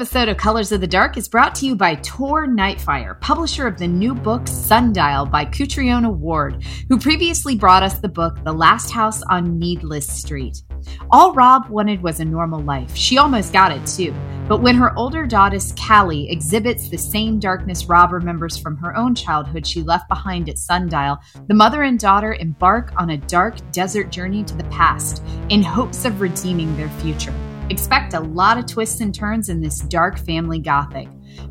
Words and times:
episode 0.00 0.30
of 0.30 0.38
Colors 0.38 0.72
of 0.72 0.80
the 0.80 0.86
Dark 0.86 1.18
is 1.18 1.28
brought 1.28 1.54
to 1.56 1.66
you 1.66 1.76
by 1.76 1.94
Tor 1.96 2.46
Nightfire, 2.46 3.20
publisher 3.20 3.66
of 3.66 3.76
the 3.76 3.86
new 3.86 4.14
book 4.14 4.48
Sundial 4.48 5.26
by 5.26 5.44
Catriona 5.44 6.08
Ward, 6.08 6.64
who 6.88 6.98
previously 6.98 7.54
brought 7.54 7.82
us 7.82 7.98
the 7.98 8.08
book 8.08 8.42
The 8.42 8.52
Last 8.54 8.90
House 8.90 9.20
on 9.24 9.58
Needless 9.58 10.08
Street. 10.08 10.62
All 11.10 11.34
Rob 11.34 11.68
wanted 11.68 12.02
was 12.02 12.18
a 12.18 12.24
normal 12.24 12.60
life. 12.60 12.96
She 12.96 13.18
almost 13.18 13.52
got 13.52 13.72
it 13.72 13.86
too. 13.86 14.14
But 14.48 14.62
when 14.62 14.74
her 14.76 14.96
older 14.96 15.26
daughter, 15.26 15.58
Callie, 15.86 16.30
exhibits 16.30 16.88
the 16.88 16.96
same 16.96 17.38
darkness 17.38 17.84
Rob 17.84 18.12
remembers 18.12 18.56
from 18.56 18.78
her 18.78 18.96
own 18.96 19.14
childhood 19.14 19.66
she 19.66 19.82
left 19.82 20.08
behind 20.08 20.48
at 20.48 20.56
Sundial, 20.56 21.18
the 21.46 21.52
mother 21.52 21.82
and 21.82 21.98
daughter 21.98 22.32
embark 22.32 22.90
on 22.96 23.10
a 23.10 23.18
dark 23.18 23.56
desert 23.70 24.10
journey 24.10 24.44
to 24.44 24.56
the 24.56 24.64
past 24.64 25.22
in 25.50 25.62
hopes 25.62 26.06
of 26.06 26.22
redeeming 26.22 26.74
their 26.78 26.88
future. 27.00 27.34
Expect 27.70 28.14
a 28.14 28.20
lot 28.20 28.58
of 28.58 28.66
twists 28.66 29.00
and 29.00 29.14
turns 29.14 29.48
in 29.48 29.60
this 29.60 29.78
dark 29.78 30.18
family 30.18 30.58
gothic. 30.58 31.06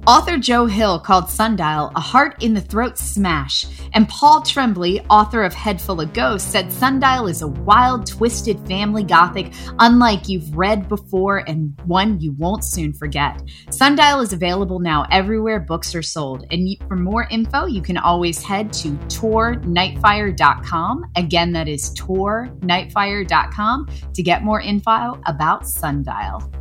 Author 0.07 0.37
Joe 0.37 0.65
Hill 0.65 0.99
called 0.99 1.29
Sundial 1.29 1.91
a 1.95 1.99
heart 1.99 2.41
in 2.43 2.53
the 2.53 2.61
throat 2.61 2.97
smash, 2.97 3.65
and 3.93 4.07
Paul 4.07 4.41
Tremblay, 4.41 5.05
author 5.09 5.43
of 5.43 5.53
Head 5.53 5.81
Full 5.81 6.01
of 6.01 6.13
Ghosts, 6.13 6.49
said 6.49 6.71
Sundial 6.71 7.27
is 7.27 7.41
a 7.41 7.47
wild, 7.47 8.07
twisted 8.07 8.59
family 8.67 9.03
gothic 9.03 9.53
unlike 9.79 10.29
you've 10.29 10.55
read 10.55 10.87
before 10.89 11.43
and 11.47 11.79
one 11.85 12.19
you 12.19 12.31
won't 12.33 12.63
soon 12.63 12.93
forget. 12.93 13.41
Sundial 13.69 14.21
is 14.21 14.33
available 14.33 14.79
now 14.79 15.05
everywhere 15.11 15.59
books 15.59 15.93
are 15.93 16.01
sold, 16.01 16.45
and 16.49 16.67
for 16.87 16.95
more 16.95 17.27
info, 17.29 17.65
you 17.65 17.81
can 17.81 17.97
always 17.97 18.41
head 18.41 18.71
to 18.73 18.91
tornightfire.com. 19.07 21.05
Again, 21.15 21.51
that 21.53 21.67
is 21.67 21.93
tornightfire.com 21.95 23.89
to 24.13 24.23
get 24.23 24.43
more 24.43 24.61
info 24.61 25.21
about 25.25 25.67
Sundial. 25.67 26.51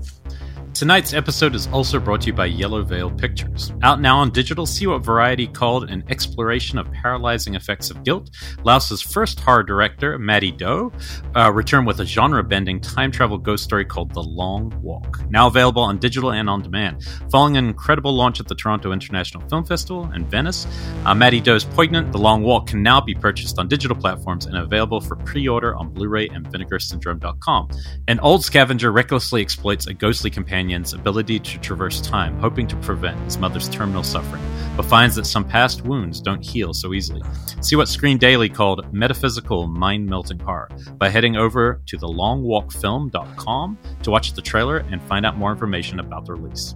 Tonight's 0.78 1.12
episode 1.12 1.56
is 1.56 1.66
also 1.72 1.98
brought 1.98 2.20
to 2.20 2.28
you 2.28 2.32
by 2.32 2.46
Yellow 2.46 2.82
Veil 2.82 3.10
Pictures. 3.10 3.72
Out 3.82 4.00
now 4.00 4.20
on 4.20 4.30
digital, 4.30 4.64
see 4.64 4.86
what 4.86 5.02
Variety 5.02 5.48
called 5.48 5.90
an 5.90 6.04
exploration 6.08 6.78
of 6.78 6.88
paralyzing 6.92 7.56
effects 7.56 7.90
of 7.90 8.04
guilt. 8.04 8.30
Laos's 8.62 9.02
first 9.02 9.40
horror 9.40 9.64
director, 9.64 10.16
Mattie 10.20 10.52
Do, 10.52 10.92
uh, 11.34 11.50
returned 11.52 11.88
with 11.88 11.98
a 11.98 12.06
genre 12.06 12.44
bending 12.44 12.80
time 12.80 13.10
travel 13.10 13.38
ghost 13.38 13.64
story 13.64 13.84
called 13.84 14.14
The 14.14 14.22
Long 14.22 14.72
Walk. 14.80 15.20
Now 15.28 15.48
available 15.48 15.82
on 15.82 15.98
digital 15.98 16.30
and 16.30 16.48
on 16.48 16.62
demand. 16.62 17.04
Following 17.28 17.56
an 17.56 17.66
incredible 17.66 18.12
launch 18.12 18.38
at 18.38 18.46
the 18.46 18.54
Toronto 18.54 18.92
International 18.92 19.42
Film 19.48 19.64
Festival 19.64 20.04
and 20.14 20.30
Venice, 20.30 20.64
uh, 21.04 21.12
Mattie 21.12 21.40
Do's 21.40 21.64
Poignant, 21.64 22.12
The 22.12 22.18
Long 22.18 22.44
Walk 22.44 22.68
can 22.68 22.84
now 22.84 23.00
be 23.00 23.16
purchased 23.16 23.58
on 23.58 23.66
digital 23.66 23.96
platforms 23.96 24.46
and 24.46 24.56
available 24.56 25.00
for 25.00 25.16
pre 25.16 25.48
order 25.48 25.74
on 25.74 25.92
Blu 25.92 26.06
ray 26.06 26.28
and 26.28 26.46
vinegarsyndrome.com. 26.46 27.68
An 28.06 28.20
old 28.20 28.44
scavenger 28.44 28.92
recklessly 28.92 29.42
exploits 29.42 29.88
a 29.88 29.92
ghostly 29.92 30.30
companion 30.30 30.67
companion's 30.68 30.92
ability 30.92 31.38
to 31.38 31.58
traverse 31.60 31.98
time, 32.02 32.38
hoping 32.40 32.66
to 32.66 32.76
prevent 32.76 33.18
his 33.20 33.38
mother's 33.38 33.70
terminal 33.70 34.02
suffering, 34.02 34.42
but 34.76 34.84
finds 34.84 35.16
that 35.16 35.24
some 35.24 35.42
past 35.42 35.82
wounds 35.86 36.20
don't 36.20 36.44
heal 36.44 36.74
so 36.74 36.92
easily. 36.92 37.22
See 37.62 37.74
what 37.74 37.88
Screen 37.88 38.18
Daily 38.18 38.50
called 38.50 38.92
metaphysical 38.92 39.66
mind 39.66 40.04
melting 40.04 40.38
horror 40.38 40.68
by 40.98 41.08
heading 41.08 41.36
over 41.36 41.80
to 41.86 41.96
thelongwalkfilm.com 41.96 43.78
to 44.02 44.10
watch 44.10 44.34
the 44.34 44.42
trailer 44.42 44.78
and 44.90 45.02
find 45.04 45.24
out 45.24 45.38
more 45.38 45.52
information 45.52 46.00
about 46.00 46.26
the 46.26 46.34
release. 46.34 46.74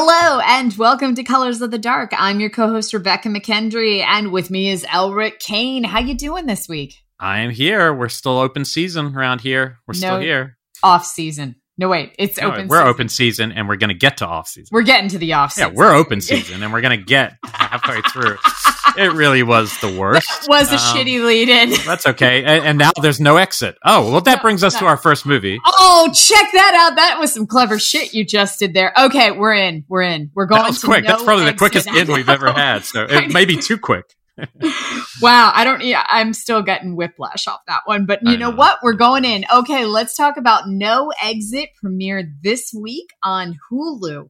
Hello 0.00 0.38
and 0.46 0.72
welcome 0.76 1.16
to 1.16 1.24
Colors 1.24 1.60
of 1.60 1.72
the 1.72 1.78
Dark. 1.78 2.12
I'm 2.16 2.38
your 2.38 2.50
co-host 2.50 2.94
Rebecca 2.94 3.28
McKendry, 3.28 4.00
and 4.00 4.30
with 4.30 4.48
me 4.48 4.70
is 4.70 4.84
Elric 4.84 5.40
Kane. 5.40 5.82
How 5.82 5.98
you 5.98 6.14
doing 6.14 6.46
this 6.46 6.68
week? 6.68 6.94
I 7.18 7.40
am 7.40 7.50
here. 7.50 7.92
We're 7.92 8.08
still 8.08 8.38
open 8.38 8.64
season 8.64 9.06
around 9.16 9.40
here. 9.40 9.80
We're 9.88 9.94
no, 9.94 9.98
still 9.98 10.20
here. 10.20 10.56
Off 10.84 11.04
season. 11.04 11.56
No, 11.78 11.88
wait, 11.88 12.14
it's 12.16 12.40
no, 12.40 12.52
open. 12.52 12.68
We're 12.68 12.76
season. 12.76 12.88
open 12.88 13.08
season, 13.08 13.50
and 13.50 13.66
we're 13.66 13.74
going 13.74 13.88
to 13.88 13.96
get 13.96 14.18
to 14.18 14.26
off 14.28 14.46
season. 14.46 14.68
We're 14.70 14.82
getting 14.82 15.08
to 15.08 15.18
the 15.18 15.32
off 15.32 15.50
season. 15.54 15.72
Yeah, 15.72 15.76
we're 15.76 15.92
open 15.92 16.20
season, 16.20 16.62
and 16.62 16.72
we're 16.72 16.80
going 16.80 16.96
to 16.96 17.04
get 17.04 17.32
halfway 17.42 18.00
through. 18.02 18.36
it 18.98 19.12
really 19.12 19.42
was 19.42 19.78
the 19.80 19.88
worst. 19.88 20.26
That 20.26 20.48
was 20.48 20.70
a 20.70 20.74
um, 20.74 20.78
shitty 20.78 21.24
lead 21.24 21.48
in. 21.48 21.70
That's 21.86 22.06
okay. 22.06 22.44
And, 22.44 22.64
and, 22.64 22.78
now 22.78 22.90
there's 23.00 23.20
no 23.20 23.36
exit. 23.36 23.76
Oh, 23.84 24.10
well, 24.10 24.20
that 24.22 24.42
brings 24.42 24.64
us 24.64 24.78
to 24.78 24.86
our 24.86 24.96
first 24.96 25.26
movie. 25.26 25.58
Oh, 25.64 26.10
check 26.14 26.52
that 26.52 26.74
out. 26.74 26.96
That 26.96 27.18
was 27.18 27.32
some 27.32 27.46
clever 27.46 27.78
shit 27.78 28.14
you 28.14 28.24
just 28.24 28.58
did 28.58 28.74
there. 28.74 28.92
Okay, 28.98 29.30
we're 29.30 29.54
in. 29.54 29.84
We're 29.88 30.02
in. 30.02 30.30
We're 30.34 30.46
going. 30.46 30.62
That 30.62 30.68
was 30.68 30.82
quick. 30.82 31.04
No 31.04 31.10
That's 31.10 31.22
probably 31.22 31.46
the 31.46 31.54
quickest 31.54 31.88
in 31.88 32.12
we've 32.12 32.28
ever 32.28 32.52
had. 32.52 32.84
So 32.84 33.04
it 33.08 33.32
may 33.32 33.44
be 33.44 33.56
too 33.56 33.78
quick. 33.78 34.14
wow, 35.22 35.52
I 35.54 35.64
don't. 35.64 35.82
Yeah, 35.82 36.04
I'm 36.08 36.32
still 36.32 36.62
getting 36.62 36.96
whiplash 36.96 37.46
off 37.46 37.60
that 37.66 37.82
one. 37.84 38.06
But 38.06 38.20
you 38.22 38.36
know, 38.36 38.50
know, 38.50 38.56
what? 38.56 38.78
We're 38.82 38.94
going 38.94 39.24
in. 39.24 39.44
Okay, 39.52 39.84
let's 39.84 40.16
talk 40.16 40.36
about 40.36 40.68
No 40.68 41.12
Exit 41.22 41.70
premiere 41.80 42.30
this 42.42 42.72
week 42.74 43.10
on 43.22 43.58
Hulu. 43.70 44.28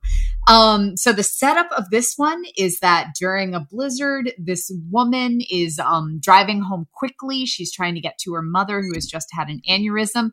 Um, 0.49 0.97
so 0.97 1.13
the 1.13 1.23
setup 1.23 1.71
of 1.73 1.91
this 1.91 2.15
one 2.17 2.43
is 2.57 2.81
that 2.81 3.09
during 3.19 3.55
a 3.55 3.61
blizzard, 3.61 4.33
this 4.39 4.73
woman 4.91 5.41
is 5.51 5.79
um, 5.79 6.21
driving 6.23 6.63
home 6.63 6.87
quickly. 6.95 7.45
She's 7.45 7.73
trying 7.73 7.95
to 7.95 8.01
get 8.01 8.19
to 8.21 8.33
her 8.33 8.43
mother, 8.43 8.81
who 8.81 8.95
has 8.95 9.05
just 9.05 9.29
had 9.33 9.49
an 9.49 9.61
aneurysm, 9.69 10.31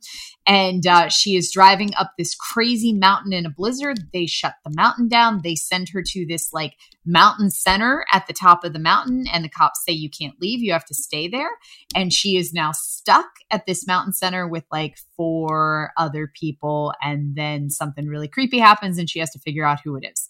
and 0.48 0.88
uh, 0.88 1.10
she 1.10 1.36
is 1.36 1.52
driving 1.52 1.94
up 1.96 2.14
this 2.18 2.34
crazy 2.34 2.94
mountain 2.94 3.34
in 3.34 3.46
a 3.46 3.50
blizzard. 3.50 4.00
They 4.14 4.26
shut 4.26 4.56
the 4.64 4.72
mountain 4.74 5.10
down. 5.10 5.42
They 5.44 5.56
send 5.56 5.90
her 5.90 6.02
to 6.06 6.26
this 6.26 6.54
like 6.54 6.76
mountain 7.06 7.50
center 7.50 8.06
at 8.12 8.28
the 8.28 8.34
top 8.34 8.64
of 8.64 8.74
the 8.74 8.80
mountain, 8.80 9.26
and 9.32 9.44
the 9.44 9.50
cops 9.50 9.84
say 9.86 9.94
you 9.94 10.10
can't 10.10 10.40
leave. 10.42 10.60
You 10.60 10.74
have 10.74 10.86
to 10.86 10.94
stay 10.94 11.28
there. 11.28 11.50
And 11.96 12.12
she 12.12 12.38
is 12.38 12.54
now 12.54 12.72
stuck 12.74 13.28
at 13.52 13.66
this 13.66 13.86
mountain 13.88 14.14
center 14.14 14.48
with 14.48 14.64
like 14.72 14.98
four 15.16 15.92
other 15.98 16.32
people, 16.34 16.94
and 17.02 17.36
then 17.36 17.70
something 17.70 18.08
really 18.08 18.28
creepy 18.28 18.60
happens, 18.60 18.98
and 18.98 19.10
she 19.10 19.20
has 19.20 19.32
to 19.32 19.40
figure 19.40 19.66
out 19.66 19.80
who 19.84 19.96
it 19.96 20.06
is. 20.06 20.30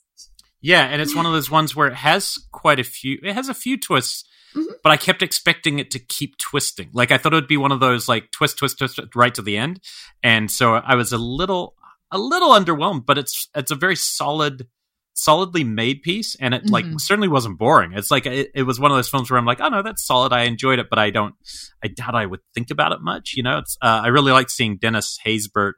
Yeah, 0.62 0.86
and 0.86 1.00
it's 1.00 1.16
one 1.16 1.28
of 1.28 1.32
those 1.32 1.52
ones 1.52 1.76
where 1.76 1.88
it 1.88 1.94
has 1.94 2.40
quite 2.52 2.80
a 2.80 2.84
few. 2.84 3.20
It 3.22 3.34
has 3.34 3.50
a 3.50 3.54
few 3.54 3.78
twists, 3.78 4.24
mm-hmm. 4.56 4.74
but 4.82 4.92
I 4.92 4.98
kept 4.98 5.22
expecting 5.22 5.78
it 5.78 5.92
to 5.92 6.00
keep 6.00 6.40
twisting. 6.40 6.90
Like 6.92 7.12
I 7.12 7.20
thought 7.20 7.34
it 7.34 7.36
would 7.36 7.48
be 7.48 7.56
one 7.56 7.72
of 7.72 7.80
those 7.80 8.10
like 8.10 8.32
twist, 8.32 8.58
twist, 8.58 8.80
twist, 8.80 9.00
right 9.14 9.34
to 9.36 9.44
the 9.44 9.58
end, 9.58 9.80
and 10.24 10.50
so 10.50 10.74
I 10.74 10.96
was 10.96 11.12
a 11.12 11.20
little, 11.20 11.76
a 12.10 12.18
little 12.18 12.50
underwhelmed. 12.50 13.06
But 13.06 13.20
it's 13.20 13.48
it's 13.56 13.70
a 13.70 13.76
very 13.76 13.96
solid, 13.96 14.68
solidly 15.16 15.64
made 15.64 16.04
piece, 16.04 16.36
and 16.36 16.54
it 16.54 16.64
mm-hmm. 16.66 16.74
like 16.74 16.86
certainly 16.98 17.28
wasn't 17.28 17.58
boring. 17.58 17.94
It's 17.94 18.12
like 18.12 18.26
it, 18.28 18.52
it, 18.54 18.64
was 18.64 18.80
one 18.80 18.92
of 18.92 18.98
those 18.98 19.10
films 19.10 19.32
where 19.32 19.40
I'm 19.40 19.46
like, 19.46 19.62
oh 19.62 19.70
no, 19.70 19.82
that's 19.82 20.06
solid. 20.06 20.34
I 20.34 20.44
enjoyed 20.44 20.78
it, 20.78 20.88
but 20.90 21.00
I 21.00 21.10
don't. 21.10 21.34
I 21.84 21.88
doubt 21.88 22.14
I 22.16 22.26
would 22.26 22.42
think 22.54 22.70
about 22.70 22.92
it 22.92 23.00
much. 23.02 23.34
You 23.36 23.44
know, 23.44 23.58
it's 23.58 23.78
uh, 23.82 24.02
I 24.04 24.08
really 24.08 24.32
like 24.32 24.50
seeing 24.50 24.78
Dennis 24.78 25.18
Haysbert, 25.26 25.74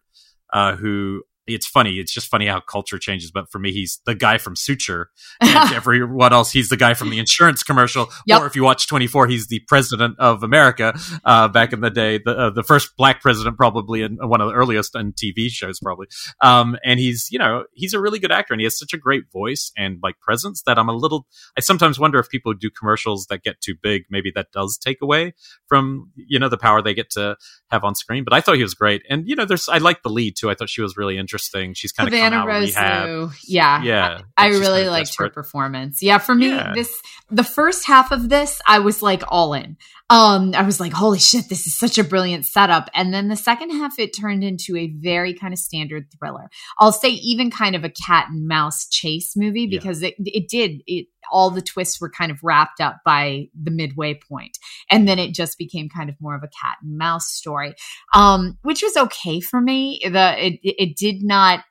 uh, 0.52 0.76
who 0.76 1.22
it's 1.48 1.66
funny. 1.68 2.00
It's 2.00 2.14
just 2.14 2.28
funny 2.28 2.48
how 2.48 2.60
culture 2.60 2.98
changes. 3.00 3.32
But 3.32 3.50
for 3.52 3.60
me, 3.60 3.72
he's 3.72 4.00
the 4.06 4.16
guy 4.16 4.38
from 4.38 4.56
Suture. 4.56 5.10
And 5.48 5.74
everyone 5.74 6.34
else, 6.34 6.52
he's 6.52 6.70
the 6.70 6.78
guy 6.78 6.94
from 6.94 7.10
the 7.10 7.20
insurance 7.20 7.64
commercial. 7.64 8.10
Yep. 8.26 8.42
Or 8.42 8.46
if 8.48 8.56
you 8.56 8.64
watch 8.64 8.88
24, 8.88 9.28
he's 9.28 9.48
the 9.48 9.60
president 9.68 10.16
of 10.20 10.44
America 10.44 10.94
uh, 11.24 11.48
back 11.48 11.74
in 11.74 11.82
the 11.82 11.90
day, 11.90 12.20
the, 12.24 12.38
uh, 12.38 12.50
the 12.50 12.64
first 12.64 12.96
black 12.98 13.22
president, 13.22 13.58
probably, 13.58 14.02
in 14.02 14.18
one 14.22 14.42
of 14.42 14.50
the 14.50 14.54
earliest 14.54 14.96
on 14.96 15.14
TV 15.14 15.50
shows, 15.50 15.80
probably. 15.80 16.08
Um, 16.42 16.78
and 16.84 17.00
he's, 17.00 17.30
you 17.32 17.40
know, 17.40 17.64
he's 17.74 17.94
a 17.94 18.00
really 18.00 18.20
good 18.20 18.32
actor 18.32 18.54
and 18.54 18.60
he 18.62 18.66
has 18.66 18.78
such 18.78 18.94
a 18.94 18.98
great 18.98 19.32
voice 19.32 19.72
and 19.78 20.00
like 20.04 20.20
presence 20.20 20.64
that 20.66 20.78
I'm 20.78 20.90
a 20.90 20.94
little, 20.94 21.28
I 21.58 21.62
sometimes 21.62 21.98
wonder 22.00 22.20
if 22.20 22.30
people 22.30 22.54
do 22.54 22.70
commercials 22.70 23.28
that 23.28 23.44
get 23.44 23.62
too 23.62 23.76
big, 23.82 24.04
maybe 24.10 24.32
that 24.36 24.52
does 24.52 24.78
take 24.78 25.02
away 25.02 25.34
from, 25.68 26.12
you 26.16 26.40
know, 26.40 26.50
the 26.50 26.58
power 26.58 26.82
they 26.82 26.94
get 26.94 27.10
to 27.12 27.38
have 27.72 27.84
on 27.84 27.96
screen. 27.96 28.24
But 28.24 28.34
I 28.34 28.42
thought 28.42 28.56
he 28.56 28.64
was 28.64 28.74
great. 28.74 29.04
And, 29.10 29.28
you 29.28 29.36
know, 29.36 29.46
there's, 29.46 29.70
I 29.70 29.78
like 29.78 30.04
the 30.04 30.10
lead 30.10 30.36
too. 30.38 30.50
I 30.50 30.56
thought 30.56 30.70
she 30.70 30.82
was 30.82 30.98
really 30.98 31.18
interesting 31.18 31.37
interesting. 31.38 31.74
She's 31.74 31.92
kind 31.92 32.08
of 32.08 32.14
Havana 32.14 32.46
Rose 32.46 32.76
Yeah, 32.76 33.84
yeah. 33.84 34.22
I, 34.36 34.46
I 34.46 34.50
really 34.50 34.88
liked 34.88 35.10
desperate. 35.10 35.28
her 35.28 35.34
performance. 35.34 36.02
Yeah, 36.02 36.18
for 36.18 36.36
me, 36.36 36.50
yeah. 36.50 36.74
this 36.74 36.92
the 37.30 37.44
first 37.44 37.86
half 37.86 38.12
of 38.12 38.30
this, 38.30 38.62
I 38.66 38.80
was 38.80 39.02
like 39.02 39.24
all 39.28 39.54
in. 39.54 39.78
Um, 40.10 40.54
I 40.56 40.64
was 40.64 40.80
like, 40.80 40.94
holy 40.94 41.20
shit, 41.20 41.50
this 41.50 41.68
is 41.68 41.78
such 41.78 41.98
a 41.98 42.04
brilliant 42.04 42.46
setup. 42.46 42.90
And 42.96 43.14
then 43.14 43.28
the 43.28 43.36
second 43.36 43.72
half, 43.72 44.00
it 44.00 44.18
turned 44.18 44.42
into 44.42 44.78
a 44.78 44.88
very 44.88 45.34
kind 45.34 45.54
of 45.54 45.60
standard 45.60 46.06
thriller. 46.18 46.50
I'll 46.80 46.94
say 46.94 47.10
even 47.10 47.52
kind 47.52 47.76
of 47.76 47.84
a 47.84 47.90
cat 47.90 48.28
and 48.30 48.48
mouse 48.48 48.88
chase 48.90 49.36
movie 49.36 49.68
because 49.68 50.02
yeah. 50.02 50.10
it 50.10 50.16
it 50.20 50.48
did 50.50 50.82
it 50.88 51.08
all 51.32 51.50
the 51.50 51.62
twists 51.62 52.00
were 52.02 52.10
kind 52.10 52.32
of 52.32 52.40
wrapped 52.44 52.82
up 52.82 52.98
by 53.06 53.48
the 53.60 53.72
midway 53.72 54.20
point. 54.30 54.58
And 54.90 55.08
then 55.08 55.20
it 55.20 55.34
just 55.34 55.58
became 55.58 55.90
kind 55.90 56.10
of 56.10 56.16
more 56.20 56.36
of 56.36 56.44
a 56.44 56.48
cat 56.48 56.78
and 56.82 56.98
mouse 56.98 57.28
story 57.28 57.74
um, 58.14 58.58
which 58.64 58.82
was 58.82 58.98
okay 58.98 59.40
for 59.40 59.62
me. 59.62 60.02
The 60.04 60.46
it, 60.46 60.60
it 60.64 60.98
did 60.98 61.24
not 61.24 61.64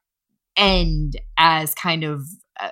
end 0.56 1.20
as 1.36 1.74
kind 1.74 2.04
of 2.04 2.22
uh, 2.58 2.70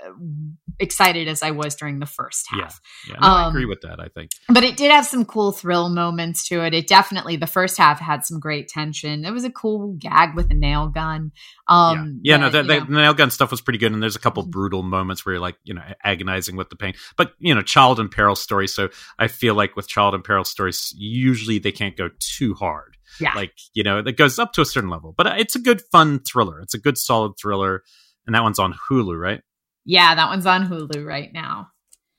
excited 0.79 1.29
as 1.29 1.43
I 1.43 1.51
was 1.51 1.75
during 1.75 1.99
the 1.99 2.07
first 2.07 2.47
half. 2.51 2.81
Yeah, 3.07 3.15
yeah 3.15 3.21
no, 3.21 3.27
um, 3.27 3.45
I 3.45 3.49
agree 3.49 3.67
with 3.67 3.83
that. 3.83 4.01
I 4.01 4.09
think, 4.09 4.31
but 4.49 4.65
it 4.65 4.77
did 4.77 4.91
have 4.91 5.05
some 5.05 5.25
cool 5.25 5.53
thrill 5.53 5.89
moments 5.91 6.49
to 6.49 6.65
it. 6.65 6.73
It 6.73 6.87
definitely 6.87 7.37
the 7.37 7.47
first 7.47 7.77
half 7.77 8.01
had 8.01 8.25
some 8.25 8.41
great 8.41 8.69
tension. 8.69 9.25
It 9.25 9.31
was 9.31 9.45
a 9.45 9.51
cool 9.51 9.95
gag 9.99 10.35
with 10.35 10.51
a 10.51 10.55
nail 10.55 10.89
gun. 10.89 11.33
Um, 11.69 12.21
yeah, 12.23 12.39
yeah, 12.39 12.49
that, 12.49 12.67
no, 12.67 12.81
the, 12.81 12.87
the, 12.87 12.93
nail 12.93 13.15
gun 13.15 13.31
stuff 13.31 13.51
was 13.51 13.61
pretty 13.61 13.79
good, 13.79 13.93
and 13.93 14.03
there's 14.03 14.17
a 14.17 14.21
couple 14.21 14.43
mm-hmm. 14.43 14.51
brutal 14.51 14.83
moments 14.83 15.25
where 15.25 15.35
you're 15.35 15.43
like, 15.43 15.57
you 15.65 15.75
know, 15.75 15.83
agonizing 16.03 16.57
with 16.57 16.71
the 16.71 16.77
pain. 16.77 16.95
But 17.17 17.33
you 17.39 17.55
know, 17.55 17.63
child 17.63 18.01
in 18.01 18.09
peril 18.09 18.37
stories. 18.37 18.75
So 18.75 18.89
I 19.19 19.29
feel 19.29 19.55
like 19.55 19.77
with 19.77 19.87
child 19.87 20.15
in 20.15 20.23
peril 20.23 20.45
stories, 20.45 20.95
usually 20.97 21.59
they 21.59 21.73
can't 21.73 21.97
go 21.97 22.09
too 22.21 22.55
hard. 22.55 22.94
Yeah, 23.21 23.35
like 23.35 23.53
you 23.75 23.83
know, 23.83 23.99
it 23.99 24.17
goes 24.17 24.39
up 24.39 24.53
to 24.55 24.61
a 24.61 24.67
certain 24.67 24.91
level, 24.91 25.15
but 25.17 25.39
it's 25.39 25.57
a 25.57 25.61
good, 25.61 25.83
fun 25.93 26.21
thriller. 26.21 26.61
It's 26.61 26.75
a 26.75 26.79
good, 26.79 26.99
solid 26.99 27.33
thriller, 27.41 27.83
and 28.27 28.35
that 28.35 28.43
one's 28.43 28.59
on 28.59 28.75
Hulu, 28.89 29.19
right? 29.19 29.43
Yeah, 29.85 30.15
that 30.15 30.29
one's 30.29 30.47
on 30.47 30.69
Hulu 30.69 31.05
right 31.05 31.33
now. 31.33 31.69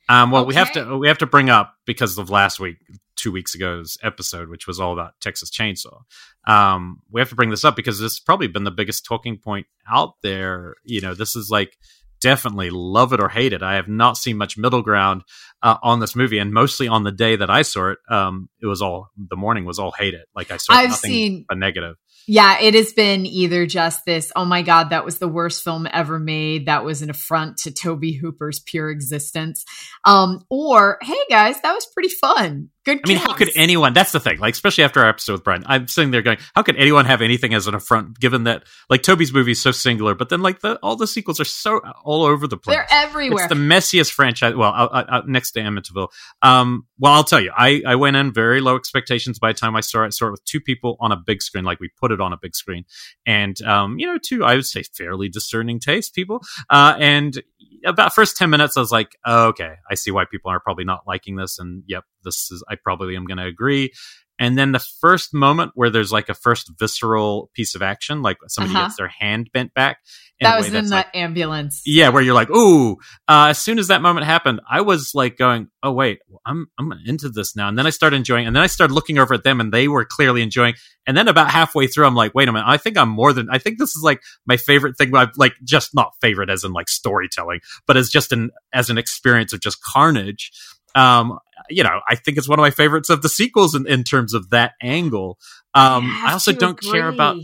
Um, 0.07 0.31
well, 0.31 0.43
okay. 0.43 0.49
we 0.49 0.55
have 0.55 0.71
to 0.73 0.97
we 0.97 1.07
have 1.07 1.17
to 1.19 1.25
bring 1.25 1.49
up 1.49 1.75
because 1.85 2.17
of 2.17 2.29
last 2.29 2.59
week, 2.59 2.77
two 3.15 3.31
weeks 3.31 3.55
ago's 3.55 3.97
episode, 4.03 4.49
which 4.49 4.67
was 4.67 4.79
all 4.79 4.93
about 4.93 5.13
Texas 5.19 5.49
Chainsaw. 5.49 6.01
Um, 6.47 7.01
we 7.11 7.21
have 7.21 7.29
to 7.29 7.35
bring 7.35 7.49
this 7.49 7.65
up 7.65 7.75
because 7.75 7.99
this 7.99 8.13
has 8.13 8.19
probably 8.19 8.47
been 8.47 8.65
the 8.65 8.71
biggest 8.71 9.05
talking 9.05 9.37
point 9.37 9.65
out 9.89 10.13
there. 10.21 10.75
You 10.83 11.01
know, 11.01 11.15
this 11.15 11.35
is 11.35 11.49
like 11.49 11.77
definitely 12.25 12.71
love 12.71 13.13
it 13.13 13.21
or 13.21 13.29
hate 13.29 13.53
it. 13.53 13.61
I 13.61 13.75
have 13.75 13.87
not 13.87 14.17
seen 14.17 14.35
much 14.35 14.57
middle 14.57 14.81
ground 14.81 15.21
uh, 15.61 15.77
on 15.83 15.99
this 15.99 16.15
movie, 16.15 16.39
and 16.39 16.51
mostly 16.51 16.87
on 16.87 17.03
the 17.03 17.11
day 17.11 17.35
that 17.35 17.51
I 17.51 17.61
saw 17.61 17.91
it, 17.91 17.99
um, 18.09 18.49
it 18.59 18.65
was 18.65 18.81
all 18.81 19.09
the 19.15 19.35
morning 19.35 19.63
was 19.63 19.77
all 19.77 19.91
hate 19.91 20.15
it. 20.15 20.25
Like 20.35 20.49
I 20.49 20.57
saw 20.57 20.73
I've 20.73 20.95
seen, 20.95 21.45
a 21.51 21.55
negative. 21.55 21.97
Yeah, 22.27 22.59
it 22.59 22.73
has 22.73 22.93
been 22.93 23.27
either 23.27 23.67
just 23.67 24.05
this, 24.05 24.31
oh 24.35 24.45
my 24.45 24.63
God, 24.63 24.89
that 24.89 25.05
was 25.05 25.19
the 25.19 25.27
worst 25.27 25.63
film 25.63 25.87
ever 25.93 26.17
made. 26.17 26.65
That 26.65 26.83
was 26.83 27.03
an 27.03 27.11
affront 27.11 27.57
to 27.57 27.71
Tobe 27.71 28.15
Hooper's 28.19 28.59
pure 28.59 28.89
existence. 28.89 29.63
Um, 30.03 30.43
or, 30.49 30.97
hey 31.03 31.23
guys, 31.29 31.61
that 31.61 31.73
was 31.73 31.85
pretty 31.93 32.09
fun. 32.09 32.69
Good. 32.85 33.01
I 33.03 33.07
mean, 33.07 33.17
how 33.17 33.33
could 33.33 33.49
anyone? 33.55 33.93
That's 33.93 34.11
the 34.11 34.19
thing. 34.19 34.37
Like, 34.37 34.53
especially 34.53 34.83
after 34.83 34.99
our 34.99 35.09
episode 35.09 35.33
with 35.33 35.43
Brian, 35.43 35.63
I'm 35.65 35.87
sitting 35.87 36.11
there 36.11 36.21
going, 36.21 36.37
"How 36.53 36.61
could 36.61 36.75
anyone 36.77 37.05
have 37.05 37.21
anything 37.21 37.55
as 37.55 37.65
an 37.65 37.73
affront?" 37.73 38.19
Given 38.19 38.43
that, 38.43 38.63
like, 38.89 39.01
Tobe's 39.01 39.33
movie 39.33 39.51
is 39.51 39.61
so 39.61 39.71
singular, 39.71 40.13
but 40.13 40.29
then 40.29 40.41
like 40.41 40.59
the 40.59 40.75
all 40.83 40.95
the 40.95 41.07
sequels 41.07 41.39
are 41.39 41.45
so 41.45 41.81
all 42.03 42.23
over 42.23 42.47
the 42.47 42.57
place. 42.57 42.77
They're 42.77 42.87
everywhere. 42.91 43.45
It's 43.45 43.53
the 43.53 43.59
messiest 43.59 44.11
franchise. 44.11 44.53
Well, 44.55 45.23
next 45.25 45.51
to 45.51 45.61
Amityville. 45.61 46.09
Um, 46.43 46.85
well, 46.99 47.13
I'll 47.13 47.23
tell 47.23 47.41
you, 47.41 47.51
I 47.57 47.81
I 47.87 47.95
went 47.95 48.17
in 48.17 48.31
very 48.31 48.61
low 48.61 48.75
expectations. 48.75 49.39
By 49.39 49.51
the 49.51 49.59
time 49.59 49.75
I 49.75 49.81
saw 49.81 50.03
it, 50.03 50.07
I 50.07 50.09
saw 50.09 50.27
it 50.27 50.31
with 50.31 50.45
two 50.45 50.61
people 50.61 50.95
on 50.99 51.11
a 51.11 51.17
big 51.17 51.41
screen. 51.41 51.63
Like 51.63 51.79
we 51.79 51.89
put 51.99 52.11
it 52.11 52.21
on 52.21 52.33
a 52.33 52.37
big 52.37 52.55
screen, 52.55 52.85
and 53.25 53.59
um, 53.63 53.97
you 53.97 54.05
know, 54.05 54.19
two 54.23 54.45
I 54.45 54.53
would 54.55 54.65
say 54.65 54.83
fairly 54.83 55.27
discerning 55.27 55.79
taste 55.79 56.13
people. 56.13 56.41
Uh, 56.69 56.95
and 56.99 57.41
about 57.85 58.13
first 58.13 58.37
10 58.37 58.49
minutes, 58.49 58.77
I 58.77 58.79
was 58.79 58.91
like, 58.91 59.15
oh, 59.25 59.47
okay, 59.47 59.75
I 59.89 59.95
see 59.95 60.11
why 60.11 60.25
people 60.25 60.51
are 60.51 60.59
probably 60.59 60.85
not 60.85 61.01
liking 61.07 61.35
this. 61.35 61.59
And 61.59 61.83
yep, 61.87 62.03
this 62.25 62.51
is, 62.51 62.63
I 62.69 62.75
probably 62.75 63.15
am 63.15 63.25
going 63.25 63.37
to 63.37 63.45
agree. 63.45 63.93
And 64.37 64.57
then 64.57 64.73
the 64.73 64.79
first 64.79 65.33
moment 65.33 65.71
where 65.75 65.89
there's 65.89 66.11
like 66.11 66.27
a 66.27 66.33
first 66.33 66.69
visceral 66.77 67.49
piece 67.53 67.73
of 67.73 67.81
action, 67.81 68.21
like 68.21 68.37
somebody 68.47 68.75
uh-huh. 68.75 68.87
gets 68.87 68.97
their 68.97 69.07
hand 69.07 69.49
bent 69.53 69.73
back. 69.73 69.99
That 70.41 70.57
was 70.57 70.73
in 70.73 70.85
the 70.85 70.95
like, 70.95 71.07
ambulance. 71.15 71.81
Yeah, 71.85 72.09
where 72.09 72.21
you're 72.21 72.33
like, 72.33 72.49
ooh. 72.49 72.97
Uh, 73.29 73.47
as 73.51 73.57
soon 73.57 73.79
as 73.79 73.87
that 73.87 74.01
moment 74.01 74.25
happened, 74.25 74.59
I 74.69 74.81
was 74.81 75.11
like 75.15 75.37
going, 75.37 75.69
oh 75.81 75.93
wait, 75.93 76.19
I'm 76.45 76.67
I'm 76.77 76.91
into 77.05 77.29
this 77.29 77.55
now. 77.55 77.69
And 77.69 77.79
then 77.79 77.87
I 77.87 77.89
started 77.91 78.17
enjoying, 78.17 78.45
and 78.45 78.53
then 78.53 78.61
I 78.61 78.67
started 78.67 78.93
looking 78.93 79.17
over 79.17 79.33
at 79.33 79.45
them, 79.45 79.61
and 79.61 79.71
they 79.71 79.87
were 79.87 80.03
clearly 80.03 80.41
enjoying. 80.41 80.73
And 81.07 81.15
then 81.15 81.29
about 81.29 81.51
halfway 81.51 81.87
through, 81.87 82.05
I'm 82.05 82.15
like, 82.15 82.35
wait 82.35 82.49
a 82.49 82.51
minute, 82.51 82.67
I 82.67 82.75
think 82.75 82.97
I'm 82.97 83.07
more 83.07 83.31
than. 83.31 83.47
I 83.49 83.59
think 83.59 83.79
this 83.79 83.95
is 83.95 84.03
like 84.03 84.21
my 84.45 84.57
favorite 84.57 84.97
thing. 84.97 85.15
I've 85.15 85.37
like 85.37 85.53
just 85.63 85.95
not 85.95 86.11
favorite 86.19 86.49
as 86.49 86.65
in 86.65 86.73
like 86.73 86.89
storytelling, 86.89 87.61
but 87.87 87.95
as 87.95 88.09
just 88.09 88.33
an 88.33 88.51
as 88.73 88.89
an 88.89 88.97
experience 88.97 89.53
of 89.53 89.61
just 89.61 89.81
carnage. 89.81 90.51
Um, 90.95 91.39
you 91.69 91.83
know, 91.83 92.01
I 92.07 92.15
think 92.15 92.37
it's 92.37 92.49
one 92.49 92.59
of 92.59 92.63
my 92.63 92.71
favorites 92.71 93.09
of 93.09 93.21
the 93.21 93.29
sequels 93.29 93.75
in, 93.75 93.87
in 93.87 94.03
terms 94.03 94.33
of 94.33 94.49
that 94.49 94.73
angle. 94.81 95.37
Um, 95.73 96.05
I, 96.23 96.29
I 96.29 96.33
also 96.33 96.51
don't 96.51 96.79
agree. 96.79 96.99
care 96.99 97.07
about, 97.07 97.37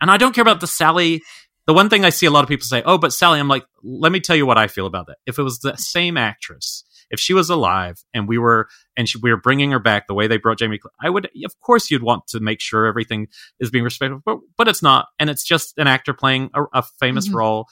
and 0.00 0.10
I 0.10 0.16
don't 0.16 0.34
care 0.34 0.42
about 0.42 0.60
the 0.60 0.66
Sally. 0.66 1.22
The 1.66 1.74
one 1.74 1.90
thing 1.90 2.04
I 2.04 2.10
see 2.10 2.26
a 2.26 2.30
lot 2.30 2.44
of 2.44 2.48
people 2.48 2.64
say, 2.64 2.82
"Oh, 2.84 2.98
but 2.98 3.12
Sally," 3.12 3.38
I'm 3.38 3.48
like, 3.48 3.64
let 3.82 4.12
me 4.12 4.20
tell 4.20 4.36
you 4.36 4.46
what 4.46 4.58
I 4.58 4.68
feel 4.68 4.86
about 4.86 5.06
that. 5.06 5.18
If 5.26 5.38
it 5.38 5.42
was 5.42 5.58
the 5.58 5.76
same 5.76 6.16
actress, 6.16 6.84
if 7.10 7.20
she 7.20 7.34
was 7.34 7.50
alive 7.50 8.02
and 8.14 8.28
we 8.28 8.38
were 8.38 8.68
and 8.96 9.08
she, 9.08 9.18
we 9.18 9.30
were 9.30 9.40
bringing 9.40 9.70
her 9.70 9.78
back 9.78 10.06
the 10.06 10.14
way 10.14 10.26
they 10.26 10.36
brought 10.36 10.58
Jamie, 10.58 10.80
I 11.00 11.10
would, 11.10 11.28
of 11.44 11.60
course, 11.60 11.90
you'd 11.90 12.02
want 12.02 12.26
to 12.28 12.40
make 12.40 12.60
sure 12.60 12.86
everything 12.86 13.28
is 13.60 13.70
being 13.70 13.84
respected, 13.84 14.20
but, 14.24 14.38
but 14.56 14.68
it's 14.68 14.82
not, 14.82 15.06
and 15.18 15.30
it's 15.30 15.44
just 15.44 15.78
an 15.78 15.86
actor 15.86 16.12
playing 16.12 16.50
a, 16.54 16.64
a 16.74 16.82
famous 17.00 17.28
mm-hmm. 17.28 17.36
role, 17.36 17.66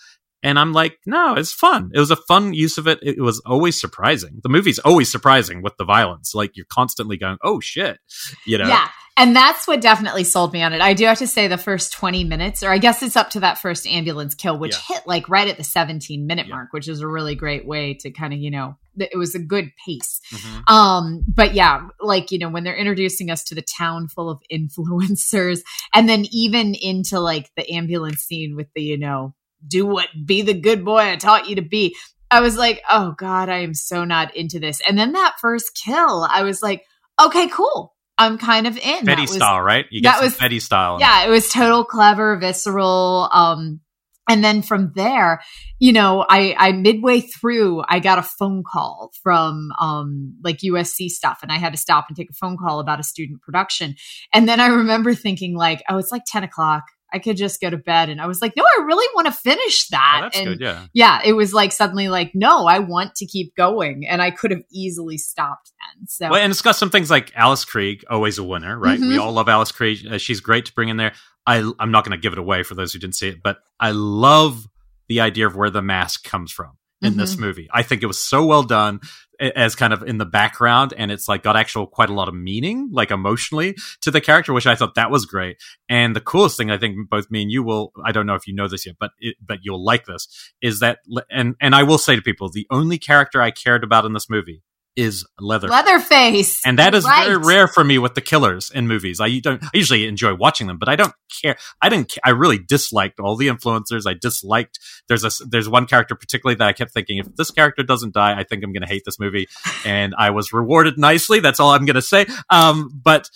and 0.47 0.61
I'm 0.61 0.73
like, 0.73 1.01
no, 1.07 1.35
it's 1.35 1.53
fun. 1.53 1.91
It 1.93 1.99
was 1.99 2.13
a 2.13 2.17
fun 2.17 2.55
use 2.55 2.79
of 2.79 2.87
it. 2.87 3.01
It 3.03 3.21
was 3.21 3.43
always 3.45 3.81
surprising. 3.81 4.39
The 4.45 4.49
movie's 4.49 4.79
always 4.79 5.11
surprising 5.11 5.61
with 5.61 5.77
the 5.77 5.85
violence. 5.85 6.37
Like 6.37 6.57
you're 6.57 6.67
constantly 6.71 7.17
going, 7.17 7.39
oh 7.43 7.59
shit, 7.59 7.99
you 8.45 8.57
know? 8.57 8.69
Yeah. 8.69 8.89
And 9.17 9.35
that's 9.35 9.67
what 9.67 9.81
definitely 9.81 10.23
sold 10.23 10.53
me 10.53 10.63
on 10.63 10.73
it. 10.73 10.81
I 10.81 10.95
do 10.95 11.07
have 11.07 11.19
to 11.19 11.27
say 11.27 11.49
the 11.49 11.59
first 11.59 11.93
20 11.95 12.23
minutes, 12.23 12.63
or 12.63 12.71
I 12.71 12.79
guess 12.79 13.03
it's 13.03 13.17
up 13.17 13.31
to 13.31 13.41
that 13.41 13.59
first 13.59 13.89
ambulance 13.89 14.37
kill, 14.37 14.57
which 14.57 14.77
yeah. 14.77 14.97
hit 14.97 15.07
like 15.09 15.29
right 15.29 15.49
at 15.49 15.57
the 15.57 15.65
17 15.65 16.25
minute 16.29 16.47
yeah. 16.47 16.55
mark, 16.55 16.69
which 16.71 16.87
is 16.87 17.01
a 17.01 17.09
really 17.09 17.35
great 17.35 17.67
way 17.67 17.95
to 17.95 18.13
kind 18.13 18.33
of, 18.33 18.39
you 18.39 18.53
know, 18.53 18.77
it 18.97 19.19
was 19.19 19.35
a 19.35 19.41
good 19.41 19.73
pace. 19.85 20.21
Mm-hmm. 20.33 20.73
Um, 20.73 21.25
but 21.27 21.55
yeah, 21.55 21.89
like, 22.01 22.31
you 22.31 22.39
know, 22.39 22.51
when 22.51 22.63
they're 22.63 22.77
introducing 22.77 23.33
us 23.33 23.43
to 23.45 23.57
the 23.57 23.63
town 23.63 24.07
full 24.07 24.31
of 24.31 24.41
influencers 24.53 25.61
and 25.93 26.09
then 26.09 26.27
even 26.31 26.77
into 26.77 27.19
like 27.19 27.51
the 27.57 27.69
ambulance 27.69 28.21
scene 28.21 28.55
with 28.55 28.69
the, 28.77 28.83
you 28.83 28.97
know, 28.97 29.35
do 29.67 29.87
what, 29.87 30.09
be 30.25 30.43
the 30.43 30.55
good 30.55 30.85
boy 30.85 30.99
I 30.99 31.17
taught 31.17 31.49
you 31.49 31.57
to 31.57 31.63
be. 31.63 31.97
I 32.31 32.41
was 32.41 32.57
like, 32.57 32.83
oh 32.91 33.15
God, 33.17 33.49
I 33.49 33.59
am 33.59 33.75
so 33.75 34.05
not 34.05 34.37
into 34.37 34.59
this. 34.59 34.81
And 34.87 34.99
then 34.99 35.13
that 35.13 35.37
first 35.41 35.79
kill, 35.85 36.27
I 36.29 36.43
was 36.43 36.63
like, 36.63 36.83
okay, 37.21 37.49
cool. 37.49 37.95
I'm 38.19 38.39
kind 38.39 38.67
of 38.67 38.79
in. 38.79 39.05
Betty 39.05 39.27
style, 39.27 39.61
right? 39.61 39.87
You 39.91 40.01
get 40.01 40.15
that 40.15 40.23
was 40.23 40.37
Betty 40.37 40.59
style. 40.59 40.99
Yeah, 40.99 41.27
it 41.27 41.31
was 41.31 41.51
total 41.51 41.85
clever, 41.85 42.37
visceral. 42.39 43.29
Um, 43.31 43.81
and 44.29 44.43
then 44.43 44.63
from 44.63 44.93
there, 44.95 45.41
you 45.79 45.93
know, 45.93 46.25
I, 46.29 46.55
I 46.59 46.73
midway 46.73 47.21
through, 47.21 47.85
I 47.89 48.01
got 48.01 48.19
a 48.19 48.23
phone 48.23 48.65
call 48.67 49.13
from 49.23 49.71
um 49.81 50.35
like 50.43 50.59
USC 50.59 51.09
stuff, 51.09 51.41
and 51.43 51.53
I 51.53 51.59
had 51.59 51.73
to 51.73 51.79
stop 51.79 52.07
and 52.09 52.17
take 52.17 52.31
a 52.31 52.35
phone 52.35 52.57
call 52.57 52.81
about 52.81 53.01
a 53.01 53.05
student 53.05 53.43
production. 53.43 53.95
And 54.33 54.49
then 54.49 54.61
I 54.61 54.69
remember 54.69 55.15
thinking 55.15 55.55
like, 55.55 55.83
oh, 55.89 55.99
it's 55.99 56.11
like 56.11 56.25
ten 56.27 56.43
o'clock. 56.43 56.85
I 57.13 57.19
could 57.19 57.37
just 57.37 57.61
go 57.61 57.71
to 57.71 57.77
bed. 57.77 58.09
And 58.09 58.21
I 58.21 58.27
was 58.27 58.43
like, 58.43 58.55
no, 58.57 58.65
I 58.65 58.83
really 58.83 59.07
want 59.15 59.27
to 59.27 59.33
finish 59.33 59.89
that. 59.89 60.19
Oh, 60.19 60.23
that's 60.25 60.39
and 60.39 60.47
good, 60.49 60.61
yeah. 60.61 60.87
Yeah, 60.93 61.21
it 61.25 61.35
was 61.35 61.55
like 61.55 61.73
suddenly 61.73 62.09
like, 62.09 62.33
no, 62.35 62.67
I 62.67 62.81
want 62.81 63.15
to 63.17 63.27
keep 63.27 63.55
going. 63.55 64.07
And 64.07 64.21
I 64.21 64.31
could 64.31 64.51
have 64.51 64.63
easily 64.71 65.17
stopped 65.19 65.73
then. 65.97 66.09
So 66.09 66.31
well, 66.31 66.41
and 66.41 66.51
it's 66.51 66.63
got 66.63 66.77
some 66.77 66.91
things 66.91 67.11
like 67.11 67.33
Alice 67.37 67.65
Krige, 67.65 68.03
always 68.11 68.39
a 68.39 68.45
winner, 68.45 68.79
right? 68.79 68.99
Mm-hmm. 68.99 69.09
We 69.09 69.19
all 69.19 69.33
love 69.33 69.49
Alice 69.49 69.73
Krige. 69.73 70.11
Uh, 70.11 70.19
she's 70.19 70.41
great 70.41 70.67
to 70.67 70.75
bring 70.75 70.89
in 70.89 70.97
there. 70.97 71.13
I, 71.47 71.71
I'm 71.79 71.93
not 71.93 72.05
going 72.05 72.17
to 72.17 72.21
give 72.21 72.33
it 72.33 72.39
away 72.39 72.65
for 72.65 72.75
those 72.75 72.93
who 72.93 72.99
didn't 72.99 73.15
see 73.15 73.29
it, 73.29 73.43
but 73.43 73.59
I 73.79 73.93
love 73.93 74.67
the 75.09 75.21
idea 75.21 75.47
of 75.47 75.55
where 75.55 75.71
the 75.71 75.83
mask 75.83 76.25
comes 76.25 76.51
from 76.51 76.77
in 77.03 77.11
mm-hmm. 77.11 77.21
this 77.21 77.37
movie. 77.37 77.69
I 77.73 77.83
think 77.83 78.03
it 78.03 78.07
was 78.07 78.19
so 78.19 78.45
well 78.45 78.63
done 78.63 79.01
as 79.41 79.75
kind 79.75 79.93
of 79.93 80.03
in 80.03 80.19
the 80.19 80.25
background 80.25 80.95
and 80.97 81.11
it's 81.11 81.29
like 81.29 81.43
got 81.43 81.57
actual 81.57 81.87
quite 81.87 82.09
a 82.09 82.15
lot 82.15 82.29
of 82.29 82.35
meaning 82.35 82.89
like 82.93 83.11
emotionally 83.11 83.77
to 84.01 84.11
the 84.11 84.21
character 84.21 84.53
which 84.53 84.67
i 84.67 84.75
thought 84.75 84.95
that 84.95 85.11
was 85.11 85.27
great 85.27 85.59
and 85.89 86.17
the 86.17 86.21
coolest 86.21 86.57
thing 86.57 86.71
i 86.71 86.79
think 86.79 86.97
both 87.09 87.31
me 87.31 87.43
and 87.43 87.51
you 87.51 87.63
will 87.63 87.93
i 88.05 88.13
don't 88.13 88.27
know 88.27 88.35
if 88.35 88.47
you 88.47 88.55
know 88.55 88.69
this 88.69 88.87
yet 88.87 88.97
but 88.99 89.11
it, 89.19 89.37
but 89.45 89.59
you'll 89.63 89.85
like 89.85 90.07
this 90.07 90.53
is 90.63 90.81
that 90.81 90.99
and 91.31 91.55
and 91.61 91.75
i 91.75 91.83
will 91.83 91.99
say 91.99 92.17
to 92.17 92.23
people 92.23 92.49
the 92.49 92.67
only 92.71 92.99
character 92.99 93.43
i 93.43 93.51
cared 93.51 93.85
about 93.85 94.05
in 94.05 94.13
this 94.13 94.31
movie 94.31 94.63
is 94.97 95.27
Leatherface. 95.39 95.71
Leatherface, 95.71 96.67
and 96.67 96.79
that 96.79 96.95
is 96.95 97.05
right. 97.05 97.27
very 97.27 97.39
rare 97.39 97.69
for 97.69 97.85
me 97.85 97.99
with 97.99 98.15
the 98.15 98.21
killers 98.21 98.71
in 98.75 98.89
movies. 98.89 99.21
I 99.21 99.39
don't 99.39 99.63
I 99.63 99.71
usually 99.75 100.07
enjoy 100.07 100.35
watching 100.35 100.67
them, 100.67 100.79
but 100.79 100.89
I 100.89 100.97
don't 100.97 101.13
care. 101.43 101.57
I 101.83 101.89
didn't. 101.89 102.17
I 102.25 102.31
really 102.31 102.59
disliked 102.59 103.21
all 103.21 103.37
the 103.37 103.49
influencers. 103.49 104.07
I 104.07 104.15
disliked. 104.15 104.79
There's 105.09 105.25
a 105.25 105.45
there's 105.47 105.69
one 105.69 105.87
character 105.87 106.15
particularly 106.15 106.57
that 106.57 106.67
I 106.69 106.73
kept 106.73 106.93
thinking 106.93 107.19
if 107.19 107.35
this 107.37 107.51
character 107.51 107.83
doesn't 107.83 108.15
die, 108.15 108.39
I 108.39 108.45
think 108.45 108.65
I'm 108.65 108.73
going 108.73 108.83
to 108.83 108.89
hate 108.89 109.03
this 109.05 109.21
movie. 109.21 109.49
And 109.85 110.15
I 110.19 110.31
was 110.31 110.53
rewarded 110.53 110.99
nicely. 110.99 111.39
That's 111.39 111.61
all 111.61 111.71
I'm 111.71 111.85
going 111.85 111.95
to 111.95 112.03
say. 112.03 112.27
Um, 112.51 112.91
but 113.05 113.31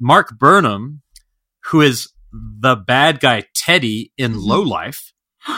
Mark 0.00 0.36
Burnham, 0.36 1.02
who 1.66 1.80
is 1.80 2.08
the 2.32 2.74
bad 2.74 3.20
guy 3.20 3.44
Teddy 3.54 4.12
in 4.16 4.32
mm-hmm. 4.32 4.40
Lowlife 4.40 5.12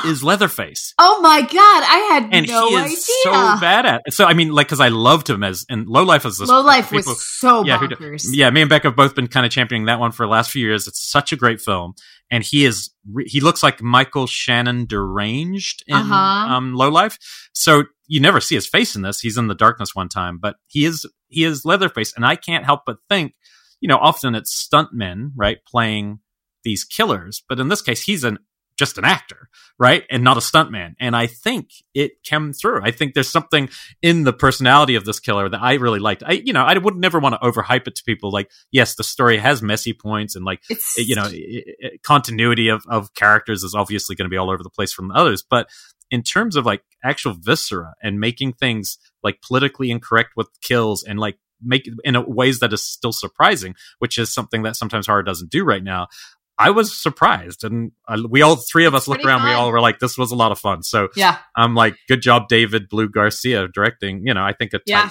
is 0.04 0.22
Leatherface. 0.22 0.92
Oh 1.06 1.20
my 1.20 1.40
god, 1.42 1.50
I 1.52 2.08
had 2.12 2.28
and 2.32 2.46
no 2.46 2.68
he 2.68 2.74
is 2.76 2.82
idea. 2.84 2.96
so 3.22 3.32
bad 3.60 3.86
at. 3.86 4.02
It. 4.06 4.14
So 4.14 4.24
I 4.24 4.34
mean, 4.34 4.52
like, 4.52 4.66
because 4.66 4.80
I 4.80 4.88
loved 4.88 5.28
him 5.28 5.42
as 5.42 5.66
in 5.68 5.86
Lowlife 5.86 6.24
as 6.24 6.38
this. 6.38 6.48
Lowlife 6.48 6.90
people, 6.90 7.12
was 7.12 7.28
so 7.28 7.64
yeah, 7.64 7.78
bonkers. 7.78 8.26
yeah, 8.30 8.50
me 8.50 8.62
and 8.62 8.70
Beck 8.70 8.84
have 8.84 8.96
both 8.96 9.14
been 9.14 9.26
kind 9.26 9.44
of 9.44 9.52
championing 9.52 9.86
that 9.86 10.00
one 10.00 10.12
for 10.12 10.24
the 10.24 10.30
last 10.30 10.50
few 10.50 10.64
years. 10.64 10.86
It's 10.86 11.00
such 11.00 11.32
a 11.32 11.36
great 11.36 11.60
film, 11.60 11.94
and 12.30 12.42
he 12.44 12.64
is 12.64 12.90
he 13.26 13.40
looks 13.40 13.62
like 13.62 13.82
Michael 13.82 14.26
Shannon 14.26 14.86
deranged 14.86 15.84
in 15.86 15.96
uh-huh. 15.96 16.54
um, 16.54 16.74
Lowlife. 16.74 17.18
So 17.52 17.84
you 18.06 18.20
never 18.20 18.40
see 18.40 18.54
his 18.54 18.66
face 18.66 18.94
in 18.96 19.02
this. 19.02 19.20
He's 19.20 19.38
in 19.38 19.48
the 19.48 19.54
darkness 19.54 19.94
one 19.94 20.08
time, 20.08 20.38
but 20.40 20.56
he 20.66 20.84
is 20.84 21.06
he 21.28 21.44
is 21.44 21.64
Leatherface, 21.64 22.12
and 22.16 22.24
I 22.24 22.36
can't 22.36 22.64
help 22.64 22.82
but 22.86 22.98
think, 23.08 23.34
you 23.80 23.88
know, 23.88 23.98
often 23.98 24.34
it's 24.34 24.54
stuntmen 24.54 25.32
right 25.36 25.58
playing 25.66 26.20
these 26.62 26.84
killers, 26.84 27.42
but 27.48 27.60
in 27.60 27.68
this 27.68 27.82
case, 27.82 28.02
he's 28.02 28.24
an 28.24 28.38
just 28.76 28.99
an 28.99 29.04
actor, 29.04 29.49
right? 29.78 30.04
And 30.11 30.25
not 30.25 30.37
a 30.37 30.40
stuntman. 30.40 30.95
And 30.99 31.14
I 31.14 31.26
think 31.26 31.71
it 31.95 32.23
came 32.23 32.52
through. 32.52 32.83
I 32.83 32.90
think 32.90 33.14
there's 33.14 33.31
something 33.31 33.69
in 34.02 34.25
the 34.25 34.33
personality 34.33 34.95
of 34.97 35.04
this 35.04 35.21
killer 35.21 35.49
that 35.49 35.62
I 35.62 35.75
really 35.75 36.00
liked. 36.00 36.23
I, 36.26 36.33
you 36.33 36.52
know, 36.52 36.64
I 36.64 36.76
would 36.76 36.97
never 36.97 37.19
want 37.19 37.35
to 37.35 37.47
overhype 37.47 37.87
it 37.87 37.95
to 37.97 38.04
people. 38.04 38.31
Like, 38.31 38.50
yes, 38.73 38.95
the 38.95 39.04
story 39.04 39.38
has 39.38 39.62
messy 39.62 39.93
points 39.93 40.35
and 40.35 40.45
like, 40.45 40.62
it's, 40.69 40.99
you 40.99 41.14
know, 41.14 41.26
it, 41.26 41.76
it, 41.78 42.02
continuity 42.02 42.69
of, 42.69 42.85
of 42.88 43.14
characters 43.14 43.62
is 43.62 43.75
obviously 43.75 44.16
going 44.16 44.26
to 44.26 44.31
be 44.31 44.37
all 44.37 44.50
over 44.50 44.62
the 44.62 44.71
place 44.71 44.93
from 44.93 45.09
the 45.09 45.14
others. 45.14 45.45
But 45.49 45.69
in 46.11 46.23
terms 46.23 46.57
of 46.57 46.66
like 46.66 46.83
actual 47.02 47.35
viscera 47.35 47.95
and 48.02 48.21
making 48.21 48.52
things 48.54 48.99
like 49.23 49.40
politically 49.40 49.90
incorrect 49.90 50.33
with 50.37 50.49
kills 50.61 51.02
and 51.02 51.19
like 51.19 51.38
make 51.62 51.88
in 52.04 52.16
ways 52.26 52.61
that 52.61 52.73
is 52.73 52.85
still 52.85 53.12
surprising, 53.12 53.75
which 53.99 54.19
is 54.19 54.33
something 54.33 54.62
that 54.62 54.76
sometimes 54.76 55.07
horror 55.07 55.23
doesn't 55.23 55.50
do 55.50 55.64
right 55.64 55.83
now. 55.83 56.09
I 56.58 56.70
was 56.70 56.96
surprised, 56.96 57.64
and 57.64 57.92
I, 58.06 58.16
we 58.28 58.42
all 58.42 58.56
three 58.56 58.84
of 58.84 58.94
us 58.94 59.08
looked 59.08 59.25
around. 59.25 59.40
Fun. 59.40 59.49
We 59.49 59.54
all 59.54 59.73
were 59.73 59.80
like, 59.80 59.99
"This 59.99 60.16
was 60.16 60.30
a 60.30 60.37
lot 60.37 60.52
of 60.52 60.58
fun." 60.58 60.82
So 60.82 61.08
yeah, 61.16 61.38
I'm 61.56 61.75
like, 61.75 61.96
"Good 62.08 62.23
job, 62.23 62.49
David 62.49 62.88
Blue 62.88 63.08
Garcia, 63.08 63.68
directing." 63.68 64.26
You 64.26 64.34
know, 64.34 64.44
I 64.44 64.52
think 64.52 64.73
a 64.73 64.80
yeah. 64.87 65.11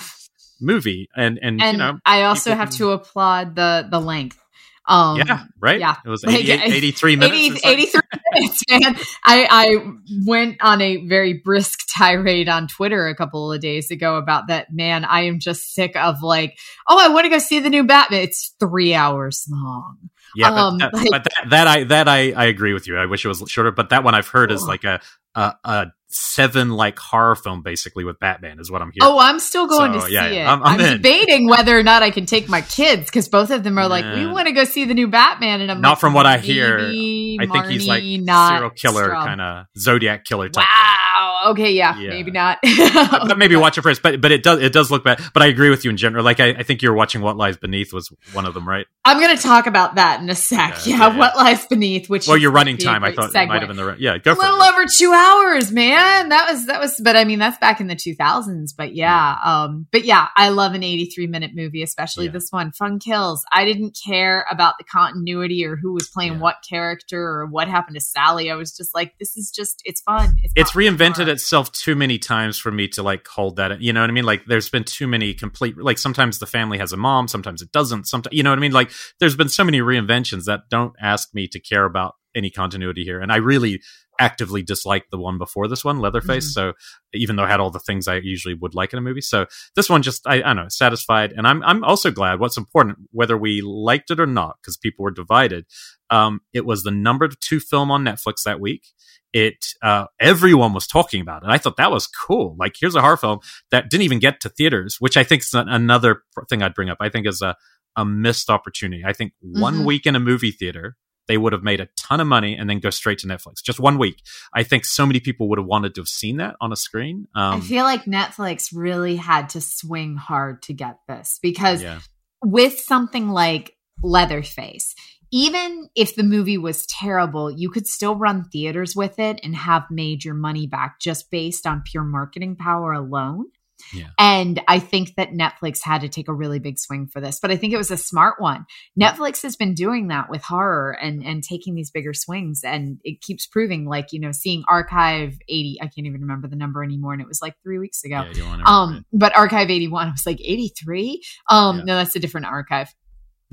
movie, 0.62 1.10
and, 1.16 1.40
and 1.42 1.62
and 1.62 1.74
you 1.74 1.78
know, 1.78 2.00
I 2.06 2.24
also 2.24 2.56
have 2.56 2.70
to 2.72 2.92
applaud 2.92 3.56
the 3.56 3.88
the 3.90 4.00
length. 4.00 4.43
Um, 4.86 5.18
yeah, 5.18 5.46
right. 5.60 5.80
Yeah, 5.80 5.96
it 6.06 6.10
was 6.10 6.26
88, 6.26 6.62
83 6.74 7.16
minutes. 7.16 7.66
80, 7.66 7.68
83 7.68 8.02
minutes, 8.34 8.64
man. 8.70 8.96
I 9.24 9.48
I 9.50 9.94
went 10.26 10.58
on 10.62 10.82
a 10.82 11.06
very 11.08 11.34
brisk 11.34 11.86
tirade 11.96 12.50
on 12.50 12.68
Twitter 12.68 13.08
a 13.08 13.16
couple 13.16 13.52
of 13.52 13.62
days 13.62 13.92
ago 13.92 14.18
about 14.18 14.48
that. 14.48 14.74
Man, 14.74 15.06
I 15.06 15.22
am 15.22 15.40
just 15.40 15.74
sick 15.74 15.96
of 15.96 16.22
like, 16.22 16.58
oh, 16.88 17.00
I 17.00 17.14
want 17.14 17.26
to 17.26 17.30
go 17.30 17.40
see 17.40 17.60
the 17.60 17.70
new 17.70 17.86
Batman. 17.86 18.22
It's 18.24 18.54
three 18.60 18.94
hours 18.94 19.46
long. 19.50 19.98
Yeah, 20.36 20.50
um, 20.50 20.80
but, 20.80 20.92
that, 20.92 20.98
like, 20.98 21.10
but 21.12 21.24
that, 21.24 21.50
that, 21.50 21.68
I 21.68 21.84
that 21.86 22.10
I 22.10 22.32
I 22.32 22.46
agree 22.46 22.74
with 22.74 22.88
you. 22.88 22.98
I 22.98 23.06
wish 23.06 23.24
it 23.24 23.28
was 23.28 23.44
shorter, 23.48 23.72
but 23.72 23.90
that 23.90 24.04
one 24.04 24.16
I've 24.16 24.28
heard 24.28 24.52
is 24.52 24.68
like 24.68 24.84
a 24.84 25.00
a, 25.36 25.54
a 25.64 25.86
seven 26.14 26.72
like 26.72 27.00
horror 27.00 27.36
film 27.36 27.62
basically 27.62 28.04
with 28.04 28.20
Batman 28.20 28.60
is 28.60 28.72
what 28.72 28.82
I'm 28.82 28.92
hearing. 28.92 29.12
Oh, 29.12 29.20
I'm 29.20 29.40
still 29.40 29.68
going 29.68 29.94
so, 29.94 30.00
to 30.00 30.06
see 30.08 30.14
yeah, 30.14 30.28
yeah. 30.30 30.44
it. 30.44 30.48
I'm, 30.48 30.64
I'm, 30.64 30.80
I'm 30.80 30.98
debating 30.98 31.48
whether 31.48 31.78
or 31.78 31.84
not 31.84 32.04
I 32.04 32.12
can 32.12 32.26
take 32.26 32.48
my 32.50 32.62
kids 32.62 33.06
because 33.06 33.28
both 33.30 33.52
of 33.52 33.64
them 33.64 33.78
are 33.78 33.88
like, 33.88 34.06
we 34.16 34.26
want 34.26 34.48
to 34.48 34.54
go 34.54 34.64
see 34.64 34.86
the 34.86 34.94
new 34.94 35.08
Batman, 35.08 35.62
and 35.62 35.72
I'm 35.72 35.82
not 35.82 35.90
like, 35.90 36.00
from 36.00 36.14
what 36.14 36.26
I 36.26 36.38
hear. 36.38 36.80
I 36.80 37.48
think 37.48 37.66
he's 37.68 37.88
like 37.88 38.04
serial 38.04 38.70
killer 38.72 39.10
kind 39.10 39.42
of 39.42 39.66
Zodiac 39.78 40.26
killer 40.26 40.50
type. 40.50 40.66
Wow. 40.66 40.66
Thing. 40.66 41.13
Okay. 41.46 41.72
Yeah, 41.72 41.98
yeah. 41.98 42.10
Maybe 42.10 42.32
not. 42.32 42.60
but 42.94 43.38
maybe 43.38 43.56
watch 43.56 43.78
it 43.78 43.82
first. 43.82 44.02
But 44.02 44.22
but 44.22 44.32
it 44.32 44.44
does 44.44 44.62
it 44.62 44.74
does 44.74 44.92
look 44.92 45.04
bad. 45.04 45.22
But 45.34 45.44
I 45.44 45.48
agree 45.48 45.70
with 45.70 45.84
you 45.84 45.92
in 45.92 45.98
general. 45.98 46.24
Like 46.24 46.40
I, 46.40 46.50
I 46.50 46.64
think 46.64 46.82
you're 46.82 46.94
watching 46.94 47.22
What 47.22 47.38
Lies 47.38 47.58
Beneath 47.58 47.94
was 47.94 48.12
one 48.34 48.46
of 48.46 48.54
them, 48.54 48.68
right? 48.68 48.86
I'm 49.06 49.20
going 49.20 49.36
to 49.36 49.42
talk 49.42 49.68
about 49.68 49.96
that 49.96 50.22
in 50.22 50.30
a 50.30 50.36
sec. 50.36 50.86
Yeah. 50.86 50.98
yeah 50.98 51.18
What 51.18 51.36
Lies 51.36 51.66
Beneath, 51.68 52.10
which 52.10 52.28
well, 52.28 52.38
your 52.38 52.52
running 52.52 52.78
time. 52.78 53.04
I 53.04 53.14
thought 53.14 53.32
segue. 53.32 53.48
might 53.48 53.62
have 53.62 53.68
been 53.68 53.78
the 53.78 53.96
yeah. 54.00 54.18
Go 54.18 54.34
a 54.34 54.36
little 54.36 54.62
over 54.62 54.86
two 54.86 55.12
hours, 55.14 55.72
man. 55.72 56.30
That 56.30 56.52
was 56.52 56.66
that 56.68 56.80
was. 56.80 57.00
But 57.02 57.16
I 57.16 57.24
mean, 57.24 57.40
that's 57.40 57.58
back 57.58 57.80
in 57.80 57.88
the 57.88 57.96
2000s. 57.96 58.72
But 58.76 58.96
yeah, 58.96 59.38
yeah. 59.44 59.64
um, 59.64 59.88
but 59.92 60.06
yeah, 60.06 60.28
I 60.36 60.50
love 60.50 60.74
an 60.74 60.84
83 60.84 61.28
minute 61.28 61.52
movie, 61.54 61.84
especially 61.84 62.28
this 62.28 62.48
one, 62.50 62.72
Fun 62.72 63.00
Kills. 63.00 63.44
I 63.52 63.66
didn't 63.66 63.98
care 64.06 64.46
about 64.50 64.76
the 64.78 64.84
continuity 64.84 65.66
or 65.66 65.76
who 65.76 65.94
was 65.94 66.08
playing 66.08 66.40
what 66.40 66.58
character 66.68 67.22
or 67.22 67.46
what 67.46 67.68
happened 67.68 67.96
to 67.96 68.02
Sally. 68.02 68.52
I 68.52 68.56
was 68.56 68.76
just 68.76 68.94
like, 68.94 69.18
this 69.20 69.38
is 69.38 69.52
just 69.52 69.82
it's 69.86 70.02
fun. 70.02 70.38
It's, 70.44 70.54
it's 70.56 70.72
reinvented 70.72 71.28
itself 71.34 71.72
too 71.72 71.96
many 71.96 72.18
times 72.18 72.58
for 72.58 72.72
me 72.72 72.88
to 72.90 73.04
like 73.04 73.28
hold 73.28 73.58
that. 73.58 73.82
You 73.82 73.92
know 73.92 74.02
what 74.02 74.10
I 74.10 74.14
mean? 74.14 74.26
Like 74.26 74.46
there's 74.46 74.70
been 74.70 74.86
too 74.86 75.08
many 75.08 75.34
complete. 75.34 75.78
Like 75.78 75.98
sometimes 75.98 76.40
the 76.40 76.46
family 76.46 76.78
has 76.78 76.94
a 76.94 76.98
mom, 76.98 77.28
sometimes 77.28 77.62
it 77.62 77.72
doesn't. 77.72 78.08
Sometimes 78.08 78.36
you 78.36 78.44
know 78.44 78.52
what 78.52 78.60
I 78.60 78.62
mean? 78.62 78.72
Like 78.72 78.92
there's 79.20 79.36
been 79.36 79.50
so 79.50 79.64
many 79.64 79.80
reinventions 79.80 80.46
that 80.46 80.62
don't 80.70 80.94
ask 81.02 81.34
me 81.34 81.48
to 81.50 81.60
care 81.60 81.84
about 81.86 82.16
any 82.36 82.50
continuity 82.50 83.04
here, 83.04 83.20
and 83.20 83.32
I 83.32 83.38
really 83.38 83.82
actively 84.24 84.64
dislike 84.64 85.10
the 85.12 85.18
one 85.18 85.38
before 85.38 85.68
this 85.68 85.84
one, 85.84 86.00
Leatherface. 86.00 86.56
Mm-hmm. 86.56 86.70
So 86.70 86.74
even 87.14 87.36
though 87.36 87.44
it 87.44 87.50
had 87.50 87.60
all 87.60 87.72
the 87.72 87.80
things 87.80 88.08
I 88.08 88.16
usually 88.16 88.54
would 88.54 88.74
like 88.74 88.94
in 88.94 89.00
a 89.00 89.02
movie, 89.02 89.22
so 89.22 89.46
this 89.76 89.90
one 89.90 90.02
just 90.02 90.26
I, 90.26 90.36
I 90.36 90.40
don't 90.40 90.56
know 90.56 90.70
satisfied, 90.70 91.34
and 91.34 91.46
I'm 91.46 91.62
I'm 91.64 91.84
also 91.84 92.10
glad. 92.10 92.40
What's 92.40 92.58
important, 92.58 93.00
whether 93.12 93.38
we 93.38 93.62
liked 93.62 94.12
it 94.12 94.20
or 94.20 94.26
not, 94.26 94.58
because 94.62 94.78
people 94.78 95.04
were 95.04 95.12
divided. 95.12 95.66
Um, 96.10 96.42
it 96.54 96.66
was 96.66 96.84
the 96.84 96.92
number 96.92 97.28
two 97.28 97.60
film 97.60 97.92
on 97.92 98.06
Netflix 98.06 98.44
that 98.46 98.62
week. 98.62 98.88
It 99.34 99.66
uh, 99.82 100.06
everyone 100.20 100.74
was 100.74 100.88
talking 100.88 101.22
about 101.22 101.44
it. 101.44 101.50
I 101.50 101.58
thought 101.58 101.78
that 101.78 101.92
was 101.92 102.08
cool. 102.08 102.56
Like 102.58 102.76
here's 102.80 102.96
a 102.96 103.02
horror 103.02 103.18
film 103.18 103.40
that 103.72 103.90
didn't 103.90 104.04
even 104.04 104.20
get 104.20 104.40
to 104.42 104.50
theaters, 104.50 104.98
which 105.00 105.18
I 105.18 105.24
think 105.24 105.42
is 105.42 105.54
another 105.54 106.22
thing 106.50 106.64
I'd 106.64 106.76
bring 106.76 106.90
up. 106.90 107.00
I 107.02 107.10
think 107.10 107.28
is 107.28 107.42
a 107.42 107.56
a 107.96 108.06
missed 108.06 108.50
opportunity. 108.50 109.04
I 109.06 109.14
think 109.14 109.34
one 109.42 109.76
mm-hmm. 109.76 109.86
week 109.86 110.06
in 110.06 110.16
a 110.16 110.20
movie 110.20 110.52
theater 110.52 110.96
they 111.28 111.38
would 111.38 111.54
have 111.54 111.64
made 111.64 111.80
a 111.80 111.88
ton 111.98 112.20
of 112.20 112.28
money 112.28 112.56
and 112.56 112.70
then 112.70 112.80
go 112.80 112.90
straight 112.90 113.20
to 113.20 113.28
Netflix. 113.28 113.64
Just 113.64 113.80
one 113.80 113.98
week. 113.98 114.22
I 114.54 114.64
think 114.64 114.86
so 114.86 115.06
many 115.06 115.20
people 115.20 115.50
would 115.50 115.58
have 115.60 115.68
wanted 115.68 115.96
to 115.96 116.02
have 116.02 116.08
seen 116.08 116.38
that 116.38 116.56
on 116.60 116.72
a 116.72 116.76
screen. 116.76 117.28
Um, 117.36 117.56
I 117.56 117.60
feel 117.62 117.84
like 117.84 118.06
Netflix 118.06 118.72
really 118.74 119.16
had 119.16 119.50
to 119.50 119.62
swing 119.62 120.16
hard 120.16 120.62
to 120.64 120.74
get 120.74 120.98
this 121.08 121.40
because 121.42 121.82
yeah. 121.82 122.00
with 122.44 122.80
something 122.80 123.30
like 123.30 123.76
Leatherface, 124.04 124.96
even 125.32 125.90
if 125.96 126.16
the 126.16 126.24
movie 126.24 126.58
was 126.60 126.86
terrible, 126.86 127.50
you 127.50 127.70
could 127.70 127.88
still 127.88 128.16
run 128.16 128.44
theaters 128.44 128.96
with 128.96 129.18
it 129.18 129.40
and 129.44 129.56
have 129.56 129.84
made 129.90 130.24
your 130.24 130.36
money 130.36 130.68
back 130.68 131.00
just 131.00 131.32
based 131.32 131.66
on 131.66 131.84
pure 131.84 132.04
marketing 132.04 132.56
power 132.56 132.94
alone. 132.94 133.46
Yeah. 133.94 134.08
And 134.20 134.62
I 134.68 134.80
think 134.80 135.16
that 135.16 135.32
Netflix 135.32 135.82
had 135.84 136.02
to 136.02 136.10
take 136.10 136.28
a 136.28 136.34
really 136.34 136.60
big 136.60 136.80
swing 136.80 137.08
for 137.08 137.20
this, 137.20 137.40
but 137.40 137.52
I 137.52 137.58
think 137.58 137.74
it 137.74 137.78
was 137.78 137.92
a 137.92 137.98
smart 137.98 138.40
one. 138.40 138.66
Netflix 139.00 139.42
has 139.44 139.56
been 139.56 139.74
doing 139.74 140.08
that 140.08 140.30
with 140.30 140.44
horror 140.44 140.92
and 140.92 141.24
and 141.24 141.44
taking 141.44 141.76
these 141.76 141.92
bigger 141.92 142.14
swings 142.14 142.62
and 142.64 143.00
it 143.04 143.22
keeps 143.22 143.48
proving 143.48 143.86
like, 143.86 144.14
you 144.14 144.20
know, 144.20 144.32
seeing 144.32 144.64
Archive 144.68 145.38
80, 145.50 145.80
I 145.82 145.86
can't 145.86 146.08
even 146.08 146.22
remember 146.22 146.48
the 146.48 146.56
number 146.56 146.84
anymore 146.84 147.14
and 147.14 147.22
it 147.22 147.28
was 147.28 147.42
like 147.42 147.56
3 147.64 147.80
weeks 147.80 148.04
ago. 148.04 148.26
Yeah, 148.34 148.62
um 148.66 149.06
but 149.12 149.36
Archive 149.36 149.70
81 149.70 150.08
I 150.08 150.12
was 150.12 150.26
like 150.26 150.40
83. 150.42 151.24
Um 151.50 151.80
yeah. 151.80 151.84
no, 151.86 151.96
that's 151.96 152.16
a 152.16 152.20
different 152.20 152.48
archive. 152.48 152.94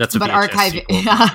That's 0.01 0.15
a 0.15 0.19
but 0.19 0.31
archive, 0.31 0.73
yeah. 0.89 1.29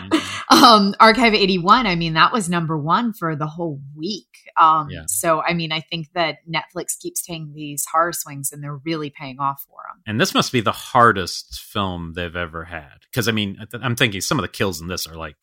um, 0.50 0.96
archive 1.00 1.36
eighty 1.36 1.60
one. 1.60 1.86
I 1.86 1.94
mean, 1.94 2.16
that 2.16 2.34
was 2.34 2.50
number 2.50 2.76
one 2.76 3.14
for 3.14 3.36
the 3.36 3.46
whole 3.46 3.80
week. 3.96 4.26
Um, 4.60 4.90
yeah. 4.90 5.04
So, 5.08 5.44
I 5.44 5.54
mean, 5.54 5.72
I 5.72 5.82
think 5.82 6.08
that 6.16 6.38
Netflix 6.50 6.98
keeps 7.00 7.22
taking 7.22 7.54
these 7.54 7.86
horror 7.92 8.12
swings, 8.12 8.52
and 8.52 8.64
they're 8.64 8.78
really 8.78 9.12
paying 9.12 9.40
off 9.40 9.64
for 9.68 9.78
them. 9.88 10.02
And 10.08 10.20
this 10.20 10.34
must 10.34 10.52
be 10.52 10.62
the 10.62 10.72
hardest 10.72 11.60
film 11.60 12.14
they've 12.16 12.36
ever 12.36 12.64
had, 12.64 13.02
because 13.12 13.28
I 13.28 13.34
mean, 13.34 13.60
I'm 13.72 13.96
thinking 13.96 14.20
some 14.20 14.40
of 14.40 14.42
the 14.42 14.50
kills 14.50 14.82
in 14.82 14.88
this 14.88 15.06
are 15.06 15.16
like 15.16 15.38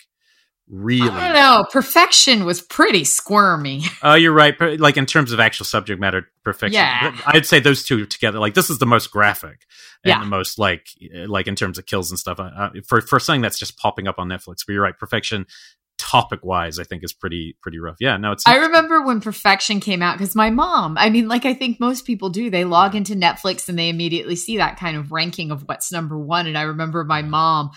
really 0.68 1.08
I 1.08 1.32
don't 1.32 1.34
know. 1.34 1.64
Perfection 1.70 2.44
was 2.44 2.60
pretty 2.60 3.04
squirmy. 3.04 3.82
Oh, 4.04 4.10
uh, 4.10 4.14
you're 4.14 4.32
right. 4.32 4.54
Like 4.80 4.96
in 4.96 5.06
terms 5.06 5.30
of 5.30 5.38
actual 5.38 5.64
subject 5.64 6.00
matter, 6.00 6.26
perfection. 6.44 6.80
Yeah. 6.80 7.16
I'd 7.24 7.46
say 7.46 7.60
those 7.60 7.84
two 7.84 8.04
together. 8.04 8.40
Like 8.40 8.54
this 8.54 8.68
is 8.68 8.78
the 8.78 8.86
most 8.86 9.12
graphic 9.12 9.64
and 10.02 10.10
yeah. 10.10 10.18
the 10.18 10.26
most 10.26 10.58
like 10.58 10.88
like 11.28 11.46
in 11.46 11.54
terms 11.54 11.78
of 11.78 11.86
kills 11.86 12.10
and 12.10 12.18
stuff. 12.18 12.40
Uh, 12.40 12.70
for 12.86 13.00
for 13.00 13.20
something 13.20 13.42
that's 13.42 13.58
just 13.58 13.78
popping 13.78 14.08
up 14.08 14.16
on 14.18 14.28
Netflix. 14.28 14.66
But 14.66 14.72
you're 14.72 14.82
right. 14.82 14.98
Perfection. 14.98 15.46
Topic 15.98 16.40
wise, 16.42 16.80
I 16.80 16.84
think 16.84 17.04
is 17.04 17.12
pretty 17.12 17.56
pretty 17.62 17.78
rough. 17.78 17.96
Yeah, 18.00 18.16
no, 18.16 18.32
it's. 18.32 18.42
I 18.44 18.56
remember 18.56 19.02
when 19.02 19.20
Perfection 19.20 19.78
came 19.78 20.02
out 20.02 20.18
because 20.18 20.34
my 20.34 20.50
mom. 20.50 20.96
I 20.98 21.10
mean, 21.10 21.28
like 21.28 21.44
I 21.44 21.54
think 21.54 21.78
most 21.78 22.04
people 22.06 22.28
do. 22.28 22.50
They 22.50 22.64
log 22.64 22.96
into 22.96 23.14
Netflix 23.14 23.68
and 23.68 23.78
they 23.78 23.88
immediately 23.88 24.34
see 24.34 24.56
that 24.56 24.78
kind 24.78 24.96
of 24.96 25.12
ranking 25.12 25.52
of 25.52 25.68
what's 25.68 25.92
number 25.92 26.18
one. 26.18 26.48
And 26.48 26.58
I 26.58 26.62
remember 26.62 27.04
my 27.04 27.22
mom 27.22 27.70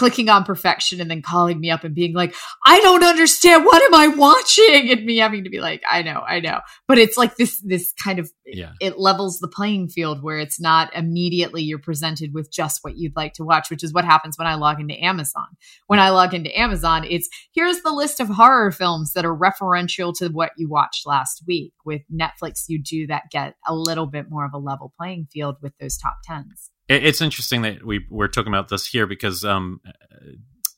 clicking 0.00 0.30
on 0.30 0.44
perfection 0.44 0.98
and 0.98 1.10
then 1.10 1.20
calling 1.20 1.60
me 1.60 1.70
up 1.70 1.84
and 1.84 1.94
being 1.94 2.14
like, 2.14 2.34
I 2.64 2.80
don't 2.80 3.04
understand. 3.04 3.66
What 3.66 3.82
am 3.82 3.94
I 3.94 4.08
watching? 4.08 4.90
And 4.90 5.04
me 5.04 5.18
having 5.18 5.44
to 5.44 5.50
be 5.50 5.60
like, 5.60 5.82
I 5.88 6.00
know, 6.00 6.22
I 6.26 6.40
know. 6.40 6.60
But 6.88 6.96
it's 6.96 7.18
like 7.18 7.36
this, 7.36 7.60
this 7.60 7.92
kind 8.02 8.18
of, 8.18 8.30
yeah. 8.46 8.72
it 8.80 8.98
levels 8.98 9.40
the 9.40 9.46
playing 9.46 9.90
field 9.90 10.22
where 10.22 10.38
it's 10.38 10.58
not 10.58 10.90
immediately 10.96 11.62
you're 11.62 11.78
presented 11.78 12.32
with 12.32 12.50
just 12.50 12.78
what 12.80 12.96
you'd 12.96 13.14
like 13.14 13.34
to 13.34 13.44
watch, 13.44 13.68
which 13.68 13.84
is 13.84 13.92
what 13.92 14.06
happens 14.06 14.38
when 14.38 14.46
I 14.46 14.54
log 14.54 14.80
into 14.80 14.98
Amazon. 15.04 15.48
When 15.86 15.98
I 15.98 16.08
log 16.08 16.32
into 16.32 16.58
Amazon, 16.58 17.04
it's 17.06 17.28
here's 17.52 17.82
the 17.82 17.92
list 17.92 18.20
of 18.20 18.28
horror 18.28 18.72
films 18.72 19.12
that 19.12 19.26
are 19.26 19.36
referential 19.36 20.16
to 20.16 20.30
what 20.30 20.52
you 20.56 20.66
watched 20.66 21.06
last 21.06 21.42
week. 21.46 21.74
With 21.84 22.00
Netflix, 22.10 22.64
you 22.68 22.82
do 22.82 23.06
that 23.08 23.24
get 23.30 23.56
a 23.66 23.74
little 23.74 24.06
bit 24.06 24.30
more 24.30 24.46
of 24.46 24.54
a 24.54 24.58
level 24.58 24.94
playing 24.96 25.28
field 25.30 25.56
with 25.60 25.76
those 25.78 25.98
top 25.98 26.16
tens 26.24 26.70
it's 26.90 27.20
interesting 27.20 27.62
that 27.62 27.84
we 27.84 28.06
we're 28.10 28.28
talking 28.28 28.52
about 28.52 28.68
this 28.68 28.86
here 28.86 29.06
because 29.06 29.44
um, 29.44 29.80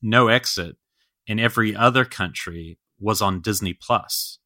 no 0.02 0.28
exit 0.28 0.76
in 1.26 1.40
every 1.40 1.74
other 1.74 2.04
country 2.04 2.78
was 3.00 3.22
on 3.22 3.40
Disney 3.40 3.72
Plus, 3.72 4.38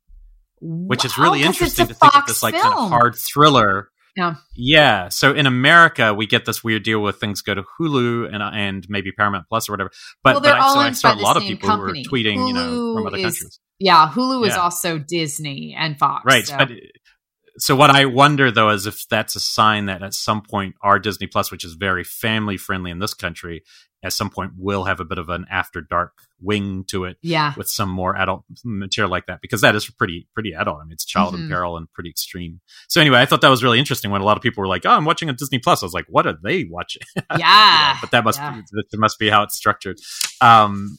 which 0.60 1.04
is 1.04 1.18
really 1.18 1.42
interesting 1.42 1.86
to 1.88 1.94
think 1.94 2.16
of 2.16 2.26
this 2.26 2.42
like 2.42 2.54
film. 2.54 2.64
kind 2.64 2.74
of 2.74 2.88
hard 2.90 3.14
thriller. 3.16 3.90
Yeah. 4.16 4.36
Yeah. 4.54 5.08
So 5.10 5.34
in 5.34 5.46
America, 5.46 6.14
we 6.14 6.26
get 6.26 6.46
this 6.46 6.64
weird 6.64 6.84
deal 6.84 7.00
where 7.00 7.12
things 7.12 7.42
go 7.42 7.54
to 7.54 7.64
Hulu 7.78 8.32
and 8.32 8.42
and 8.42 8.86
maybe 8.88 9.12
Paramount 9.12 9.46
Plus 9.48 9.68
or 9.68 9.72
whatever. 9.72 9.90
But, 10.24 10.34
well, 10.34 10.40
but 10.40 10.54
I, 10.54 10.72
so 10.72 10.78
I 10.80 10.92
saw 10.92 11.14
a 11.14 11.20
lot 11.20 11.36
of 11.36 11.42
people 11.42 11.68
company. 11.68 12.02
who 12.02 12.10
were 12.10 12.18
tweeting, 12.18 12.38
Hulu 12.38 12.48
you 12.48 12.54
know, 12.54 12.94
from 12.94 13.06
other 13.08 13.18
is, 13.18 13.24
countries. 13.24 13.60
Yeah, 13.78 14.08
Hulu 14.08 14.42
yeah. 14.46 14.52
is 14.52 14.56
also 14.56 14.98
Disney 14.98 15.76
and 15.78 15.98
Fox. 15.98 16.24
Right. 16.24 16.46
So. 16.46 16.56
But 16.56 16.70
so 17.58 17.74
what 17.74 17.90
I 17.90 18.04
wonder 18.04 18.50
though 18.50 18.70
is 18.70 18.86
if 18.86 19.08
that's 19.08 19.36
a 19.36 19.40
sign 19.40 19.86
that 19.86 20.02
at 20.02 20.14
some 20.14 20.42
point 20.42 20.74
our 20.82 20.98
Disney 20.98 21.26
Plus, 21.26 21.50
which 21.50 21.64
is 21.64 21.74
very 21.74 22.04
family 22.04 22.56
friendly 22.56 22.90
in 22.90 22.98
this 22.98 23.14
country, 23.14 23.62
at 24.02 24.12
some 24.12 24.30
point 24.30 24.52
will 24.56 24.84
have 24.84 25.00
a 25.00 25.04
bit 25.04 25.18
of 25.18 25.28
an 25.28 25.46
after 25.50 25.80
dark 25.80 26.12
wing 26.40 26.84
to 26.88 27.04
it. 27.04 27.16
Yeah. 27.22 27.54
With 27.56 27.68
some 27.68 27.88
more 27.88 28.16
adult 28.16 28.44
material 28.64 29.10
like 29.10 29.26
that, 29.26 29.40
because 29.40 29.62
that 29.62 29.74
is 29.74 29.88
pretty, 29.90 30.28
pretty 30.34 30.52
adult. 30.52 30.78
I 30.80 30.84
mean, 30.84 30.92
it's 30.92 31.04
child 31.04 31.34
mm-hmm. 31.34 31.44
in 31.44 31.48
peril 31.48 31.76
and 31.76 31.90
pretty 31.92 32.10
extreme. 32.10 32.60
So 32.88 33.00
anyway, 33.00 33.20
I 33.20 33.26
thought 33.26 33.40
that 33.40 33.48
was 33.48 33.64
really 33.64 33.78
interesting 33.78 34.10
when 34.10 34.20
a 34.20 34.24
lot 34.24 34.36
of 34.36 34.42
people 34.42 34.60
were 34.60 34.68
like, 34.68 34.84
Oh, 34.84 34.90
I'm 34.90 35.04
watching 35.04 35.28
a 35.28 35.32
Disney 35.32 35.58
Plus. 35.58 35.82
I 35.82 35.86
was 35.86 35.94
like, 35.94 36.06
what 36.08 36.26
are 36.26 36.36
they 36.42 36.64
watching? 36.64 37.02
Yeah. 37.38 37.88
you 37.88 37.94
know, 37.94 37.98
but 38.00 38.10
that 38.12 38.24
must, 38.24 38.38
yeah. 38.38 38.54
be, 38.54 38.62
that 38.70 38.98
must 38.98 39.18
be 39.18 39.28
how 39.28 39.42
it's 39.42 39.56
structured. 39.56 39.98
Um, 40.40 40.96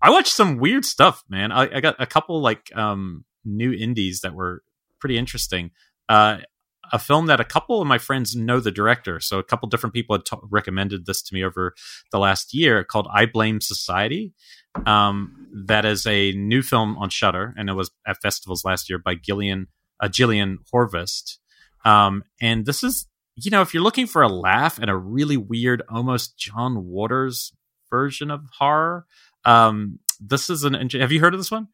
I 0.00 0.10
watched 0.10 0.32
some 0.32 0.58
weird 0.58 0.84
stuff, 0.84 1.22
man. 1.28 1.52
I, 1.52 1.76
I 1.76 1.80
got 1.80 1.96
a 1.98 2.06
couple 2.06 2.40
like, 2.40 2.74
um, 2.76 3.24
new 3.44 3.72
indies 3.72 4.20
that 4.20 4.34
were 4.34 4.62
pretty 5.00 5.18
interesting. 5.18 5.70
Uh, 6.08 6.38
a 6.92 6.98
film 6.98 7.26
that 7.26 7.40
a 7.40 7.44
couple 7.44 7.80
of 7.80 7.86
my 7.86 7.98
friends 7.98 8.34
know 8.34 8.60
the 8.60 8.70
director. 8.70 9.20
So 9.20 9.38
a 9.38 9.44
couple 9.44 9.68
different 9.68 9.94
people 9.94 10.16
had 10.16 10.24
t- 10.24 10.36
recommended 10.50 11.06
this 11.06 11.22
to 11.22 11.34
me 11.34 11.44
over 11.44 11.74
the 12.12 12.18
last 12.18 12.54
year 12.54 12.84
called 12.84 13.06
I 13.12 13.26
Blame 13.26 13.60
Society. 13.60 14.32
Um, 14.86 15.48
that 15.66 15.84
is 15.84 16.06
a 16.06 16.32
new 16.32 16.62
film 16.62 16.96
on 16.98 17.10
Shudder, 17.10 17.54
and 17.56 17.68
it 17.68 17.74
was 17.74 17.90
at 18.06 18.20
festivals 18.22 18.64
last 18.64 18.88
year 18.88 18.98
by 18.98 19.14
Gillian 19.14 19.66
uh, 20.00 20.08
Gillian 20.08 20.58
Horvat. 20.72 21.38
Um, 21.84 22.24
and 22.40 22.66
this 22.66 22.84
is, 22.84 23.06
you 23.36 23.50
know, 23.50 23.62
if 23.62 23.74
you're 23.74 23.82
looking 23.82 24.06
for 24.06 24.22
a 24.22 24.28
laugh 24.28 24.78
and 24.78 24.90
a 24.90 24.96
really 24.96 25.36
weird, 25.36 25.82
almost 25.88 26.38
John 26.38 26.86
Waters 26.86 27.52
version 27.90 28.30
of 28.30 28.44
horror, 28.58 29.06
um, 29.44 29.98
this 30.20 30.50
is 30.50 30.64
an. 30.64 30.74
Have 30.74 31.12
you 31.12 31.20
heard 31.20 31.34
of 31.34 31.40
this 31.40 31.50
one? 31.50 31.68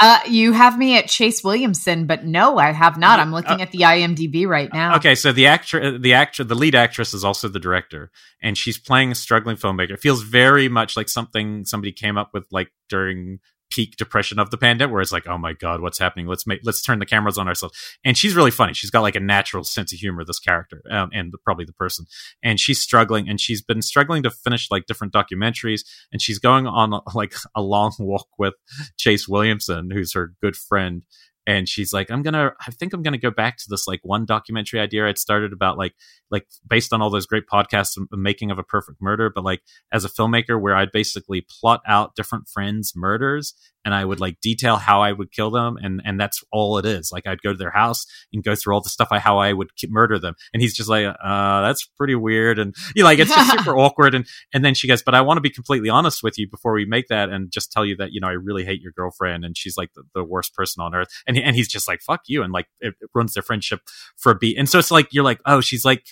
Uh, 0.00 0.20
you 0.28 0.52
have 0.52 0.78
me 0.78 0.96
at 0.96 1.08
Chase 1.08 1.42
Williamson, 1.42 2.06
but 2.06 2.24
no, 2.24 2.56
I 2.56 2.70
have 2.70 2.98
not. 2.98 3.18
I'm 3.18 3.32
looking 3.32 3.60
uh, 3.60 3.64
at 3.64 3.72
the 3.72 3.80
IMDb 3.80 4.46
right 4.46 4.72
now. 4.72 4.94
Okay, 4.96 5.16
so 5.16 5.32
the 5.32 5.48
actor, 5.48 5.98
the 5.98 6.14
actor, 6.14 6.44
the 6.44 6.54
lead 6.54 6.76
actress 6.76 7.12
is 7.14 7.24
also 7.24 7.48
the 7.48 7.58
director, 7.58 8.12
and 8.40 8.56
she's 8.56 8.78
playing 8.78 9.10
a 9.10 9.16
struggling 9.16 9.56
filmmaker. 9.56 9.90
It 9.90 10.00
feels 10.00 10.22
very 10.22 10.68
much 10.68 10.96
like 10.96 11.08
something 11.08 11.64
somebody 11.64 11.90
came 11.90 12.16
up 12.16 12.30
with, 12.32 12.46
like 12.52 12.70
during 12.88 13.40
peak 13.70 13.96
depression 13.96 14.38
of 14.38 14.50
the 14.50 14.56
pandemic 14.56 14.92
where 14.92 15.02
it's 15.02 15.12
like 15.12 15.26
oh 15.26 15.38
my 15.38 15.52
god 15.52 15.80
what's 15.80 15.98
happening? 15.98 16.26
Let's 16.26 16.46
make 16.46 16.60
let's 16.64 16.82
turn 16.82 16.98
the 16.98 17.06
cameras 17.06 17.38
on 17.38 17.48
ourselves. 17.48 17.76
And 18.04 18.16
she's 18.16 18.34
really 18.34 18.50
funny. 18.50 18.72
She's 18.72 18.90
got 18.90 19.00
like 19.00 19.16
a 19.16 19.20
natural 19.20 19.64
sense 19.64 19.92
of 19.92 19.98
humor 19.98 20.24
this 20.24 20.38
character 20.38 20.82
um, 20.90 21.10
and 21.12 21.32
the, 21.32 21.38
probably 21.38 21.64
the 21.64 21.72
person. 21.72 22.06
And 22.42 22.58
she's 22.58 22.80
struggling 22.80 23.28
and 23.28 23.40
she's 23.40 23.62
been 23.62 23.82
struggling 23.82 24.22
to 24.22 24.30
finish 24.30 24.70
like 24.70 24.86
different 24.86 25.12
documentaries. 25.12 25.82
And 26.12 26.20
she's 26.20 26.38
going 26.38 26.66
on 26.66 27.00
like 27.14 27.34
a 27.54 27.62
long 27.62 27.92
walk 27.98 28.28
with 28.38 28.54
chase 28.96 29.28
williamson 29.28 29.90
who's 29.90 30.14
her 30.14 30.32
good 30.40 30.56
friend 30.56 31.02
and 31.48 31.66
she's 31.66 31.92
like 31.94 32.10
i'm 32.10 32.22
gonna 32.22 32.52
i 32.64 32.70
think 32.70 32.92
i'm 32.92 33.02
gonna 33.02 33.18
go 33.18 33.30
back 33.30 33.56
to 33.56 33.64
this 33.68 33.88
like 33.88 34.00
one 34.02 34.26
documentary 34.26 34.78
idea 34.78 35.08
i'd 35.08 35.18
started 35.18 35.52
about 35.52 35.78
like 35.78 35.94
like 36.30 36.46
based 36.68 36.92
on 36.92 37.00
all 37.00 37.10
those 37.10 37.26
great 37.26 37.46
podcasts 37.50 37.96
making 38.12 38.50
of 38.50 38.58
a 38.58 38.62
perfect 38.62 39.00
murder 39.00 39.32
but 39.34 39.42
like 39.42 39.62
as 39.90 40.04
a 40.04 40.08
filmmaker 40.08 40.60
where 40.60 40.76
i'd 40.76 40.92
basically 40.92 41.44
plot 41.60 41.80
out 41.86 42.14
different 42.14 42.46
friends 42.46 42.92
murders 42.94 43.54
and 43.84 43.94
I 43.94 44.04
would 44.04 44.20
like 44.20 44.40
detail 44.40 44.76
how 44.76 45.02
I 45.02 45.12
would 45.12 45.32
kill 45.32 45.50
them, 45.50 45.76
and 45.80 46.02
and 46.04 46.20
that's 46.20 46.42
all 46.52 46.78
it 46.78 46.84
is. 46.84 47.10
Like 47.12 47.26
I'd 47.26 47.42
go 47.42 47.52
to 47.52 47.58
their 47.58 47.70
house 47.70 48.06
and 48.32 48.42
go 48.42 48.54
through 48.54 48.74
all 48.74 48.80
the 48.80 48.88
stuff 48.88 49.08
I 49.10 49.18
how 49.18 49.38
I 49.38 49.52
would 49.52 49.70
murder 49.88 50.18
them, 50.18 50.34
and 50.52 50.62
he's 50.62 50.74
just 50.74 50.88
like, 50.88 51.06
uh, 51.06 51.60
that's 51.62 51.86
pretty 51.96 52.14
weird, 52.14 52.58
and 52.58 52.74
you 52.94 53.02
know, 53.02 53.08
like 53.08 53.18
it's 53.18 53.34
just 53.34 53.58
super 53.58 53.76
awkward. 53.78 54.14
And 54.14 54.26
and 54.52 54.64
then 54.64 54.74
she 54.74 54.88
goes, 54.88 55.02
but 55.02 55.14
I 55.14 55.20
want 55.20 55.38
to 55.38 55.42
be 55.42 55.50
completely 55.50 55.88
honest 55.88 56.22
with 56.22 56.38
you 56.38 56.48
before 56.48 56.72
we 56.72 56.84
make 56.84 57.08
that, 57.08 57.28
and 57.28 57.50
just 57.50 57.72
tell 57.72 57.84
you 57.84 57.96
that 57.96 58.12
you 58.12 58.20
know 58.20 58.28
I 58.28 58.32
really 58.32 58.64
hate 58.64 58.80
your 58.80 58.92
girlfriend, 58.92 59.44
and 59.44 59.56
she's 59.56 59.76
like 59.76 59.92
the, 59.94 60.02
the 60.14 60.24
worst 60.24 60.54
person 60.54 60.82
on 60.82 60.94
earth, 60.94 61.08
and 61.26 61.36
he, 61.36 61.42
and 61.42 61.56
he's 61.56 61.68
just 61.68 61.88
like 61.88 62.00
fuck 62.00 62.22
you, 62.26 62.42
and 62.42 62.52
like 62.52 62.66
it, 62.80 62.94
it 63.00 63.10
ruins 63.14 63.34
their 63.34 63.42
friendship 63.42 63.80
for 64.16 64.32
a 64.32 64.34
beat, 64.34 64.58
and 64.58 64.68
so 64.68 64.78
it's 64.78 64.90
like 64.90 65.08
you're 65.12 65.24
like, 65.24 65.40
oh, 65.46 65.60
she's 65.60 65.84
like 65.84 66.04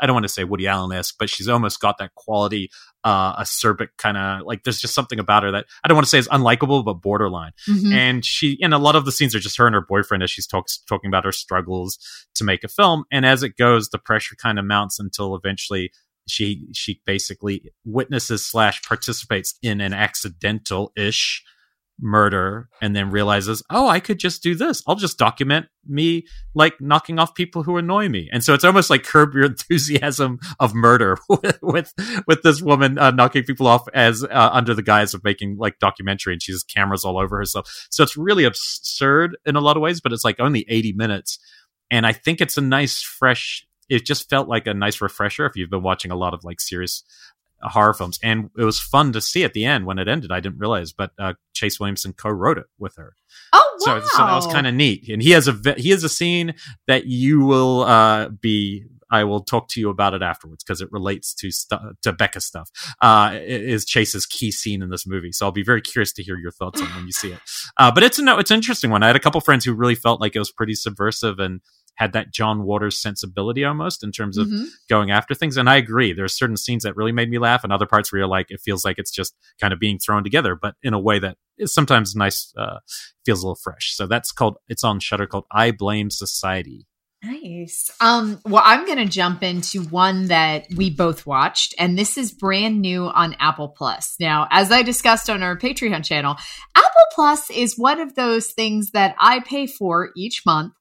I 0.00 0.06
don't 0.06 0.14
want 0.14 0.24
to 0.24 0.28
say 0.28 0.44
Woody 0.44 0.66
Allen 0.66 0.96
esque, 0.96 1.16
but 1.18 1.30
she's 1.30 1.48
almost 1.48 1.80
got 1.80 1.98
that 1.98 2.14
quality, 2.14 2.70
uh, 3.04 3.40
acerbic 3.40 3.88
kind 3.98 4.16
of 4.16 4.42
like. 4.46 4.64
There's 4.64 4.80
just 4.80 4.94
something 4.94 5.18
about 5.18 5.42
her 5.42 5.52
that 5.52 5.66
I 5.82 5.88
don't 5.88 5.96
want 5.96 6.06
to 6.06 6.10
say 6.10 6.18
is 6.18 6.28
unlikable, 6.28 6.84
but 6.84 6.94
borderline. 6.94 7.52
Mm-hmm. 7.68 7.92
And 7.92 8.24
she, 8.24 8.58
and 8.62 8.74
a 8.74 8.78
lot 8.78 8.96
of 8.96 9.04
the 9.04 9.12
scenes 9.12 9.34
are 9.34 9.40
just 9.40 9.56
her 9.58 9.66
and 9.66 9.74
her 9.74 9.84
boyfriend 9.86 10.22
as 10.22 10.30
she's 10.30 10.46
talks 10.46 10.78
talking 10.88 11.08
about 11.08 11.24
her 11.24 11.32
struggles 11.32 11.98
to 12.34 12.44
make 12.44 12.64
a 12.64 12.68
film. 12.68 13.04
And 13.10 13.24
as 13.24 13.42
it 13.42 13.56
goes, 13.56 13.88
the 13.88 13.98
pressure 13.98 14.36
kind 14.36 14.58
of 14.58 14.64
mounts 14.64 14.98
until 14.98 15.34
eventually 15.34 15.92
she 16.28 16.66
she 16.72 17.00
basically 17.06 17.72
witnesses 17.84 18.44
slash 18.44 18.82
participates 18.82 19.54
in 19.62 19.80
an 19.80 19.92
accidental 19.92 20.92
ish 20.96 21.42
murder 22.00 22.68
and 22.80 22.94
then 22.96 23.10
realizes, 23.10 23.62
oh, 23.70 23.88
I 23.88 24.00
could 24.00 24.18
just 24.18 24.42
do 24.42 24.54
this. 24.54 24.82
I'll 24.86 24.96
just 24.96 25.18
document 25.18 25.66
me 25.86 26.26
like 26.54 26.80
knocking 26.80 27.18
off 27.18 27.34
people 27.34 27.62
who 27.62 27.76
annoy 27.76 28.08
me. 28.08 28.28
And 28.32 28.42
so 28.42 28.54
it's 28.54 28.64
almost 28.64 28.90
like 28.90 29.04
curb 29.04 29.34
your 29.34 29.44
enthusiasm 29.44 30.38
of 30.58 30.74
murder 30.74 31.18
with 31.62 31.92
with, 32.26 32.42
this 32.42 32.62
woman 32.62 32.98
uh, 32.98 33.10
knocking 33.10 33.44
people 33.44 33.66
off 33.66 33.86
as 33.92 34.24
uh, 34.24 34.50
under 34.52 34.74
the 34.74 34.82
guise 34.82 35.12
of 35.12 35.22
making 35.24 35.56
like 35.58 35.78
documentary 35.78 36.32
and 36.32 36.42
she 36.42 36.52
has 36.52 36.62
cameras 36.62 37.04
all 37.04 37.18
over 37.18 37.36
herself. 37.36 37.86
So 37.90 38.02
it's 38.02 38.16
really 38.16 38.44
absurd 38.44 39.36
in 39.44 39.56
a 39.56 39.60
lot 39.60 39.76
of 39.76 39.82
ways, 39.82 40.00
but 40.00 40.12
it's 40.12 40.24
like 40.24 40.40
only 40.40 40.64
80 40.68 40.94
minutes. 40.94 41.38
And 41.90 42.06
I 42.06 42.12
think 42.12 42.40
it's 42.40 42.56
a 42.56 42.62
nice 42.62 43.02
fresh 43.02 43.66
it 43.90 44.06
just 44.06 44.30
felt 44.30 44.48
like 44.48 44.68
a 44.68 44.72
nice 44.72 45.00
refresher 45.00 45.44
if 45.46 45.56
you've 45.56 45.68
been 45.68 45.82
watching 45.82 46.12
a 46.12 46.16
lot 46.16 46.32
of 46.32 46.44
like 46.44 46.60
serious 46.60 47.02
horror 47.62 47.94
films, 47.94 48.18
and 48.22 48.50
it 48.56 48.64
was 48.64 48.80
fun 48.80 49.12
to 49.12 49.20
see 49.20 49.44
at 49.44 49.52
the 49.52 49.64
end 49.64 49.86
when 49.86 49.98
it 49.98 50.08
ended. 50.08 50.32
I 50.32 50.40
didn't 50.40 50.58
realize, 50.58 50.92
but 50.92 51.12
uh, 51.18 51.34
Chase 51.52 51.78
Williamson 51.78 52.12
co-wrote 52.12 52.58
it 52.58 52.66
with 52.78 52.96
her. 52.96 53.14
Oh 53.52 53.78
wow! 53.86 54.00
So, 54.00 54.06
so 54.06 54.18
that 54.18 54.34
was 54.34 54.46
kind 54.46 54.66
of 54.66 54.74
neat. 54.74 55.08
And 55.08 55.22
he 55.22 55.30
has 55.30 55.48
a 55.48 55.74
he 55.76 55.90
has 55.90 56.04
a 56.04 56.08
scene 56.08 56.54
that 56.86 57.06
you 57.06 57.40
will 57.44 57.82
uh, 57.82 58.28
be. 58.28 58.84
I 59.12 59.24
will 59.24 59.40
talk 59.40 59.66
to 59.70 59.80
you 59.80 59.90
about 59.90 60.14
it 60.14 60.22
afterwards 60.22 60.62
because 60.62 60.80
it 60.80 60.92
relates 60.92 61.34
to 61.34 61.50
stu- 61.50 61.96
to 62.02 62.12
Becca 62.12 62.40
stuff. 62.40 62.70
Uh, 63.00 63.36
is 63.40 63.84
Chase's 63.84 64.24
key 64.24 64.52
scene 64.52 64.82
in 64.82 64.90
this 64.90 65.04
movie, 65.04 65.32
so 65.32 65.46
I'll 65.46 65.52
be 65.52 65.64
very 65.64 65.80
curious 65.80 66.12
to 66.12 66.22
hear 66.22 66.38
your 66.38 66.52
thoughts 66.52 66.80
on 66.80 66.86
when 66.94 67.06
you 67.06 67.12
see 67.12 67.32
it. 67.32 67.40
Uh, 67.76 67.90
but 67.90 68.04
it's 68.04 68.20
a 68.20 68.22
no, 68.22 68.38
it's 68.38 68.52
an 68.52 68.56
interesting 68.56 68.90
one. 68.90 69.02
I 69.02 69.08
had 69.08 69.16
a 69.16 69.20
couple 69.20 69.40
friends 69.40 69.64
who 69.64 69.74
really 69.74 69.96
felt 69.96 70.20
like 70.20 70.36
it 70.36 70.38
was 70.38 70.52
pretty 70.52 70.74
subversive 70.74 71.40
and 71.40 71.60
had 71.96 72.12
that 72.12 72.32
John 72.32 72.62
Waters 72.62 72.96
sensibility 72.96 73.64
almost 73.64 74.02
in 74.02 74.10
terms 74.10 74.38
of 74.38 74.46
mm-hmm. 74.46 74.64
going 74.88 75.10
after 75.10 75.34
things. 75.34 75.56
And 75.56 75.68
I 75.68 75.76
agree. 75.76 76.12
There's 76.12 76.36
certain 76.36 76.56
scenes 76.56 76.82
that 76.84 76.96
really 76.96 77.12
made 77.12 77.30
me 77.30 77.38
laugh, 77.38 77.62
and 77.62 77.72
other 77.72 77.86
parts 77.86 78.10
where 78.10 78.20
you're 78.20 78.28
like, 78.28 78.46
it 78.50 78.60
feels 78.60 78.84
like 78.84 78.98
it's 78.98 79.10
just 79.10 79.34
kind 79.60 79.72
of 79.72 79.78
being 79.78 79.98
thrown 79.98 80.24
together, 80.24 80.54
but 80.54 80.74
in 80.82 80.94
a 80.94 81.00
way 81.00 81.18
that 81.18 81.36
is 81.58 81.74
sometimes 81.74 82.16
nice, 82.16 82.52
uh, 82.56 82.78
feels 83.26 83.42
a 83.42 83.46
little 83.46 83.60
fresh. 83.62 83.94
So 83.94 84.06
that's 84.06 84.32
called, 84.32 84.56
it's 84.68 84.82
on 84.84 84.98
Shudder 85.00 85.26
called 85.26 85.44
I 85.52 85.72
Blame 85.72 86.10
Society. 86.10 86.86
Nice. 87.22 87.90
Um, 88.00 88.40
well, 88.46 88.62
I'm 88.64 88.86
going 88.86 88.96
to 88.96 89.04
jump 89.04 89.42
into 89.42 89.82
one 89.82 90.28
that 90.28 90.64
we 90.74 90.88
both 90.88 91.26
watched, 91.26 91.74
and 91.78 91.98
this 91.98 92.16
is 92.16 92.32
brand 92.32 92.80
new 92.80 93.08
on 93.08 93.36
Apple 93.38 93.68
Plus. 93.68 94.16
Now, 94.18 94.48
as 94.50 94.72
I 94.72 94.82
discussed 94.82 95.28
on 95.28 95.42
our 95.42 95.54
Patreon 95.54 96.02
channel, 96.02 96.36
Apple 96.74 96.90
Plus 97.14 97.50
is 97.50 97.76
one 97.76 98.00
of 98.00 98.14
those 98.14 98.52
things 98.52 98.92
that 98.92 99.16
I 99.20 99.40
pay 99.40 99.66
for 99.66 100.12
each 100.16 100.46
month 100.46 100.72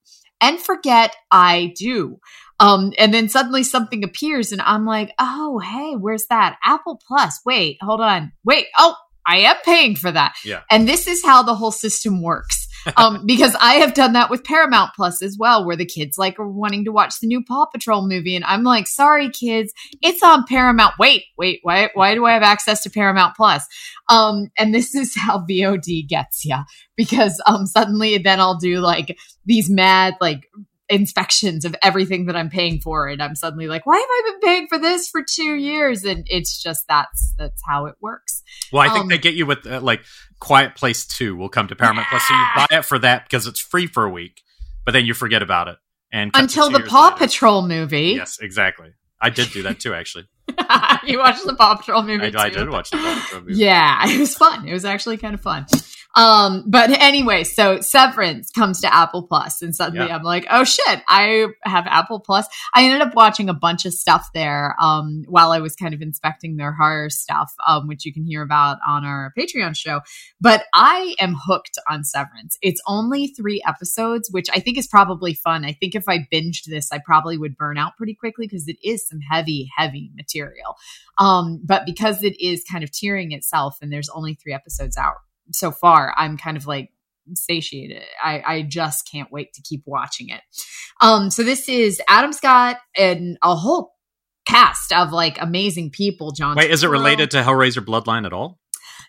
and 0.42 0.60
forget 0.60 1.16
I 1.32 1.74
do. 1.78 2.20
Um, 2.60 2.92
and 2.98 3.14
then 3.14 3.30
suddenly 3.30 3.64
something 3.64 4.04
appears 4.04 4.52
and 4.52 4.62
I'm 4.62 4.86
like, 4.86 5.14
oh, 5.18 5.60
hey, 5.60 5.96
where's 5.96 6.26
that? 6.28 6.58
Apple 6.64 7.02
Plus. 7.08 7.40
Wait, 7.46 7.78
hold 7.82 8.02
on. 8.02 8.34
Wait. 8.44 8.66
Oh, 8.78 8.96
I 9.26 9.40
am 9.40 9.56
paying 9.64 9.96
for 9.96 10.12
that. 10.12 10.36
Yeah. 10.44 10.62
And 10.70 10.88
this 10.88 11.08
is 11.08 11.24
how 11.24 11.44
the 11.44 11.56
whole 11.56 11.72
system 11.72 12.22
works. 12.22 12.68
Um, 12.98 13.26
because 13.26 13.56
I 13.62 13.76
have 13.76 13.94
done 13.94 14.14
that 14.14 14.30
with 14.30 14.44
Paramount 14.44 14.92
Plus 14.96 15.22
as 15.22 15.38
well, 15.40 15.66
where 15.66 15.76
the 15.76 15.86
kids 15.86 16.18
like 16.18 16.40
are 16.40 16.50
wanting 16.50 16.86
to 16.86 16.92
watch 16.92 17.20
the 17.20 17.28
new 17.28 17.44
Paw 17.44 17.66
Patrol 17.66 18.08
movie. 18.08 18.36
And 18.36 18.44
I'm 18.44 18.64
like, 18.64 18.88
sorry, 18.88 19.30
kids, 19.30 19.74
it's 20.02 20.24
on 20.24 20.46
Paramount. 20.46 20.96
Wait, 21.00 21.26
wait, 21.38 21.60
why, 21.62 21.90
why 21.94 22.14
do 22.16 22.26
I 22.26 22.34
have 22.34 22.44
access 22.44 22.84
to 22.84 22.90
Paramount 22.90 23.36
Plus? 23.36 23.66
Um, 24.10 24.48
and 24.58 24.74
this 24.74 24.96
is 24.96 25.16
how 25.16 25.46
VOD 25.46 26.08
gets 26.08 26.44
you 26.44 26.58
because, 26.98 27.42
um, 27.46 27.66
suddenly 27.66 28.18
then 28.18 28.40
I'll 28.40 28.58
do 28.58 28.80
like 28.80 29.18
these 29.46 29.70
mad, 29.70 30.16
like, 30.20 30.42
inspections 30.90 31.66
of 31.66 31.76
everything 31.82 32.26
that 32.26 32.36
I'm 32.36 32.50
paying 32.50 32.80
for. 32.82 33.08
And 33.08 33.22
I'm 33.22 33.36
suddenly 33.36 33.68
like, 33.68 33.86
why 33.86 33.96
have 33.96 34.10
I 34.10 34.32
been 34.32 34.40
paying 34.42 34.68
for 34.68 34.80
this 34.80 35.08
for 35.08 35.24
two 35.24 35.56
years? 35.56 36.04
And 36.04 36.26
it's 36.28 36.62
just 36.62 36.86
that's 36.88 37.34
that's 37.38 37.62
how 37.68 37.86
it 37.86 37.96
works. 38.02 38.44
Well, 38.74 38.82
I 38.82 38.90
think 38.90 39.04
um, 39.04 39.08
they 39.08 39.18
get 39.18 39.36
you 39.36 39.46
with 39.46 39.66
uh, 39.66 39.82
like 39.82 40.02
Quiet 40.40 40.76
Place 40.76 41.06
Two 41.06 41.36
will 41.36 41.50
come 41.50 41.68
to 41.68 41.76
Paramount 41.76 42.08
yeah. 42.12 42.20
Plus, 42.20 42.28
so 42.28 42.34
you 42.34 42.46
buy 42.56 42.78
it 42.78 42.86
for 42.86 43.00
that 43.00 43.26
because 43.26 43.48
it's 43.48 43.60
free 43.60 43.88
for 43.88 44.06
a 44.06 44.10
week, 44.10 44.42
but 44.86 44.92
then 44.92 45.06
you 45.06 45.14
forget 45.14 45.42
about 45.42 45.68
it. 45.68 45.78
And 46.12 46.32
until 46.34 46.70
the 46.70 46.80
Paw 46.80 47.06
later. 47.06 47.18
Patrol 47.18 47.68
movie. 47.68 48.14
Yes, 48.16 48.40
exactly. 48.42 48.94
I 49.22 49.30
did 49.30 49.52
do 49.52 49.64
that 49.64 49.80
too, 49.80 49.94
actually. 49.94 50.28
you 51.06 51.20
watched 51.20 51.46
the 51.46 51.56
Paw 51.56 51.76
Patrol 51.76 52.04
movie? 52.04 52.36
I, 52.36 52.44
I, 52.44 52.50
did 52.50 52.70
watch 52.70 52.90
the 52.90 52.98
Paw 52.98 53.22
Patrol 53.22 53.42
movie. 53.42 53.56
Yeah, 53.56 54.10
it 54.10 54.20
was 54.20 54.36
fun. 54.36 54.68
It 54.68 54.74
was 54.74 54.86
actually 54.86 55.18
kind 55.18 55.34
of 55.34 55.42
fun. 55.42 55.66
Um, 56.16 56.64
but 56.68 56.90
anyway, 56.90 57.44
so 57.44 57.82
Severance 57.82 58.50
comes 58.50 58.82
to 58.82 58.94
Apple 58.94 59.24
Plus, 59.24 59.62
and 59.62 59.76
suddenly 59.76 60.08
yeah. 60.08 60.16
I'm 60.16 60.24
like, 60.24 60.48
oh 60.50 60.64
shit, 60.64 61.02
I 61.08 61.48
have 61.64 61.86
Apple 61.88 62.20
Plus. 62.20 62.48
I 62.74 62.84
ended 62.84 63.02
up 63.02 63.16
watching 63.16 63.48
a 63.48 63.54
bunch 63.54 63.86
of 63.86 63.94
stuff 63.94 64.28
there 64.34 64.76
um, 64.82 65.24
while 65.28 65.52
I 65.52 65.60
was 65.60 65.76
kind 65.76 65.94
of 65.94 66.02
inspecting 66.02 66.58
their 66.58 66.74
horror 66.74 67.10
stuff, 67.10 67.54
um, 67.66 67.88
which 67.88 68.06
you 68.06 68.14
can 68.14 68.24
hear 68.24 68.42
about 68.42 68.78
on 68.88 69.06
our 69.06 69.32
Patreon 69.38 69.76
show. 69.76 70.02
But 70.42 70.66
I 70.74 71.16
am 71.20 71.36
hooked 71.40 71.78
on 71.90 72.04
Severance. 72.04 72.58
It's 72.62 72.82
only 72.88 73.28
three 73.28 73.62
episodes, 73.68 74.30
which 74.32 74.48
I 74.54 74.60
think 74.60 74.78
is 74.78 74.88
probably 74.88 75.36
fun. 75.36 75.64
I 75.64 75.74
think 75.74 75.94
if 75.94 76.10
I 76.10 76.28
binged 76.34 76.66
this, 76.66 76.92
I 76.92 77.00
probably 77.00 77.38
would 77.38 77.56
burn 77.56 77.78
out 77.78 77.98
pretty 77.98 78.16
quickly 78.16 78.48
because 78.48 78.68
it 78.68 78.78
is 78.84 79.08
some 79.08 79.20
heavy, 79.20 79.70
heavy 79.78 80.12
material. 80.16 80.76
Um, 81.20 81.62
but 81.64 81.86
because 81.86 82.24
it 82.24 82.40
is 82.42 82.64
kind 82.70 82.84
of 82.84 82.92
tearing 82.92 83.32
itself 83.32 83.78
and 83.82 83.92
there's 83.92 84.10
only 84.10 84.34
three 84.34 84.54
episodes 84.54 84.98
out 84.98 85.16
so 85.52 85.72
far, 85.72 86.14
I'm 86.18 86.38
kind 86.38 86.58
of 86.58 86.68
like 86.68 86.90
satiated. 87.34 88.04
I, 88.24 88.42
I 88.46 88.62
just 88.64 89.10
can't 89.12 89.32
wait 89.32 89.54
to 89.54 89.62
keep 89.62 89.84
watching 89.86 90.30
it. 90.30 90.42
Um, 91.02 91.30
so 91.30 91.44
this 91.44 91.70
is 91.70 92.02
Adam 92.08 92.34
Scott 92.34 92.78
and 92.98 93.38
a 93.44 93.56
whole 93.56 93.94
cast 94.48 94.92
of 94.92 95.12
like 95.12 95.38
amazing 95.42 95.92
people. 95.92 96.32
John, 96.32 96.56
wait, 96.56 96.72
is 96.72 96.84
it 96.84 96.90
related 96.90 97.32
to 97.32 97.38
Hellraiser 97.42 97.86
Bloodline 97.86 98.26
at 98.26 98.34
all? 98.34 98.60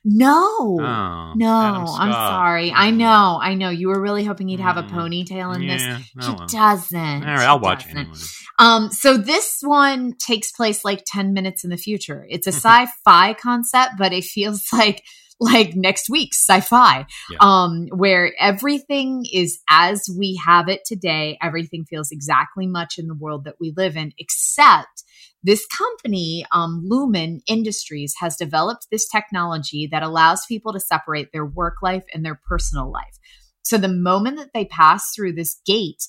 No, 0.02 0.78
oh, 0.80 1.32
no, 1.36 1.50
I'm 1.50 2.12
sorry. 2.12 2.72
I 2.72 2.90
know, 2.90 3.38
I 3.42 3.52
know. 3.52 3.68
You 3.68 3.88
were 3.88 4.00
really 4.00 4.24
hoping 4.24 4.48
he'd 4.48 4.60
have 4.60 4.78
a 4.78 4.82
hmm. 4.82 4.96
ponytail 4.96 5.54
in 5.54 5.62
yeah, 5.62 5.98
this. 6.16 6.26
He 6.26 6.56
doesn't. 6.56 6.98
All 6.98 7.34
right, 7.34 7.46
I'll 7.46 7.60
watch 7.60 7.84
it. 7.86 7.96
Anyway. 7.96 8.16
Um, 8.58 8.90
so 8.90 9.18
this 9.18 9.58
one 9.62 10.14
takes 10.16 10.52
place 10.52 10.86
like 10.86 11.02
10 11.06 11.34
minutes 11.34 11.64
in 11.64 11.70
the 11.70 11.76
future. 11.76 12.26
It's 12.30 12.46
a 12.46 12.52
sci-fi 12.52 13.34
concept, 13.34 13.94
but 13.98 14.14
it 14.14 14.24
feels 14.24 14.64
like 14.72 15.02
like 15.40 15.74
next 15.74 16.10
week's 16.10 16.44
sci-fi 16.46 17.06
yeah. 17.30 17.38
um 17.40 17.88
where 17.92 18.32
everything 18.38 19.24
is 19.32 19.60
as 19.68 20.06
we 20.18 20.40
have 20.44 20.68
it 20.68 20.82
today 20.84 21.38
everything 21.42 21.84
feels 21.84 22.10
exactly 22.10 22.66
much 22.66 22.98
in 22.98 23.06
the 23.06 23.14
world 23.14 23.44
that 23.44 23.56
we 23.60 23.72
live 23.76 23.96
in 23.96 24.12
except 24.18 25.04
this 25.42 25.66
company, 25.66 26.44
um, 26.52 26.86
Lumon 26.86 27.40
Industries, 27.46 28.14
has 28.20 28.36
developed 28.36 28.88
this 28.90 29.08
technology 29.08 29.88
that 29.90 30.02
allows 30.02 30.44
people 30.46 30.72
to 30.72 30.80
separate 30.80 31.32
their 31.32 31.46
work 31.46 31.76
life 31.82 32.04
and 32.12 32.24
their 32.24 32.38
personal 32.46 32.90
life. 32.90 33.18
So 33.62 33.78
the 33.78 33.88
moment 33.88 34.36
that 34.36 34.50
they 34.52 34.66
pass 34.66 35.14
through 35.14 35.34
this 35.34 35.60
gate 35.64 36.02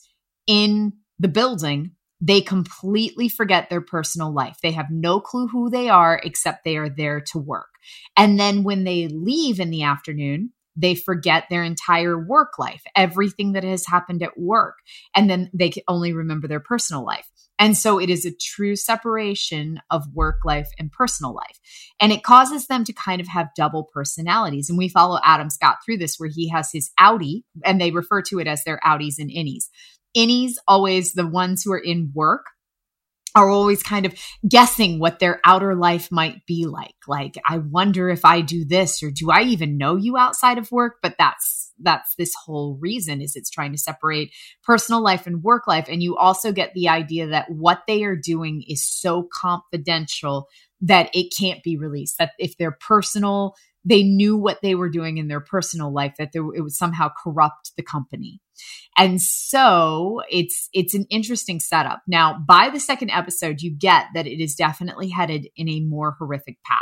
in 0.47 0.93
the 1.19 1.27
building, 1.27 1.91
they 2.21 2.39
completely 2.39 3.27
forget 3.27 3.69
their 3.69 3.81
personal 3.81 4.31
life. 4.31 4.57
They 4.62 4.71
have 4.71 4.91
no 4.91 5.19
clue 5.19 5.47
who 5.47 5.69
they 5.69 5.89
are 5.89 6.21
except 6.23 6.63
they 6.63 6.77
are 6.77 6.89
there 6.89 7.19
to 7.31 7.39
work. 7.39 7.69
And 8.15 8.39
then 8.39 8.63
when 8.63 8.84
they 8.84 9.07
leave 9.07 9.60
in 9.60 9.71
the 9.71 9.84
afternoon, 9.84 10.51
they 10.75 10.95
forget 10.95 11.45
their 11.49 11.63
entire 11.63 12.17
work 12.17 12.57
life, 12.57 12.84
everything 12.95 13.53
that 13.53 13.63
has 13.63 13.86
happened 13.88 14.23
at 14.23 14.39
work. 14.39 14.77
And 15.15 15.29
then 15.29 15.49
they 15.53 15.69
can 15.69 15.84
only 15.88 16.13
remember 16.13 16.47
their 16.47 16.62
personal 16.62 17.03
life. 17.03 17.27
And 17.60 17.77
so 17.77 17.99
it 17.99 18.10
is 18.10 18.25
a 18.25 18.34
true 18.34 18.75
separation 18.75 19.81
of 19.91 20.03
work 20.13 20.38
life 20.45 20.69
and 20.79 20.91
personal 20.91 21.36
life. 21.36 21.60
And 21.99 22.12
it 22.12 22.23
causes 22.23 22.67
them 22.67 22.84
to 22.86 22.93
kind 22.93 23.21
of 23.21 23.27
have 23.27 23.53
double 23.55 23.84
personalities. 23.93 24.69
And 24.69 24.77
we 24.77 24.89
follow 24.89 25.19
Adam 25.23 25.49
Scott 25.49 25.77
through 25.86 25.97
this, 25.97 26.15
where 26.17 26.29
he 26.34 26.49
has 26.49 26.71
his 26.71 26.89
outie, 26.99 27.43
and 27.63 27.79
they 27.79 27.91
refer 27.91 28.21
to 28.23 28.39
it 28.39 28.47
as 28.47 28.63
their 28.63 28.79
outies 28.84 29.19
and 29.19 29.29
innies. 29.29 29.65
Innies, 30.15 30.54
always 30.67 31.13
the 31.13 31.28
ones 31.28 31.63
who 31.63 31.71
are 31.74 31.78
in 31.78 32.12
work, 32.13 32.45
are 33.34 33.50
always 33.50 33.82
kind 33.82 34.06
of 34.06 34.13
guessing 34.47 35.00
what 35.00 35.19
their 35.19 35.39
outer 35.45 35.74
life 35.74 36.12
might 36.12 36.45
be 36.45 36.65
like. 36.65 36.95
Like, 37.08 37.36
I 37.47 37.60
wonder 37.60 38.10
if 38.10 38.26
I 38.26 38.41
do 38.41 38.65
this 38.65 39.02
or 39.02 39.10
do 39.10 39.32
I 39.32 39.43
even 39.43 39.78
know 39.78 39.95
you 39.95 40.17
outside 40.17 40.58
of 40.58 40.71
work? 40.71 40.95
But 41.02 41.15
that's, 41.17 41.71
that's 41.82 42.13
this 42.15 42.34
whole 42.45 42.78
reason 42.82 43.21
is 43.21 43.36
it's 43.36 43.50
trying 43.50 43.71
to 43.71 43.78
separate 43.78 44.34
personal 44.63 45.02
life 45.02 45.28
and 45.28 45.43
work 45.43 45.65
life. 45.65 45.88
And 45.88 46.04
you 46.04 46.17
also 46.17 46.52
get 46.52 46.74
the 46.74 46.89
idea 46.89 47.28
that 47.28 47.50
what 47.50 47.84
they 47.88 48.04
are 48.04 48.17
doing 48.17 48.63
is 48.67 48.86
so 48.86 49.28
confidential 49.34 50.47
that 50.82 51.10
it 51.13 51.34
can't 51.38 51.63
be 51.63 51.78
released. 51.78 52.17
That 52.17 52.32
if 52.38 52.58
their 52.58 52.71
personal, 52.71 53.56
they 53.86 54.04
knew 54.04 54.36
what 54.36 54.60
they 54.62 54.76
were 54.76 54.89
doing 54.89 55.17
in 55.17 55.30
their 55.30 55.39
personal 55.39 55.93
life, 55.93 56.15
that 56.17 56.34
there, 56.34 56.43
it 56.54 56.62
would 56.62 56.74
somehow 56.74 57.10
corrupt 57.24 57.71
the 57.78 57.84
company. 57.84 58.41
And 58.97 59.21
so 59.21 60.21
it's 60.30 60.69
it's 60.74 60.93
an 60.93 61.06
interesting 61.10 61.60
setup. 61.60 62.02
Now, 62.08 62.38
by 62.45 62.69
the 62.69 62.80
second 62.80 63.12
episode, 63.12 63.62
you 63.62 63.71
get 63.71 64.08
that 64.13 64.28
it 64.28 64.41
is 64.41 64.56
definitely 64.56 65.10
headed 65.10 65.47
in 65.56 65.69
a 65.69 65.80
more 65.82 66.15
horrific 66.19 66.58
path. 66.63 66.80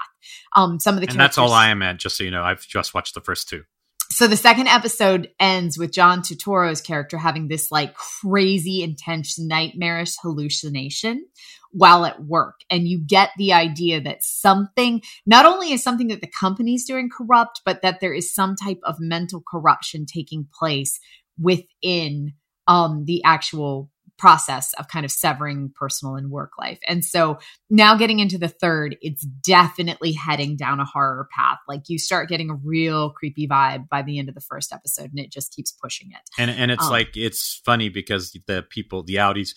Um, 0.55 0.79
some 0.79 0.95
of 0.95 1.01
the 1.01 1.07
and 1.07 1.19
that's 1.19 1.37
all 1.37 1.51
I 1.51 1.69
am 1.69 1.81
at. 1.81 1.97
Just 1.97 2.17
so 2.17 2.23
you 2.23 2.31
know, 2.31 2.43
I've 2.43 2.65
just 2.65 2.93
watched 2.93 3.13
the 3.13 3.21
first 3.21 3.49
two. 3.49 3.63
So 4.11 4.25
the 4.25 4.35
second 4.35 4.67
episode 4.67 5.29
ends 5.39 5.77
with 5.77 5.93
John 5.93 6.21
Turturro's 6.21 6.81
character 6.81 7.17
having 7.17 7.47
this 7.47 7.71
like 7.71 7.93
crazy, 7.93 8.81
intense, 8.81 9.37
nightmarish 9.37 10.15
hallucination 10.21 11.27
while 11.71 12.05
at 12.05 12.23
work. 12.23 12.55
And 12.71 12.87
you 12.87 12.99
get 13.05 13.29
the 13.37 13.53
idea 13.53 14.01
that 14.01 14.23
something, 14.23 15.01
not 15.27 15.45
only 15.45 15.71
is 15.71 15.83
something 15.83 16.07
that 16.07 16.21
the 16.21 16.31
company's 16.39 16.85
doing 16.85 17.09
corrupt, 17.15 17.61
but 17.63 17.83
that 17.83 17.99
there 17.99 18.13
is 18.13 18.33
some 18.33 18.55
type 18.55 18.79
of 18.83 18.95
mental 18.99 19.43
corruption 19.47 20.05
taking 20.05 20.47
place 20.57 20.99
within 21.39 22.33
um, 22.67 23.05
the 23.05 23.23
actual 23.23 23.89
process 24.19 24.73
of 24.73 24.89
kind 24.89 25.05
of 25.05 25.11
severing 25.11 25.71
personal 25.73 26.15
and 26.15 26.29
work 26.29 26.51
life. 26.59 26.77
And 26.87 27.03
so 27.03 27.39
now 27.69 27.95
getting 27.95 28.19
into 28.19 28.37
the 28.37 28.49
third, 28.49 28.97
it's 29.01 29.23
definitely 29.23 30.11
heading 30.11 30.57
down 30.57 30.81
a 30.81 30.85
horror 30.85 31.27
path. 31.35 31.57
Like 31.67 31.83
you 31.87 31.97
start 31.97 32.27
getting 32.27 32.49
a 32.49 32.55
real 32.55 33.11
creepy 33.11 33.47
vibe 33.47 33.87
by 33.87 34.01
the 34.01 34.19
end 34.19 34.27
of 34.27 34.35
the 34.35 34.41
first 34.41 34.73
episode 34.73 35.09
and 35.09 35.19
it 35.19 35.31
just 35.31 35.55
keeps 35.55 35.71
pushing 35.71 36.09
it. 36.11 36.19
And 36.37 36.51
and 36.51 36.69
it's 36.69 36.83
um, 36.83 36.91
like 36.91 37.15
it's 37.15 37.61
funny 37.65 37.87
because 37.89 38.37
the 38.45 38.61
people, 38.69 39.03
the 39.03 39.15
outies 39.15 39.55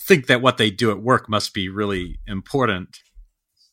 think 0.00 0.26
that 0.26 0.42
what 0.42 0.58
they 0.58 0.70
do 0.70 0.90
at 0.90 1.00
work 1.00 1.28
must 1.28 1.54
be 1.54 1.68
really 1.68 2.20
important 2.26 3.00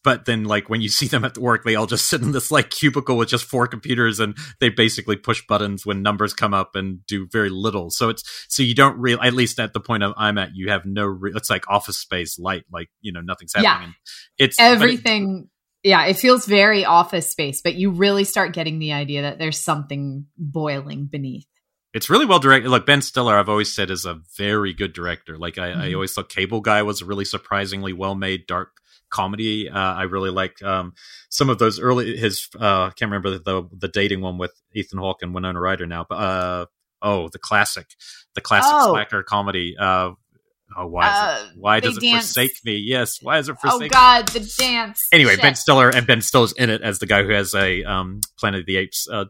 but 0.04 0.26
then 0.26 0.44
like 0.44 0.70
when 0.70 0.82
you 0.82 0.90
see 0.90 1.08
them 1.08 1.26
at 1.26 1.38
work 1.38 1.64
they 1.64 1.76
all 1.76 1.86
just 1.86 2.08
sit 2.08 2.22
in 2.22 2.32
this 2.32 2.52
like 2.52 2.70
cubicle 2.70 3.18
with 3.18 3.30
just 3.30 3.46
four 3.46 3.68
computers 3.68 4.20
and 4.20 4.38
they 4.60 4.70
basically 4.70 5.16
push 5.16 5.46
buttons 5.48 5.86
when 5.86 6.02
numbers 6.02 6.34
come 6.34 6.54
up 6.54 6.76
and 6.76 7.06
do 7.08 7.28
very 7.32 7.50
little 7.50 7.90
so 7.90 8.10
it's 8.10 8.24
so 8.48 8.64
you 8.64 8.76
don't 8.76 8.98
really 8.98 9.20
at 9.26 9.34
least 9.34 9.60
at 9.60 9.74
the 9.74 9.80
point 9.80 10.04
of 10.04 10.14
i'm 10.18 10.38
at 10.38 10.56
you 10.56 10.70
have 10.70 10.86
no 10.86 11.06
re- 11.06 11.32
it's 11.36 11.50
like 11.50 11.70
office 11.70 11.98
space 11.98 12.38
light 12.38 12.64
like 12.72 12.90
you 13.02 13.12
know 13.12 13.22
nothing's 13.22 13.54
happening 13.54 13.90
yeah. 13.90 14.46
it's 14.46 14.60
everything 14.60 15.50
it, 15.84 15.90
yeah 15.90 16.06
it 16.06 16.18
feels 16.18 16.46
very 16.46 16.86
office 16.86 17.30
space 17.30 17.62
but 17.62 17.76
you 17.76 17.92
really 17.92 18.24
start 18.24 18.54
getting 18.54 18.80
the 18.80 18.94
idea 18.94 19.24
that 19.24 19.40
there's 19.40 19.60
something 19.60 20.26
boiling 20.38 21.06
beneath 21.06 21.48
it's 21.94 22.10
really 22.10 22.26
well 22.26 22.40
directed. 22.40 22.70
Look, 22.70 22.88
Ben 22.88 23.04
Stiller, 23.04 23.38
I've 23.38 23.50
always 23.50 23.72
said 23.72 23.92
is 23.92 24.04
a 24.04 24.20
very 24.36 24.74
good 24.74 24.94
director. 24.94 25.38
Like 25.38 25.60
I, 25.60 25.70
mm-hmm. 25.70 25.82
I 25.82 25.94
always 25.94 26.12
thought 26.12 26.28
Cable 26.28 26.60
Guy 26.60 26.82
was 26.82 27.04
a 27.04 27.06
really 27.06 27.24
surprisingly 27.24 27.94
well 27.94 28.16
made 28.16 28.48
dark 28.48 28.72
comedy. 29.14 29.70
Uh, 29.70 29.80
I 29.80 30.04
really 30.04 30.32
like 30.32 30.62
um, 30.62 30.94
some 31.30 31.50
of 31.50 31.60
those 31.60 31.80
early 31.80 32.18
his. 32.18 32.50
Uh, 32.60 32.86
I 32.86 32.92
can't 32.98 33.12
remember 33.12 33.38
the 33.38 33.70
the 33.72 33.88
dating 33.88 34.22
one 34.22 34.38
with 34.38 34.52
Ethan 34.74 35.00
Hawke 35.00 35.22
and 35.22 35.34
Winona 35.34 35.60
Ryder 35.60 35.86
now, 35.86 36.06
but 36.08 36.16
uh, 36.16 36.66
oh, 37.02 37.30
the 37.30 37.40
classic, 37.40 37.88
the 38.36 38.42
classic 38.42 38.72
oh. 38.74 38.92
slacker 38.92 39.24
comedy. 39.24 39.76
Uh, 39.80 40.12
oh, 40.78 40.88
why 40.88 41.06
is 41.06 41.18
it, 41.18 41.48
uh, 41.48 41.52
why 41.58 41.80
does 41.80 41.98
it 41.98 42.02
dance. 42.02 42.34
forsake 42.34 42.58
me? 42.66 42.76
Yes, 42.78 43.20
why 43.22 43.38
is 43.38 43.48
it 43.48 43.56
oh, 43.64 43.70
forsake? 43.70 43.92
Oh 43.92 43.96
God, 43.96 44.28
the 44.30 44.40
dance. 44.58 45.08
Anyway, 45.14 45.34
Shit. 45.34 45.42
Ben 45.42 45.56
Stiller 45.56 45.90
and 45.90 46.08
Ben 46.08 46.22
Stiller's 46.22 46.54
in 46.54 46.70
it 46.70 46.82
as 46.82 47.00
the 47.00 47.06
guy 47.06 47.24
who 47.24 47.32
has 47.32 47.54
a 47.54 47.84
um, 47.84 48.22
Planet 48.38 48.62
of 48.62 48.66
the 48.66 48.78
Apes 48.78 49.08
uh, 49.12 49.26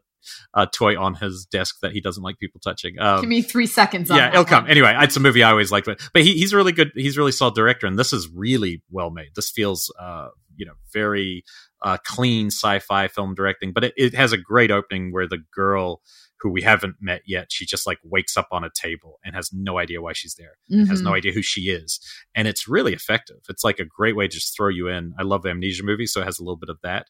a 0.53 0.67
toy 0.67 0.99
on 0.99 1.15
his 1.15 1.45
desk 1.45 1.77
that 1.81 1.91
he 1.91 2.01
doesn't 2.01 2.23
like 2.23 2.39
people 2.39 2.59
touching. 2.59 2.99
Um, 2.99 3.21
Give 3.21 3.29
me 3.29 3.41
three 3.41 3.67
seconds. 3.67 4.09
yeah, 4.09 4.29
it'll 4.29 4.39
one. 4.39 4.45
come 4.45 4.69
anyway. 4.69 4.95
It's 5.01 5.17
a 5.17 5.19
movie 5.19 5.43
I 5.43 5.51
always 5.51 5.71
liked, 5.71 5.85
but 5.85 5.99
but 6.13 6.23
he, 6.23 6.33
he's 6.33 6.53
really 6.53 6.71
good. 6.71 6.91
He's 6.95 7.17
really 7.17 7.31
solid 7.31 7.55
director, 7.55 7.87
and 7.87 7.97
this 7.97 8.13
is 8.13 8.29
really 8.33 8.81
well 8.89 9.09
made. 9.09 9.29
This 9.35 9.49
feels 9.49 9.91
uh, 9.99 10.29
you 10.55 10.65
know 10.65 10.73
very 10.91 11.43
uh, 11.81 11.97
clean 12.05 12.47
sci-fi 12.47 13.07
film 13.07 13.35
directing, 13.35 13.73
but 13.73 13.83
it, 13.83 13.93
it 13.97 14.15
has 14.15 14.31
a 14.31 14.37
great 14.37 14.71
opening 14.71 15.11
where 15.11 15.27
the 15.27 15.39
girl 15.53 16.01
who 16.39 16.49
we 16.49 16.61
haven't 16.61 16.95
met 16.99 17.21
yet. 17.25 17.47
She 17.51 17.65
just 17.65 17.87
like 17.87 17.99
wakes 18.03 18.35
up 18.35 18.49
on 18.51 18.65
a 18.65 18.69
table 18.69 19.19
and 19.23 19.33
has 19.33 19.51
no 19.53 19.79
idea 19.79 20.01
why 20.01 20.11
she's 20.13 20.35
there, 20.35 20.57
mm-hmm. 20.71 20.89
has 20.89 21.01
no 21.01 21.09
mm-hmm. 21.09 21.15
idea 21.15 21.31
who 21.31 21.41
she 21.41 21.69
is. 21.69 21.99
And 22.35 22.47
it's 22.47 22.67
really 22.67 22.93
effective. 22.93 23.37
It's 23.49 23.63
like 23.63 23.79
a 23.79 23.85
great 23.85 24.15
way 24.15 24.27
to 24.27 24.33
just 24.33 24.55
throw 24.55 24.67
you 24.67 24.89
in. 24.89 25.13
I 25.17 25.23
love 25.23 25.45
amnesia 25.45 25.83
movies, 25.83 26.11
so 26.11 26.21
it 26.21 26.25
has 26.25 26.39
a 26.39 26.43
little 26.43 26.57
bit 26.57 26.69
of 26.69 26.79
that 26.83 27.07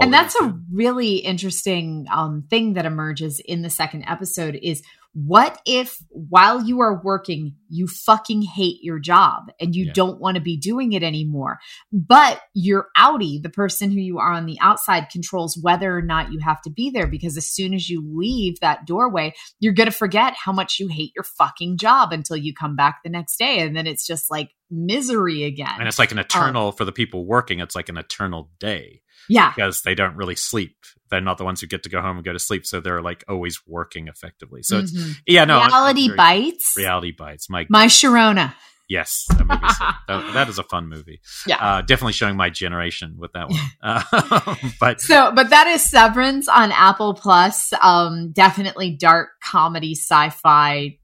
and 0.00 0.12
that's 0.12 0.34
a 0.36 0.58
really 0.72 1.16
interesting 1.16 2.06
um, 2.10 2.44
thing 2.48 2.74
that 2.74 2.86
emerges 2.86 3.40
in 3.40 3.62
the 3.62 3.70
second 3.70 4.04
episode 4.04 4.58
is 4.62 4.82
what 5.14 5.60
if 5.66 5.98
while 6.10 6.62
you 6.62 6.80
are 6.80 7.02
working 7.02 7.54
you 7.68 7.86
fucking 7.86 8.42
hate 8.42 8.76
your 8.82 8.98
job 8.98 9.50
and 9.58 9.74
you 9.74 9.86
yeah. 9.86 9.92
don't 9.94 10.20
want 10.20 10.36
to 10.36 10.40
be 10.40 10.56
doing 10.56 10.92
it 10.92 11.02
anymore 11.02 11.58
but 11.92 12.40
your 12.54 12.88
outie 12.96 13.42
the 13.42 13.48
person 13.48 13.90
who 13.90 13.98
you 13.98 14.18
are 14.18 14.32
on 14.32 14.46
the 14.46 14.58
outside 14.60 15.08
controls 15.10 15.58
whether 15.60 15.96
or 15.96 16.02
not 16.02 16.30
you 16.30 16.38
have 16.38 16.60
to 16.60 16.70
be 16.70 16.90
there 16.90 17.06
because 17.06 17.36
as 17.36 17.46
soon 17.46 17.72
as 17.72 17.88
you 17.88 18.04
leave 18.14 18.60
that 18.60 18.86
doorway 18.86 19.32
you're 19.58 19.72
going 19.72 19.90
to 19.90 19.96
forget 19.96 20.34
how 20.34 20.52
much 20.52 20.78
you 20.78 20.88
hate 20.88 21.12
your 21.16 21.24
fucking 21.24 21.78
job 21.78 22.12
until 22.12 22.36
you 22.36 22.54
come 22.54 22.76
back 22.76 23.00
the 23.02 23.10
next 23.10 23.38
day 23.38 23.60
and 23.60 23.74
then 23.74 23.86
it's 23.86 24.06
just 24.06 24.30
like 24.30 24.50
misery 24.70 25.44
again. 25.44 25.76
And 25.78 25.88
it's 25.88 25.98
like 25.98 26.12
an 26.12 26.18
eternal 26.18 26.68
um, 26.68 26.72
for 26.74 26.84
the 26.84 26.92
people 26.92 27.24
working. 27.24 27.60
It's 27.60 27.74
like 27.74 27.88
an 27.88 27.96
eternal 27.96 28.50
day. 28.58 29.02
Yeah, 29.28 29.52
because 29.54 29.82
they 29.82 29.94
don't 29.94 30.16
really 30.16 30.36
sleep. 30.36 30.76
They're 31.10 31.20
not 31.20 31.38
the 31.38 31.44
ones 31.44 31.60
who 31.60 31.66
get 31.66 31.82
to 31.84 31.88
go 31.88 32.00
home 32.00 32.16
and 32.16 32.24
go 32.24 32.32
to 32.32 32.38
sleep, 32.38 32.66
so 32.66 32.80
they're 32.80 33.02
like 33.02 33.24
always 33.28 33.60
working 33.66 34.08
effectively. 34.08 34.62
So 34.62 34.82
mm-hmm. 34.82 35.10
it's 35.10 35.20
yeah, 35.26 35.44
no 35.44 35.58
reality 35.64 36.14
bites. 36.14 36.74
Reality 36.76 37.12
bites. 37.12 37.48
My 37.48 37.66
my 37.68 37.86
Sharona. 37.86 38.54
Yes, 38.88 39.26
that, 39.28 39.46
that, 40.08 40.32
that 40.32 40.48
is 40.48 40.58
a 40.58 40.62
fun 40.62 40.88
movie. 40.88 41.20
Yeah, 41.46 41.56
uh, 41.56 41.82
definitely 41.82 42.14
showing 42.14 42.36
my 42.36 42.48
generation 42.48 43.16
with 43.18 43.32
that 43.34 43.50
one. 43.50 43.60
Uh, 43.82 44.54
but 44.80 45.00
so, 45.02 45.30
but 45.34 45.50
that 45.50 45.66
is 45.66 45.82
Severance 45.82 46.48
on 46.48 46.72
Apple 46.72 47.12
Plus. 47.12 47.74
Um, 47.82 48.32
definitely 48.32 48.96
dark 48.96 49.28
comedy, 49.42 49.94
sci-fi 49.94 50.98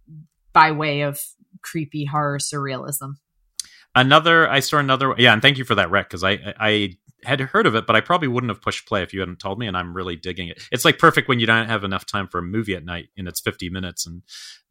by 0.54 0.72
way 0.72 1.02
of 1.02 1.20
creepy 1.60 2.06
horror 2.06 2.38
surrealism. 2.38 3.16
Another, 3.94 4.48
I 4.48 4.60
saw 4.60 4.78
another. 4.78 5.14
Yeah, 5.18 5.34
and 5.34 5.42
thank 5.42 5.58
you 5.58 5.64
for 5.64 5.74
that 5.74 5.90
rec 5.90 6.08
because 6.08 6.24
I 6.24 6.54
I 6.58 6.96
had 7.24 7.40
heard 7.40 7.66
of 7.66 7.74
it, 7.74 7.86
but 7.86 7.96
I 7.96 8.00
probably 8.00 8.28
wouldn't 8.28 8.50
have 8.50 8.62
pushed 8.62 8.86
play 8.86 9.02
if 9.02 9.12
you 9.12 9.20
hadn't 9.20 9.38
told 9.38 9.58
me. 9.58 9.66
And 9.66 9.76
I'm 9.76 9.94
really 9.94 10.16
digging 10.16 10.48
it. 10.48 10.62
It's 10.70 10.84
like 10.84 10.98
perfect 10.98 11.28
when 11.28 11.40
you 11.40 11.46
don't 11.46 11.68
have 11.68 11.84
enough 11.84 12.06
time 12.06 12.28
for 12.28 12.38
a 12.38 12.42
movie 12.42 12.74
at 12.74 12.84
night, 12.84 13.08
and 13.16 13.28
it's 13.28 13.40
50 13.40 13.70
minutes, 13.70 14.06
and 14.06 14.22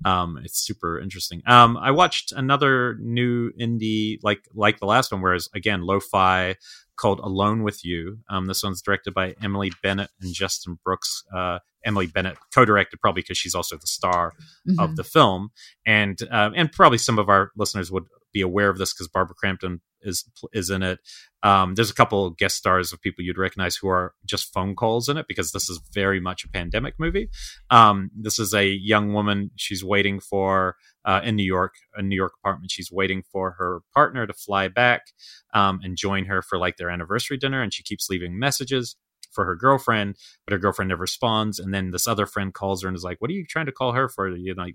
um, 0.05 0.39
it's 0.43 0.59
super 0.59 0.99
interesting. 0.99 1.41
Um, 1.45 1.77
I 1.77 1.91
watched 1.91 2.31
another 2.31 2.97
new 2.99 3.51
indie 3.59 4.17
like 4.23 4.43
like 4.53 4.79
the 4.79 4.85
last 4.85 5.11
one, 5.11 5.21
whereas 5.21 5.49
again, 5.53 5.81
lo-fi 5.81 6.55
called 6.95 7.19
Alone 7.19 7.63
with 7.63 7.83
You. 7.83 8.19
Um, 8.29 8.45
this 8.45 8.63
one's 8.63 8.81
directed 8.81 9.13
by 9.13 9.35
Emily 9.41 9.71
Bennett 9.81 10.09
and 10.21 10.33
Justin 10.33 10.79
Brooks. 10.83 11.23
Uh, 11.35 11.59
Emily 11.85 12.07
Bennett 12.07 12.37
co-directed 12.53 12.99
probably 13.01 13.21
because 13.21 13.37
she's 13.37 13.55
also 13.55 13.77
the 13.77 13.87
star 13.87 14.33
mm-hmm. 14.67 14.79
of 14.79 14.95
the 14.95 15.03
film, 15.03 15.49
and 15.85 16.19
uh, 16.31 16.51
and 16.55 16.71
probably 16.71 16.97
some 16.97 17.19
of 17.19 17.29
our 17.29 17.51
listeners 17.57 17.91
would 17.91 18.05
be 18.31 18.41
aware 18.41 18.69
of 18.69 18.77
this 18.77 18.93
because 18.93 19.07
Barbara 19.07 19.35
Crampton 19.35 19.81
is 20.03 20.29
is 20.53 20.69
in 20.69 20.83
it. 20.83 20.99
Um, 21.41 21.75
there's 21.75 21.91
a 21.91 21.95
couple 21.95 22.29
guest 22.31 22.55
stars 22.55 22.93
of 22.93 23.01
people 23.01 23.23
you'd 23.23 23.37
recognize 23.37 23.75
who 23.75 23.89
are 23.89 24.13
just 24.25 24.53
phone 24.53 24.75
calls 24.75 25.09
in 25.09 25.17
it 25.17 25.27
because 25.27 25.51
this 25.51 25.69
is 25.69 25.81
very 25.93 26.19
much 26.19 26.45
a 26.45 26.49
pandemic 26.49 26.95
movie. 26.97 27.29
Um, 27.69 28.11
this 28.15 28.39
is 28.39 28.53
a 28.53 28.65
young 28.65 29.13
woman. 29.13 29.51
She's 29.55 29.83
waiting 29.83 30.19
for 30.19 30.75
uh, 31.05 31.21
in 31.23 31.35
New 31.35 31.43
York, 31.43 31.73
a 31.95 32.01
New 32.01 32.15
York 32.15 32.33
apartment. 32.41 32.71
She's 32.71 32.91
waiting 32.91 33.23
for 33.31 33.55
her 33.57 33.81
partner 33.93 34.25
to 34.25 34.33
fly 34.33 34.69
back 34.69 35.07
um, 35.53 35.79
and 35.83 35.97
join 35.97 36.25
her 36.25 36.41
for 36.41 36.57
like 36.57 36.77
their 36.77 36.89
anniversary 36.89 37.37
dinner, 37.37 37.61
and 37.61 37.73
she 37.73 37.83
keeps 37.83 38.09
leaving 38.09 38.39
messages 38.39 38.95
for 39.33 39.45
her 39.45 39.55
girlfriend, 39.55 40.15
but 40.45 40.53
her 40.53 40.59
girlfriend 40.59 40.89
never 40.89 41.01
responds. 41.01 41.59
And 41.59 41.73
then 41.73 41.91
this 41.91 42.07
other 42.07 42.25
friend 42.25 42.53
calls 42.53 42.81
her 42.81 42.87
and 42.87 42.95
is 42.95 43.03
like, 43.03 43.19
"What 43.19 43.29
are 43.29 43.33
you 43.33 43.45
trying 43.45 43.65
to 43.65 43.71
call 43.71 43.93
her 43.93 44.09
for? 44.09 44.29
You 44.29 44.55
know, 44.55 44.65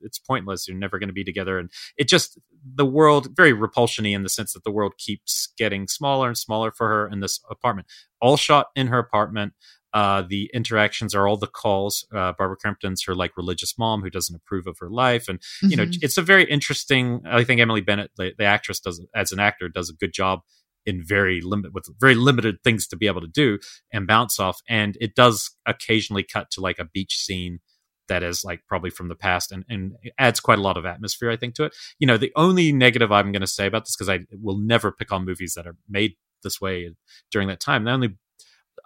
it's 0.00 0.18
pointless. 0.18 0.68
You're 0.68 0.76
never 0.76 0.98
going 0.98 1.08
to 1.08 1.14
be 1.14 1.24
together." 1.24 1.58
And 1.58 1.70
it 1.96 2.08
just 2.08 2.38
the 2.64 2.86
world 2.86 3.28
very 3.36 3.52
repulsiony 3.52 4.14
in 4.14 4.22
the 4.22 4.28
sense 4.28 4.52
that 4.52 4.64
the 4.64 4.70
world 4.70 4.94
keeps 4.98 5.52
getting 5.56 5.86
smaller 5.86 6.28
and 6.28 6.38
smaller 6.38 6.70
for 6.70 6.88
her 6.88 7.08
in 7.08 7.20
this 7.20 7.40
apartment. 7.50 7.88
All 8.20 8.36
shot 8.36 8.68
in 8.74 8.88
her 8.88 8.98
apartment. 8.98 9.54
Uh, 9.94 10.24
the 10.28 10.50
interactions 10.52 11.14
are 11.14 11.28
all 11.28 11.36
the 11.36 11.46
calls. 11.46 12.04
Uh, 12.12 12.32
Barbara 12.32 12.56
Crampton's 12.56 13.04
her 13.04 13.14
like 13.14 13.36
religious 13.36 13.78
mom 13.78 14.02
who 14.02 14.10
doesn't 14.10 14.34
approve 14.34 14.66
of 14.66 14.76
her 14.80 14.90
life, 14.90 15.28
and 15.28 15.38
mm-hmm. 15.38 15.70
you 15.70 15.76
know 15.76 15.84
mm-hmm. 15.84 16.00
it's 16.02 16.18
a 16.18 16.22
very 16.22 16.44
interesting. 16.50 17.22
I 17.24 17.44
think 17.44 17.60
Emily 17.60 17.80
Bennett, 17.80 18.10
the, 18.16 18.32
the 18.36 18.44
actress, 18.44 18.80
does 18.80 19.00
as 19.14 19.30
an 19.30 19.38
actor 19.38 19.68
does 19.68 19.90
a 19.90 19.94
good 19.94 20.12
job 20.12 20.40
in 20.86 21.02
very 21.04 21.40
limit 21.40 21.72
with 21.72 21.88
very 22.00 22.14
limited 22.14 22.56
things 22.62 22.86
to 22.88 22.96
be 22.96 23.06
able 23.06 23.20
to 23.20 23.26
do 23.26 23.58
and 23.92 24.06
bounce 24.06 24.38
off. 24.38 24.60
And 24.68 24.96
it 25.00 25.14
does 25.14 25.50
occasionally 25.66 26.22
cut 26.22 26.50
to 26.52 26.60
like 26.60 26.78
a 26.78 26.84
beach 26.84 27.16
scene 27.16 27.60
that 28.08 28.22
is 28.22 28.44
like 28.44 28.60
probably 28.68 28.90
from 28.90 29.08
the 29.08 29.14
past 29.14 29.50
and, 29.50 29.64
and 29.68 29.94
adds 30.18 30.40
quite 30.40 30.58
a 30.58 30.62
lot 30.62 30.76
of 30.76 30.84
atmosphere, 30.84 31.30
I 31.30 31.36
think, 31.36 31.54
to 31.54 31.64
it. 31.64 31.74
You 31.98 32.06
know, 32.06 32.18
the 32.18 32.32
only 32.36 32.70
negative 32.72 33.10
I'm 33.10 33.32
going 33.32 33.40
to 33.40 33.46
say 33.46 33.66
about 33.66 33.84
this, 33.86 33.96
because 33.96 34.10
I 34.10 34.20
will 34.30 34.58
never 34.58 34.92
pick 34.92 35.10
on 35.10 35.24
movies 35.24 35.54
that 35.54 35.66
are 35.66 35.76
made 35.88 36.16
this 36.42 36.60
way 36.60 36.94
during 37.30 37.48
that 37.48 37.60
time. 37.60 37.84
The 37.84 37.92
only 37.92 38.16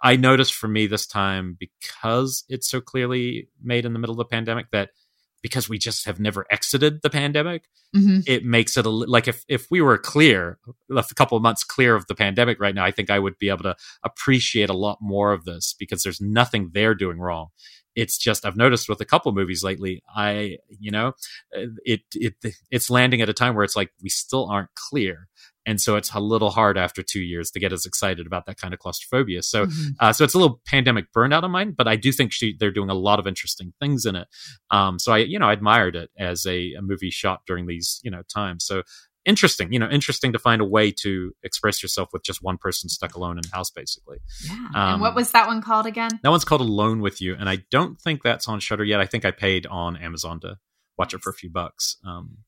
I 0.01 0.15
noticed 0.15 0.53
for 0.53 0.69
me 0.69 0.87
this 0.87 1.05
time, 1.05 1.57
because 1.59 2.45
it's 2.47 2.69
so 2.69 2.79
clearly 2.79 3.49
made 3.61 3.85
in 3.85 3.91
the 3.91 3.99
middle 3.99 4.13
of 4.13 4.19
the 4.19 4.25
pandemic, 4.33 4.67
that 4.71 4.91
because 5.41 5.69
we 5.69 5.77
just 5.77 6.05
have 6.05 6.19
never 6.19 6.45
exited 6.51 7.01
the 7.01 7.09
pandemic, 7.09 7.63
mm-hmm. 7.95 8.19
it 8.27 8.43
makes 8.43 8.77
it 8.77 8.85
a, 8.85 8.89
like 8.89 9.27
if 9.27 9.43
if 9.47 9.67
we 9.71 9.81
were 9.81 9.97
clear, 9.97 10.59
a 10.95 11.03
couple 11.15 11.37
of 11.37 11.43
months 11.43 11.63
clear 11.63 11.95
of 11.95 12.07
the 12.07 12.15
pandemic 12.15 12.59
right 12.59 12.75
now, 12.75 12.85
I 12.85 12.91
think 12.91 13.09
I 13.09 13.19
would 13.19 13.37
be 13.37 13.49
able 13.49 13.63
to 13.63 13.75
appreciate 14.03 14.69
a 14.69 14.77
lot 14.77 14.97
more 15.01 15.31
of 15.31 15.45
this 15.45 15.75
because 15.77 16.03
there's 16.03 16.21
nothing 16.21 16.71
they're 16.73 16.95
doing 16.95 17.19
wrong. 17.19 17.47
It's 17.95 18.17
just 18.17 18.45
I've 18.45 18.57
noticed 18.57 18.89
with 18.89 19.01
a 19.01 19.05
couple 19.05 19.31
movies 19.31 19.63
lately, 19.63 20.03
I 20.13 20.57
you 20.67 20.91
know, 20.91 21.13
it 21.51 22.01
it 22.13 22.35
it's 22.69 22.89
landing 22.89 23.21
at 23.21 23.29
a 23.29 23.33
time 23.33 23.55
where 23.55 23.63
it's 23.63 23.75
like 23.75 23.91
we 24.01 24.09
still 24.09 24.49
aren't 24.49 24.69
clear 24.75 25.28
and 25.69 25.79
so 25.79 25.97
it's 25.97 26.11
a 26.15 26.19
little 26.19 26.49
hard 26.49 26.79
after 26.79 27.03
two 27.03 27.21
years 27.21 27.51
to 27.51 27.59
get 27.59 27.71
as 27.71 27.85
excited 27.85 28.25
about 28.25 28.47
that 28.47 28.57
kind 28.57 28.73
of 28.73 28.79
claustrophobia. 28.79 29.43
So, 29.43 29.67
mm-hmm. 29.67 29.89
uh, 29.99 30.11
so 30.11 30.23
it's 30.23 30.33
a 30.33 30.39
little 30.39 30.59
pandemic 30.65 31.13
burnout 31.15 31.43
of 31.43 31.51
mine, 31.51 31.75
but 31.77 31.87
I 31.87 31.95
do 31.95 32.11
think 32.11 32.31
she, 32.31 32.57
they're 32.59 32.71
doing 32.71 32.89
a 32.89 32.95
lot 32.95 33.19
of 33.19 33.27
interesting 33.27 33.71
things 33.79 34.07
in 34.07 34.15
it. 34.15 34.27
Um, 34.71 34.97
so 34.97 35.11
I, 35.11 35.19
you 35.19 35.37
know, 35.37 35.45
I 35.45 35.53
admired 35.53 35.95
it 35.95 36.09
as 36.17 36.47
a, 36.47 36.73
a 36.73 36.81
movie 36.81 37.11
shot 37.11 37.41
during 37.45 37.67
these, 37.67 38.01
you 38.03 38.09
know, 38.09 38.23
times. 38.33 38.65
So 38.65 38.81
interesting, 39.25 39.71
you 39.71 39.77
know, 39.77 39.87
interesting 39.87 40.33
to 40.33 40.39
find 40.39 40.59
a 40.59 40.65
way 40.65 40.91
to 41.03 41.33
express 41.43 41.83
yourself 41.83 42.09
with 42.13 42.23
just 42.23 42.41
one 42.41 42.57
person 42.57 42.89
stuck 42.89 43.13
alone 43.13 43.37
in 43.37 43.43
a 43.45 43.55
house, 43.55 43.69
basically. 43.69 44.17
Yeah. 44.47 44.53
Um, 44.73 44.93
and 44.93 45.01
what 45.01 45.13
was 45.13 45.31
that 45.33 45.45
one 45.45 45.61
called 45.61 45.85
again? 45.85 46.19
That 46.23 46.31
one's 46.31 46.45
called 46.45 46.61
Alone 46.61 46.99
with 46.99 47.21
You, 47.21 47.35
and 47.35 47.47
I 47.47 47.59
don't 47.69 48.01
think 48.01 48.23
that's 48.23 48.47
on 48.47 48.59
Shudder 48.59 48.85
yet. 48.85 49.01
I 49.01 49.05
think 49.05 49.23
I 49.23 49.29
paid 49.29 49.67
on 49.67 49.97
Amazon 49.97 50.39
to 50.39 50.57
watch 50.97 51.13
it 51.13 51.21
for 51.21 51.29
a 51.29 51.33
few 51.33 51.51
bucks. 51.51 51.97
Um, 52.03 52.39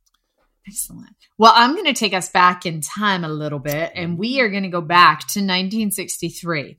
Excellent. 0.68 1.16
Well, 1.38 1.54
I'm 1.56 1.74
going 1.74 1.86
to 1.86 1.94
take 1.94 2.14
us 2.14 2.30
back 2.30 2.66
in 2.66 2.82
time 2.82 3.24
a 3.24 3.30
little 3.30 3.60
bit, 3.60 3.92
and 3.96 4.18
we 4.18 4.42
are 4.42 4.50
going 4.50 4.64
to 4.64 4.70
go 4.70 4.82
back 4.82 5.20
to 5.20 5.40
1963 5.40 6.78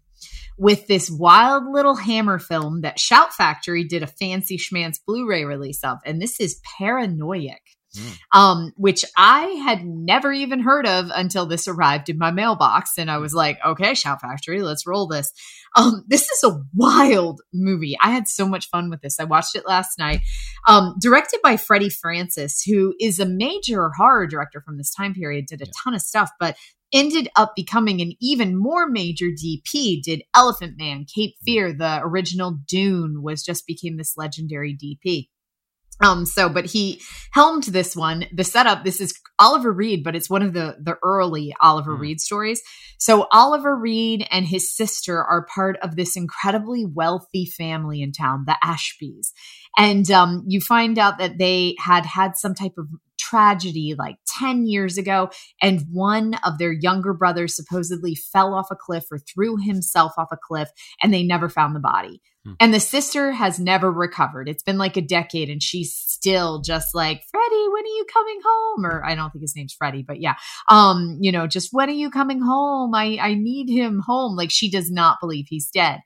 with 0.58 0.86
this 0.86 1.10
wild 1.10 1.64
little 1.66 1.96
hammer 1.96 2.38
film 2.38 2.82
that 2.82 2.98
Shout 2.98 3.32
Factory 3.32 3.84
did 3.84 4.02
a 4.02 4.06
fancy 4.06 4.56
schmancy 4.56 4.98
Blu 5.06 5.28
ray 5.28 5.44
release 5.44 5.82
of. 5.82 5.98
And 6.04 6.22
this 6.22 6.40
is 6.40 6.60
Paranoiac. 6.78 7.62
Mm. 7.96 8.18
Um, 8.32 8.72
which 8.76 9.04
I 9.16 9.42
had 9.64 9.84
never 9.84 10.32
even 10.32 10.60
heard 10.60 10.86
of 10.86 11.10
until 11.14 11.44
this 11.44 11.68
arrived 11.68 12.08
in 12.08 12.16
my 12.16 12.30
mailbox. 12.30 12.96
And 12.96 13.10
I 13.10 13.18
was 13.18 13.34
like, 13.34 13.58
okay, 13.64 13.92
Shout 13.92 14.22
Factory, 14.22 14.62
let's 14.62 14.86
roll 14.86 15.06
this. 15.06 15.30
Um, 15.76 16.04
this 16.08 16.22
is 16.30 16.42
a 16.44 16.60
wild 16.74 17.42
movie. 17.52 17.96
I 18.00 18.10
had 18.10 18.28
so 18.28 18.46
much 18.46 18.70
fun 18.70 18.88
with 18.88 19.02
this. 19.02 19.20
I 19.20 19.24
watched 19.24 19.56
it 19.56 19.66
last 19.66 19.98
night. 19.98 20.20
Um, 20.66 20.94
directed 21.00 21.40
by 21.42 21.56
Freddie 21.56 21.90
Francis, 21.90 22.62
who 22.62 22.94
is 22.98 23.18
a 23.18 23.26
major 23.26 23.90
horror 23.96 24.26
director 24.26 24.62
from 24.62 24.78
this 24.78 24.94
time 24.94 25.12
period, 25.12 25.46
did 25.46 25.60
a 25.60 25.66
yeah. 25.66 25.72
ton 25.84 25.94
of 25.94 26.00
stuff, 26.00 26.30
but 26.40 26.56
ended 26.92 27.28
up 27.36 27.54
becoming 27.56 28.00
an 28.00 28.12
even 28.20 28.56
more 28.56 28.88
major 28.88 29.26
DP. 29.26 30.02
Did 30.02 30.22
Elephant 30.34 30.74
Man, 30.78 31.04
Cape 31.12 31.34
Fear, 31.44 31.74
the 31.74 32.00
original 32.02 32.58
Dune 32.66 33.22
was 33.22 33.42
just 33.42 33.66
became 33.66 33.96
this 33.96 34.16
legendary 34.16 34.76
DP. 34.76 35.28
Um, 36.02 36.26
so, 36.26 36.48
but 36.48 36.66
he 36.66 37.00
helmed 37.32 37.64
this 37.64 37.94
one. 37.94 38.26
The 38.32 38.44
setup, 38.44 38.84
this 38.84 39.00
is 39.00 39.14
Oliver 39.38 39.72
Reed, 39.72 40.02
but 40.04 40.16
it's 40.16 40.28
one 40.28 40.42
of 40.42 40.52
the, 40.52 40.76
the 40.82 40.96
early 41.02 41.54
Oliver 41.60 41.96
mm. 41.96 42.00
Reed 42.00 42.20
stories. 42.20 42.60
So 42.98 43.26
Oliver 43.32 43.76
Reed 43.76 44.26
and 44.30 44.46
his 44.46 44.74
sister 44.74 45.22
are 45.22 45.46
part 45.52 45.76
of 45.82 45.96
this 45.96 46.16
incredibly 46.16 46.84
wealthy 46.84 47.46
family 47.46 48.02
in 48.02 48.12
town, 48.12 48.44
the 48.46 48.56
Ashbys. 48.62 49.32
And, 49.78 50.10
um, 50.10 50.44
you 50.46 50.60
find 50.60 50.98
out 50.98 51.18
that 51.18 51.38
they 51.38 51.76
had 51.78 52.04
had 52.04 52.36
some 52.36 52.54
type 52.54 52.74
of 52.78 52.86
tragedy 53.18 53.94
like 53.98 54.16
10 54.26 54.66
years 54.66 54.98
ago. 54.98 55.30
And 55.60 55.86
one 55.90 56.34
of 56.44 56.58
their 56.58 56.72
younger 56.72 57.14
brothers 57.14 57.56
supposedly 57.56 58.14
fell 58.14 58.54
off 58.54 58.70
a 58.70 58.76
cliff 58.76 59.04
or 59.10 59.18
threw 59.18 59.56
himself 59.56 60.12
off 60.18 60.28
a 60.32 60.36
cliff 60.36 60.68
and 61.02 61.12
they 61.12 61.22
never 61.22 61.48
found 61.48 61.74
the 61.74 61.80
body. 61.80 62.20
Hmm. 62.44 62.52
And 62.60 62.74
the 62.74 62.80
sister 62.80 63.32
has 63.32 63.58
never 63.58 63.90
recovered. 63.90 64.48
It's 64.48 64.62
been 64.62 64.78
like 64.78 64.96
a 64.96 65.02
decade 65.02 65.48
and 65.48 65.62
she's 65.62 65.94
still 65.94 66.60
just 66.60 66.94
like, 66.94 67.22
Freddie, 67.30 67.68
when 67.72 67.84
are 67.84 67.96
you 67.96 68.06
coming 68.12 68.40
home? 68.44 68.86
Or 68.86 69.04
I 69.04 69.14
don't 69.14 69.30
think 69.30 69.42
his 69.42 69.56
name's 69.56 69.74
Freddie, 69.74 70.04
but 70.06 70.20
yeah. 70.20 70.34
Um, 70.68 71.18
you 71.20 71.32
know, 71.32 71.46
just 71.46 71.70
when 71.72 71.88
are 71.88 71.92
you 71.92 72.10
coming 72.10 72.40
home? 72.42 72.94
I, 72.94 73.18
I 73.20 73.34
need 73.34 73.70
him 73.70 74.00
home. 74.04 74.36
Like 74.36 74.50
she 74.50 74.70
does 74.70 74.90
not 74.90 75.18
believe 75.20 75.46
he's 75.48 75.70
dead. 75.70 76.00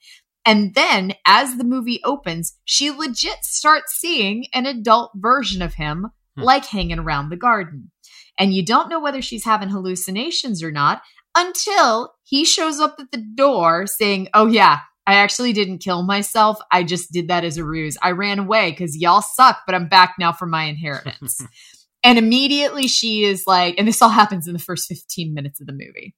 And 0.45 0.75
then 0.75 1.14
as 1.27 1.57
the 1.57 1.64
movie 1.64 2.01
opens, 2.05 2.57
she 2.64 2.92
legit 2.92 3.42
starts 3.42 3.97
seeing 3.97 4.47
an 4.55 4.64
adult 4.64 5.11
version 5.16 5.61
of 5.61 5.75
him 5.75 6.07
hmm. 6.37 6.42
like 6.42 6.66
hanging 6.66 6.99
around 6.99 7.29
the 7.29 7.37
garden. 7.37 7.90
And 8.38 8.55
you 8.55 8.64
don't 8.64 8.90
know 8.90 9.01
whether 9.01 9.22
she's 9.22 9.44
having 9.44 9.70
hallucinations 9.70 10.62
or 10.62 10.70
not 10.70 11.03
until 11.35 12.14
he 12.22 12.44
shows 12.44 12.81
up 12.81 12.96
at 12.99 13.11
the 13.11 13.25
door 13.35 13.87
saying, 13.87 14.29
Oh, 14.35 14.46
yeah, 14.46 14.81
I 15.07 15.14
actually 15.14 15.53
didn't 15.53 15.79
kill 15.79 16.03
myself. 16.03 16.59
I 16.70 16.83
just 16.83 17.12
did 17.12 17.29
that 17.29 17.44
as 17.44 17.57
a 17.57 17.64
ruse. 17.64 17.96
I 18.03 18.11
ran 18.11 18.38
away 18.38 18.70
because 18.70 18.96
y'all 18.96 19.22
suck, 19.22 19.61
but 19.64 19.75
I'm 19.75 19.88
back 19.88 20.16
now 20.18 20.33
for 20.33 20.46
my 20.46 20.64
inheritance. 20.64 21.40
and 22.05 22.18
immediately 22.18 22.88
she 22.88 23.25
is 23.25 23.44
like, 23.46 23.77
and 23.79 23.87
this 23.87 24.03
all 24.03 24.09
happens 24.09 24.46
in 24.46 24.53
the 24.53 24.59
first 24.59 24.88
15 24.88 25.33
minutes 25.33 25.61
of 25.61 25.66
the 25.66 25.72
movie. 25.72 26.14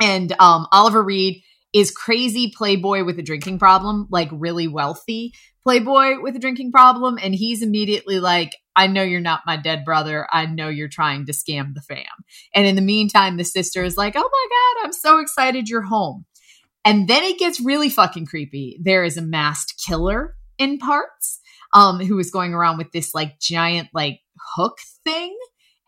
And 0.00 0.32
um, 0.40 0.66
Oliver 0.72 1.02
Reed 1.02 1.42
is 1.72 1.90
crazy 1.90 2.52
playboy 2.54 3.04
with 3.04 3.18
a 3.18 3.22
drinking 3.22 3.58
problem, 3.58 4.08
like 4.10 4.28
really 4.32 4.68
wealthy 4.68 5.32
playboy 5.66 6.20
with 6.22 6.36
a 6.36 6.38
drinking 6.38 6.70
problem. 6.70 7.18
And 7.20 7.34
he's 7.34 7.60
immediately 7.60 8.20
like, 8.20 8.54
I 8.76 8.86
know 8.86 9.02
you're 9.02 9.20
not 9.20 9.40
my 9.46 9.56
dead 9.56 9.84
brother. 9.84 10.28
I 10.30 10.46
know 10.46 10.68
you're 10.68 10.86
trying 10.86 11.26
to 11.26 11.32
scam 11.32 11.74
the 11.74 11.80
fam. 11.80 12.04
And 12.54 12.68
in 12.68 12.76
the 12.76 12.82
meantime, 12.82 13.36
the 13.36 13.42
sister 13.42 13.82
is 13.82 13.96
like, 13.96 14.14
oh 14.16 14.20
my 14.20 14.80
God, 14.80 14.86
I'm 14.86 14.92
so 14.92 15.18
excited 15.18 15.68
you're 15.68 15.82
home. 15.82 16.24
And 16.84 17.08
then 17.08 17.24
it 17.24 17.40
gets 17.40 17.60
really 17.60 17.88
fucking 17.88 18.26
creepy. 18.26 18.78
There 18.80 19.02
is 19.02 19.16
a 19.16 19.22
masked 19.22 19.82
killer 19.84 20.36
in 20.56 20.78
parts 20.78 21.40
um, 21.72 21.98
who 21.98 22.16
is 22.20 22.30
going 22.30 22.54
around 22.54 22.78
with 22.78 22.92
this 22.92 23.12
like 23.12 23.40
giant 23.40 23.88
like 23.92 24.20
hook 24.54 24.78
thing 25.02 25.36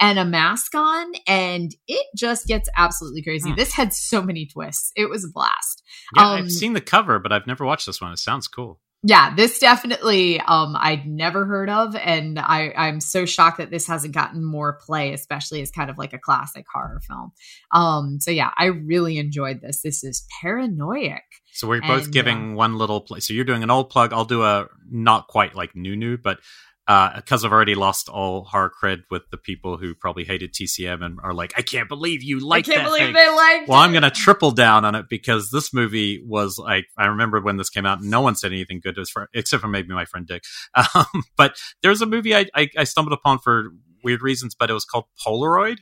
and 0.00 0.18
a 0.18 0.24
mask 0.24 0.74
on, 0.74 1.12
and 1.28 1.72
it 1.86 2.06
just 2.16 2.46
gets 2.46 2.68
absolutely 2.76 3.22
crazy. 3.22 3.50
Hmm. 3.50 3.56
This 3.56 3.72
had 3.72 3.92
so 3.92 4.22
many 4.22 4.46
twists. 4.46 4.92
It 4.96 5.08
was 5.08 5.24
a 5.24 5.28
blast. 5.32 5.84
Yeah, 6.16 6.30
um, 6.30 6.38
I've 6.38 6.50
seen 6.50 6.72
the 6.72 6.80
cover, 6.80 7.18
but 7.20 7.32
I've 7.32 7.46
never 7.46 7.64
watched 7.64 7.86
this 7.86 8.00
one. 8.00 8.12
It 8.12 8.18
sounds 8.18 8.48
cool. 8.48 8.80
Yeah, 9.04 9.32
this 9.34 9.60
definitely 9.60 10.40
um 10.40 10.74
I'd 10.76 11.06
never 11.06 11.44
heard 11.44 11.70
of 11.70 11.94
and 11.94 12.38
I 12.38 12.72
I'm 12.76 13.00
so 13.00 13.26
shocked 13.26 13.58
that 13.58 13.70
this 13.70 13.86
hasn't 13.86 14.12
gotten 14.12 14.44
more 14.44 14.78
play 14.84 15.12
especially 15.12 15.62
as 15.62 15.70
kind 15.70 15.88
of 15.88 15.98
like 15.98 16.12
a 16.12 16.18
classic 16.18 16.66
horror 16.72 17.00
film. 17.06 17.32
Um 17.72 18.18
so 18.18 18.32
yeah, 18.32 18.50
I 18.58 18.66
really 18.66 19.18
enjoyed 19.18 19.60
this. 19.60 19.82
This 19.82 20.02
is 20.02 20.26
Paranoiac. 20.40 21.22
So 21.52 21.68
we're 21.68 21.80
both 21.80 22.04
and, 22.04 22.12
giving 22.12 22.52
uh, 22.52 22.56
one 22.56 22.76
little 22.76 23.00
play. 23.00 23.20
So 23.20 23.34
you're 23.34 23.44
doing 23.44 23.62
an 23.62 23.70
old 23.70 23.90
plug, 23.90 24.12
I'll 24.12 24.24
do 24.24 24.42
a 24.42 24.66
not 24.90 25.28
quite 25.28 25.54
like 25.54 25.76
new 25.76 25.96
new, 25.96 26.18
but 26.18 26.40
because 26.88 27.44
uh, 27.44 27.46
I've 27.46 27.52
already 27.52 27.74
lost 27.74 28.08
all 28.08 28.44
horror 28.44 28.72
cred 28.82 29.02
with 29.10 29.22
the 29.30 29.36
people 29.36 29.76
who 29.76 29.94
probably 29.94 30.24
hated 30.24 30.54
TCM 30.54 31.04
and 31.04 31.18
are 31.22 31.34
like, 31.34 31.52
I 31.54 31.60
can't 31.60 31.86
believe 31.86 32.22
you 32.22 32.40
like. 32.40 32.66
I 32.66 32.72
can't 32.72 32.84
believe 32.84 33.02
thing. 33.02 33.12
they 33.12 33.28
liked. 33.28 33.68
Well, 33.68 33.78
it. 33.78 33.84
I'm 33.84 33.90
going 33.92 34.04
to 34.04 34.10
triple 34.10 34.52
down 34.52 34.86
on 34.86 34.94
it 34.94 35.04
because 35.10 35.50
this 35.50 35.74
movie 35.74 36.24
was 36.26 36.58
like 36.58 36.86
I 36.96 37.06
remember 37.06 37.42
when 37.42 37.58
this 37.58 37.68
came 37.68 37.84
out, 37.84 38.02
no 38.02 38.22
one 38.22 38.36
said 38.36 38.52
anything 38.52 38.80
good 38.82 38.94
to 38.94 39.04
for, 39.04 39.28
except 39.34 39.60
for 39.60 39.68
maybe 39.68 39.92
my 39.92 40.06
friend 40.06 40.26
Dick. 40.26 40.42
Um, 40.94 41.24
but 41.36 41.56
there's 41.82 42.00
a 42.00 42.06
movie 42.06 42.34
I, 42.34 42.46
I, 42.54 42.68
I 42.76 42.84
stumbled 42.84 43.12
upon 43.12 43.40
for 43.40 43.70
weird 44.02 44.22
reasons, 44.22 44.54
but 44.58 44.70
it 44.70 44.72
was 44.72 44.84
called 44.84 45.04
Polaroid 45.26 45.78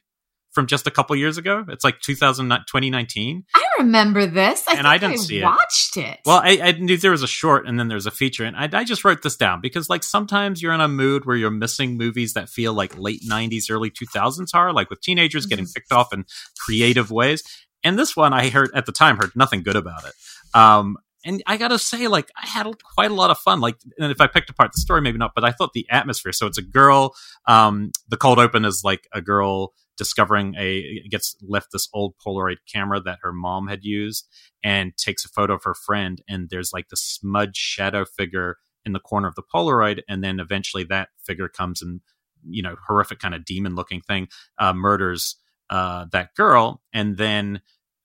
from 0.56 0.66
just 0.66 0.86
a 0.86 0.90
couple 0.90 1.14
years 1.14 1.36
ago. 1.36 1.66
It's 1.68 1.84
like 1.84 2.00
2000, 2.00 2.48
2019. 2.48 3.44
I 3.54 3.66
remember 3.78 4.24
this. 4.24 4.66
I 4.66 4.72
and 4.78 4.86
I 4.86 4.96
didn't 4.96 5.12
I 5.12 5.16
see 5.16 5.42
watched 5.42 5.98
it. 5.98 6.06
it. 6.06 6.20
Well, 6.24 6.40
I, 6.42 6.58
I, 6.62 6.72
knew 6.72 6.96
there 6.96 7.10
was 7.10 7.22
a 7.22 7.28
short 7.28 7.68
and 7.68 7.78
then 7.78 7.88
there's 7.88 8.06
a 8.06 8.10
feature, 8.10 8.44
and 8.44 8.56
I, 8.56 8.70
I, 8.72 8.84
just 8.84 9.04
wrote 9.04 9.20
this 9.20 9.36
down 9.36 9.60
because 9.60 9.90
like 9.90 10.02
sometimes 10.02 10.62
you're 10.62 10.72
in 10.72 10.80
a 10.80 10.88
mood 10.88 11.26
where 11.26 11.36
you're 11.36 11.50
missing 11.50 11.98
movies 11.98 12.32
that 12.32 12.48
feel 12.48 12.72
like 12.72 12.96
late 12.98 13.20
90s, 13.28 13.70
early 13.70 13.90
2000s 13.90 14.48
are, 14.54 14.72
like 14.72 14.88
with 14.88 15.02
teenagers 15.02 15.44
mm-hmm. 15.44 15.50
getting 15.50 15.66
picked 15.66 15.92
off 15.92 16.10
in 16.14 16.24
creative 16.58 17.10
ways. 17.10 17.42
And 17.84 17.98
this 17.98 18.16
one, 18.16 18.32
I 18.32 18.48
heard 18.48 18.70
at 18.74 18.86
the 18.86 18.92
time 18.92 19.18
heard 19.18 19.32
nothing 19.36 19.62
good 19.62 19.76
about 19.76 20.06
it. 20.06 20.14
Um, 20.54 20.96
and 21.26 21.42
I 21.46 21.58
gotta 21.58 21.78
say, 21.78 22.08
like, 22.08 22.30
I 22.34 22.46
had 22.46 22.66
quite 22.94 23.10
a 23.10 23.14
lot 23.14 23.30
of 23.30 23.38
fun. 23.38 23.60
Like, 23.60 23.76
and 23.98 24.10
if 24.10 24.22
I 24.22 24.26
picked 24.26 24.48
apart 24.48 24.72
the 24.72 24.80
story, 24.80 25.02
maybe 25.02 25.18
not, 25.18 25.32
but 25.34 25.44
I 25.44 25.52
thought 25.52 25.74
the 25.74 25.86
atmosphere. 25.90 26.32
So 26.32 26.46
it's 26.46 26.56
a 26.56 26.62
girl. 26.62 27.14
Um, 27.46 27.90
the 28.08 28.16
cold 28.16 28.38
open 28.38 28.64
is 28.64 28.82
like 28.84 29.06
a 29.12 29.20
girl 29.20 29.74
discovering 29.96 30.54
a 30.58 31.02
gets 31.10 31.36
left 31.42 31.68
this 31.72 31.88
old 31.92 32.14
Polaroid 32.24 32.58
camera 32.72 33.00
that 33.00 33.18
her 33.22 33.32
mom 33.32 33.68
had 33.68 33.84
used 33.84 34.26
and 34.62 34.96
takes 34.96 35.24
a 35.24 35.28
photo 35.28 35.54
of 35.54 35.64
her 35.64 35.74
friend 35.74 36.22
and 36.28 36.50
there's 36.50 36.72
like 36.72 36.88
the 36.88 36.96
smudge 36.96 37.56
shadow 37.56 38.04
figure 38.04 38.56
in 38.84 38.92
the 38.92 39.00
corner 39.00 39.28
of 39.28 39.34
the 39.34 39.42
Polaroid 39.42 40.00
and 40.08 40.22
then 40.22 40.40
eventually 40.40 40.84
that 40.84 41.08
figure 41.24 41.48
comes 41.48 41.82
and 41.82 42.00
you 42.48 42.62
know 42.62 42.76
horrific 42.86 43.18
kind 43.18 43.34
of 43.34 43.44
demon 43.44 43.74
looking 43.74 44.00
thing 44.00 44.28
uh, 44.58 44.72
murders 44.72 45.36
uh, 45.70 46.06
that 46.12 46.34
girl 46.34 46.82
and 46.92 47.16
then 47.16 47.60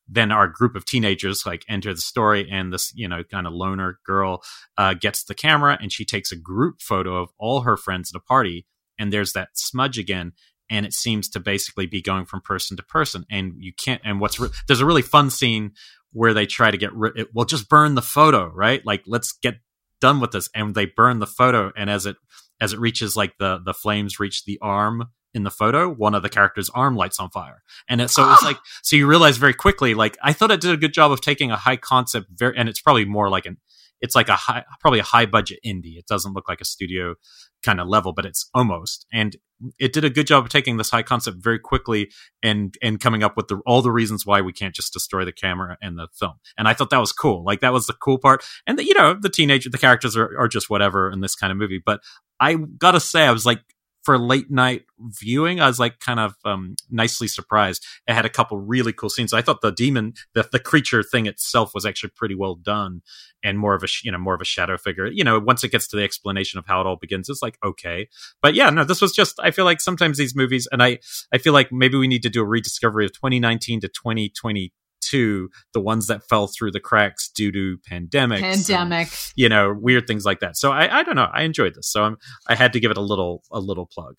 then 0.08 0.32
our 0.32 0.48
group 0.48 0.76
of 0.76 0.84
teenagers 0.84 1.46
like 1.46 1.64
enter 1.70 1.94
the 1.94 2.02
story 2.02 2.48
and 2.52 2.74
this 2.74 2.92
you 2.96 3.08
know 3.08 3.24
kind 3.24 3.48
of 3.48 3.54
loner 3.54 4.00
girl 4.06 4.42
uh, 4.78 4.94
gets 4.94 5.24
the 5.24 5.36
camera 5.36 5.78
and 5.82 5.92
she 5.92 6.04
takes 6.04 6.32
a 6.32 6.36
group 6.36 6.82
photo 6.82 7.16
of 7.16 7.30
all 7.38 7.62
her 7.62 7.78
friends 7.78 8.12
at 8.14 8.18
a 8.18 8.24
party 8.24 8.66
and 8.98 9.12
there's 9.12 9.34
that 9.34 9.50
smudge 9.54 9.98
again 9.98 10.34
and 10.72 10.86
it 10.86 10.94
seems 10.94 11.28
to 11.30 11.40
basically 11.40 11.86
be 11.86 12.02
going 12.02 12.26
from 12.26 12.42
person 12.42 12.78
to 12.78 12.84
person. 12.84 13.26
And 13.30 13.54
you 13.60 13.74
can't 13.74 14.02
and 14.04 14.20
what's 14.20 14.40
re- 14.40 14.50
there's 14.68 14.80
a 14.80 14.86
really 14.86 15.04
fun 15.04 15.30
scene 15.30 15.74
where 16.14 16.34
they 16.34 16.46
try 16.48 16.72
to 16.72 16.78
get 16.78 16.94
rid 16.94 17.16
ri- 17.16 17.26
well 17.34 17.46
just 17.46 17.70
burn 17.70 17.94
the 17.94 18.02
photo 18.02 18.48
right? 18.48 18.84
Like 18.84 19.04
let's 19.06 19.34
get 19.34 19.58
done 20.00 20.20
with 20.20 20.32
this. 20.32 20.50
And 20.56 20.74
they 20.74 20.86
burn 20.86 21.20
the 21.20 21.28
photo 21.28 21.72
and 21.76 21.90
as 21.90 22.08
it 22.08 22.16
as 22.60 22.74
it 22.74 22.80
reaches 22.80 23.16
like 23.16 23.38
the 23.38 23.62
the 23.64 23.74
flames 23.74 24.20
reach 24.20 24.46
the 24.46 24.58
arm 24.62 25.10
in 25.34 25.44
the 25.44 25.52
photo 25.52 25.90
one 25.90 26.14
of 26.16 26.24
the 26.24 26.30
characters 26.30 26.70
arm 26.74 26.96
lights 26.96 27.20
on 27.20 27.30
fire. 27.30 27.62
And 27.90 28.02
it, 28.02 28.10
so 28.10 28.32
it's 28.32 28.42
ah. 28.42 28.48
like 28.48 28.58
so 28.82 28.96
you 28.96 29.08
realize 29.08 29.38
very 29.38 29.54
quickly 29.54 29.94
like 29.94 30.18
i 30.24 30.32
thought 30.32 30.52
it 30.52 30.62
did 30.62 30.72
a 30.72 30.78
good 30.78 30.94
job 30.94 31.12
of 31.12 31.20
taking 31.20 31.52
a 31.52 31.58
high 31.58 31.78
concept 31.78 32.28
very 32.34 32.58
and 32.58 32.70
it's 32.70 32.82
probably 32.82 33.06
more 33.06 33.30
like 33.30 33.46
an 33.46 33.58
it's 34.02 34.16
like 34.16 34.30
a 34.30 34.36
high 34.36 34.64
probably 34.80 35.00
a 35.00 35.04
high 35.04 35.26
budget 35.26 35.60
indie 35.66 35.98
it 35.98 36.08
doesn't 36.08 36.34
look 36.34 36.48
like 36.50 36.62
a 36.62 36.66
studio 36.66 37.16
kind 37.64 37.80
of 37.80 37.88
level 37.88 38.14
but 38.14 38.26
it's 38.26 38.50
almost 38.54 39.06
and 39.14 39.38
it 39.80 39.94
did 39.94 40.06
a 40.06 40.10
good 40.10 40.28
job 40.28 40.44
of 40.44 40.50
taking 40.50 40.78
this 40.78 40.90
high 40.90 41.04
concept 41.04 41.38
very 41.40 41.60
quickly 41.60 42.12
and 42.44 42.76
and 42.82 43.00
coming 43.00 43.24
up 43.24 43.38
with 43.38 43.48
the, 43.48 43.58
all 43.66 43.82
the 43.82 43.92
reasons 43.92 44.26
why 44.26 44.42
we 44.42 44.54
can't 44.54 44.76
just 44.76 44.94
destroy 44.94 45.26
the 45.26 45.32
camera 45.32 45.78
and 45.82 45.98
the 45.98 46.08
film. 46.14 46.34
And 46.58 46.68
I 46.68 46.74
thought 46.74 46.90
that 46.90 47.00
was 47.00 47.12
cool. 47.12 47.44
Like 47.44 47.62
that 47.62 47.74
was 47.74 47.88
the 47.88 47.94
cool 47.94 48.18
part. 48.18 48.44
And 48.66 48.78
the, 48.78 48.86
you 48.86 48.94
know, 48.94 49.16
the 49.20 49.30
teenager, 49.30 49.70
the 49.70 49.78
characters 49.78 50.18
are, 50.18 50.38
are 50.40 50.48
just 50.48 50.70
whatever 50.70 51.12
in 51.12 51.22
this 51.22 51.36
kind 51.36 51.52
of 51.52 51.58
movie. 51.58 51.82
But 51.84 52.02
I 52.40 52.56
gotta 52.56 53.00
say, 53.00 53.26
I 53.26 53.32
was 53.32 53.46
like 53.46 53.62
for 54.04 54.18
late 54.18 54.50
night 54.50 54.84
viewing, 55.00 55.60
I 55.60 55.68
was 55.68 55.80
like 55.80 56.00
kind 56.00 56.20
of 56.20 56.36
um, 56.44 56.76
nicely 56.90 57.28
surprised. 57.28 57.86
It 58.08 58.14
had 58.14 58.26
a 58.26 58.30
couple 58.30 58.58
really 58.58 58.94
cool 58.94 59.10
scenes. 59.10 59.34
I 59.34 59.42
thought 59.42 59.62
the 59.62 59.72
demon, 59.72 60.14
the, 60.34 60.48
the 60.52 60.60
creature 60.60 61.04
thing 61.04 61.26
itself 61.28 61.74
was 61.74 61.86
actually 61.86 62.12
pretty 62.16 62.36
well 62.36 62.56
done 62.56 63.02
and 63.44 63.58
more 63.58 63.74
of 63.76 63.84
a, 63.84 63.88
you 64.04 64.12
know, 64.12 64.18
more 64.18 64.34
of 64.34 64.42
a 64.42 64.46
shadow 64.46 64.78
figure. 64.78 65.08
You 65.08 65.24
know, 65.24 65.40
once 65.40 65.64
it 65.64 65.72
gets 65.72 65.88
to 65.90 65.96
the 65.96 66.04
explanation 66.04 66.58
of 66.58 66.66
how 66.66 66.82
it 66.82 66.88
all 66.88 66.96
begins, 66.96 67.30
it's 67.30 67.42
like, 67.42 67.58
okay. 67.64 68.08
But 68.42 68.56
yeah, 68.56 68.70
no, 68.70 68.84
this 68.84 69.02
was 69.02 69.12
just, 69.12 69.40
I 69.40 69.52
feel 69.52 69.66
like 69.66 69.82
sometimes 69.82 70.18
these 70.18 70.36
movies, 70.36 70.68
and 70.72 70.82
I, 70.82 71.00
I 71.34 71.38
feel 71.38 71.54
like 71.54 71.72
maybe 71.72 71.98
we 71.98 72.08
need 72.08 72.24
to 72.24 72.30
do 72.30 72.42
a 72.42 72.48
rediscovery 72.48 73.06
of 73.06 73.14
2019 73.14 73.82
to 73.82 73.88
2020 73.88 74.74
to 75.12 75.50
the 75.74 75.80
ones 75.80 76.08
that 76.08 76.24
fell 76.28 76.48
through 76.48 76.72
the 76.72 76.80
cracks 76.80 77.30
due 77.30 77.52
to 77.52 77.78
pandemics, 77.90 78.42
pandemic, 78.42 79.08
and, 79.08 79.34
you 79.36 79.48
know, 79.48 79.74
weird 79.80 80.08
things 80.08 80.26
like 80.26 80.40
that. 80.40 80.58
So 80.58 80.72
I, 80.72 81.00
I 81.00 81.04
don't 81.04 81.16
know. 81.16 81.30
I 81.32 81.44
enjoyed 81.44 81.76
this, 81.76 81.90
so 81.92 82.04
I'm, 82.04 82.18
I 82.48 82.56
had 82.56 82.74
to 82.74 82.80
give 82.80 82.92
it 82.92 82.98
a 82.98 83.02
little 83.02 83.44
a 83.52 83.60
little 83.60 83.86
plug. 83.86 84.16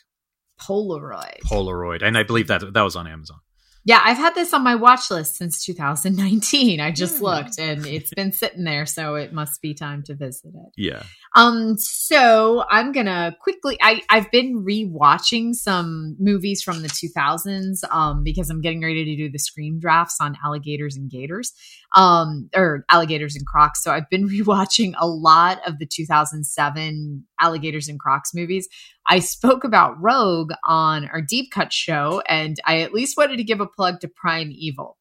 Polaroid, 0.61 1.41
Polaroid, 1.45 2.03
and 2.03 2.17
I 2.17 2.23
believe 2.23 2.47
that 2.49 2.73
that 2.73 2.83
was 2.83 2.97
on 2.97 3.07
Amazon. 3.07 3.39
Yeah, 3.85 4.01
I've 4.05 4.17
had 4.17 4.35
this 4.37 4.55
on 4.55 4.63
my 4.63 4.77
watch 4.77 5.11
list 5.11 5.37
since 5.37 5.65
2019. 5.65 6.81
I 6.81 6.93
just 6.93 7.17
yeah. 7.17 7.21
looked 7.21 7.59
and 7.59 7.85
it's 7.85 8.15
been 8.15 8.33
sitting 8.33 8.63
there, 8.63 8.87
so 8.87 9.17
it 9.17 9.33
must 9.33 9.61
be 9.61 9.75
time 9.75 10.05
to 10.05 10.15
visit 10.15 10.53
it. 10.55 10.73
Yeah. 10.77 11.03
Um, 11.35 11.77
so 11.79 12.65
I'm 12.71 12.93
gonna 12.93 13.35
quickly 13.41 13.79
I, 13.81 14.03
I've 14.09 14.31
been 14.31 14.65
rewatching 14.65 15.55
some 15.55 16.17
movies 16.21 16.63
from 16.63 16.83
the 16.83 16.89
2000s 16.89 17.83
um 17.91 18.23
because 18.23 18.51
I'm 18.51 18.61
getting 18.61 18.83
ready 18.83 19.05
to 19.05 19.17
do 19.17 19.33
the 19.33 19.39
scream 19.39 19.81
drafts 19.81 20.19
on 20.21 20.37
alligators 20.45 20.97
and 20.97 21.11
gators. 21.11 21.53
Um 21.97 22.51
or 22.55 22.85
alligators 22.89 23.35
and 23.35 23.47
crocs. 23.47 23.83
So 23.83 23.91
I've 23.91 24.11
been 24.11 24.29
rewatching 24.29 24.93
a 24.99 25.09
lot 25.09 25.61
of 25.67 25.79
the 25.79 25.87
2007 25.87 27.25
alligators 27.41 27.89
and 27.89 27.99
crocs 27.99 28.33
movies. 28.33 28.69
I 29.07 29.19
spoke 29.19 29.65
about 29.65 30.01
Rogue 30.01 30.53
on 30.65 31.07
our 31.07 31.21
Deep 31.21 31.51
Cut 31.51 31.73
show, 31.73 32.23
and 32.29 32.57
I 32.65 32.81
at 32.81 32.93
least 32.93 33.17
wanted 33.17 33.37
to 33.39 33.45
give 33.45 33.61
a 33.61 33.67
plug 33.67 34.01
to 34.01 34.09
Primeval, 34.09 34.97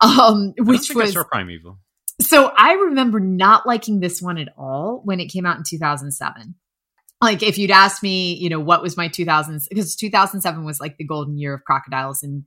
um, 0.00 0.54
which 0.58 0.94
was 0.94 1.16
Prime 1.30 1.50
Evil. 1.50 1.78
So 2.20 2.52
I 2.56 2.74
remember 2.74 3.20
not 3.20 3.66
liking 3.66 4.00
this 4.00 4.22
one 4.22 4.38
at 4.38 4.48
all 4.56 5.02
when 5.04 5.20
it 5.20 5.26
came 5.26 5.46
out 5.46 5.56
in 5.56 5.64
2007. 5.68 6.54
Like 7.20 7.42
if 7.42 7.58
you'd 7.58 7.70
asked 7.70 8.02
me, 8.02 8.34
you 8.34 8.48
know, 8.48 8.60
what 8.60 8.82
was 8.82 8.96
my 8.96 9.08
2000s 9.08 9.64
because 9.68 9.96
2007 9.96 10.64
was 10.64 10.80
like 10.80 10.96
the 10.96 11.04
golden 11.04 11.38
year 11.38 11.54
of 11.54 11.64
crocodiles 11.64 12.22
and 12.22 12.44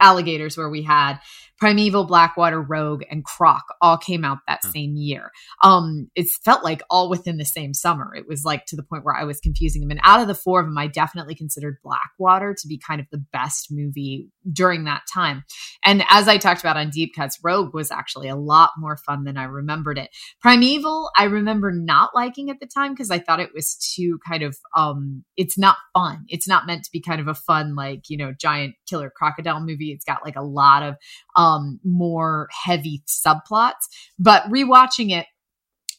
alligators 0.00 0.56
where 0.56 0.68
we 0.68 0.82
had 0.82 1.18
Primeval, 1.58 2.04
Blackwater, 2.04 2.60
Rogue, 2.60 3.02
and 3.10 3.24
Croc 3.24 3.62
all 3.80 3.96
came 3.96 4.24
out 4.24 4.38
that 4.46 4.62
mm. 4.62 4.72
same 4.72 4.96
year. 4.96 5.30
Um, 5.62 6.10
it 6.14 6.26
felt 6.44 6.62
like 6.62 6.82
all 6.90 7.08
within 7.08 7.38
the 7.38 7.44
same 7.44 7.72
summer. 7.72 8.14
It 8.14 8.26
was 8.28 8.44
like 8.44 8.66
to 8.66 8.76
the 8.76 8.82
point 8.82 9.04
where 9.04 9.16
I 9.16 9.24
was 9.24 9.40
confusing 9.40 9.80
them. 9.80 9.90
And 9.90 10.00
out 10.04 10.20
of 10.20 10.28
the 10.28 10.34
four 10.34 10.60
of 10.60 10.66
them, 10.66 10.76
I 10.76 10.86
definitely 10.86 11.34
considered 11.34 11.78
Blackwater 11.82 12.54
to 12.54 12.68
be 12.68 12.78
kind 12.78 13.00
of 13.00 13.06
the 13.10 13.24
best 13.32 13.68
movie 13.70 14.28
during 14.52 14.84
that 14.84 15.02
time. 15.12 15.44
And 15.84 16.04
as 16.08 16.28
I 16.28 16.38
talked 16.38 16.60
about 16.60 16.76
on 16.76 16.90
Deep 16.90 17.14
Cuts, 17.14 17.38
Rogue 17.42 17.74
was 17.74 17.90
actually 17.90 18.28
a 18.28 18.36
lot 18.36 18.70
more 18.78 18.96
fun 18.96 19.24
than 19.24 19.36
I 19.36 19.44
remembered 19.44 19.98
it. 19.98 20.10
Primeval, 20.40 21.10
I 21.16 21.24
remember 21.24 21.72
not 21.72 22.10
liking 22.14 22.50
at 22.50 22.60
the 22.60 22.66
time 22.66 22.92
because 22.92 23.10
I 23.10 23.18
thought 23.18 23.40
it 23.40 23.54
was 23.54 23.76
too 23.76 24.18
kind 24.26 24.42
of 24.42 24.56
um 24.76 25.24
it's 25.36 25.58
not 25.58 25.76
fun. 25.94 26.24
It's 26.28 26.48
not 26.48 26.66
meant 26.66 26.84
to 26.84 26.90
be 26.92 27.00
kind 27.00 27.20
of 27.20 27.28
a 27.28 27.34
fun, 27.34 27.74
like, 27.74 28.08
you 28.08 28.16
know, 28.16 28.32
giant 28.38 28.74
killer 28.88 29.12
crocodile 29.14 29.60
movie. 29.60 29.92
It's 29.92 30.04
got 30.04 30.24
like 30.24 30.36
a 30.36 30.42
lot 30.42 30.82
of 30.82 30.96
um, 31.36 31.80
more 31.84 32.48
heavy 32.64 33.02
subplots. 33.06 33.86
But 34.18 34.44
rewatching 34.44 35.10
it, 35.10 35.26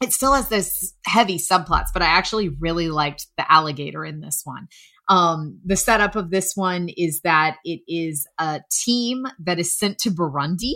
it 0.01 0.13
still 0.13 0.33
has 0.33 0.49
those 0.49 0.93
heavy 1.05 1.37
subplots, 1.37 1.87
but 1.93 2.03
I 2.03 2.07
actually 2.07 2.49
really 2.49 2.89
liked 2.89 3.27
the 3.37 3.51
alligator 3.51 4.05
in 4.05 4.21
this 4.21 4.41
one. 4.43 4.67
Um, 5.09 5.59
the 5.63 5.77
setup 5.77 6.15
of 6.15 6.31
this 6.31 6.53
one 6.55 6.89
is 6.89 7.21
that 7.21 7.57
it 7.63 7.81
is 7.87 8.27
a 8.37 8.61
team 8.71 9.25
that 9.39 9.59
is 9.59 9.77
sent 9.77 9.99
to 9.99 10.09
Burundi 10.11 10.73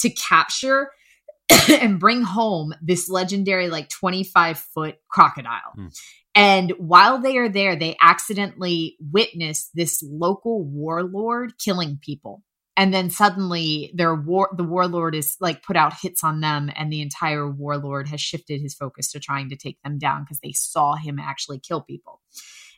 to 0.00 0.10
capture 0.10 0.90
and 1.68 2.00
bring 2.00 2.22
home 2.22 2.74
this 2.82 3.08
legendary 3.08 3.68
like 3.68 3.88
25 3.88 4.58
foot 4.58 4.96
crocodile. 5.08 5.72
Mm. 5.78 6.00
And 6.34 6.72
while 6.78 7.20
they 7.20 7.36
are 7.36 7.48
there, 7.48 7.76
they 7.76 7.96
accidentally 8.00 8.96
witness 9.00 9.70
this 9.74 10.02
local 10.02 10.64
warlord 10.64 11.54
killing 11.58 11.98
people. 12.00 12.42
And 12.74 12.92
then 12.92 13.10
suddenly 13.10 13.92
their 13.94 14.14
war 14.14 14.48
the 14.56 14.64
warlord 14.64 15.14
is 15.14 15.36
like 15.40 15.62
put 15.62 15.76
out 15.76 15.92
hits 16.00 16.24
on 16.24 16.40
them 16.40 16.70
and 16.74 16.90
the 16.90 17.02
entire 17.02 17.48
warlord 17.48 18.08
has 18.08 18.20
shifted 18.20 18.62
his 18.62 18.74
focus 18.74 19.12
to 19.12 19.20
trying 19.20 19.50
to 19.50 19.56
take 19.56 19.76
them 19.82 19.98
down 19.98 20.22
because 20.22 20.40
they 20.40 20.52
saw 20.52 20.94
him 20.94 21.18
actually 21.18 21.58
kill 21.58 21.82
people. 21.82 22.22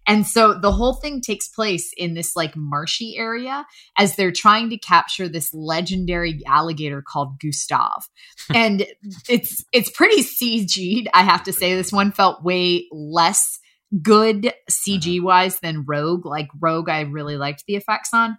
And 0.07 0.27
so 0.27 0.55
the 0.55 0.73
whole 0.73 0.95
thing 0.95 1.21
takes 1.21 1.49
place 1.49 1.93
in 1.97 2.15
this 2.15 2.37
like 2.37 2.57
marshy 2.57 3.17
area 3.17 3.67
as 3.97 4.17
they're 4.17 4.33
trying 4.33 4.71
to 4.71 4.79
capture 4.79 5.29
this 5.29 5.53
legendary 5.55 6.41
alligator 6.47 7.03
called 7.03 7.41
Gustav. 7.41 8.09
and 8.55 8.87
it's 9.29 9.65
it's 9.73 9.91
pretty 9.91 10.23
CG'd, 10.23 11.09
I 11.15 11.23
have 11.23 11.45
to 11.45 11.53
say. 11.53 11.75
This 11.75 11.93
one 11.93 12.13
felt 12.13 12.45
way 12.45 12.87
less 12.93 13.59
good 14.03 14.53
CG 14.71 15.19
uh-huh. 15.19 15.27
wise 15.27 15.61
than 15.61 15.85
Rogue. 15.87 16.27
Like 16.27 16.49
Rogue, 16.61 16.89
I 16.89 17.03
really 17.03 17.37
liked 17.37 17.65
the 17.67 17.77
effects 17.77 18.11
on 18.13 18.39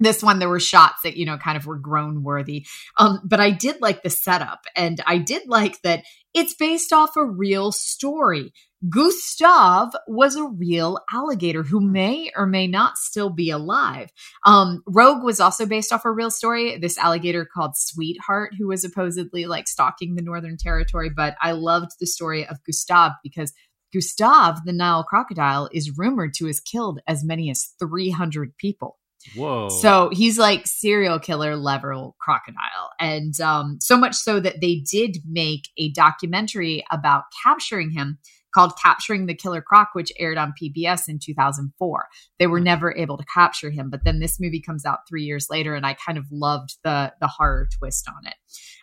this 0.00 0.22
one 0.22 0.38
there 0.38 0.48
were 0.48 0.60
shots 0.60 1.02
that 1.02 1.16
you 1.16 1.26
know 1.26 1.36
kind 1.38 1.56
of 1.56 1.66
were 1.66 1.78
groan 1.78 2.22
worthy 2.22 2.66
um 2.98 3.20
but 3.24 3.40
i 3.40 3.50
did 3.50 3.80
like 3.80 4.02
the 4.02 4.10
setup 4.10 4.60
and 4.76 5.00
i 5.06 5.18
did 5.18 5.42
like 5.48 5.80
that 5.82 6.04
it's 6.34 6.54
based 6.54 6.92
off 6.92 7.16
a 7.16 7.24
real 7.24 7.72
story 7.72 8.52
Gustav 8.88 9.88
was 10.06 10.36
a 10.36 10.46
real 10.46 11.00
alligator 11.12 11.64
who 11.64 11.80
may 11.80 12.30
or 12.36 12.46
may 12.46 12.68
not 12.68 12.96
still 12.96 13.30
be 13.30 13.50
alive. 13.50 14.10
Um, 14.46 14.82
Rogue 14.86 15.24
was 15.24 15.40
also 15.40 15.66
based 15.66 15.92
off 15.92 16.04
a 16.04 16.12
real 16.12 16.30
story. 16.30 16.78
This 16.78 16.96
alligator 16.96 17.44
called 17.44 17.76
Sweetheart, 17.76 18.52
who 18.56 18.68
was 18.68 18.82
supposedly 18.82 19.46
like 19.46 19.66
stalking 19.66 20.14
the 20.14 20.22
Northern 20.22 20.56
Territory. 20.56 21.10
But 21.10 21.34
I 21.40 21.52
loved 21.52 21.92
the 21.98 22.06
story 22.06 22.46
of 22.46 22.62
Gustav 22.64 23.12
because 23.24 23.52
Gustav, 23.92 24.64
the 24.64 24.72
Nile 24.72 25.02
crocodile, 25.02 25.68
is 25.72 25.96
rumored 25.96 26.34
to 26.34 26.46
have 26.46 26.64
killed 26.64 27.00
as 27.08 27.24
many 27.24 27.50
as 27.50 27.74
300 27.80 28.56
people. 28.58 28.98
Whoa. 29.34 29.68
So 29.68 30.10
he's 30.12 30.38
like 30.38 30.66
serial 30.66 31.18
killer 31.18 31.56
level 31.56 32.14
crocodile. 32.20 32.90
And 33.00 33.38
um, 33.40 33.78
so 33.80 33.96
much 33.96 34.14
so 34.14 34.38
that 34.40 34.60
they 34.60 34.76
did 34.76 35.18
make 35.28 35.68
a 35.76 35.90
documentary 35.90 36.84
about 36.90 37.24
capturing 37.42 37.90
him 37.90 38.18
called 38.58 38.76
Capturing 38.82 39.26
the 39.26 39.36
Killer 39.36 39.62
Croc, 39.62 39.90
which 39.92 40.10
aired 40.18 40.36
on 40.36 40.52
PBS 40.60 41.08
in 41.08 41.20
2004. 41.22 42.08
They 42.40 42.48
were 42.48 42.58
hmm. 42.58 42.64
never 42.64 42.96
able 42.96 43.16
to 43.16 43.24
capture 43.32 43.70
him, 43.70 43.88
but 43.88 44.02
then 44.04 44.18
this 44.18 44.40
movie 44.40 44.60
comes 44.60 44.84
out 44.84 45.00
three 45.08 45.22
years 45.22 45.46
later, 45.48 45.76
and 45.76 45.86
I 45.86 45.94
kind 45.94 46.18
of 46.18 46.24
loved 46.32 46.78
the 46.82 47.12
the 47.20 47.28
horror 47.28 47.68
twist 47.78 48.08
on 48.08 48.26
it. 48.26 48.34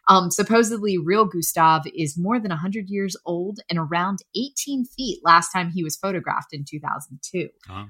Um, 0.07 0.31
supposedly, 0.31 0.97
real 0.97 1.25
Gustav 1.25 1.81
is 1.93 2.17
more 2.17 2.39
than 2.39 2.49
100 2.49 2.89
years 2.89 3.17
old 3.25 3.59
and 3.69 3.79
around 3.79 4.19
18 4.37 4.85
feet 4.85 5.19
last 5.23 5.51
time 5.51 5.71
he 5.71 5.83
was 5.83 5.95
photographed 5.95 6.53
in 6.53 6.63
2002. 6.63 7.49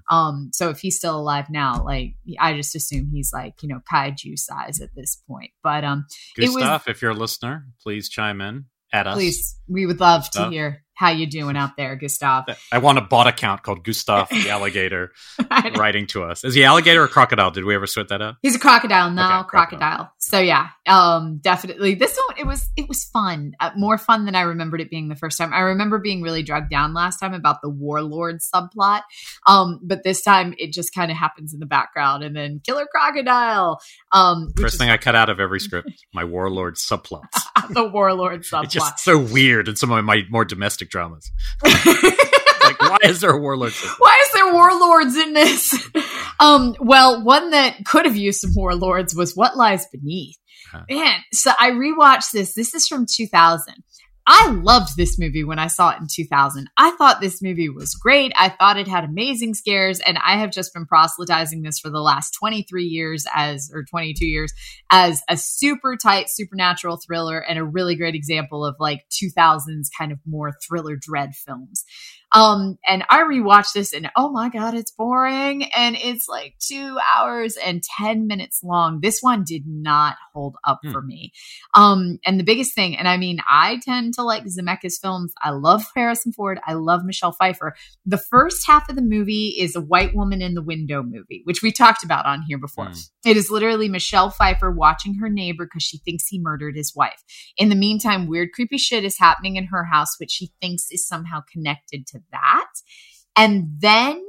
Um, 0.09 0.49
so 0.53 0.69
if 0.69 0.79
he's 0.79 0.97
still 0.97 1.19
alive 1.19 1.49
now, 1.49 1.83
like 1.83 2.15
I 2.39 2.53
just 2.53 2.73
assume 2.73 3.09
he's 3.11 3.31
like, 3.33 3.61
you 3.61 3.67
know, 3.67 3.81
kaiju 3.91 4.39
size 4.39 4.79
at 4.79 4.95
this 4.95 5.21
point. 5.27 5.51
But 5.61 5.83
um, 5.83 6.05
Gustav, 6.37 6.85
was, 6.85 6.95
if 6.95 7.01
you're 7.01 7.11
a 7.11 7.15
listener, 7.15 7.67
please 7.83 8.07
chime 8.07 8.39
in 8.39 8.65
at 8.95 9.07
us. 9.07 9.15
Please, 9.15 9.59
we 9.67 9.85
would 9.85 9.99
love 9.99 10.29
to 10.31 10.49
hear 10.49 10.85
how 10.95 11.09
you 11.09 11.27
doing 11.27 11.57
out 11.57 11.71
there, 11.77 11.95
Gustav? 11.95 12.45
I 12.71 12.77
want 12.77 12.97
a 12.97 13.01
bot 13.01 13.27
account 13.27 13.63
called 13.63 13.83
Gustav 13.83 14.29
the 14.29 14.49
alligator 14.49 15.11
writing 15.75 16.07
to 16.07 16.23
us. 16.23 16.43
Is 16.43 16.55
he 16.55 16.63
alligator 16.63 17.03
or 17.03 17.07
crocodile? 17.07 17.51
Did 17.51 17.65
we 17.65 17.75
ever 17.75 17.85
sort 17.85 18.07
that 18.09 18.21
out? 18.21 18.35
He's 18.41 18.55
a 18.55 18.59
crocodile 18.59 19.11
now, 19.11 19.41
okay, 19.41 19.49
crocodile. 19.49 19.79
crocodile. 19.79 20.11
So 20.19 20.39
yeah, 20.39 20.69
um, 20.87 21.39
definitely. 21.43 21.95
This 21.95 22.17
one 22.27 22.37
it 22.39 22.47
was 22.47 22.67
it 22.77 22.87
was 22.87 23.03
fun, 23.03 23.53
uh, 23.59 23.71
more 23.75 23.97
fun 23.97 24.25
than 24.25 24.35
I 24.35 24.41
remembered 24.41 24.81
it 24.81 24.89
being 24.89 25.09
the 25.09 25.15
first 25.15 25.37
time. 25.37 25.53
I 25.53 25.59
remember 25.59 25.99
being 25.99 26.21
really 26.21 26.43
drugged 26.43 26.69
down 26.69 26.93
last 26.93 27.19
time 27.19 27.33
about 27.33 27.61
the 27.61 27.69
warlord 27.69 28.39
subplot, 28.39 29.01
um, 29.45 29.79
but 29.83 30.03
this 30.03 30.21
time 30.21 30.55
it 30.57 30.71
just 30.71 30.93
kind 30.93 31.11
of 31.11 31.17
happens 31.17 31.53
in 31.53 31.59
the 31.59 31.65
background, 31.65 32.23
and 32.23 32.35
then 32.35 32.61
killer 32.65 32.87
crocodile. 32.89 33.79
Um, 34.11 34.53
first 34.57 34.77
thing 34.77 34.89
I 34.89 34.97
cut 34.97 35.15
out 35.15 35.29
of 35.29 35.39
every 35.39 35.59
script, 35.59 35.89
my 36.13 36.23
warlord 36.23 36.75
subplots. 36.75 37.21
the 37.69 37.85
warlord 37.85 38.43
subplot. 38.43 38.63
It's 38.65 38.73
just 38.73 38.99
so 38.99 39.17
weird 39.17 39.54
in 39.61 39.75
some 39.75 39.91
of 39.91 40.03
my 40.03 40.23
more 40.29 40.45
domestic 40.45 40.89
dramas. 40.89 41.31
like, 41.63 42.79
why 42.81 42.97
is 43.03 43.21
there 43.21 43.31
a 43.31 43.39
warlord? 43.39 43.73
Why 43.97 44.23
is 44.25 44.33
there 44.33 44.53
warlords 44.53 45.15
in 45.15 45.33
this? 45.33 45.89
um, 46.39 46.75
well, 46.79 47.23
one 47.23 47.51
that 47.51 47.85
could 47.85 48.05
have 48.05 48.15
used 48.15 48.41
some 48.41 48.53
warlords 48.55 49.15
was 49.15 49.35
What 49.35 49.57
Lies 49.57 49.85
Beneath. 49.91 50.37
huh 50.71 50.83
Man, 50.89 51.19
so 51.31 51.51
I 51.59 51.71
rewatched 51.71 52.31
this. 52.31 52.53
This 52.53 52.73
is 52.73 52.87
from 52.87 53.05
2000. 53.09 53.75
I 54.27 54.49
loved 54.49 54.97
this 54.97 55.19
movie 55.19 55.43
when 55.43 55.59
I 55.59 55.67
saw 55.67 55.91
it 55.91 55.99
in 55.99 56.07
2000. 56.09 56.67
I 56.77 56.91
thought 56.91 57.21
this 57.21 57.43
movie 57.43 57.69
was 57.69 57.93
great. 57.93 58.31
I 58.35 58.49
thought 58.49 58.79
it 58.79 58.87
had 58.87 59.03
amazing 59.03 59.53
scares, 59.53 59.99
and 59.99 60.17
I 60.17 60.37
have 60.37 60.51
just 60.51 60.73
been 60.73 60.87
proselytizing 60.87 61.61
this 61.61 61.79
for 61.79 61.91
the 61.91 62.01
last 62.01 62.31
23 62.31 62.85
years 62.85 63.25
as, 63.35 63.69
or 63.71 63.83
22 63.83 64.25
years, 64.25 64.51
as 64.89 65.21
a 65.29 65.37
super 65.37 65.95
tight 65.95 66.29
supernatural 66.29 66.97
thriller 66.97 67.39
and 67.39 67.59
a 67.59 67.63
really 67.63 67.95
great 67.95 68.15
example 68.15 68.65
of 68.65 68.75
like 68.79 69.05
2000s 69.11 69.89
kind 69.95 70.11
of 70.11 70.19
more 70.25 70.53
thriller 70.67 70.95
dread 70.95 71.35
films. 71.35 71.85
Um, 72.35 72.77
and 72.85 73.05
I 73.09 73.21
rewatched 73.21 73.71
this 73.73 73.93
and 73.93 74.11
oh 74.17 74.29
my 74.29 74.49
God, 74.49 74.73
it's 74.73 74.91
boring. 74.91 75.63
And 75.75 75.95
it's 75.95 76.27
like 76.27 76.55
two 76.59 76.97
hours 77.15 77.55
and 77.55 77.81
10 77.81 78.27
minutes 78.27 78.59
long. 78.61 78.99
This 79.01 79.21
one 79.21 79.45
did 79.45 79.63
not 79.65 80.17
hold 80.33 80.57
up 80.65 80.79
hmm. 80.83 80.91
for 80.91 81.01
me. 81.01 81.31
Um, 81.73 82.19
and 82.25 82.37
the 82.37 82.43
biggest 82.43 82.75
thing, 82.75 82.97
and 82.97 83.07
I 83.07 83.15
mean, 83.15 83.39
I 83.49 83.79
tend 83.83 84.15
to 84.15 84.23
like 84.23 84.43
Zemeckis 84.43 84.99
films. 85.01 85.33
I 85.41 85.51
love 85.51 85.85
Harrison 85.95 86.33
Ford. 86.33 86.59
I 86.67 86.73
love 86.73 87.05
Michelle 87.05 87.31
Pfeiffer. 87.31 87.73
The 88.05 88.17
first 88.17 88.67
half 88.67 88.89
of 88.89 88.97
the 88.97 89.01
movie 89.01 89.55
is 89.57 89.77
a 89.77 89.81
white 89.81 90.13
woman 90.13 90.41
in 90.41 90.55
the 90.55 90.61
window 90.61 91.03
movie, 91.03 91.41
which 91.45 91.61
we 91.61 91.71
talked 91.71 92.03
about 92.03 92.25
on 92.25 92.41
here 92.41 92.57
before. 92.57 92.87
Hmm. 92.87 92.99
It 93.25 93.37
is 93.37 93.49
literally 93.49 93.87
Michelle 93.87 94.29
Pfeiffer 94.29 94.71
watching 94.71 95.15
her 95.15 95.29
neighbor 95.29 95.65
because 95.65 95.83
she 95.83 95.99
thinks 95.99 96.27
he 96.27 96.39
murdered 96.39 96.75
his 96.75 96.93
wife. 96.93 97.23
In 97.55 97.69
the 97.69 97.75
meantime, 97.75 98.27
weird, 98.27 98.51
creepy 98.53 98.77
shit 98.77 99.05
is 99.05 99.17
happening 99.17 99.55
in 99.55 99.67
her 99.67 99.85
house, 99.85 100.19
which 100.19 100.31
she 100.31 100.51
thinks 100.61 100.91
is 100.91 101.07
somehow 101.07 101.39
connected 101.51 102.05
to 102.07 102.19
that. 102.31 102.71
And 103.35 103.67
then 103.79 104.25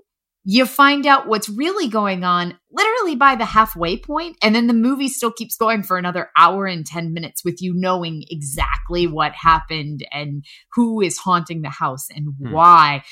you 0.48 0.64
find 0.64 1.06
out 1.06 1.26
what's 1.26 1.48
really 1.48 1.88
going 1.88 2.22
on 2.22 2.56
literally 2.70 3.16
by 3.16 3.34
the 3.34 3.44
halfway 3.44 3.98
point 3.98 4.36
and 4.40 4.54
then 4.54 4.68
the 4.68 4.72
movie 4.72 5.08
still 5.08 5.32
keeps 5.32 5.56
going 5.56 5.82
for 5.82 5.98
another 5.98 6.30
hour 6.36 6.66
and 6.66 6.86
10 6.86 7.12
minutes 7.12 7.44
with 7.44 7.60
you 7.60 7.74
knowing 7.74 8.22
exactly 8.30 9.08
what 9.08 9.32
happened 9.32 10.06
and 10.12 10.44
who 10.72 11.00
is 11.00 11.18
haunting 11.18 11.62
the 11.62 11.68
house 11.68 12.06
and 12.14 12.28
hmm. 12.40 12.52
why 12.52 13.02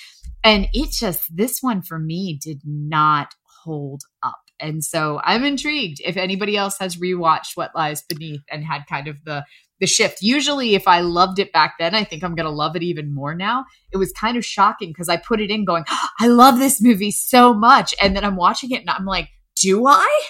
and 0.45 0.69
it 0.73 0.93
just 0.93 1.23
this 1.37 1.59
one 1.61 1.83
for 1.83 1.99
me 1.99 2.39
did 2.41 2.61
not 2.65 3.35
hold 3.65 4.03
up 4.23 4.44
and 4.61 4.85
so 4.85 5.21
i'm 5.25 5.45
intrigued 5.45 6.01
if 6.05 6.17
anybody 6.17 6.57
else 6.57 6.77
has 6.79 6.97
rewatched 6.97 7.57
what 7.57 7.75
lies 7.75 8.03
beneath 8.03 8.43
and 8.51 8.65
had 8.65 8.83
kind 8.89 9.09
of 9.09 9.17
the 9.25 9.45
the 9.81 9.87
shift. 9.87 10.23
Usually, 10.23 10.75
if 10.75 10.87
I 10.87 11.01
loved 11.01 11.39
it 11.39 11.53
back 11.53 11.75
then, 11.79 11.95
I 11.95 12.05
think 12.05 12.23
I'm 12.23 12.35
going 12.35 12.47
to 12.47 12.53
love 12.53 12.77
it 12.77 12.83
even 12.83 13.15
more 13.15 13.35
now. 13.35 13.65
It 13.93 13.97
was 13.97 14.13
kind 14.13 14.37
of 14.37 14.45
shocking 14.45 14.91
because 14.91 15.09
I 15.09 15.17
put 15.17 15.41
it 15.41 15.51
in 15.51 15.65
going, 15.65 15.85
oh, 15.91 16.09
I 16.21 16.29
love 16.29 16.59
this 16.59 16.81
movie 16.81 17.11
so 17.11 17.53
much. 17.53 17.95
And 18.01 18.17
then 18.17 18.25
I'm 18.25 18.37
watching 18.37 18.71
it 18.71 18.81
and 18.81 18.91
I'm 18.91 19.05
like, 19.05 19.29
do 19.61 19.87
I? 19.87 20.23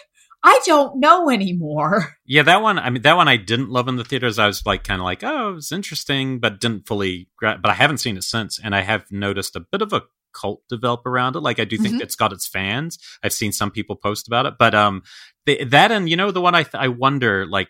I 0.43 0.61
don't 0.67 1.01
know 1.01 1.31
anymore. 1.31 2.17
Yeah, 2.27 2.43
that 2.45 2.63
one. 2.63 2.79
I 2.79 2.89
mean, 2.89 3.03
that 3.03 3.19
one 3.19 3.29
I 3.29 3.37
didn't 3.37 3.69
love 3.69 3.87
in 3.87 3.97
the 3.97 4.05
theaters. 4.05 4.39
I 4.39 4.47
was 4.47 4.65
like, 4.65 4.83
kind 4.83 4.99
of 4.99 5.05
like, 5.05 5.23
oh, 5.23 5.57
it's 5.57 5.71
interesting, 5.71 6.41
but 6.41 6.59
didn't 6.59 6.89
fully. 6.89 7.29
But 7.39 7.67
I 7.67 7.75
haven't 7.75 7.99
seen 7.99 8.17
it 8.17 8.25
since, 8.25 8.59
and 8.59 8.75
I 8.75 8.81
have 8.81 9.13
noticed 9.13 9.57
a 9.57 9.61
bit 9.61 9.83
of 9.83 9.93
a 9.93 10.05
cult 10.35 10.63
develop 10.69 11.07
around 11.07 11.37
it. 11.37 11.41
Like, 11.41 11.59
I 11.59 11.65
do 11.65 11.77
think 11.77 11.95
mm-hmm. 11.95 12.03
it's 12.03 12.17
got 12.17 12.33
its 12.33 12.47
fans. 12.47 12.99
I've 13.23 13.33
seen 13.33 13.53
some 13.53 13.71
people 13.71 13.97
post 13.97 14.27
about 14.27 14.47
it, 14.47 14.55
but 14.59 14.75
um, 14.75 15.03
the, 15.47 15.65
that 15.65 15.93
and 15.93 16.09
you 16.09 16.17
know 16.17 16.31
the 16.31 16.41
one 16.41 16.55
I 16.55 16.63
th- 16.63 16.75
I 16.75 16.89
wonder 16.89 17.47
like 17.47 17.69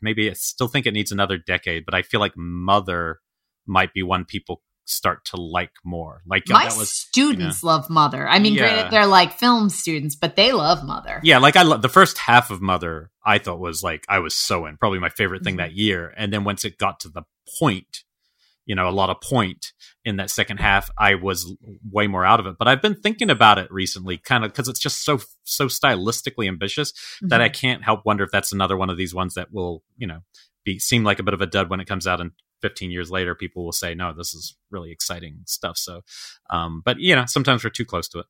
maybe 0.00 0.30
I 0.30 0.34
still 0.34 0.68
think 0.68 0.86
it 0.86 0.92
needs 0.92 1.12
another 1.12 1.38
decade, 1.38 1.84
but 1.84 1.94
I 1.94 2.02
feel 2.02 2.20
like 2.20 2.36
Mother 2.36 3.20
might 3.66 3.92
be 3.92 4.02
one 4.02 4.24
people 4.24 4.62
start 4.86 5.24
to 5.26 5.36
like 5.36 5.72
more. 5.84 6.22
Like 6.26 6.48
my 6.48 6.66
was, 6.66 6.90
students 6.90 7.62
you 7.62 7.68
know, 7.68 7.74
love 7.74 7.90
Mother. 7.90 8.26
I 8.26 8.38
mean, 8.38 8.54
yeah. 8.54 8.60
granted, 8.60 8.92
they're 8.92 9.06
like 9.06 9.32
film 9.32 9.68
students, 9.68 10.14
but 10.14 10.36
they 10.36 10.52
love 10.52 10.84
Mother. 10.84 11.20
Yeah, 11.22 11.38
like 11.38 11.56
I 11.56 11.62
love 11.62 11.82
the 11.82 11.88
first 11.88 12.18
half 12.18 12.50
of 12.50 12.62
Mother. 12.62 13.10
I 13.24 13.38
thought 13.38 13.58
was 13.58 13.82
like 13.82 14.04
I 14.08 14.20
was 14.20 14.34
so 14.34 14.66
in, 14.66 14.76
probably 14.76 15.00
my 15.00 15.08
favorite 15.10 15.44
thing 15.44 15.54
mm-hmm. 15.54 15.68
that 15.68 15.72
year. 15.72 16.14
And 16.16 16.32
then 16.32 16.44
once 16.44 16.64
it 16.64 16.78
got 16.78 17.00
to 17.00 17.08
the 17.08 17.22
point 17.58 18.04
you 18.66 18.74
know, 18.74 18.88
a 18.88 18.90
lot 18.90 19.10
of 19.10 19.20
point 19.20 19.72
in 20.04 20.16
that 20.16 20.30
second 20.30 20.58
half, 20.58 20.90
I 20.98 21.14
was 21.14 21.56
way 21.90 22.08
more 22.08 22.24
out 22.24 22.40
of 22.40 22.46
it. 22.46 22.56
But 22.58 22.68
I've 22.68 22.82
been 22.82 23.00
thinking 23.00 23.30
about 23.30 23.58
it 23.58 23.70
recently, 23.70 24.18
kind 24.18 24.44
of 24.44 24.52
because 24.52 24.68
it's 24.68 24.80
just 24.80 25.04
so 25.04 25.20
so 25.44 25.66
stylistically 25.66 26.48
ambitious 26.48 26.92
mm-hmm. 26.92 27.28
that 27.28 27.40
I 27.40 27.48
mm-hmm. 27.48 27.54
can't 27.54 27.84
help 27.84 28.04
wonder 28.04 28.24
if 28.24 28.30
that's 28.30 28.52
another 28.52 28.76
one 28.76 28.90
of 28.90 28.96
these 28.96 29.14
ones 29.14 29.34
that 29.34 29.52
will, 29.52 29.82
you 29.96 30.06
know, 30.06 30.20
be 30.64 30.78
seem 30.78 31.04
like 31.04 31.18
a 31.18 31.22
bit 31.22 31.32
of 31.32 31.40
a 31.40 31.46
dud 31.46 31.70
when 31.70 31.80
it 31.80 31.86
comes 31.86 32.06
out 32.06 32.20
and 32.20 32.32
15 32.62 32.90
years 32.90 33.10
later 33.10 33.34
people 33.34 33.64
will 33.64 33.72
say 33.72 33.94
no 33.94 34.12
this 34.12 34.34
is 34.34 34.56
really 34.70 34.90
exciting 34.90 35.40
stuff 35.46 35.76
so 35.76 36.00
um 36.50 36.82
but 36.84 36.98
you 36.98 37.14
know 37.14 37.24
sometimes 37.26 37.62
we're 37.62 37.70
too 37.70 37.84
close 37.84 38.08
to 38.08 38.18
it 38.18 38.26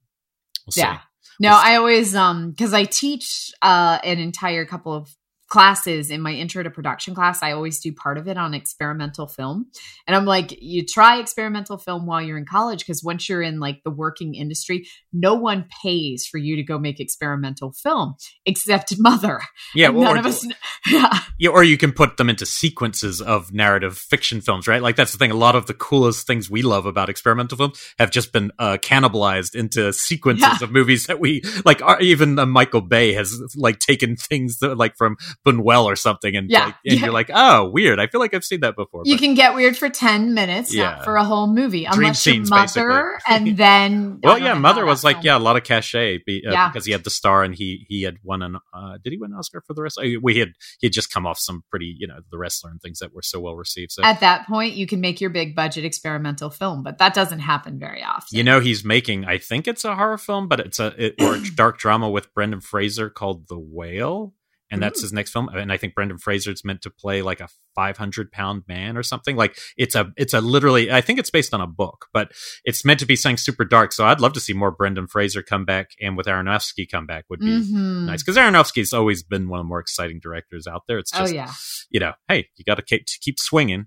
we'll 0.67 0.85
yeah 0.85 0.99
see. 0.99 1.03
no 1.41 1.51
i 1.51 1.77
always 1.77 2.15
um 2.15 2.51
because 2.51 2.75
i 2.75 2.85
teach 2.85 3.53
uh 3.63 3.99
an 4.03 4.19
entire 4.19 4.67
couple 4.67 4.93
of 4.93 5.17
classes 5.49 6.11
in 6.11 6.21
my 6.21 6.33
intro 6.33 6.63
to 6.63 6.71
production 6.71 7.15
class, 7.15 7.43
I 7.43 7.53
always 7.53 7.79
do 7.79 7.93
part 7.93 8.19
of 8.19 8.27
it 8.27 8.37
on 8.37 8.53
experimental 8.53 9.27
film. 9.27 9.67
And 10.07 10.17
I'm 10.17 10.25
like, 10.25 10.61
you 10.61 10.85
try 10.85 11.19
experimental 11.19 11.79
film 11.79 12.07
while 12.07 12.21
you're 12.21 12.39
in 12.39 12.45
college 12.45 12.81
because 12.81 13.03
once 13.05 13.29
you're 13.29 13.43
in 13.43 13.61
like 13.61 13.83
the 13.85 13.91
working 13.91 14.35
industry, 14.35 14.89
no 15.13 15.35
one 15.35 15.67
pays 15.83 16.27
for 16.27 16.39
you 16.39 16.57
to 16.57 16.63
go 16.63 16.79
make 16.79 16.99
experimental 16.99 17.73
film 17.73 18.17
except 18.45 18.95
mother. 18.99 19.41
Yeah, 19.75 19.89
none 19.89 20.17
or, 20.17 20.19
of 20.19 20.27
us. 20.27 20.47
Yeah. 20.87 21.19
yeah, 21.39 21.51
or 21.51 21.65
you 21.65 21.77
can 21.77 21.91
put 21.91 22.17
them 22.17 22.31
into 22.31 22.47
sequences 22.47 23.21
of 23.21 23.53
narrative 23.53 23.99
fiction 23.99 24.41
films, 24.41 24.69
right? 24.69 24.81
Like 24.81 24.95
that's 24.95 25.11
the 25.11 25.19
thing. 25.19 25.33
A 25.33 25.37
lot 25.37 25.57
of 25.57 25.67
the 25.67 25.75
coolest 25.75 26.29
things 26.29 26.49
we 26.49 26.63
love 26.63 26.87
about 26.87 27.09
experimental 27.09 27.59
film 27.59 27.73
have 27.99 28.13
just 28.13 28.33
been 28.33 28.53
uh, 28.61 28.79
cannibalized 28.81 29.57
into 29.57 29.93
sequences 29.93 30.47
yeah. 30.47 30.59
of 30.63 30.71
movies 30.71 31.07
that 31.07 31.19
we 31.19 31.43
like. 31.65 31.83
Even 32.01 32.39
uh, 32.39 32.47
Michael 32.47 32.83
Bay 32.83 33.15
has 33.15 33.41
like 33.57 33.81
taken 33.81 34.15
things 34.15 34.59
that, 34.59 34.77
like 34.77 34.97
from 34.97 35.17
Buñuel 35.45 35.85
or 35.85 35.97
something, 35.97 36.37
and 36.37 36.51
yeah, 36.51 36.67
like, 36.67 36.75
and 36.85 36.95
yeah. 36.95 37.05
you're 37.05 37.13
like, 37.13 37.31
oh, 37.33 37.69
weird. 37.69 37.99
I 37.99 38.07
feel 38.07 38.21
like 38.21 38.35
I've 38.35 38.45
seen 38.45 38.61
that 38.61 38.77
before. 38.77 39.03
You 39.05 39.19
can 39.19 39.35
get 39.35 39.55
weird 39.55 39.77
for 39.77 39.89
ten 39.89 40.35
minutes, 40.35 40.75
yeah. 40.75 40.83
not 40.83 41.05
for 41.05 41.17
a 41.17 41.25
whole 41.25 41.47
movie, 41.47 41.85
Dream 41.85 41.99
unless 41.99 42.21
scenes, 42.21 42.51
Mother, 42.51 43.19
and 43.29 43.57
then 43.57 44.21
well, 44.23 44.39
yeah, 44.39 44.55
Mother 44.55 44.85
was 44.85 45.05
like 45.05 45.23
yeah, 45.23 45.37
a 45.37 45.41
lot 45.41 45.57
of 45.57 45.65
cachet 45.65 46.19
be, 46.25 46.45
uh, 46.47 46.53
Yeah. 46.53 46.69
because 46.69 46.87
he 46.87 46.93
had 46.93 47.05
the 47.05 47.11
star 47.11 47.43
and 47.43 47.55
he 47.55 47.87
he 47.89 48.03
had 48.03 48.17
won 48.23 48.43
an 48.43 48.57
uh, 48.75 48.99
did 49.03 49.13
he 49.13 49.19
win 49.19 49.33
an 49.33 49.39
Oscar 49.39 49.63
for 49.67 49.75
the 49.75 49.83
rest? 49.83 49.99
Uh, 49.99 50.21
We 50.23 50.39
had 50.39 50.53
he 50.79 50.87
had 50.87 50.93
just 50.93 51.11
come 51.11 51.27
off 51.27 51.39
some 51.39 51.63
pretty 51.71 51.95
you 51.99 52.07
know 52.07 52.19
the 52.31 52.39
wrestler 52.39 52.71
and 52.71 52.81
things 52.81 52.99
that 53.01 53.15
were 53.15 53.23
so 53.23 53.41
well 53.41 53.57
received. 53.57 53.93
So 53.93 54.03
At 54.03 54.21
that 54.21 54.47
point, 54.47 54.75
you 54.75 54.87
can 54.87 55.01
make 55.01 55.21
your 55.21 55.31
big 55.31 55.55
budget 55.55 55.85
experimental 55.85 56.51
film, 56.51 56.83
but 56.83 56.99
that 56.99 57.15
doesn't 57.15 57.41
happen 57.41 57.79
very 57.79 58.03
often. 58.03 58.37
You 58.37 58.45
know, 58.45 58.61
he's 58.61 58.85
making. 58.85 59.25
I 59.25 59.39
think 59.39 59.69
it's 59.69 59.85
a 59.85 59.95
horror 59.95 60.19
film, 60.19 60.49
but 60.49 60.61
it's 60.61 60.79
a 60.79 60.95
it, 60.97 61.15
or 61.21 61.37
a 61.37 61.41
dark 61.55 61.79
drama 61.79 62.09
with 62.11 62.33
Brendan 62.35 62.61
Fraser 62.61 63.11
called 63.11 63.49
The 63.49 63.59
Whale, 63.59 64.35
and 64.71 64.83
that's 64.83 65.01
Ooh. 65.01 65.05
his 65.05 65.13
next 65.13 65.31
film. 65.31 65.49
And 65.49 65.73
I 65.73 65.77
think 65.77 65.95
Brendan 65.95 66.19
Fraser's 66.19 66.65
meant 66.65 66.83
to 66.83 66.91
play 66.91 67.23
like 67.23 67.41
a 67.41 67.49
five 67.75 67.97
hundred 67.97 68.33
pound 68.33 68.63
man 68.67 68.97
or 68.97 69.03
something. 69.03 69.37
Like 69.37 69.57
it's 69.77 69.95
a 69.95 70.13
it's 70.17 70.35
a 70.35 70.41
literally. 70.41 70.91
I 70.91 71.01
think 71.01 71.19
it's 71.19 71.31
based 71.31 71.55
on 71.55 71.61
a 71.61 71.67
book, 71.67 72.07
but 72.13 72.33
it's 72.65 72.85
meant 72.85 73.01
to 73.01 73.07
be 73.07 73.17
something 73.17 73.37
super 73.37 73.65
dark. 73.65 73.93
So 73.93 74.05
I'd 74.05 74.21
love 74.21 74.33
to 74.35 74.41
see 74.41 74.53
more 74.53 74.71
Brendan 74.71 75.07
Fraser 75.07 75.43
come 75.43 75.65
back, 75.65 75.91
and 76.01 76.17
with 76.17 76.27
Aronofsky 76.27 76.89
come 76.91 77.07
back 77.07 77.25
would 77.31 77.41
be 77.41 77.47
Mhm. 77.61 78.07
nice 78.07 78.23
because 78.23 78.37
Aronofsky's 78.37 78.93
always 78.93 79.23
been 79.23 79.49
one 79.49 79.61
of 79.61 79.65
the 79.65 79.69
more 79.69 79.81
exciting 79.81 80.19
directors 80.23 80.67
out 80.67 80.83
there. 80.89 80.99
It's 80.99 81.13
Oh 81.15 81.21
just 81.21 81.35
yeah, 81.35 81.53
you 81.91 82.01
know, 82.01 82.13
hey, 82.29 82.49
you 82.57 82.65
got 82.65 82.75
to 82.77 82.83
keep, 82.83 83.07
to 83.07 83.19
keep 83.21 83.39
swinging. 83.39 83.87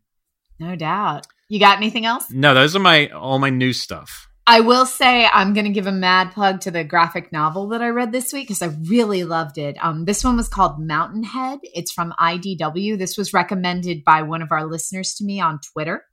no 0.59 0.75
doubt. 0.75 1.27
You 1.49 1.59
got 1.59 1.77
anything 1.77 2.05
else? 2.05 2.29
No, 2.31 2.53
those 2.53 2.75
are 2.75 2.79
my 2.79 3.07
all 3.07 3.39
my 3.39 3.49
new 3.49 3.73
stuff. 3.73 4.27
I 4.51 4.61
will 4.61 4.87
say 4.87 5.27
I'm 5.27 5.53
going 5.53 5.67
to 5.67 5.71
give 5.71 5.85
a 5.85 5.91
mad 5.91 6.31
plug 6.31 6.61
to 6.61 6.71
the 6.71 6.83
graphic 6.83 7.31
novel 7.31 7.67
that 7.67 7.83
I 7.83 7.89
read 7.89 8.11
this 8.11 8.33
week 8.33 8.47
because 8.47 8.63
I 8.63 8.75
really 8.89 9.23
loved 9.23 9.59
it. 9.59 9.77
Um, 9.79 10.05
this 10.05 10.23
one 10.23 10.37
was 10.37 10.47
called 10.47 10.79
Mountainhead. 10.79 11.59
It's 11.61 11.91
from 11.91 12.15
IDW. 12.19 12.97
This 12.97 13.15
was 13.15 13.31
recommended 13.31 14.03
by 14.03 14.23
one 14.23 14.41
of 14.41 14.51
our 14.51 14.65
listeners 14.65 15.13
to 15.13 15.23
me 15.23 15.39
on 15.39 15.59
Twitter. 15.71 16.03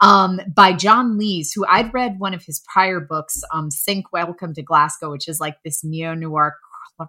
Um, 0.00 0.40
by 0.52 0.72
John 0.72 1.16
Lees, 1.16 1.52
who 1.52 1.64
I'd 1.64 1.94
read 1.94 2.18
one 2.18 2.34
of 2.34 2.42
his 2.42 2.60
prior 2.72 2.98
books, 2.98 3.40
um, 3.54 3.70
Sink 3.70 4.12
Welcome 4.12 4.52
to 4.54 4.62
Glasgow, 4.62 5.12
which 5.12 5.28
is 5.28 5.38
like 5.38 5.54
this 5.64 5.84
neo 5.84 6.12
noir 6.12 6.56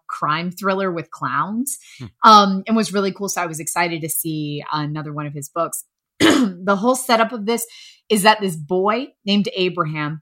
crime 0.05 0.51
thriller 0.51 0.91
with 0.91 1.09
clowns, 1.09 1.79
um, 2.23 2.63
and 2.67 2.77
was 2.77 2.93
really 2.93 3.11
cool. 3.11 3.29
So 3.29 3.41
I 3.41 3.47
was 3.47 3.59
excited 3.59 4.01
to 4.01 4.09
see 4.09 4.63
another 4.71 5.11
one 5.11 5.25
of 5.25 5.33
his 5.33 5.49
books. 5.49 5.85
the 6.19 6.77
whole 6.79 6.95
setup 6.95 7.31
of 7.31 7.47
this 7.47 7.65
is 8.09 8.21
that 8.23 8.41
this 8.41 8.55
boy 8.55 9.07
named 9.25 9.49
Abraham 9.55 10.21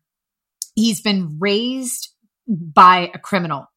he's 0.75 1.01
been 1.01 1.37
raised 1.39 2.09
by 2.47 3.09
a 3.13 3.19
criminal, 3.19 3.67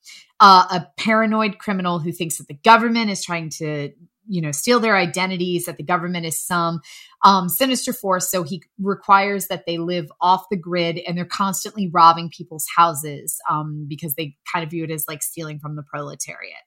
uh, 0.41 0.67
a 0.71 0.87
paranoid 0.99 1.59
criminal 1.59 1.99
who 1.99 2.13
thinks 2.13 2.39
that 2.39 2.49
the 2.49 2.59
government 2.65 3.11
is 3.11 3.25
trying 3.25 3.49
to, 3.49 3.93
you 4.29 4.43
know, 4.43 4.53
steal 4.53 4.79
their 4.79 4.97
identities, 4.97 5.65
that 5.65 5.79
the 5.79 5.83
government 5.83 6.27
is 6.27 6.39
some 6.39 6.81
um, 7.25 7.49
sinister 7.49 7.95
force. 7.95 8.31
So 8.31 8.43
he 8.43 8.63
requires 8.79 9.47
that 9.47 9.65
they 9.65 9.79
live 9.79 10.13
off 10.21 10.45
the 10.51 10.57
grid 10.57 10.99
and 10.99 11.17
they're 11.17 11.25
constantly 11.25 11.89
robbing 11.89 12.31
people's 12.31 12.67
houses 12.77 13.39
um, 13.49 13.87
because 13.89 14.15
they 14.15 14.37
kind 14.53 14.65
of 14.65 14.71
view 14.71 14.85
it 14.85 14.91
as 14.91 15.07
like 15.09 15.23
stealing 15.23 15.59
from 15.59 15.77
the 15.77 15.83
proletariat. 15.83 16.59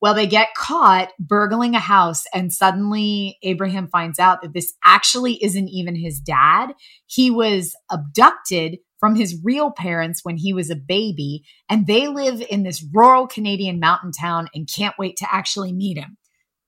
Well, 0.00 0.12
they 0.12 0.26
get 0.26 0.54
caught 0.54 1.12
burgling 1.18 1.74
a 1.74 1.80
house, 1.80 2.24
and 2.34 2.52
suddenly 2.52 3.38
Abraham 3.42 3.88
finds 3.88 4.18
out 4.18 4.42
that 4.42 4.52
this 4.52 4.74
actually 4.84 5.42
isn't 5.42 5.68
even 5.70 5.96
his 5.96 6.20
dad. 6.20 6.74
He 7.06 7.30
was 7.30 7.74
abducted 7.90 8.80
from 8.98 9.16
his 9.16 9.40
real 9.42 9.70
parents 9.70 10.20
when 10.22 10.36
he 10.36 10.52
was 10.52 10.70
a 10.70 10.76
baby, 10.76 11.44
and 11.68 11.86
they 11.86 12.08
live 12.08 12.42
in 12.48 12.62
this 12.62 12.84
rural 12.92 13.26
Canadian 13.26 13.80
mountain 13.80 14.12
town 14.12 14.48
and 14.54 14.70
can't 14.72 14.98
wait 14.98 15.16
to 15.18 15.34
actually 15.34 15.72
meet 15.72 15.98
him. 15.98 16.16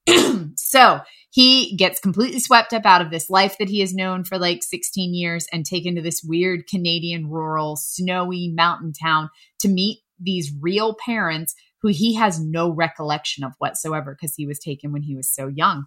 so 0.57 1.01
he 1.31 1.77
gets 1.77 2.01
completely 2.01 2.41
swept 2.41 2.73
up 2.73 2.87
out 2.87 3.03
of 3.03 3.11
this 3.11 3.29
life 3.29 3.57
that 3.59 3.69
he 3.69 3.81
has 3.81 3.95
known 3.95 4.25
for 4.25 4.39
like 4.39 4.63
16 4.63 5.15
years 5.15 5.47
and 5.53 5.67
taken 5.67 5.97
to 5.97 6.03
this 6.03 6.23
weird 6.23 6.67
Canadian 6.67 7.29
rural, 7.29 7.77
snowy 7.77 8.53
mountain 8.55 8.93
town 8.93 9.31
to 9.61 9.69
meet 9.69 9.99
these 10.21 10.53
real 10.61 10.97
parents 11.05 11.55
who 11.83 11.89
he 11.89 12.15
has 12.15 12.41
no 12.41 12.71
recollection 12.71 13.45
of 13.45 13.53
whatsoever 13.59 14.17
because 14.19 14.35
he 14.35 14.47
was 14.47 14.59
taken 14.59 14.93
when 14.93 15.03
he 15.03 15.15
was 15.15 15.31
so 15.31 15.47
young. 15.49 15.87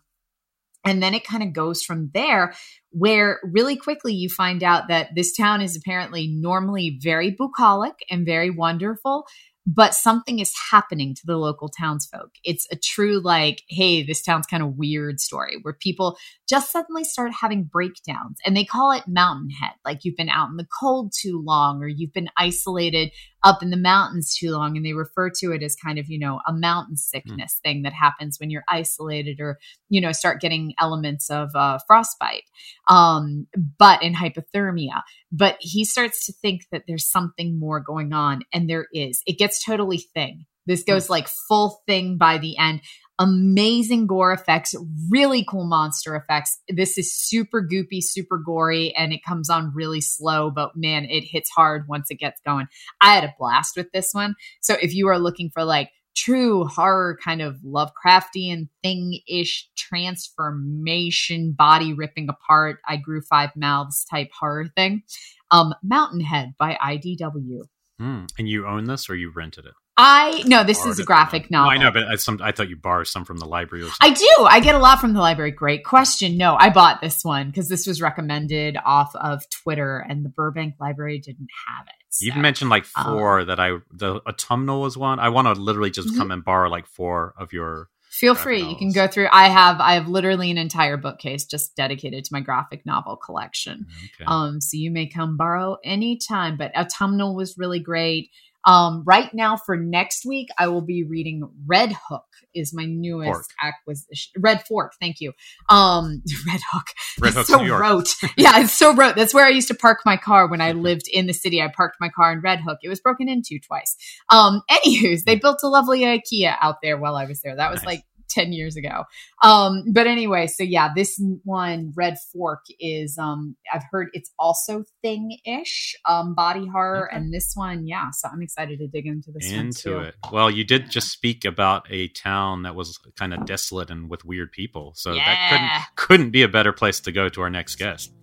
And 0.86 1.03
then 1.03 1.13
it 1.13 1.25
kind 1.25 1.43
of 1.43 1.53
goes 1.53 1.84
from 1.84 2.09
there, 2.13 2.53
where 2.91 3.39
really 3.43 3.75
quickly 3.75 4.13
you 4.13 4.30
find 4.30 4.63
out 4.63 4.88
that 4.88 5.09
this 5.15 5.36
town 5.36 5.61
is 5.61 5.75
apparently 5.75 6.27
normally 6.27 6.99
very 7.01 7.32
bucolic 7.32 7.95
and 8.09 8.25
very 8.25 8.49
wonderful, 8.49 9.25
but 9.67 9.93
something 9.93 10.39
is 10.39 10.51
happening 10.71 11.13
to 11.13 11.21
the 11.25 11.38
local 11.38 11.69
townsfolk. 11.69 12.32
It's 12.43 12.65
a 12.71 12.75
true, 12.75 13.19
like, 13.19 13.61
hey, 13.67 14.03
this 14.03 14.23
town's 14.23 14.47
kind 14.47 14.63
of 14.63 14.77
weird 14.77 15.19
story 15.19 15.57
where 15.61 15.75
people 15.80 16.17
just 16.47 16.71
suddenly 16.71 17.03
start 17.03 17.34
having 17.39 17.65
breakdowns 17.65 18.39
and 18.45 18.57
they 18.57 18.65
call 18.65 18.91
it 18.91 19.03
mountain 19.07 19.49
head. 19.49 19.73
Like 19.86 19.99
you've 20.03 20.17
been 20.17 20.30
out 20.30 20.49
in 20.49 20.57
the 20.57 20.67
cold 20.80 21.13
too 21.15 21.43
long 21.45 21.84
or 21.84 21.88
you've 21.88 22.13
been 22.13 22.30
isolated 22.36 23.11
up 23.44 23.64
in 23.64 23.70
the 23.70 23.78
mountains 23.78 24.36
too 24.36 24.52
long. 24.52 24.76
And 24.76 24.86
they 24.86 24.94
refer 24.94 25.30
to 25.40 25.52
it 25.52 25.64
as 25.64 25.76
kind 25.76 25.98
of, 25.98 26.10
you 26.10 26.20
know, 26.20 26.40
a 26.48 26.54
mountain 26.54 26.98
sickness 26.98 27.58
mm. 27.58 27.62
thing 27.64 27.82
that 27.84 27.94
happens 27.94 28.40
when 28.40 28.50
you're 28.50 28.66
isolated 28.68 29.40
or, 29.40 29.60
you 29.90 30.02
know, 30.02 30.12
start 30.12 30.42
getting 30.42 30.74
elements 30.80 31.30
of 31.30 31.50
uh, 31.56 31.80
frostbite, 31.88 32.44
um, 32.88 33.48
but 33.78 34.04
in 34.04 34.14
hypothermia. 34.14 35.02
But 35.32 35.58
he 35.60 35.86
starts 35.86 36.26
to 36.26 36.34
think 36.34 36.64
that 36.72 36.84
there's 36.88 37.10
something 37.10 37.60
more 37.60 37.80
going 37.80 38.14
on. 38.14 38.42
And 38.54 38.70
there 38.70 38.88
is. 38.94 39.22
It 39.26 39.38
gets 39.38 39.64
totally 39.64 40.00
thing. 40.00 40.46
This 40.70 40.84
goes 40.84 41.09
like 41.09 41.28
full 41.28 41.82
thing 41.86 42.17
by 42.17 42.38
the 42.38 42.57
end 42.57 42.82
amazing 43.20 44.07
gore 44.07 44.32
effects, 44.32 44.74
really 45.09 45.43
cool 45.43 45.65
monster 45.65 46.15
effects. 46.15 46.57
This 46.70 46.97
is 46.97 47.13
super 47.13 47.61
goopy, 47.61 48.01
super 48.01 48.38
gory, 48.38 48.95
and 48.95 49.11
it 49.11 49.24
comes 49.24 49.49
on 49.49 49.74
really 49.76 50.01
slow, 50.01 50.49
but 50.49 50.72
man, 50.76 51.05
it 51.05 51.26
hits 51.26 51.49
hard 51.49 51.88
once 51.88 52.09
it 52.09 52.15
gets 52.15 52.39
going. 52.45 52.67
I 53.01 53.13
had 53.13 53.26
a 53.26 53.36
blast 53.38 53.76
with 53.76 53.91
this 53.91 54.11
one. 54.13 54.36
So 54.61 54.76
if 54.82 54.93
you 54.93 55.09
are 55.09 55.20
looking 55.20 55.51
for 55.53 55.65
like 55.65 55.91
true 56.15 56.65
horror 56.65 57.17
kind 57.22 57.41
of 57.41 57.57
Lovecraftian 57.57 58.70
thing 58.82 59.20
ish 59.28 59.70
transformation, 59.76 61.51
body 61.51 61.93
ripping 61.93 62.30
apart, 62.30 62.80
I 62.88 62.95
grew 62.95 63.22
five 63.22 63.49
mouths 63.55 64.05
type 64.09 64.30
horror 64.38 64.67
thing, 64.76 65.03
um, 65.51 65.74
Mountainhead 65.84 66.53
by 66.57 66.78
IDW. 66.82 67.63
Mm. 68.01 68.30
And 68.38 68.47
you 68.47 68.65
own 68.65 68.86
this 68.86 69.09
or 69.09 69.15
you 69.15 69.30
rented 69.30 69.65
it? 69.65 69.74
I 70.02 70.43
no, 70.45 70.64
this 70.64 70.86
is 70.86 70.97
a 70.97 71.04
graphic 71.04 71.52
novel. 71.52 71.72
No, 71.72 71.78
I 71.78 71.84
know, 71.84 71.91
but 71.91 72.04
I, 72.06 72.16
some, 72.16 72.39
I 72.41 72.54
thought 72.54 72.70
you 72.70 72.78
borrowed 72.78 73.08
some 73.08 73.26
from 73.26 73.36
the 73.36 73.45
library. 73.45 73.84
Or 73.84 73.89
I 74.00 74.12
do. 74.12 74.45
I 74.45 74.62
get 74.62 74.74
a 74.74 74.78
lot 74.80 75.02
from 75.02 75.12
the 75.12 75.20
library. 75.20 75.52
Great 75.52 75.84
question. 75.84 76.38
No, 76.38 76.56
I 76.58 76.70
bought 76.70 77.02
this 77.02 77.22
one 77.26 77.47
because 77.47 77.68
this 77.68 77.86
was 77.86 78.02
recommended 78.02 78.78
off 78.86 79.14
of 79.16 79.43
Twitter, 79.50 79.97
and 80.00 80.24
the 80.24 80.30
Burbank 80.30 80.76
Library 80.80 81.20
didn't 81.20 81.50
have 81.68 81.86
it. 81.86 81.93
So, 82.12 82.26
you 82.26 82.34
mentioned 82.41 82.70
like 82.70 82.86
four 82.86 83.41
um, 83.41 83.47
that 83.47 83.60
I 83.60 83.80
the 83.91 84.22
autumnal 84.26 84.82
was 84.82 84.97
one. 84.97 85.20
I 85.20 85.28
want 85.30 85.54
to 85.54 85.62
literally 85.62 85.91
just 85.91 86.08
mm-hmm. 86.08 86.18
come 86.18 86.32
and 86.32 86.45
borrow 86.45 86.70
like 86.70 86.88
four 86.88 87.34
of 87.38 87.52
your. 87.52 87.89
Feel 88.10 88.36
free. 88.36 88.60
Novels. 88.60 88.72
You 88.72 88.78
can 88.80 88.91
go 88.93 89.08
through. 89.08 89.28
I 89.34 89.50
have 89.50 89.82
I 89.82 89.95
have 89.95 90.08
literally 90.08 90.50
an 90.50 90.58
entire 90.58 90.95
bookcase 90.95 91.43
just 91.43 91.76
dedicated 91.76 92.24
to 92.24 92.30
my 92.34 92.39
graphic 92.39 92.86
novel 92.86 93.18
collection. 93.18 93.86
Okay. 94.16 94.26
Um, 94.26 94.62
so 94.62 94.78
you 94.78 94.91
may 94.91 95.08
come 95.08 95.36
borrow 95.36 95.78
anytime. 95.84 96.56
But 96.56 96.72
autumnal 96.76 97.36
was 97.36 97.58
really 97.58 97.82
great. 97.82 98.30
Um, 98.70 99.03
right 99.05 99.34
now 99.34 99.57
for 99.57 99.76
next 99.78 100.26
week, 100.26 100.49
I 100.57 100.67
will 100.67 100.82
be 100.82 101.03
reading 101.03 101.49
Red 101.65 101.93
Hook 102.07 102.24
is 102.55 102.74
my 102.74 102.86
newest 102.86 103.28
Fork. 103.32 103.45
acquisition. 103.61 104.32
Red 104.39 104.65
Fork, 104.67 104.93
thank 104.99 105.22
you. 105.22 105.34
Um, 105.70 106.22
Red 106.47 106.59
Hook. 106.72 106.88
Red 107.20 107.28
It's 107.30 107.38
Hook's 107.38 107.49
so 107.49 107.59
New 107.59 107.67
York. 107.67 107.82
rote. 107.82 108.09
yeah, 108.38 108.59
it's 108.61 108.78
so 108.78 108.93
rote. 108.95 109.15
That's 109.15 109.34
where 109.34 109.45
I 109.45 109.49
used 109.49 109.67
to 109.70 109.74
park 109.76 109.99
my 110.05 110.17
car 110.17 110.47
when 110.47 110.61
I 110.61 110.72
lived 110.88 111.07
in 111.11 111.28
the 111.28 111.34
city. 111.34 111.61
I 111.61 111.67
parked 111.76 111.97
my 111.99 112.09
car 112.09 112.32
in 112.32 112.41
Red 112.41 112.59
Hook. 112.61 112.80
It 112.84 112.89
was 112.89 112.99
broken 112.99 113.28
into 113.30 113.59
twice. 113.59 113.95
Um, 114.30 114.61
anywho's, 114.72 115.24
they 115.24 115.36
built 115.36 115.59
a 115.63 115.67
lovely 115.67 116.01
IKEA 116.01 116.55
out 116.61 116.76
there 116.84 116.97
while 116.97 117.15
I 117.15 117.26
was 117.26 117.41
there. 117.41 117.55
That 117.55 117.72
was 117.72 117.80
Nice. 117.82 117.86
like 117.88 118.03
10 118.30 118.53
years 118.53 118.75
ago. 118.75 119.03
Um, 119.43 119.84
but 119.91 120.07
anyway, 120.07 120.47
so 120.47 120.63
yeah, 120.63 120.89
this 120.95 121.21
one, 121.43 121.91
Red 121.95 122.17
Fork, 122.32 122.65
is 122.80 123.17
um, 123.17 123.55
I've 123.73 123.84
heard 123.91 124.09
it's 124.13 124.32
also 124.38 124.84
thing 125.01 125.38
ish, 125.45 125.95
um, 126.07 126.36
body 126.36 126.67
horror. 126.67 127.07
Okay. 127.07 127.17
And 127.17 127.34
this 127.34 127.51
one, 127.55 127.88
yeah, 127.88 128.09
so 128.11 128.30
I'm 128.32 128.41
excited 128.41 128.80
to 128.80 128.88
dig 128.88 129.05
into 129.05 129.32
this 129.32 129.51
into 129.51 129.99
it. 129.99 130.15
Well, 130.32 130.49
you 130.49 130.63
did 130.63 130.89
just 130.89 131.11
speak 131.11 131.45
about 131.45 131.88
a 131.89 132.07
town 132.09 132.63
that 132.63 132.75
was 132.75 132.97
kind 133.17 133.34
of 133.34 133.45
desolate 133.45 133.89
and 133.89 134.09
with 134.09 134.25
weird 134.25 134.51
people. 134.51 134.93
So 134.95 135.13
yeah. 135.13 135.25
that 135.25 135.49
couldn't 135.49 135.95
couldn't 135.95 136.32
be 136.32 136.43
a 136.43 136.47
better 136.47 136.73
place 136.73 136.99
to 137.01 137.11
go 137.11 137.30
to 137.30 137.41
our 137.41 137.49
next 137.49 137.75
guest. 137.75 138.13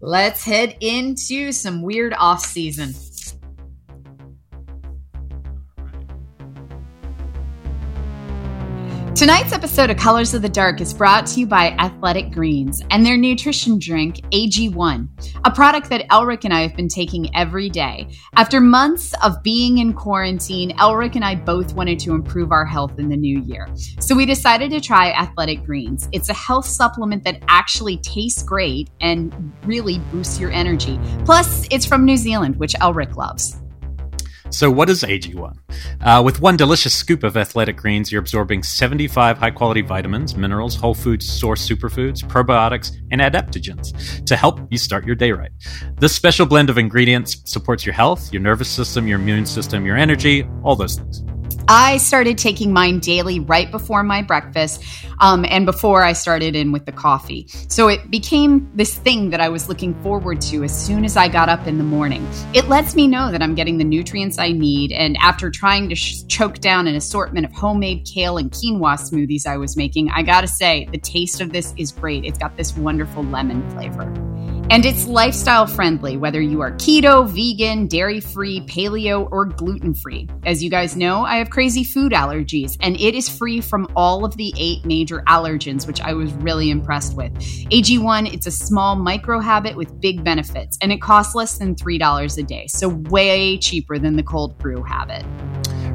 Let's 0.00 0.44
head 0.44 0.76
into 0.80 1.50
some 1.50 1.82
weird 1.82 2.14
off 2.14 2.44
season. 2.44 2.94
Tonight's 9.18 9.52
episode 9.52 9.90
of 9.90 9.96
Colors 9.96 10.32
of 10.32 10.42
the 10.42 10.48
Dark 10.48 10.80
is 10.80 10.94
brought 10.94 11.26
to 11.26 11.40
you 11.40 11.46
by 11.48 11.70
Athletic 11.80 12.30
Greens 12.30 12.84
and 12.92 13.04
their 13.04 13.16
nutrition 13.16 13.76
drink, 13.76 14.18
AG1, 14.30 15.08
a 15.44 15.50
product 15.50 15.90
that 15.90 16.08
Elric 16.10 16.44
and 16.44 16.54
I 16.54 16.60
have 16.60 16.76
been 16.76 16.86
taking 16.86 17.34
every 17.34 17.68
day. 17.68 18.06
After 18.36 18.60
months 18.60 19.14
of 19.24 19.42
being 19.42 19.78
in 19.78 19.92
quarantine, 19.92 20.70
Elric 20.78 21.16
and 21.16 21.24
I 21.24 21.34
both 21.34 21.74
wanted 21.74 21.98
to 21.98 22.12
improve 22.12 22.52
our 22.52 22.64
health 22.64 22.96
in 23.00 23.08
the 23.08 23.16
new 23.16 23.40
year. 23.40 23.66
So 23.98 24.14
we 24.14 24.24
decided 24.24 24.70
to 24.70 24.80
try 24.80 25.10
Athletic 25.10 25.64
Greens. 25.64 26.08
It's 26.12 26.28
a 26.28 26.34
health 26.34 26.66
supplement 26.66 27.24
that 27.24 27.42
actually 27.48 27.96
tastes 27.96 28.44
great 28.44 28.88
and 29.00 29.52
really 29.64 29.98
boosts 30.12 30.38
your 30.38 30.52
energy. 30.52 30.96
Plus, 31.24 31.66
it's 31.72 31.84
from 31.84 32.04
New 32.04 32.16
Zealand, 32.16 32.54
which 32.60 32.74
Elric 32.74 33.16
loves. 33.16 33.60
So, 34.50 34.70
what 34.70 34.88
is 34.88 35.02
AG1? 35.02 35.56
Uh, 36.00 36.22
with 36.24 36.40
one 36.40 36.56
delicious 36.56 36.94
scoop 36.94 37.22
of 37.22 37.36
athletic 37.36 37.76
greens, 37.76 38.10
you're 38.10 38.20
absorbing 38.20 38.62
75 38.62 39.38
high 39.38 39.50
quality 39.50 39.82
vitamins, 39.82 40.36
minerals, 40.36 40.74
whole 40.74 40.94
foods 40.94 41.28
source 41.28 41.66
superfoods, 41.68 42.22
probiotics, 42.24 42.96
and 43.10 43.20
adaptogens 43.20 44.24
to 44.24 44.36
help 44.36 44.60
you 44.70 44.78
start 44.78 45.06
your 45.06 45.16
day 45.16 45.32
right. 45.32 45.50
This 45.98 46.14
special 46.14 46.46
blend 46.46 46.70
of 46.70 46.78
ingredients 46.78 47.42
supports 47.44 47.84
your 47.84 47.94
health, 47.94 48.32
your 48.32 48.42
nervous 48.42 48.68
system, 48.68 49.06
your 49.06 49.18
immune 49.18 49.46
system, 49.46 49.84
your 49.84 49.96
energy, 49.96 50.48
all 50.62 50.76
those 50.76 50.96
things. 50.96 51.22
I 51.68 51.98
started 51.98 52.38
taking 52.38 52.72
mine 52.72 52.98
daily 53.00 53.40
right 53.40 53.70
before 53.70 54.02
my 54.02 54.22
breakfast 54.22 54.82
um, 55.20 55.44
and 55.48 55.66
before 55.66 56.02
I 56.02 56.12
started 56.12 56.56
in 56.56 56.72
with 56.72 56.86
the 56.86 56.92
coffee. 56.92 57.46
So 57.68 57.88
it 57.88 58.10
became 58.10 58.70
this 58.74 58.94
thing 58.94 59.30
that 59.30 59.40
I 59.40 59.48
was 59.48 59.68
looking 59.68 59.94
forward 60.02 60.40
to 60.42 60.64
as 60.64 60.86
soon 60.86 61.04
as 61.04 61.16
I 61.16 61.28
got 61.28 61.48
up 61.48 61.66
in 61.66 61.78
the 61.78 61.84
morning. 61.84 62.26
It 62.54 62.68
lets 62.68 62.94
me 62.94 63.06
know 63.06 63.30
that 63.30 63.42
I'm 63.42 63.54
getting 63.54 63.78
the 63.78 63.84
nutrients 63.84 64.38
I 64.38 64.52
need. 64.52 64.92
And 64.92 65.16
after 65.18 65.50
trying 65.50 65.88
to 65.90 65.94
sh- 65.94 66.24
choke 66.26 66.60
down 66.60 66.86
an 66.86 66.94
assortment 66.94 67.44
of 67.44 67.52
homemade 67.52 68.06
kale 68.06 68.38
and 68.38 68.50
quinoa 68.50 68.98
smoothies 68.98 69.46
I 69.46 69.56
was 69.56 69.76
making, 69.76 70.10
I 70.10 70.22
gotta 70.22 70.48
say, 70.48 70.88
the 70.90 70.98
taste 70.98 71.40
of 71.40 71.52
this 71.52 71.74
is 71.76 71.92
great. 71.92 72.24
It's 72.24 72.38
got 72.38 72.56
this 72.56 72.76
wonderful 72.76 73.24
lemon 73.24 73.68
flavor. 73.70 74.12
And 74.70 74.84
it's 74.84 75.06
lifestyle 75.06 75.66
friendly, 75.66 76.18
whether 76.18 76.42
you 76.42 76.60
are 76.60 76.72
keto, 76.72 77.26
vegan, 77.26 77.86
dairy 77.86 78.20
free, 78.20 78.60
paleo, 78.60 79.26
or 79.32 79.46
gluten 79.46 79.94
free. 79.94 80.28
As 80.44 80.62
you 80.62 80.68
guys 80.68 80.94
know, 80.94 81.24
I 81.24 81.36
have 81.36 81.48
crazy 81.48 81.82
food 81.82 82.12
allergies, 82.12 82.76
and 82.80 82.94
it 83.00 83.14
is 83.14 83.30
free 83.30 83.62
from 83.62 83.90
all 83.96 84.26
of 84.26 84.36
the 84.36 84.52
eight 84.58 84.84
major 84.84 85.22
allergens, 85.26 85.86
which 85.86 86.02
I 86.02 86.12
was 86.12 86.30
really 86.34 86.68
impressed 86.68 87.16
with. 87.16 87.32
AG1, 87.72 88.30
it's 88.30 88.46
a 88.46 88.50
small 88.50 88.94
micro 88.94 89.40
habit 89.40 89.74
with 89.74 90.02
big 90.02 90.22
benefits, 90.22 90.76
and 90.82 90.92
it 90.92 91.00
costs 91.00 91.34
less 91.34 91.56
than 91.56 91.74
$3 91.74 92.38
a 92.38 92.42
day, 92.42 92.66
so 92.66 92.88
way 93.08 93.56
cheaper 93.56 93.98
than 93.98 94.16
the 94.16 94.22
cold 94.22 94.58
brew 94.58 94.82
habit. 94.82 95.24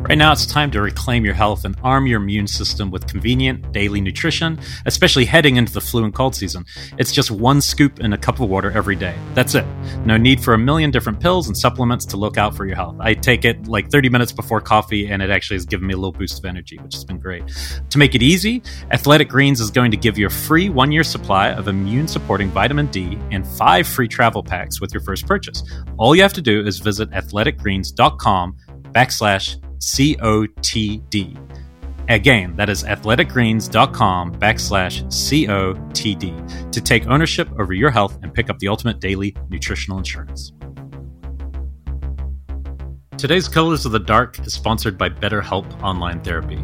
Right 0.04 0.18
now, 0.18 0.34
it's 0.34 0.46
time 0.46 0.70
to 0.72 0.82
reclaim 0.82 1.24
your 1.24 1.34
health 1.34 1.64
and 1.64 1.78
arm 1.82 2.08
your 2.08 2.22
immune 2.22 2.46
system 2.46 2.92
with 2.92 3.08
convenient 3.08 3.72
daily 3.72 4.02
nutrition, 4.02 4.60
especially 4.86 5.24
heading 5.24 5.56
into 5.56 5.72
the 5.72 5.80
flu 5.80 6.04
and 6.04 6.14
cold 6.14 6.36
season. 6.36 6.66
It's 6.98 7.14
just 7.14 7.32
one 7.32 7.62
scoop 7.62 8.02
in 8.02 8.12
a 8.12 8.18
cup 8.18 8.42
of 8.42 8.50
water 8.50 8.70
every 8.72 8.98
day. 8.98 9.16
That's 9.34 9.56
it. 9.56 9.66
No 10.06 10.18
need 10.18 10.44
for 10.44 10.56
a 10.56 10.58
million 10.58 10.92
different 10.92 11.22
pills 11.22 11.48
and 11.48 11.56
supplements 11.56 12.06
to 12.08 12.18
look 12.18 12.38
out 12.38 12.54
for 12.54 12.66
your 12.66 12.76
health. 12.76 12.98
I 13.00 13.14
take 13.14 13.46
it 13.46 13.66
like 13.70 13.90
30 13.90 14.10
minutes 14.10 14.34
before 14.34 14.60
coffee, 14.60 15.10
and 15.10 15.22
it 15.22 15.30
actually 15.30 15.56
has 15.56 15.66
given 15.66 15.88
me 15.88 15.94
a 15.94 15.98
little 15.98 16.12
boost 16.12 16.38
of 16.38 16.44
energy, 16.44 16.78
which 16.80 16.96
has 16.96 17.06
been 17.06 17.18
great. 17.18 17.44
To 17.90 17.98
make 17.98 18.14
it 18.14 18.22
easy, 18.22 18.62
Athletic 18.92 19.30
Greens 19.30 19.62
is 19.62 19.72
going 19.72 19.90
to 19.92 19.98
give 19.98 20.18
you 20.18 20.28
a 20.28 20.30
free 20.30 20.68
one 20.68 20.92
year 20.92 21.04
supply 21.04 21.52
of 21.52 21.70
immune 21.70 22.10
supporting 22.10 22.50
vitamin 22.50 22.88
D 22.88 23.18
and 23.32 23.48
five 23.48 23.88
free 23.88 24.10
travel 24.10 24.44
packs 24.44 24.82
with 24.82 24.94
your 24.94 25.02
first 25.02 25.26
purchase. 25.26 25.64
All 25.98 26.14
you 26.14 26.24
have 26.24 26.34
to 26.34 26.42
do 26.42 26.60
is 26.68 26.80
visit 26.80 27.10
athleticgreens.com 27.12 28.58
backslash 28.92 29.63
COTD. 29.84 31.38
Again, 32.10 32.56
that 32.58 32.70
is 32.70 32.84
athleticgreens.com 32.84 34.36
backslash 34.36 35.04
COTD 35.06 36.72
to 36.72 36.82
take 36.82 37.08
ownership 37.08 37.50
over 37.60 37.74
your 37.74 37.90
health 37.90 38.18
and 38.24 38.34
pick 38.34 38.50
up 38.50 38.60
the 38.60 38.68
ultimate 38.68 39.00
daily 39.00 39.36
nutritional 39.50 39.98
insurance. 39.98 40.52
Today's 43.18 43.48
Colors 43.48 43.86
of 43.86 43.94
the 43.94 44.00
Dark 44.00 44.38
is 44.46 44.54
sponsored 44.54 44.98
by 44.98 45.08
BetterHelp 45.10 45.82
Online 45.82 46.22
Therapy. 46.22 46.58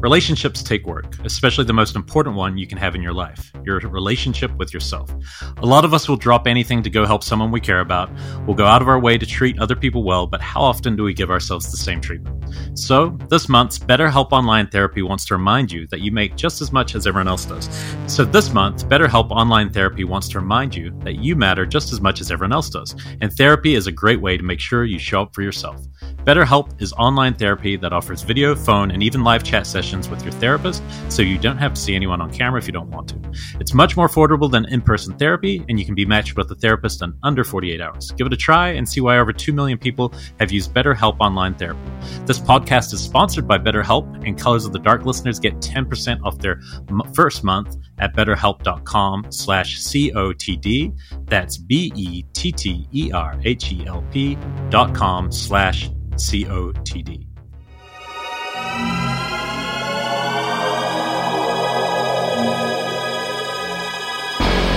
Relationships 0.00 0.62
take 0.62 0.86
work, 0.86 1.16
especially 1.24 1.64
the 1.64 1.72
most 1.72 1.96
important 1.96 2.36
one 2.36 2.58
you 2.58 2.66
can 2.66 2.78
have 2.78 2.94
in 2.94 3.02
your 3.02 3.14
life 3.14 3.50
your 3.64 3.80
relationship 3.80 4.54
with 4.58 4.72
yourself. 4.72 5.10
A 5.58 5.66
lot 5.66 5.84
of 5.84 5.92
us 5.92 6.08
will 6.08 6.16
drop 6.16 6.46
anything 6.46 6.82
to 6.82 6.90
go 6.90 7.04
help 7.04 7.24
someone 7.24 7.50
we 7.50 7.60
care 7.60 7.80
about. 7.80 8.10
We'll 8.46 8.56
go 8.56 8.66
out 8.66 8.82
of 8.82 8.88
our 8.88 9.00
way 9.00 9.18
to 9.18 9.26
treat 9.26 9.58
other 9.58 9.74
people 9.74 10.04
well, 10.04 10.26
but 10.26 10.40
how 10.40 10.60
often 10.60 10.96
do 10.96 11.02
we 11.02 11.14
give 11.14 11.30
ourselves 11.30 11.70
the 11.70 11.76
same 11.76 12.00
treatment? 12.00 12.44
So, 12.74 13.18
this 13.28 13.48
month's 13.48 13.78
BetterHelp 13.78 14.32
Online 14.32 14.68
Therapy 14.68 15.02
wants 15.02 15.24
to 15.26 15.34
remind 15.34 15.72
you 15.72 15.86
that 15.88 16.00
you 16.00 16.12
make 16.12 16.36
just 16.36 16.60
as 16.60 16.72
much 16.72 16.94
as 16.94 17.06
everyone 17.06 17.28
else 17.28 17.44
does. 17.44 17.68
So, 18.06 18.24
this 18.24 18.52
month, 18.52 18.88
BetterHelp 18.88 19.30
Online 19.30 19.72
Therapy 19.72 20.04
wants 20.04 20.28
to 20.28 20.40
remind 20.40 20.74
you 20.74 20.96
that 21.00 21.16
you 21.16 21.34
matter 21.34 21.66
just 21.66 21.92
as 21.92 22.00
much 22.00 22.20
as 22.20 22.30
everyone 22.30 22.52
else 22.52 22.70
does. 22.70 22.94
And 23.20 23.32
therapy 23.32 23.74
is 23.74 23.86
a 23.86 23.92
great 23.92 24.20
way 24.20 24.36
to 24.36 24.42
make 24.42 24.60
sure 24.60 24.84
you 24.84 24.98
show 24.98 25.22
up 25.22 25.34
for 25.34 25.42
yourself. 25.42 25.84
BetterHelp 26.26 26.82
is 26.82 26.92
online 26.94 27.34
therapy 27.34 27.76
that 27.76 27.92
offers 27.92 28.22
video, 28.22 28.54
phone, 28.56 28.90
and 28.90 29.02
even 29.02 29.22
live 29.22 29.44
chat 29.44 29.64
sessions 29.66 30.08
with 30.08 30.24
your 30.24 30.32
therapist, 30.32 30.82
so 31.08 31.22
you 31.22 31.38
don't 31.38 31.58
have 31.58 31.74
to 31.74 31.80
see 31.80 31.94
anyone 31.94 32.20
on 32.20 32.32
camera 32.32 32.58
if 32.58 32.66
you 32.66 32.72
don't 32.72 32.90
want 32.90 33.08
to. 33.08 33.20
It's 33.60 33.72
much 33.72 33.96
more 33.96 34.08
affordable 34.08 34.50
than 34.50 34.64
in 34.66 34.80
person 34.80 35.16
therapy, 35.16 35.64
and 35.68 35.78
you 35.78 35.84
can 35.86 35.94
be 35.94 36.04
matched 36.04 36.36
with 36.36 36.50
a 36.50 36.56
therapist 36.56 37.00
in 37.00 37.14
under 37.22 37.44
48 37.44 37.80
hours. 37.80 38.10
Give 38.12 38.26
it 38.26 38.32
a 38.32 38.36
try 38.36 38.70
and 38.70 38.88
see 38.88 39.00
why 39.00 39.18
over 39.18 39.32
2 39.32 39.52
million 39.52 39.78
people 39.78 40.12
have 40.40 40.50
used 40.50 40.74
BetterHelp 40.74 41.16
online 41.20 41.54
therapy. 41.54 41.78
This 42.24 42.40
podcast 42.40 42.92
is 42.92 43.00
sponsored 43.00 43.46
by 43.46 43.58
BetterHelp, 43.58 44.26
and 44.26 44.36
Colors 44.36 44.64
of 44.64 44.72
the 44.72 44.80
Dark 44.80 45.06
listeners 45.06 45.38
get 45.38 45.54
10% 45.60 46.22
off 46.24 46.38
their 46.38 46.60
m- 46.88 47.02
first 47.14 47.44
month 47.44 47.76
at 47.98 48.16
betterhelp.com 48.16 49.26
slash 49.30 49.78
COTD. 49.80 50.96
That's 51.26 51.56
B-E-T-T-E-R-H-E-L-P 51.56 52.26
dot 54.70 54.94
com 54.94 55.30
slash 55.30 55.90
COTD. 56.16 57.26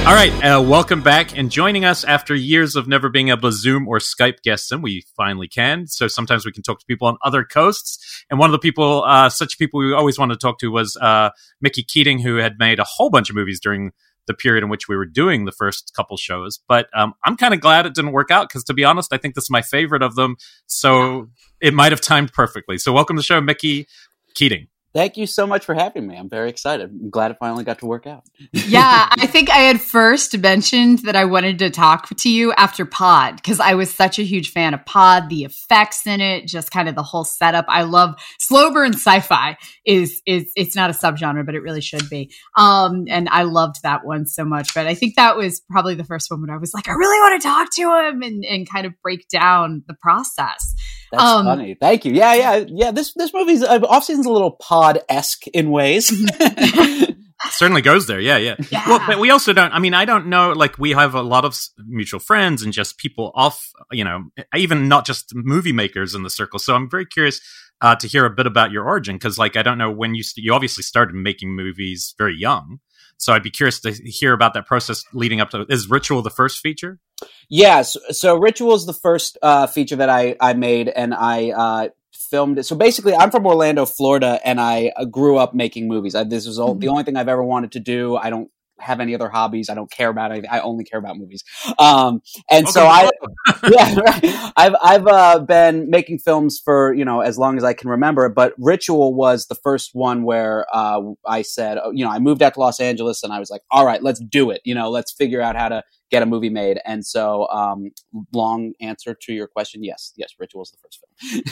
All 0.09 0.15
right, 0.15 0.33
uh, 0.43 0.59
welcome 0.59 1.03
back. 1.03 1.37
And 1.37 1.51
joining 1.51 1.85
us 1.85 2.03
after 2.03 2.33
years 2.33 2.75
of 2.75 2.87
never 2.87 3.09
being 3.09 3.29
able 3.29 3.51
to 3.51 3.51
Zoom 3.51 3.87
or 3.87 3.99
Skype 3.99 4.41
guests, 4.41 4.71
and 4.71 4.81
we 4.81 5.05
finally 5.15 5.47
can. 5.47 5.85
So 5.85 6.07
sometimes 6.07 6.47
we 6.47 6.51
can 6.51 6.63
talk 6.63 6.79
to 6.79 6.85
people 6.87 7.07
on 7.07 7.17
other 7.23 7.43
coasts. 7.43 8.25
And 8.27 8.39
one 8.39 8.49
of 8.49 8.51
the 8.51 8.57
people, 8.57 9.03
uh, 9.03 9.29
such 9.29 9.59
people 9.59 9.79
we 9.81 9.93
always 9.93 10.17
wanted 10.17 10.33
to 10.33 10.39
talk 10.39 10.57
to 10.59 10.71
was 10.71 10.97
uh, 10.99 11.29
Mickey 11.61 11.83
Keating, 11.83 12.17
who 12.19 12.37
had 12.37 12.57
made 12.57 12.79
a 12.79 12.85
whole 12.85 13.11
bunch 13.11 13.29
of 13.29 13.35
movies 13.35 13.59
during 13.59 13.91
the 14.30 14.34
period 14.36 14.63
in 14.63 14.69
which 14.69 14.88
we 14.88 14.95
were 14.95 15.07
doing 15.07 15.45
the 15.45 15.51
first 15.51 15.91
couple 15.95 16.15
shows. 16.15 16.59
But 16.67 16.88
um, 16.95 17.13
I'm 17.25 17.36
kind 17.36 17.53
of 17.53 17.59
glad 17.59 17.88
it 17.88 17.95
didn't 17.95 18.11
work 18.11 18.30
out 18.30 18.47
because, 18.47 18.63
to 18.65 18.75
be 18.75 18.86
honest, 18.86 19.11
I 19.11 19.17
think 19.17 19.34
this 19.34 19.45
is 19.45 19.49
my 19.49 19.63
favorite 19.63 20.03
of 20.03 20.13
them. 20.15 20.38
So 20.67 21.30
it 21.59 21.73
might 21.73 21.91
have 21.91 21.99
timed 21.99 22.32
perfectly. 22.32 22.77
So 22.77 22.93
welcome 22.93 23.15
to 23.15 23.19
the 23.19 23.25
show, 23.25 23.41
Mickey 23.41 23.88
Keating. 24.36 24.67
Thank 24.91 25.17
you 25.17 25.27
so 25.27 25.45
much 25.45 25.65
for 25.65 25.75
having 25.75 26.07
me. 26.07 26.17
I'm 26.17 26.29
very 26.29 26.49
excited. 26.49 26.89
I'm 26.89 27.11
glad 27.11 27.29
it 27.29 27.37
finally 27.39 27.63
got 27.63 27.77
to 27.79 27.85
work 27.85 28.07
out. 28.07 28.23
yeah, 28.51 29.07
I 29.11 29.27
think 29.27 29.51
I 29.51 29.59
had 29.59 29.79
first 29.79 30.35
mentioned 30.39 30.99
that 30.99 31.15
I 31.15 31.25
wanted 31.25 31.59
to 31.59 31.69
talk 31.69 32.09
to 32.09 32.29
you 32.29 32.53
after 32.53 32.85
Pod 32.85 33.35
because 33.35 33.59
I 33.59 33.75
was 33.75 33.93
such 33.93 34.17
a 34.17 34.23
huge 34.23 34.51
fan 34.51 34.73
of 34.73 34.83
Pod, 34.87 35.29
the 35.29 35.43
effects 35.43 36.07
in 36.07 36.21
it, 36.21 36.47
just 36.47 36.71
kind 36.71 36.89
of 36.89 36.95
the 36.95 37.03
whole 37.03 37.23
setup. 37.23 37.65
I 37.67 37.83
love 37.83 38.15
slow 38.39 38.73
burn 38.73 38.93
sci-fi 38.93 39.57
is 39.85 40.23
is 40.25 40.51
it's 40.55 40.75
not 40.75 40.89
a 40.89 40.93
subgenre, 40.93 41.45
but 41.45 41.53
it 41.53 41.61
really 41.61 41.81
should 41.81 42.09
be. 42.09 42.33
Um, 42.57 43.05
and 43.09 43.29
I 43.29 43.43
loved 43.43 43.83
that 43.83 44.03
one 44.03 44.25
so 44.25 44.43
much. 44.43 44.73
But 44.73 44.87
I 44.87 44.95
think 44.95 45.15
that 45.17 45.37
was 45.37 45.61
probably 45.69 45.93
the 45.93 46.03
first 46.03 46.31
one 46.31 46.41
when 46.41 46.49
I 46.49 46.57
was 46.57 46.73
like, 46.73 46.89
I 46.89 46.93
really 46.93 47.19
want 47.19 47.39
to 47.39 47.47
talk 47.47 47.69
to 47.75 48.07
him 48.07 48.23
and 48.23 48.43
and 48.43 48.67
kind 48.67 48.87
of 48.87 48.93
break 49.03 49.27
down 49.27 49.83
the 49.87 49.95
process. 50.01 50.73
That's 51.12 51.24
um, 51.24 51.45
funny. 51.45 51.76
Thank 51.80 52.05
you. 52.05 52.14
Yeah, 52.14 52.34
yeah, 52.36 52.66
yeah. 52.68 52.91
This 52.91 53.14
this 53.14 53.34
movie's 53.34 53.64
uh, 53.64 53.80
off 53.88 54.03
season's 54.03 54.26
a 54.26 54.32
little 54.32 54.51
pod 54.51 54.99
esque 55.10 55.47
in 55.47 55.72
ways. 55.72 56.10
Certainly 57.51 57.82
goes 57.82 58.05
there. 58.05 58.20
Yeah, 58.20 58.38
yeah, 58.38 58.55
yeah. 58.70 58.88
Well, 58.88 59.01
but 59.07 59.20
we 59.20 59.32
also 59.32 59.53
don't. 59.53 59.72
I 59.72 59.80
mean, 59.80 59.93
I 59.93 60.05
don't 60.05 60.28
know. 60.28 60.51
Like, 60.51 60.78
we 60.78 60.91
have 60.91 61.16
a 61.16 61.22
lot 61.22 61.45
of 61.45 61.57
mutual 61.88 62.20
friends 62.20 62.62
and 62.64 62.74
just 62.74 62.97
people 62.97 63.32
off. 63.34 63.70
You 63.91 64.03
know, 64.03 64.26
even 64.55 64.88
not 64.88 65.05
just 65.05 65.34
movie 65.34 65.72
makers 65.72 66.14
in 66.14 66.24
the 66.24 66.30
circle. 66.30 66.60
So 66.60 66.76
I'm 66.76 66.89
very 66.89 67.05
curious. 67.05 67.39
uh, 67.82 67.95
to 67.95 68.07
hear 68.07 68.26
a 68.26 68.30
bit 68.30 68.45
about 68.45 68.72
your 68.72 68.86
origin 68.86 69.16
because, 69.16 69.38
like, 69.38 69.55
I 69.55 69.64
don't 69.64 69.78
know 69.78 69.91
when 69.91 70.16
you 70.16 70.24
st- 70.24 70.43
you 70.43 70.53
obviously 70.53 70.84
started 70.84 71.16
making 71.16 71.55
movies 71.55 72.14
very 72.18 72.36
young, 72.38 72.80
so 73.20 73.34
I'd 73.34 73.43
be 73.43 73.51
curious 73.51 73.80
to 73.82 73.91
hear 73.91 74.34
about 74.34 74.53
that 74.53 74.65
process 74.65 75.03
leading 75.13 75.41
up 75.41 75.49
to. 75.51 75.65
Is 75.70 75.89
Ritual 75.89 76.22
the 76.22 76.30
first 76.30 76.59
feature? 76.59 76.99
Yes. 77.22 77.28
Yeah, 77.49 77.82
so, 77.82 77.99
so, 78.11 78.38
Ritual 78.38 78.74
is 78.74 78.86
the 78.86 78.93
first 78.93 79.38
uh, 79.41 79.67
feature 79.67 79.97
that 79.97 80.09
I 80.09 80.38
I 80.39 80.53
made, 80.53 80.88
and 80.88 81.13
I 81.13 81.49
uh, 81.49 81.89
filmed 82.13 82.59
it. 82.59 82.63
So 82.63 82.76
basically, 82.76 83.13
I'm 83.13 83.30
from 83.30 83.45
Orlando, 83.45 83.86
Florida, 83.86 84.39
and 84.45 84.59
I 84.59 84.93
uh, 84.95 85.03
grew 85.05 85.38
up 85.38 85.53
making 85.53 85.88
movies. 85.89 86.15
I, 86.15 86.24
this 86.24 86.47
was 86.47 86.57
mm-hmm. 86.57 86.80
the 86.80 86.88
only 86.88 87.03
thing 87.03 87.17
I've 87.17 87.28
ever 87.28 87.43
wanted 87.43 87.74
to 87.74 87.80
do. 87.80 88.15
I 88.15 88.30
don't 88.30 88.49
have 88.82 88.99
any 88.99 89.15
other 89.15 89.30
hobbies. 89.30 89.69
I 89.69 89.75
don't 89.75 89.91
care 89.91 90.09
about 90.09 90.32
anything. 90.32 90.49
I 90.51 90.59
only 90.59 90.84
care 90.84 90.99
about 90.99 91.17
movies. 91.17 91.43
Um, 91.77 92.21
and 92.49 92.65
okay. 92.65 92.71
so 92.71 92.86
I, 92.86 93.09
yeah, 93.69 93.95
right. 93.95 94.51
I've, 94.55 94.75
I've, 94.82 95.07
uh, 95.07 95.39
been 95.39 95.89
making 95.89 96.19
films 96.19 96.61
for, 96.63 96.93
you 96.93 97.05
know, 97.05 97.21
as 97.21 97.38
long 97.38 97.57
as 97.57 97.63
I 97.63 97.73
can 97.73 97.89
remember, 97.89 98.30
but 98.30 98.53
Ritual 98.57 99.13
was 99.13 99.47
the 99.47 99.55
first 99.55 99.91
one 99.93 100.23
where, 100.23 100.65
uh, 100.73 101.01
I 101.25 101.41
said, 101.41 101.77
oh, 101.84 101.91
you 101.91 102.03
know, 102.03 102.11
I 102.11 102.19
moved 102.19 102.41
out 102.41 102.53
to 102.55 102.59
Los 102.59 102.80
Angeles 102.80 103.23
and 103.23 103.34
I 103.34 103.39
was 103.39 103.49
like, 103.49 103.61
all 103.71 103.86
right, 103.86 104.01
let's 104.03 104.19
do 104.19 104.51
it. 104.51 104.61
You 104.63 104.75
know, 104.75 104.89
let's 104.89 105.11
figure 105.11 105.41
out 105.41 105.55
how 105.55 105.69
to 105.69 105.84
get 106.10 106.24
a 106.24 106.26
movie 106.26 106.49
made. 106.49 106.80
And 106.86 107.05
so, 107.05 107.47
um, 107.49 107.91
long 108.34 108.74
answer 108.82 109.14
to 109.14 109.34
your 109.34 109.47
question. 109.47 109.84
Yes, 109.84 110.14
yes, 110.16 110.34
Ritual 110.39 110.64
is 110.64 110.72
the 110.72 110.78
first 110.78 110.99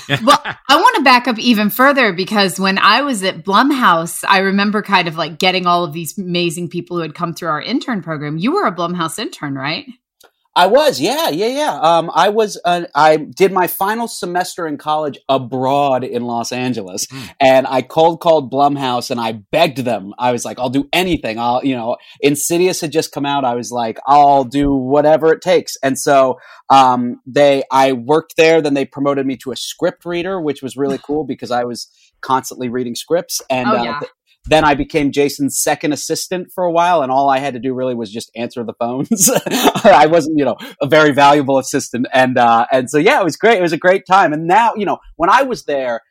film. 0.07 0.25
well, 0.25 0.41
I 0.43 0.75
want 0.75 0.95
to 0.97 1.03
back 1.03 1.27
up 1.27 1.39
even 1.39 1.69
further 1.69 2.13
because 2.13 2.59
when 2.59 2.77
I 2.77 3.01
was 3.01 3.23
at 3.23 3.43
Blumhouse, 3.43 4.23
I 4.27 4.39
remember 4.39 4.81
kind 4.81 5.07
of 5.07 5.15
like 5.15 5.39
getting 5.39 5.65
all 5.65 5.83
of 5.83 5.93
these 5.93 6.17
amazing 6.17 6.69
people 6.69 6.97
who 6.97 7.03
had 7.03 7.15
come 7.15 7.33
through 7.33 7.49
our 7.49 7.61
intern 7.61 8.01
program. 8.01 8.37
You 8.37 8.53
were 8.53 8.65
a 8.65 8.75
Blumhouse 8.75 9.19
intern, 9.19 9.55
right? 9.55 9.85
I 10.57 10.65
was, 10.65 10.99
yeah, 10.99 11.29
yeah, 11.29 11.49
yeah. 11.49 11.79
Um, 11.79 12.09
I 12.11 12.29
was, 12.29 12.59
uh, 12.65 12.85
I 12.95 13.17
did 13.17 13.51
my 13.51 13.67
final 13.67 14.07
semester 14.07 14.65
in 14.65 14.79
college 14.79 15.19
abroad 15.29 16.03
in 16.03 16.23
Los 16.23 16.51
Angeles, 16.51 17.05
mm. 17.05 17.29
and 17.39 17.67
I 17.67 17.83
cold 17.83 18.21
called 18.21 18.51
Blumhouse 18.51 19.11
and 19.11 19.19
I 19.19 19.33
begged 19.33 19.77
them. 19.77 20.15
I 20.17 20.31
was 20.31 20.45
like, 20.45 20.57
"I'll 20.57 20.71
do 20.71 20.89
anything. 20.91 21.37
I'll, 21.37 21.63
you 21.63 21.75
know." 21.75 21.97
Insidious 22.21 22.81
had 22.81 22.91
just 22.91 23.11
come 23.11 23.23
out. 23.23 23.45
I 23.45 23.53
was 23.53 23.71
like, 23.71 23.99
"I'll 24.07 24.45
do 24.45 24.73
whatever 24.73 25.31
it 25.31 25.41
takes." 25.41 25.77
And 25.83 25.95
so, 25.99 26.39
um, 26.71 27.21
they, 27.27 27.61
I 27.71 27.91
worked 27.91 28.35
there. 28.35 28.59
Then 28.59 28.73
they 28.73 28.85
promoted 28.85 29.27
me 29.27 29.37
to 29.43 29.51
a 29.51 29.55
script 29.55 30.05
reader, 30.05 30.41
which 30.41 30.63
was 30.63 30.75
really 30.75 30.97
cool 31.03 31.23
because 31.23 31.51
I 31.51 31.65
was 31.65 31.87
constantly 32.21 32.67
reading 32.67 32.95
scripts, 32.95 33.41
and 33.47 33.69
oh, 33.69 33.77
uh, 33.77 33.83
yeah. 33.83 33.99
uh, 34.01 34.05
then 34.47 34.63
I 34.63 34.75
became 34.75 35.11
Jason's 35.11 35.59
second 35.59 35.93
assistant 35.93 36.51
for 36.53 36.63
a 36.63 36.71
while, 36.71 37.01
and 37.01 37.11
all 37.11 37.29
I 37.29 37.39
had 37.39 37.53
to 37.53 37.59
do 37.59 37.73
really 37.73 37.95
was 37.95 38.11
just 38.11 38.31
answer 38.35 38.63
the 38.63 38.73
phones. 38.73 39.29
I 39.83 40.07
wasn't, 40.07 40.37
you 40.37 40.45
know, 40.45 40.57
a 40.81 40.87
very 40.87 41.11
valuable 41.11 41.57
assistant, 41.57 42.07
and 42.13 42.37
uh, 42.37 42.65
and 42.71 42.89
so 42.89 42.97
yeah, 42.97 43.19
it 43.19 43.23
was 43.23 43.35
great. 43.35 43.59
It 43.59 43.61
was 43.61 43.73
a 43.73 43.77
great 43.77 44.05
time. 44.05 44.33
And 44.33 44.47
now, 44.47 44.73
you 44.75 44.85
know, 44.85 44.99
when 45.15 45.29
I 45.29 45.43
was 45.43 45.65
there, 45.65 46.01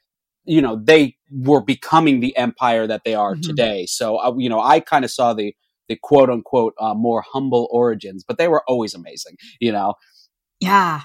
you 0.45 0.62
know, 0.62 0.80
they 0.82 1.16
were 1.30 1.62
becoming 1.62 2.20
the 2.20 2.37
empire 2.37 2.87
that 2.87 3.03
they 3.05 3.14
are 3.14 3.32
mm-hmm. 3.32 3.43
today. 3.43 3.87
So, 3.87 4.16
uh, 4.16 4.34
you 4.37 4.49
know, 4.49 4.61
I 4.61 4.80
kind 4.80 5.05
of 5.05 5.11
saw 5.11 5.32
the 5.34 5.55
the 5.89 5.97
quote 5.97 6.30
unquote 6.30 6.74
uh, 6.80 6.95
more 6.95 7.22
humble 7.22 7.68
origins, 7.70 8.24
but 8.26 8.39
they 8.39 8.49
were 8.49 8.62
always 8.68 8.95
amazing. 8.95 9.37
You 9.61 9.72
know. 9.72 9.95
Yeah. 10.61 11.03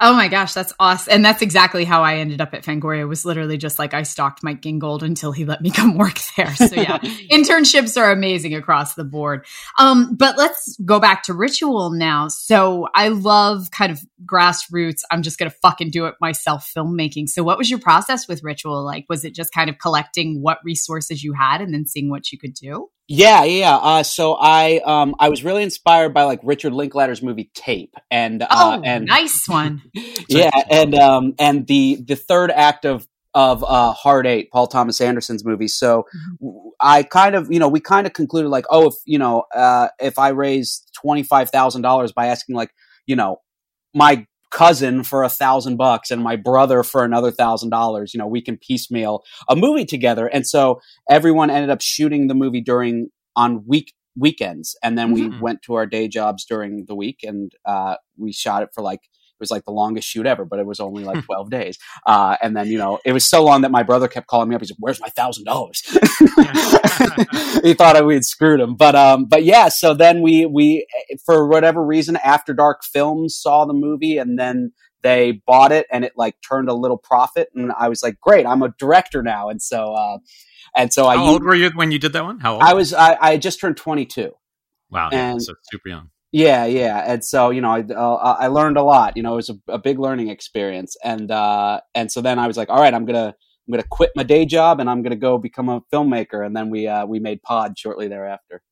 Oh 0.00 0.14
my 0.14 0.28
gosh, 0.28 0.52
that's 0.52 0.72
awesome. 0.80 1.12
And 1.12 1.24
that's 1.24 1.42
exactly 1.42 1.84
how 1.84 2.02
I 2.02 2.16
ended 2.16 2.40
up 2.40 2.54
at 2.54 2.64
Fangoria 2.64 3.06
was 3.06 3.24
literally 3.24 3.56
just 3.56 3.78
like 3.78 3.94
I 3.94 4.02
stalked 4.02 4.42
Mike 4.42 4.60
Gingold 4.60 5.02
until 5.02 5.32
he 5.32 5.44
let 5.44 5.60
me 5.60 5.70
come 5.70 5.96
work 5.96 6.18
there. 6.36 6.54
So 6.56 6.74
yeah, 6.74 6.98
internships 7.30 8.00
are 8.00 8.10
amazing 8.10 8.54
across 8.54 8.94
the 8.94 9.04
board. 9.04 9.46
Um, 9.78 10.16
but 10.16 10.36
let's 10.36 10.76
go 10.84 10.98
back 10.98 11.22
to 11.24 11.34
ritual 11.34 11.90
now. 11.90 12.28
So 12.28 12.88
I 12.94 13.08
love 13.08 13.70
kind 13.70 13.92
of 13.92 14.00
grassroots. 14.24 15.02
I'm 15.10 15.22
just 15.22 15.38
going 15.38 15.50
to 15.50 15.56
fucking 15.62 15.90
do 15.90 16.06
it 16.06 16.14
myself 16.20 16.72
filmmaking. 16.74 17.28
So 17.28 17.42
what 17.42 17.58
was 17.58 17.70
your 17.70 17.78
process 17.78 18.26
with 18.26 18.42
ritual? 18.42 18.84
Like, 18.84 19.04
was 19.08 19.24
it 19.24 19.34
just 19.34 19.52
kind 19.52 19.70
of 19.70 19.78
collecting 19.78 20.42
what 20.42 20.58
resources 20.64 21.22
you 21.22 21.32
had 21.32 21.60
and 21.60 21.72
then 21.72 21.86
seeing 21.86 22.08
what 22.10 22.32
you 22.32 22.38
could 22.38 22.54
do? 22.54 22.88
Yeah, 23.08 23.44
yeah. 23.44 23.76
Uh, 23.76 24.02
so 24.04 24.36
I 24.40 24.80
um, 24.86 25.14
I 25.18 25.28
was 25.28 25.44
really 25.44 25.62
inspired 25.62 26.14
by 26.14 26.22
like 26.22 26.40
Richard 26.42 26.72
Linklater's 26.72 27.20
movie 27.20 27.50
Tape, 27.52 27.94
and 28.10 28.42
uh, 28.42 28.46
oh, 28.50 28.82
and 28.82 29.06
nice 29.06 29.46
one. 29.46 29.81
yeah, 30.28 30.50
and 30.70 30.94
um, 30.94 31.34
and 31.38 31.66
the 31.66 31.98
the 32.06 32.16
third 32.16 32.50
act 32.50 32.84
of 32.84 33.06
of 33.34 33.64
uh, 33.64 33.92
Hard 33.92 34.26
Eight, 34.26 34.50
Paul 34.50 34.66
Thomas 34.66 35.00
Anderson's 35.00 35.44
movie. 35.44 35.68
So 35.68 36.06
mm-hmm. 36.40 36.68
I 36.80 37.02
kind 37.02 37.34
of, 37.34 37.50
you 37.50 37.58
know, 37.58 37.68
we 37.68 37.80
kind 37.80 38.06
of 38.06 38.12
concluded 38.12 38.50
like, 38.50 38.66
oh, 38.70 38.88
if 38.88 38.94
you 39.06 39.18
know, 39.18 39.44
uh, 39.54 39.88
if 39.98 40.18
I 40.18 40.28
raise 40.28 40.84
twenty 40.94 41.22
five 41.22 41.50
thousand 41.50 41.82
dollars 41.82 42.12
by 42.12 42.26
asking 42.26 42.56
like, 42.56 42.72
you 43.06 43.16
know, 43.16 43.40
my 43.94 44.26
cousin 44.50 45.02
for 45.02 45.24
a 45.24 45.28
thousand 45.28 45.76
bucks 45.76 46.10
and 46.10 46.22
my 46.22 46.36
brother 46.36 46.82
for 46.82 47.04
another 47.04 47.30
thousand 47.30 47.70
dollars. 47.70 48.12
You 48.12 48.18
know, 48.18 48.26
we 48.26 48.42
can 48.42 48.58
piecemeal 48.58 49.24
a 49.48 49.56
movie 49.56 49.86
together. 49.86 50.26
And 50.26 50.46
so 50.46 50.80
everyone 51.08 51.50
ended 51.50 51.70
up 51.70 51.80
shooting 51.80 52.28
the 52.28 52.34
movie 52.34 52.60
during 52.60 53.08
on 53.34 53.64
week 53.66 53.94
weekends, 54.14 54.76
and 54.82 54.98
then 54.98 55.12
we 55.12 55.22
mm-hmm. 55.22 55.40
went 55.40 55.62
to 55.62 55.74
our 55.74 55.86
day 55.86 56.06
jobs 56.06 56.44
during 56.44 56.84
the 56.86 56.94
week, 56.94 57.20
and 57.22 57.50
uh, 57.64 57.96
we 58.18 58.30
shot 58.30 58.62
it 58.62 58.68
for 58.74 58.82
like 58.82 59.00
was 59.42 59.50
like 59.50 59.64
the 59.64 59.72
longest 59.72 60.08
shoot 60.08 60.26
ever, 60.26 60.44
but 60.44 60.58
it 60.58 60.66
was 60.66 60.80
only 60.80 61.04
like 61.04 61.24
12 61.24 61.50
days. 61.50 61.78
Uh, 62.06 62.36
and 62.40 62.56
then, 62.56 62.68
you 62.68 62.78
know, 62.78 62.98
it 63.04 63.12
was 63.12 63.24
so 63.24 63.44
long 63.44 63.62
that 63.62 63.70
my 63.70 63.82
brother 63.82 64.08
kept 64.08 64.28
calling 64.28 64.48
me 64.48 64.54
up. 64.54 64.62
He's 64.62 64.70
like, 64.70 64.78
where's 64.78 65.00
my 65.00 65.08
thousand 65.08 65.44
dollars? 65.44 65.82
He 67.62 67.74
thought 67.74 68.04
we 68.04 68.14
had 68.14 68.24
screwed 68.24 68.60
him. 68.60 68.74
But, 68.74 68.94
um, 68.94 69.26
but 69.26 69.44
yeah, 69.44 69.68
so 69.68 69.94
then 69.94 70.22
we, 70.22 70.46
we, 70.46 70.86
for 71.24 71.46
whatever 71.46 71.84
reason, 71.84 72.16
After 72.16 72.54
Dark 72.54 72.82
Films 72.84 73.36
saw 73.36 73.64
the 73.64 73.74
movie 73.74 74.18
and 74.18 74.38
then 74.38 74.72
they 75.02 75.42
bought 75.46 75.72
it 75.72 75.86
and 75.92 76.04
it 76.04 76.12
like 76.16 76.36
turned 76.48 76.68
a 76.68 76.74
little 76.74 76.96
profit. 76.96 77.48
And 77.54 77.72
I 77.76 77.88
was 77.88 78.02
like, 78.02 78.20
great, 78.20 78.46
I'm 78.46 78.62
a 78.62 78.70
director 78.78 79.22
now. 79.22 79.48
And 79.48 79.60
so, 79.60 79.92
uh, 79.94 80.18
and 80.76 80.92
so 80.92 81.04
How 81.04 81.10
I. 81.10 81.16
How 81.16 81.24
old 81.24 81.44
were 81.44 81.54
you 81.54 81.70
when 81.74 81.90
you 81.90 81.98
did 81.98 82.12
that 82.14 82.24
one? 82.24 82.40
How 82.40 82.54
old? 82.54 82.62
I 82.62 82.74
was, 82.74 82.94
I, 82.94 83.16
I 83.20 83.36
just 83.36 83.60
turned 83.60 83.76
22. 83.76 84.32
Wow. 84.90 85.08
Yeah, 85.12 85.34
so 85.38 85.54
super 85.70 85.88
young. 85.88 86.10
Yeah, 86.34 86.64
yeah, 86.64 87.04
and 87.06 87.22
so 87.22 87.50
you 87.50 87.60
know, 87.60 87.70
I 87.70 87.80
uh, 87.82 88.36
I 88.40 88.46
learned 88.46 88.78
a 88.78 88.82
lot. 88.82 89.16
You 89.16 89.22
know, 89.22 89.34
it 89.34 89.36
was 89.36 89.50
a, 89.50 89.58
a 89.68 89.78
big 89.78 89.98
learning 89.98 90.28
experience, 90.28 90.96
and 91.04 91.30
uh, 91.30 91.80
and 91.94 92.10
so 92.10 92.22
then 92.22 92.38
I 92.38 92.46
was 92.46 92.56
like, 92.56 92.70
all 92.70 92.80
right, 92.80 92.94
I'm 92.94 93.04
gonna 93.04 93.34
I'm 93.68 93.72
gonna 93.72 93.82
quit 93.90 94.12
my 94.16 94.22
day 94.22 94.46
job 94.46 94.80
and 94.80 94.88
I'm 94.88 95.02
gonna 95.02 95.14
go 95.16 95.36
become 95.36 95.68
a 95.68 95.82
filmmaker. 95.92 96.44
And 96.44 96.56
then 96.56 96.70
we 96.70 96.88
uh, 96.88 97.04
we 97.06 97.18
made 97.20 97.42
Pod 97.42 97.78
shortly 97.78 98.08
thereafter. 98.08 98.62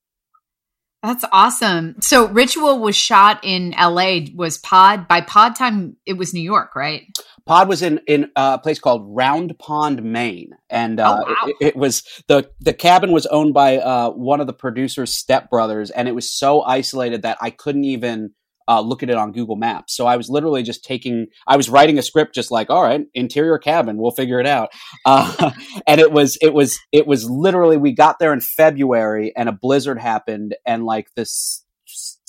That's 1.02 1.24
awesome. 1.32 1.96
So 2.02 2.28
Ritual 2.28 2.78
was 2.78 2.94
shot 2.94 3.40
in 3.42 3.70
LA. 3.70 4.20
Was 4.34 4.58
Pod 4.58 5.08
by 5.08 5.22
Pod 5.22 5.56
time? 5.56 5.96
It 6.04 6.14
was 6.14 6.34
New 6.34 6.42
York, 6.42 6.76
right? 6.76 7.06
Pod 7.46 7.68
was 7.68 7.80
in 7.80 8.00
in 8.06 8.30
a 8.36 8.58
place 8.58 8.78
called 8.78 9.06
Round 9.06 9.58
Pond, 9.58 10.02
Maine, 10.02 10.52
and 10.68 11.00
uh, 11.00 11.20
oh, 11.20 11.28
wow. 11.28 11.36
it, 11.46 11.56
it, 11.68 11.76
was 11.76 12.02
the 12.28 12.50
the 12.60 12.74
cabin 12.74 13.12
was 13.12 13.24
owned 13.26 13.54
by 13.54 13.78
uh, 13.78 14.10
one 14.10 14.40
of 14.40 14.46
the 14.46 14.52
producers' 14.52 15.14
stepbrothers, 15.14 15.90
and 15.94 16.06
it 16.06 16.14
was 16.14 16.30
so 16.30 16.62
isolated 16.62 17.22
that 17.22 17.38
I 17.40 17.48
couldn't 17.48 17.84
even 17.84 18.32
uh, 18.70 18.80
look 18.80 19.02
at 19.02 19.10
it 19.10 19.16
on 19.16 19.32
Google 19.32 19.56
Maps. 19.56 19.96
So 19.96 20.06
I 20.06 20.16
was 20.16 20.30
literally 20.30 20.62
just 20.62 20.84
taking, 20.84 21.26
I 21.46 21.56
was 21.56 21.68
writing 21.68 21.98
a 21.98 22.02
script, 22.02 22.36
just 22.36 22.52
like, 22.52 22.70
all 22.70 22.82
right, 22.82 23.04
interior 23.14 23.58
cabin, 23.58 23.96
we'll 23.96 24.12
figure 24.12 24.38
it 24.38 24.46
out. 24.46 24.68
Uh, 25.04 25.50
and 25.88 26.00
it 26.00 26.12
was, 26.12 26.38
it 26.40 26.54
was, 26.54 26.78
it 26.92 27.04
was 27.04 27.28
literally, 27.28 27.76
we 27.76 27.92
got 27.92 28.20
there 28.20 28.32
in 28.32 28.40
February, 28.40 29.32
and 29.36 29.48
a 29.48 29.52
blizzard 29.52 29.98
happened, 29.98 30.54
and 30.64 30.84
like 30.84 31.08
this 31.16 31.64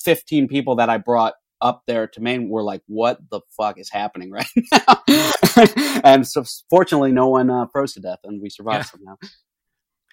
15 0.03 0.47
people 0.47 0.77
that 0.77 0.89
I 0.89 0.97
brought 0.97 1.33
up 1.61 1.83
there 1.85 2.07
to 2.07 2.21
Maine 2.21 2.49
were 2.49 2.63
like, 2.63 2.81
"What 2.87 3.19
the 3.29 3.41
fuck 3.55 3.77
is 3.77 3.91
happening 3.91 4.31
right 4.31 4.47
now?" 4.71 5.03
and 6.03 6.27
so, 6.27 6.43
fortunately, 6.71 7.11
no 7.11 7.27
one 7.27 7.51
uh, 7.51 7.67
froze 7.71 7.93
to 7.93 7.99
death, 7.99 8.17
and 8.23 8.41
we 8.41 8.49
survived 8.49 8.87
yeah. 8.87 8.97
somehow. 8.97 9.15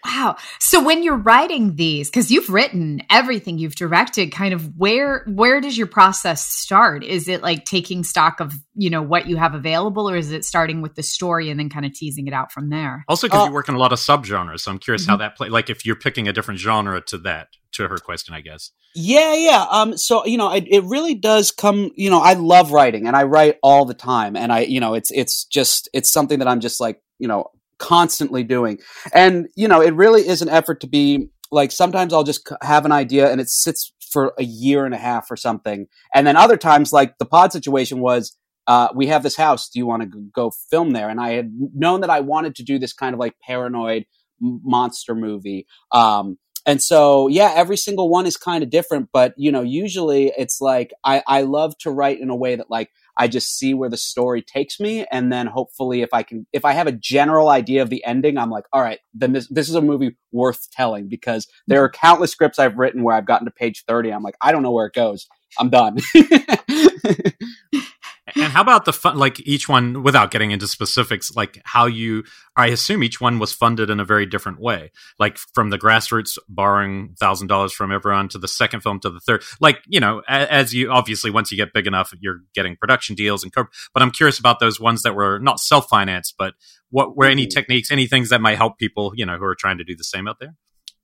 Wow. 0.09 0.37
So 0.59 0.83
when 0.83 1.03
you're 1.03 1.19
writing 1.19 1.77
these, 1.77 2.09
because 2.09 2.31
you've 2.31 2.49
written 2.49 3.03
everything, 3.11 3.59
you've 3.59 3.75
directed, 3.75 4.33
kind 4.33 4.55
of 4.55 4.79
where 4.79 5.23
where 5.27 5.61
does 5.61 5.77
your 5.77 5.87
process 5.87 6.47
start? 6.47 7.05
Is 7.05 7.29
it 7.29 7.43
like 7.43 7.67
taking 7.67 8.05
stock 8.05 8.41
of 8.41 8.55
you 8.75 8.89
know 8.89 9.03
what 9.03 9.27
you 9.27 9.37
have 9.37 9.55
available, 9.55 10.09
or 10.09 10.17
is 10.17 10.33
it 10.33 10.47
starting 10.47 10.81
with 10.81 10.95
the 10.95 11.03
story 11.03 11.51
and 11.51 11.61
then 11.61 11.69
kind 11.69 11.85
of 11.85 11.93
teasing 11.93 12.27
it 12.27 12.33
out 12.33 12.53
from 12.53 12.71
there? 12.71 13.05
Also, 13.07 13.27
because 13.27 13.43
uh, 13.43 13.49
you 13.49 13.53
work 13.53 13.69
in 13.69 13.75
a 13.75 13.79
lot 13.79 13.93
of 13.93 13.99
subgenres, 13.99 14.61
so 14.61 14.71
I'm 14.71 14.79
curious 14.79 15.03
mm-hmm. 15.03 15.11
how 15.11 15.17
that 15.19 15.37
play. 15.37 15.51
Like 15.51 15.69
if 15.69 15.85
you're 15.85 15.97
picking 15.97 16.27
a 16.27 16.33
different 16.33 16.59
genre 16.59 17.03
to 17.03 17.19
that 17.19 17.49
to 17.73 17.87
her 17.87 17.99
question, 17.99 18.35
I 18.35 18.41
guess. 18.41 18.71
Yeah, 18.95 19.35
yeah. 19.35 19.67
Um, 19.71 19.99
so 19.99 20.25
you 20.25 20.39
know, 20.39 20.51
it, 20.53 20.65
it 20.69 20.85
really 20.85 21.17
does 21.17 21.51
come. 21.51 21.91
You 21.97 22.09
know, 22.09 22.21
I 22.21 22.33
love 22.33 22.73
writing, 22.73 23.07
and 23.07 23.15
I 23.15 23.25
write 23.25 23.59
all 23.63 23.85
the 23.85 23.95
time, 23.95 24.37
and 24.37 24.51
I, 24.51 24.61
you 24.61 24.81
know, 24.81 24.95
it's 24.95 25.11
it's 25.11 25.45
just 25.45 25.91
it's 25.93 26.11
something 26.11 26.39
that 26.39 26.49
I'm 26.49 26.61
just 26.61 26.81
like, 26.81 27.03
you 27.19 27.29
know, 27.29 27.51
constantly 27.79 28.43
doing, 28.43 28.79
and 29.13 29.49
you 29.57 29.69
know, 29.69 29.81
it 29.81 29.95
really 29.95 30.27
is 30.27 30.43
an 30.43 30.49
effort 30.49 30.81
to 30.81 30.87
be 30.87 31.29
like. 31.51 31.73
Sometimes 31.73 32.13
I'll 32.13 32.25
just 32.25 32.49
have 32.63 32.85
an 32.85 32.93
idea, 32.93 33.31
and 33.31 33.41
it 33.41 33.49
sits 33.49 33.93
for 34.13 34.35
a 34.39 34.45
year 34.45 34.85
and 34.85 34.95
a 34.95 34.99
half 34.99 35.31
or 35.31 35.37
something, 35.37 35.87
and 36.15 36.27
then 36.27 36.37
other 36.37 36.57
times, 36.57 36.93
like 36.93 37.19
the 37.19 37.27
pod 37.27 37.53
situation 37.53 38.01
was. 38.01 38.37
Uh, 38.67 38.89
we 38.95 39.07
have 39.07 39.23
this 39.23 39.35
house. 39.35 39.71
Do 39.71 39.79
you 39.79 39.87
want 39.87 40.03
to 40.03 40.31
go 40.35 40.53
film 40.71 40.91
there? 40.91 41.09
And 41.09 41.19
I 41.19 41.31
had 41.31 41.51
known 41.75 42.03
that 42.03 42.11
I 42.11 42.21
wanted 42.21 42.55
to 42.57 42.63
do 42.63 42.79
this 42.79 42.93
kind 42.93 43.15
of 43.15 43.19
like 43.19 43.33
paranoid 43.41 44.05
monster 44.41 45.15
movie. 45.15 45.67
Um, 45.91 46.37
and 46.69 46.83
so 46.83 47.29
yeah 47.29 47.53
every 47.57 47.77
single 47.77 48.09
one 48.09 48.27
is 48.27 48.37
kind 48.37 48.63
of 48.63 48.71
different 48.71 49.09
but 49.13 49.33
you 49.37 49.51
know 49.51 49.63
usually 49.63 50.33
it's 50.37 50.61
like 50.61 50.93
i 51.03 51.23
i 51.27 51.43
love 51.43 51.77
to 51.79 51.91
write 51.91 52.21
in 52.21 52.31
a 52.31 52.37
way 52.37 52.55
that 52.55 52.71
like 52.71 52.91
i 53.19 53.29
just 53.29 53.59
see 53.59 53.75
where 53.75 53.91
the 53.91 53.97
story 53.97 54.43
takes 54.43 54.81
me 54.81 55.07
and 55.13 55.33
then 55.33 55.47
hopefully 55.47 56.03
if 56.03 56.11
i 56.13 56.23
can 56.23 56.47
if 56.53 56.65
i 56.65 56.73
have 56.73 56.87
a 56.87 56.93
general 56.93 57.49
idea 57.51 57.83
of 57.83 57.91
the 57.91 58.05
ending 58.05 58.39
i'm 58.39 58.51
like 58.51 58.65
all 58.73 58.83
right 58.83 59.01
then 59.15 59.33
this 59.33 59.49
this 59.49 59.69
is 59.69 59.75
a 59.75 59.83
movie 59.83 60.17
worth 60.33 60.71
telling 60.73 61.09
because 61.09 61.47
there 61.67 61.83
are 61.83 61.91
countless 61.91 62.33
scripts 62.33 62.59
i've 62.59 62.79
written 62.79 63.03
where 63.03 63.17
i've 63.17 63.27
gotten 63.27 63.47
to 63.47 63.53
page 63.53 63.85
30 63.87 64.13
i'm 64.13 64.23
like 64.23 64.37
i 64.43 64.53
don't 64.53 64.63
know 64.63 64.73
where 64.73 64.87
it 64.87 64.95
goes. 64.95 65.27
I'm 65.59 65.71
done 65.71 65.99
and 68.35 68.53
how 68.53 68.63
about 68.63 68.85
the 68.85 68.93
fun 68.93 69.17
like 69.17 69.41
each 69.41 69.69
one 69.69 70.03
without 70.03 70.31
getting 70.31 70.51
into 70.51 70.67
specifics 70.67 71.35
like 71.35 71.61
how 71.65 71.87
you 71.87 72.25
i 72.57 72.69
assume 72.69 73.03
each 73.03 73.21
one 73.21 73.39
was 73.39 73.53
funded 73.53 73.91
in 73.91 74.01
a 74.01 74.05
very 74.05 74.27
different 74.27 74.61
way. 74.61 74.91
Like 75.19 75.39
from 75.39 75.71
the 75.71 75.79
grassroots 75.79 76.39
borrowing 76.49 77.15
thousand 77.19 77.49
dollars 77.49 77.73
from 77.73 77.93
everyone 77.93 78.29
to 78.31 78.39
the 78.39 78.49
second 78.49 78.81
film 78.81 79.01
to 79.01 79.11
the 79.11 79.21
third. 79.21 79.43
Like 79.61 79.83
you 79.87 80.01
know 80.01 80.23
as 80.29 80.75
you 80.75 80.91
obviously 80.91 81.31
once 81.31 81.51
you 81.51 81.57
get 81.57 81.73
big 81.73 81.87
enough 81.87 82.13
you're 82.21 82.41
getting 82.55 82.77
production 82.77 83.15
deals 83.15 83.43
and 83.43 83.53
co- 83.53 83.67
but 83.93 84.03
i'm 84.03 84.11
curious 84.11 84.39
about 84.39 84.61
those 84.61 84.81
ones 84.81 85.03
that 85.03 85.15
were 85.15 85.39
not 85.39 85.61
self-financed 85.61 86.35
but 86.39 86.55
what 86.91 87.17
were 87.17 87.27
any 87.27 87.45
mm-hmm. 87.45 87.51
techniques 87.51 87.91
any 87.91 88.07
things 88.07 88.31
that 88.31 88.41
might 88.41 88.57
help 88.57 88.79
people 88.79 89.13
you 89.15 89.27
know 89.27 89.37
who 89.37 89.45
are 89.45 89.55
trying 89.55 89.79
to 89.79 89.85
do 89.85 89.97
the 89.97 90.05
same 90.05 90.29
out 90.29 90.39
there? 90.41 90.55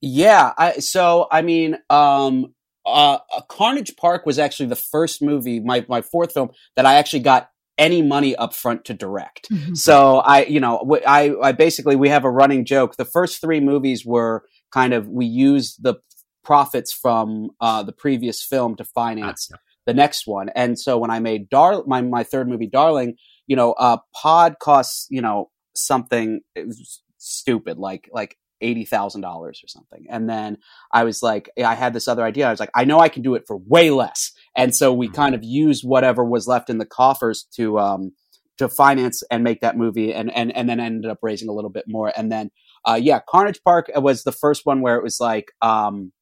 Yeah 0.01 0.53
I, 0.57 0.73
so 0.79 1.27
i 1.31 1.43
mean 1.43 1.79
um 1.91 2.54
uh, 2.87 3.19
Carnage 3.49 3.97
Park 3.97 4.27
was 4.27 4.39
actually 4.39 4.67
the 4.67 4.77
first 4.77 5.23
movie, 5.23 5.61
my 5.61 5.85
my 5.89 6.03
fourth 6.03 6.33
film, 6.33 6.51
that 6.77 6.87
I 6.87 6.95
actually 6.95 7.21
got 7.21 7.51
any 7.79 8.03
money 8.03 8.37
up 8.37 8.55
front 8.55 8.85
to 8.85 8.95
direct. 8.95 9.49
Mm-hmm. 9.51 9.75
So 9.75 10.19
I, 10.19 10.45
you 10.45 10.61
know, 10.61 10.99
I, 11.07 11.35
I 11.43 11.53
basically 11.53 11.97
we 11.97 12.09
have 12.09 12.25
a 12.25 12.31
running 12.31 12.65
joke. 12.65 12.97
The 12.97 13.05
first 13.05 13.41
three 13.41 13.61
movies 13.61 14.05
were 14.07 14.45
kind 14.73 14.93
of 14.93 15.09
we 15.09 15.27
used 15.27 15.83
the 15.83 15.97
profits 16.45 16.93
from 16.93 17.51
uh, 17.61 17.83
the 17.83 17.93
previous 17.93 18.43
film 18.43 18.77
to 18.77 18.85
finance 18.85 19.49
ah, 19.53 19.57
yeah. 19.57 19.61
the 19.87 19.95
next 19.95 20.27
one. 20.27 20.51
And 20.51 20.79
so 20.79 20.99
when 20.99 21.11
I 21.11 21.19
made 21.19 21.49
Dar 21.49 21.83
my 21.87 22.03
my 22.03 22.23
third 22.23 22.49
movie, 22.49 22.69
Darling, 22.69 23.17
you 23.47 23.57
know, 23.57 23.73
uh, 23.73 23.99
pod 24.15 24.57
costs 24.61 25.07
you 25.11 25.23
know 25.23 25.51
something 25.75 26.41
stupid 27.19 27.79
like 27.79 28.09
like 28.13 28.37
eighty 28.65 28.85
thousand 28.85 29.21
dollars 29.21 29.61
or 29.63 29.69
something. 29.69 30.07
And 30.09 30.29
then 30.29 30.59
I 30.93 31.05
was 31.05 31.23
like, 31.23 31.51
I 31.63 31.75
had 31.75 31.93
this 31.93 32.09
other 32.09 32.25
idea. 32.25 32.47
I 32.47 32.51
was 32.51 32.61
like, 32.61 32.75
I 32.75 32.85
know 32.85 32.99
I 32.99 33.09
can 33.09 33.23
do 33.23 33.35
it 33.35 33.45
for 33.47 33.57
way 33.57 33.91
less. 33.91 34.33
And 34.57 34.75
so 34.75 34.93
we 34.93 35.07
mm-hmm. 35.07 35.15
kind 35.15 35.35
of 35.35 35.43
used 35.45 35.83
whatever 35.85 36.25
was 36.25 36.47
left 36.47 36.71
in 36.71 36.79
the 36.79 36.87
coffers 36.87 37.47
to 37.57 37.79
um, 37.79 38.13
to 38.59 38.69
finance 38.69 39.23
and 39.31 39.45
make 39.45 39.61
that 39.61 39.77
movie, 39.77 40.13
and 40.13 40.35
and 40.35 40.55
and 40.57 40.69
then 40.69 40.81
ended 40.81 41.11
up 41.11 41.19
raising 41.23 41.49
a 41.49 41.53
little 41.53 41.71
bit 41.71 41.85
more. 41.87 42.13
And 42.17 42.31
then 42.31 42.51
uh, 42.85 42.99
yeah, 43.01 43.21
Carnage 43.29 43.61
Park 43.65 43.91
was 43.95 44.25
the 44.25 44.33
first 44.33 44.63
one 44.65 44.81
where 44.81 44.97
it 44.97 45.03
was 45.03 45.21
like. 45.21 45.53
Um, 45.63 46.13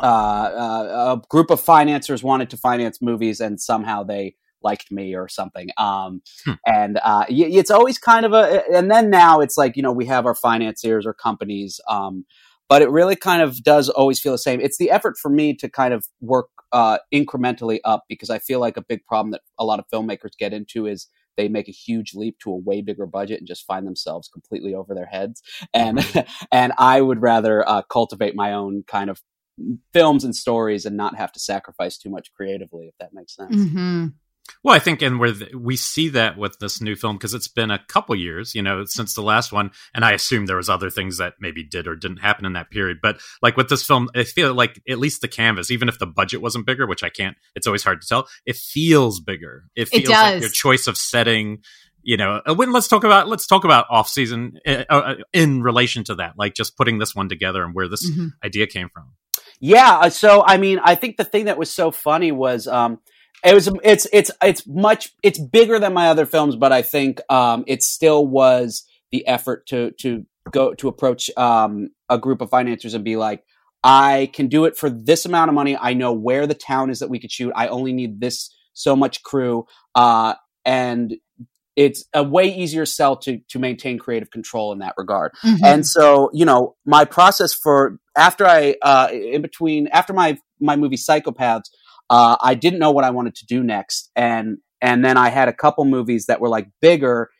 uh, 0.00 0.04
uh, 0.04 1.16
a 1.16 1.26
group 1.28 1.50
of 1.50 1.60
financiers 1.60 2.22
wanted 2.22 2.50
to 2.50 2.56
finance 2.56 2.98
movies, 3.02 3.40
and 3.40 3.60
somehow 3.60 4.04
they 4.04 4.36
liked 4.62 4.90
me 4.90 5.14
or 5.14 5.28
something. 5.28 5.68
Um, 5.76 6.22
hmm. 6.44 6.52
And 6.66 6.98
uh, 7.02 7.24
it's 7.28 7.70
always 7.70 7.98
kind 7.98 8.26
of 8.26 8.32
a, 8.32 8.62
and 8.74 8.90
then 8.90 9.10
now 9.10 9.40
it's 9.40 9.56
like, 9.56 9.76
you 9.76 9.82
know, 9.82 9.92
we 9.92 10.06
have 10.06 10.26
our 10.26 10.34
financiers 10.34 11.06
or 11.06 11.14
companies. 11.14 11.80
Um, 11.88 12.24
but 12.68 12.82
it 12.82 12.90
really 12.90 13.16
kind 13.16 13.42
of 13.42 13.62
does 13.62 13.88
always 13.88 14.20
feel 14.20 14.32
the 14.32 14.38
same. 14.38 14.60
It's 14.60 14.78
the 14.78 14.90
effort 14.90 15.16
for 15.16 15.30
me 15.30 15.54
to 15.54 15.68
kind 15.68 15.94
of 15.94 16.06
work 16.20 16.48
uh, 16.72 16.98
incrementally 17.12 17.78
up 17.84 18.04
because 18.08 18.30
I 18.30 18.38
feel 18.38 18.60
like 18.60 18.76
a 18.76 18.82
big 18.82 19.04
problem 19.06 19.30
that 19.30 19.40
a 19.58 19.64
lot 19.64 19.78
of 19.78 19.86
filmmakers 19.92 20.36
get 20.38 20.52
into 20.52 20.86
is 20.86 21.08
they 21.38 21.48
make 21.48 21.68
a 21.68 21.72
huge 21.72 22.14
leap 22.14 22.38
to 22.40 22.50
a 22.50 22.56
way 22.56 22.82
bigger 22.82 23.06
budget 23.06 23.38
and 23.38 23.48
just 23.48 23.64
find 23.64 23.86
themselves 23.86 24.28
completely 24.28 24.74
over 24.74 24.94
their 24.94 25.06
heads. 25.06 25.40
And 25.72 26.04
and 26.52 26.72
I 26.76 27.00
would 27.00 27.22
rather 27.22 27.66
uh, 27.66 27.82
cultivate 27.82 28.34
my 28.34 28.52
own 28.52 28.84
kind 28.86 29.08
of 29.08 29.22
films 29.92 30.24
and 30.24 30.36
stories 30.36 30.84
and 30.84 30.96
not 30.96 31.16
have 31.16 31.32
to 31.32 31.40
sacrifice 31.40 31.96
too 31.96 32.10
much 32.10 32.32
creatively, 32.34 32.86
if 32.86 32.94
that 33.00 33.12
makes 33.12 33.34
sense. 33.34 33.54
Mm-hmm. 33.54 34.06
Well, 34.62 34.74
I 34.74 34.78
think, 34.78 35.02
and 35.02 35.18
where 35.20 35.32
we 35.54 35.76
see 35.76 36.08
that 36.10 36.36
with 36.36 36.58
this 36.58 36.80
new 36.80 36.96
film 36.96 37.16
because 37.16 37.34
it's 37.34 37.48
been 37.48 37.70
a 37.70 37.78
couple 37.78 38.14
years, 38.14 38.54
you 38.54 38.62
know, 38.62 38.84
since 38.84 39.14
the 39.14 39.22
last 39.22 39.52
one, 39.52 39.70
and 39.94 40.04
I 40.04 40.12
assume 40.12 40.46
there 40.46 40.56
was 40.56 40.68
other 40.68 40.90
things 40.90 41.18
that 41.18 41.34
maybe 41.40 41.62
did 41.62 41.86
or 41.86 41.94
didn't 41.94 42.18
happen 42.18 42.44
in 42.44 42.54
that 42.54 42.70
period. 42.70 42.98
But 43.02 43.20
like 43.42 43.56
with 43.56 43.68
this 43.68 43.84
film, 43.84 44.08
I 44.14 44.24
feel 44.24 44.54
like 44.54 44.80
at 44.88 44.98
least 44.98 45.20
the 45.20 45.28
canvas, 45.28 45.70
even 45.70 45.88
if 45.88 45.98
the 45.98 46.06
budget 46.06 46.42
wasn't 46.42 46.66
bigger, 46.66 46.86
which 46.86 47.02
I 47.02 47.10
can't, 47.10 47.36
it's 47.54 47.66
always 47.66 47.84
hard 47.84 48.02
to 48.02 48.08
tell. 48.08 48.28
It 48.46 48.56
feels 48.56 49.20
bigger. 49.20 49.64
It 49.76 49.88
feels 49.88 50.08
it 50.08 50.10
like 50.10 50.40
your 50.40 50.50
choice 50.50 50.86
of 50.86 50.96
setting. 50.96 51.62
You 52.02 52.16
know, 52.16 52.40
uh, 52.48 52.54
when 52.54 52.72
let's 52.72 52.88
talk 52.88 53.04
about 53.04 53.28
let's 53.28 53.46
talk 53.46 53.64
about 53.64 53.86
off 53.90 54.08
season 54.08 54.58
uh, 54.66 54.84
uh, 54.88 55.14
in 55.32 55.62
relation 55.62 56.04
to 56.04 56.14
that, 56.16 56.34
like 56.38 56.54
just 56.54 56.76
putting 56.76 56.98
this 56.98 57.14
one 57.14 57.28
together 57.28 57.62
and 57.62 57.74
where 57.74 57.88
this 57.88 58.08
mm-hmm. 58.08 58.28
idea 58.44 58.66
came 58.66 58.88
from. 58.88 59.12
Yeah, 59.60 60.08
so 60.08 60.42
I 60.46 60.56
mean, 60.56 60.78
I 60.82 60.94
think 60.94 61.16
the 61.16 61.24
thing 61.24 61.46
that 61.46 61.58
was 61.58 61.70
so 61.70 61.90
funny 61.90 62.32
was. 62.32 62.66
um 62.66 63.00
it 63.44 63.54
was 63.54 63.70
it's 63.84 64.06
it's 64.12 64.30
it's 64.42 64.66
much 64.66 65.12
it's 65.22 65.38
bigger 65.38 65.78
than 65.78 65.92
my 65.92 66.08
other 66.08 66.26
films, 66.26 66.56
but 66.56 66.72
I 66.72 66.82
think 66.82 67.20
um, 67.30 67.64
it 67.66 67.82
still 67.82 68.26
was 68.26 68.84
the 69.12 69.26
effort 69.26 69.66
to 69.68 69.92
to 70.00 70.26
go 70.50 70.74
to 70.74 70.88
approach 70.88 71.30
um, 71.36 71.90
a 72.08 72.18
group 72.18 72.40
of 72.40 72.50
financiers 72.50 72.94
and 72.94 73.04
be 73.04 73.16
like, 73.16 73.44
I 73.84 74.30
can 74.32 74.48
do 74.48 74.64
it 74.64 74.76
for 74.76 74.90
this 74.90 75.24
amount 75.24 75.50
of 75.50 75.54
money. 75.54 75.76
I 75.76 75.94
know 75.94 76.12
where 76.12 76.46
the 76.46 76.54
town 76.54 76.90
is 76.90 76.98
that 76.98 77.10
we 77.10 77.18
could 77.18 77.30
shoot. 77.30 77.52
I 77.54 77.68
only 77.68 77.92
need 77.92 78.20
this 78.20 78.54
so 78.72 78.96
much 78.96 79.22
crew, 79.22 79.66
uh, 79.94 80.34
and 80.64 81.16
it's 81.76 82.04
a 82.12 82.24
way 82.24 82.52
easier 82.52 82.84
sell 82.84 83.16
to 83.18 83.38
to 83.50 83.58
maintain 83.60 83.98
creative 83.98 84.30
control 84.30 84.72
in 84.72 84.80
that 84.80 84.94
regard. 84.96 85.32
Mm-hmm. 85.44 85.64
And 85.64 85.86
so, 85.86 86.28
you 86.32 86.44
know, 86.44 86.74
my 86.84 87.04
process 87.04 87.54
for 87.54 87.98
after 88.16 88.46
I 88.46 88.74
uh, 88.82 89.08
in 89.12 89.42
between 89.42 89.86
after 89.88 90.12
my 90.12 90.38
my 90.60 90.74
movie 90.74 90.96
Psychopaths 90.96 91.70
uh, 92.10 92.36
I 92.40 92.54
didn't 92.54 92.78
know 92.78 92.90
what 92.90 93.04
I 93.04 93.10
wanted 93.10 93.34
to 93.36 93.46
do 93.46 93.62
next, 93.62 94.10
and 94.16 94.58
and 94.80 95.04
then 95.04 95.16
I 95.16 95.30
had 95.30 95.48
a 95.48 95.52
couple 95.52 95.84
movies 95.84 96.26
that 96.26 96.40
were 96.40 96.48
like 96.48 96.68
bigger. 96.80 97.30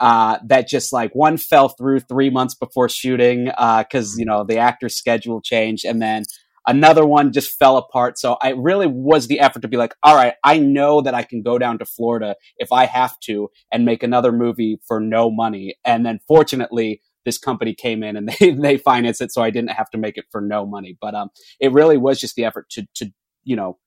Uh, 0.00 0.38
that 0.46 0.68
just 0.68 0.92
like 0.92 1.12
one 1.12 1.36
fell 1.36 1.70
through 1.70 1.98
three 1.98 2.30
months 2.30 2.54
before 2.54 2.88
shooting 2.88 3.46
because 3.46 4.14
uh, 4.14 4.16
you 4.16 4.24
know 4.24 4.44
the 4.44 4.58
actor's 4.58 4.96
schedule 4.96 5.40
changed, 5.40 5.84
and 5.84 6.00
then 6.00 6.22
another 6.68 7.04
one 7.04 7.32
just 7.32 7.58
fell 7.58 7.76
apart. 7.76 8.18
So 8.18 8.36
I 8.40 8.50
really 8.50 8.86
was 8.86 9.26
the 9.26 9.40
effort 9.40 9.62
to 9.62 9.68
be 9.68 9.76
like, 9.76 9.94
all 10.02 10.14
right, 10.14 10.34
I 10.44 10.58
know 10.58 11.00
that 11.00 11.14
I 11.14 11.24
can 11.24 11.42
go 11.42 11.58
down 11.58 11.78
to 11.78 11.84
Florida 11.84 12.36
if 12.58 12.70
I 12.70 12.84
have 12.84 13.18
to 13.20 13.50
and 13.72 13.84
make 13.84 14.02
another 14.02 14.30
movie 14.30 14.78
for 14.86 15.00
no 15.00 15.30
money. 15.30 15.76
And 15.84 16.06
then 16.06 16.20
fortunately, 16.28 17.00
this 17.24 17.38
company 17.38 17.74
came 17.74 18.02
in 18.02 18.16
and 18.16 18.28
they 18.40 18.50
they 18.50 18.76
financed 18.76 19.20
it, 19.20 19.32
so 19.32 19.42
I 19.42 19.50
didn't 19.50 19.72
have 19.72 19.90
to 19.90 19.98
make 19.98 20.16
it 20.16 20.26
for 20.30 20.40
no 20.40 20.66
money. 20.66 20.96
But 21.00 21.14
um, 21.14 21.30
it 21.58 21.72
really 21.72 21.96
was 21.96 22.20
just 22.20 22.36
the 22.36 22.44
effort 22.44 22.68
to 22.70 22.86
to 22.96 23.12
you 23.44 23.56
know 23.56 23.78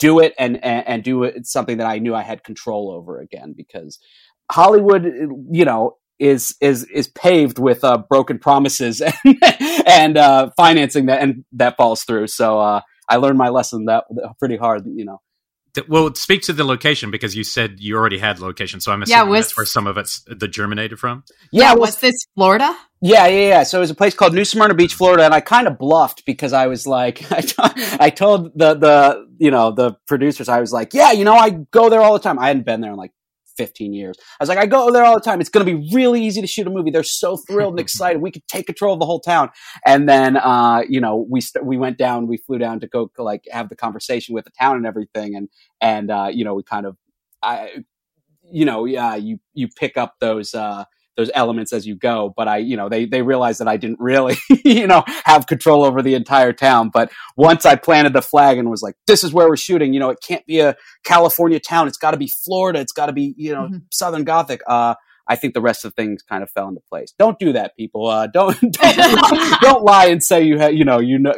do 0.00 0.18
it 0.18 0.34
and, 0.38 0.62
and, 0.64 0.88
and 0.88 1.04
do 1.04 1.22
it 1.22 1.46
something 1.46 1.78
that 1.78 1.86
I 1.86 1.98
knew 1.98 2.14
I 2.14 2.22
had 2.22 2.42
control 2.42 2.90
over 2.90 3.20
again 3.20 3.54
because 3.56 3.98
Hollywood, 4.50 5.04
you 5.52 5.64
know, 5.64 5.96
is 6.18 6.54
is 6.60 6.84
is 6.92 7.08
paved 7.08 7.58
with 7.58 7.82
uh, 7.82 8.02
broken 8.10 8.38
promises 8.38 9.00
and, 9.24 9.38
and 9.86 10.16
uh, 10.18 10.50
financing 10.56 11.06
that 11.06 11.22
and 11.22 11.44
that 11.52 11.76
falls 11.76 12.02
through. 12.02 12.26
So 12.26 12.58
uh, 12.58 12.80
I 13.08 13.16
learned 13.16 13.38
my 13.38 13.48
lesson 13.48 13.86
that 13.86 14.04
pretty 14.38 14.56
hard, 14.56 14.82
you 14.86 15.04
know. 15.04 15.20
Well, 15.88 16.14
speak 16.14 16.42
to 16.42 16.52
the 16.52 16.64
location 16.64 17.10
because 17.10 17.36
you 17.36 17.44
said 17.44 17.76
you 17.78 17.96
already 17.96 18.18
had 18.18 18.40
location, 18.40 18.80
so 18.80 18.92
I'm 18.92 19.02
assuming 19.02 19.26
yeah, 19.26 19.30
was, 19.30 19.46
that's 19.46 19.56
where 19.56 19.66
some 19.66 19.86
of 19.86 19.96
it's 19.96 20.22
the 20.26 20.48
germinated 20.48 20.98
from. 20.98 21.24
Yeah, 21.52 21.72
was, 21.72 21.90
was 21.90 21.96
this 22.00 22.14
Florida? 22.34 22.76
Yeah, 23.02 23.26
yeah, 23.28 23.48
yeah. 23.48 23.62
So 23.62 23.78
it 23.78 23.80
was 23.80 23.90
a 23.90 23.94
place 23.94 24.14
called 24.14 24.34
New 24.34 24.44
Smyrna 24.44 24.74
Beach, 24.74 24.94
Florida, 24.94 25.24
and 25.24 25.32
I 25.32 25.40
kind 25.40 25.66
of 25.66 25.78
bluffed 25.78 26.26
because 26.26 26.52
I 26.52 26.66
was 26.66 26.86
like, 26.86 27.30
I, 27.32 27.40
t- 27.40 27.96
I 27.98 28.10
told 28.10 28.52
the 28.58 28.74
the 28.74 29.28
you 29.38 29.50
know 29.50 29.72
the 29.72 29.96
producers, 30.06 30.48
I 30.48 30.60
was 30.60 30.72
like, 30.72 30.92
yeah, 30.92 31.12
you 31.12 31.24
know, 31.24 31.34
I 31.34 31.50
go 31.50 31.88
there 31.88 32.00
all 32.00 32.12
the 32.12 32.18
time. 32.18 32.38
I 32.38 32.48
hadn't 32.48 32.66
been 32.66 32.80
there 32.80 32.92
in 32.92 32.96
like 32.96 33.12
15 33.56 33.92
years. 33.92 34.16
I 34.18 34.42
was 34.42 34.48
like, 34.48 34.58
I 34.58 34.66
go 34.66 34.90
there 34.90 35.04
all 35.04 35.14
the 35.14 35.20
time. 35.20 35.40
It's 35.40 35.50
going 35.50 35.66
to 35.66 35.78
be 35.78 35.90
really 35.94 36.24
easy 36.24 36.40
to 36.40 36.46
shoot 36.46 36.66
a 36.66 36.70
movie. 36.70 36.90
They're 36.90 37.02
so 37.02 37.36
thrilled 37.36 37.74
and 37.74 37.80
excited. 37.86 38.22
We 38.22 38.30
could 38.30 38.46
take 38.48 38.66
control 38.66 38.94
of 38.94 39.00
the 39.00 39.06
whole 39.06 39.20
town. 39.20 39.50
And 39.86 40.08
then, 40.08 40.36
uh, 40.36 40.82
you 40.88 41.00
know, 41.00 41.26
we 41.28 41.40
st- 41.40 41.64
we 41.64 41.76
went 41.76 41.98
down, 41.98 42.26
we 42.26 42.36
flew 42.36 42.58
down 42.58 42.80
to 42.80 42.86
go 42.86 43.10
like 43.18 43.44
have 43.50 43.68
the 43.68 43.76
conversation 43.76 44.34
with 44.34 44.44
the 44.44 44.52
town 44.58 44.76
and 44.76 44.86
everything, 44.86 45.34
and 45.34 45.48
and 45.80 46.10
uh, 46.10 46.28
you 46.32 46.44
know, 46.44 46.54
we 46.54 46.62
kind 46.62 46.86
of, 46.86 46.96
I, 47.42 47.84
you 48.42 48.64
know, 48.64 48.84
yeah, 48.84 49.14
you 49.16 49.38
you 49.54 49.68
pick 49.68 49.96
up 49.96 50.16
those. 50.20 50.54
Uh, 50.54 50.84
those 51.16 51.30
elements 51.34 51.72
as 51.72 51.86
you 51.86 51.96
go. 51.96 52.32
But 52.36 52.48
I, 52.48 52.58
you 52.58 52.76
know, 52.76 52.88
they 52.88 53.04
they 53.04 53.22
realized 53.22 53.60
that 53.60 53.68
I 53.68 53.76
didn't 53.76 54.00
really, 54.00 54.36
you 54.64 54.86
know, 54.86 55.04
have 55.24 55.46
control 55.46 55.84
over 55.84 56.02
the 56.02 56.14
entire 56.14 56.52
town. 56.52 56.90
But 56.92 57.12
once 57.36 57.66
I 57.66 57.76
planted 57.76 58.12
the 58.12 58.22
flag 58.22 58.58
and 58.58 58.70
was 58.70 58.82
like, 58.82 58.94
this 59.06 59.24
is 59.24 59.32
where 59.32 59.48
we're 59.48 59.56
shooting. 59.56 59.92
You 59.92 60.00
know, 60.00 60.10
it 60.10 60.18
can't 60.26 60.46
be 60.46 60.60
a 60.60 60.76
California 61.04 61.60
town. 61.60 61.88
It's 61.88 61.98
got 61.98 62.12
to 62.12 62.16
be 62.16 62.28
Florida. 62.28 62.80
It's 62.80 62.92
got 62.92 63.06
to 63.06 63.12
be 63.12 63.34
you 63.36 63.52
know 63.52 63.64
mm-hmm. 63.64 63.78
Southern 63.90 64.24
Gothic. 64.24 64.60
Uh, 64.66 64.94
I 65.30 65.36
think 65.36 65.54
the 65.54 65.60
rest 65.60 65.84
of 65.84 65.94
the 65.94 66.02
things 66.02 66.22
kind 66.22 66.42
of 66.42 66.50
fell 66.50 66.66
into 66.66 66.80
place. 66.80 67.14
Don't 67.16 67.38
do 67.38 67.52
that, 67.52 67.76
people. 67.76 68.08
Uh, 68.08 68.26
don't 68.32 68.58
don't, 68.60 69.60
don't 69.60 69.84
lie 69.84 70.06
and 70.06 70.22
say 70.22 70.42
you 70.42 70.58
have 70.58 70.74
you 70.74 70.84
know 70.84 70.98
you 70.98 71.18
know 71.18 71.32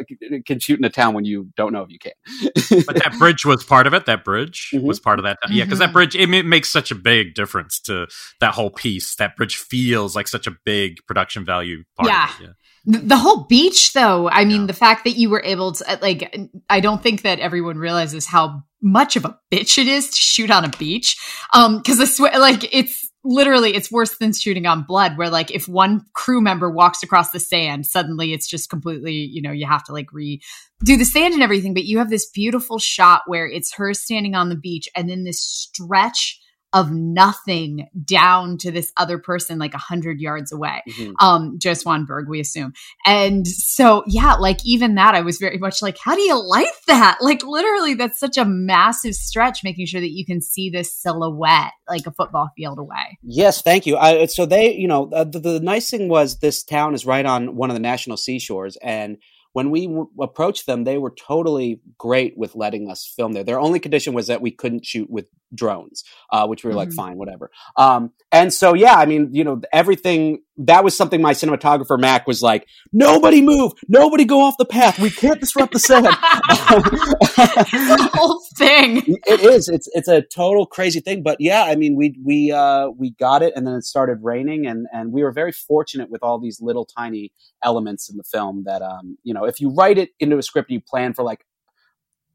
can 0.45 0.59
shoot 0.59 0.79
in 0.79 0.83
a 0.83 0.89
town 0.89 1.13
when 1.13 1.25
you 1.25 1.49
don't 1.55 1.71
know 1.71 1.83
if 1.83 1.91
you 1.91 1.99
can. 1.99 2.13
but 2.87 2.95
that 2.95 3.15
bridge 3.19 3.45
was 3.45 3.63
part 3.63 3.85
of 3.85 3.93
it. 3.93 4.07
That 4.07 4.23
bridge 4.23 4.71
mm-hmm. 4.73 4.85
was 4.85 4.99
part 4.99 5.19
of 5.19 5.23
that. 5.23 5.37
Yeah, 5.47 5.63
because 5.63 5.79
that 5.79 5.85
mm-hmm. 5.85 5.93
bridge 5.93 6.15
it, 6.15 6.33
it, 6.33 6.45
makes 6.45 6.71
such 6.71 6.89
a 6.89 6.95
big 6.95 7.35
difference 7.35 7.79
to 7.81 8.07
that 8.39 8.55
whole 8.55 8.71
piece. 8.71 9.15
That 9.15 9.35
bridge 9.35 9.57
feels 9.57 10.15
like 10.15 10.27
such 10.27 10.47
a 10.47 10.51
big 10.65 10.97
production 11.07 11.45
value. 11.45 11.83
yeah. 12.03 12.31
yeah. 12.41 12.47
The 12.85 13.15
whole 13.15 13.45
beach, 13.45 13.93
though, 13.93 14.29
I 14.29 14.43
mean, 14.43 14.61
yeah. 14.61 14.67
the 14.67 14.73
fact 14.73 15.05
that 15.05 15.11
you 15.11 15.29
were 15.29 15.41
able 15.45 15.71
to, 15.71 15.99
like, 16.01 16.37
I 16.69 16.81
don't 16.81 17.01
think 17.01 17.21
that 17.21 17.39
everyone 17.39 17.77
realizes 17.77 18.25
how 18.25 18.63
much 18.81 19.15
of 19.15 19.23
a 19.23 19.39
bitch 19.49 19.77
it 19.77 19.87
is 19.87 20.09
to 20.09 20.17
shoot 20.17 20.51
on 20.51 20.65
a 20.65 20.69
beach. 20.69 21.15
Um, 21.53 21.81
cause 21.81 22.01
I 22.01 22.05
swear, 22.05 22.37
like, 22.37 22.67
it's 22.75 23.09
literally, 23.23 23.75
it's 23.75 23.91
worse 23.91 24.17
than 24.17 24.33
shooting 24.33 24.65
on 24.65 24.83
blood, 24.83 25.17
where, 25.17 25.29
like, 25.29 25.51
if 25.51 25.67
one 25.67 26.05
crew 26.13 26.41
member 26.41 26.69
walks 26.69 27.03
across 27.03 27.31
the 27.31 27.39
sand, 27.39 27.85
suddenly 27.85 28.33
it's 28.33 28.47
just 28.47 28.69
completely, 28.69 29.13
you 29.13 29.41
know, 29.41 29.51
you 29.51 29.65
have 29.65 29.83
to, 29.85 29.93
like, 29.93 30.11
re 30.13 30.41
do 30.83 30.97
the 30.97 31.05
sand 31.05 31.33
and 31.33 31.43
everything. 31.43 31.73
But 31.73 31.85
you 31.85 31.99
have 31.99 32.09
this 32.09 32.29
beautiful 32.29 32.79
shot 32.79 33.21
where 33.25 33.47
it's 33.47 33.73
her 33.75 33.93
standing 33.93 34.35
on 34.35 34.49
the 34.49 34.55
beach 34.55 34.89
and 34.95 35.09
then 35.09 35.23
this 35.23 35.41
stretch 35.41 36.39
of 36.73 36.91
nothing 36.91 37.87
down 38.03 38.57
to 38.57 38.71
this 38.71 38.91
other 38.97 39.17
person 39.17 39.59
like 39.59 39.73
a 39.73 39.79
hundred 39.79 40.19
yards 40.19 40.51
away. 40.51 40.81
Mm-hmm. 40.89 41.11
Um, 41.19 41.59
Joe 41.59 41.71
Swanberg, 41.71 42.27
we 42.27 42.39
assume. 42.39 42.73
And 43.05 43.47
so, 43.47 44.03
yeah, 44.07 44.33
like 44.33 44.65
even 44.65 44.95
that, 44.95 45.15
I 45.15 45.21
was 45.21 45.37
very 45.37 45.57
much 45.57 45.81
like, 45.81 45.97
how 45.97 46.15
do 46.15 46.21
you 46.21 46.35
light 46.35 46.67
that? 46.87 47.19
Like 47.21 47.43
literally, 47.43 47.93
that's 47.93 48.19
such 48.19 48.37
a 48.37 48.45
massive 48.45 49.13
stretch, 49.13 49.63
making 49.63 49.85
sure 49.85 50.01
that 50.01 50.11
you 50.11 50.25
can 50.25 50.41
see 50.41 50.69
this 50.69 50.93
silhouette 50.93 51.73
like 51.87 52.05
a 52.07 52.11
football 52.11 52.49
field 52.55 52.79
away. 52.79 53.17
Yes, 53.21 53.61
thank 53.61 53.85
you. 53.85 53.97
I, 53.97 54.25
so 54.25 54.45
they, 54.45 54.73
you 54.73 54.87
know, 54.87 55.09
uh, 55.13 55.23
the, 55.23 55.39
the 55.39 55.59
nice 55.59 55.89
thing 55.89 56.09
was 56.09 56.39
this 56.39 56.63
town 56.63 56.95
is 56.95 57.05
right 57.05 57.25
on 57.25 57.55
one 57.55 57.69
of 57.69 57.75
the 57.75 57.81
national 57.81 58.17
seashores 58.17 58.77
and 58.77 59.17
when 59.53 59.69
we 59.69 59.85
w- 59.85 60.09
approached 60.19 60.65
them, 60.65 60.83
they 60.83 60.97
were 60.97 61.11
totally 61.11 61.79
great 61.97 62.37
with 62.37 62.55
letting 62.55 62.89
us 62.89 63.05
film 63.05 63.33
there. 63.33 63.43
Their 63.43 63.59
only 63.59 63.79
condition 63.79 64.13
was 64.13 64.27
that 64.27 64.41
we 64.41 64.51
couldn't 64.51 64.85
shoot 64.85 65.09
with 65.09 65.27
drones, 65.55 66.03
uh, 66.31 66.47
which 66.47 66.63
we 66.63 66.69
were 66.69 66.71
mm-hmm. 66.71 66.79
like, 66.79 66.93
fine, 66.93 67.17
whatever. 67.17 67.51
Um, 67.77 68.11
and 68.31 68.53
so, 68.53 68.73
yeah, 68.73 68.95
I 68.95 69.05
mean, 69.05 69.29
you 69.31 69.43
know, 69.43 69.61
everything 69.71 70.39
that 70.57 70.83
was 70.83 70.95
something 70.95 71.21
my 71.21 71.33
cinematographer 71.33 71.99
Mac 71.99 72.27
was 72.27 72.41
like, 72.41 72.67
nobody 72.91 73.41
move, 73.41 73.73
nobody 73.87 74.23
go 74.23 74.41
off 74.41 74.55
the 74.57 74.65
path. 74.65 74.99
We 74.99 75.09
can't 75.09 75.39
disrupt 75.39 75.73
the 75.73 75.79
set. 75.79 76.03
the 76.03 78.09
whole 78.13 78.41
thing. 78.57 79.03
It 79.25 79.41
is. 79.41 79.67
It's 79.67 79.87
it's 79.93 80.07
a 80.07 80.21
total 80.21 80.65
crazy 80.65 80.99
thing. 80.99 81.23
But 81.23 81.37
yeah, 81.39 81.63
I 81.63 81.75
mean, 81.75 81.95
we 81.95 82.15
we 82.23 82.51
uh, 82.51 82.89
we 82.89 83.11
got 83.19 83.41
it, 83.41 83.53
and 83.55 83.65
then 83.65 83.75
it 83.75 83.83
started 83.83 84.19
raining, 84.21 84.67
and 84.67 84.87
and 84.91 85.11
we 85.11 85.23
were 85.23 85.31
very 85.31 85.51
fortunate 85.51 86.09
with 86.09 86.23
all 86.23 86.39
these 86.39 86.59
little 86.61 86.85
tiny 86.85 87.31
elements 87.63 88.09
in 88.09 88.17
the 88.17 88.23
film 88.23 88.63
that 88.65 88.81
um 88.81 89.17
you 89.23 89.33
know 89.33 89.45
if 89.45 89.59
you 89.59 89.73
write 89.73 89.97
it 89.97 90.09
into 90.19 90.37
a 90.37 90.43
script, 90.43 90.69
you 90.69 90.81
plan 90.81 91.13
for 91.13 91.23
like 91.23 91.45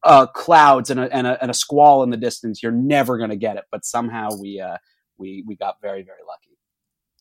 uh, 0.08 0.26
clouds 0.26 0.90
and 0.90 0.98
a, 0.98 1.14
and 1.14 1.26
a, 1.26 1.40
and 1.40 1.50
a 1.50 1.54
squall 1.54 2.02
in 2.02 2.10
the 2.10 2.16
distance, 2.16 2.62
you're 2.62 2.72
never 2.72 3.18
going 3.18 3.30
to 3.30 3.36
get 3.36 3.56
it. 3.56 3.64
But 3.70 3.84
somehow 3.84 4.30
we 4.40 4.60
uh, 4.60 4.78
we 5.18 5.44
we 5.46 5.56
got 5.56 5.76
very 5.80 6.02
very 6.02 6.22
lucky. 6.26 6.48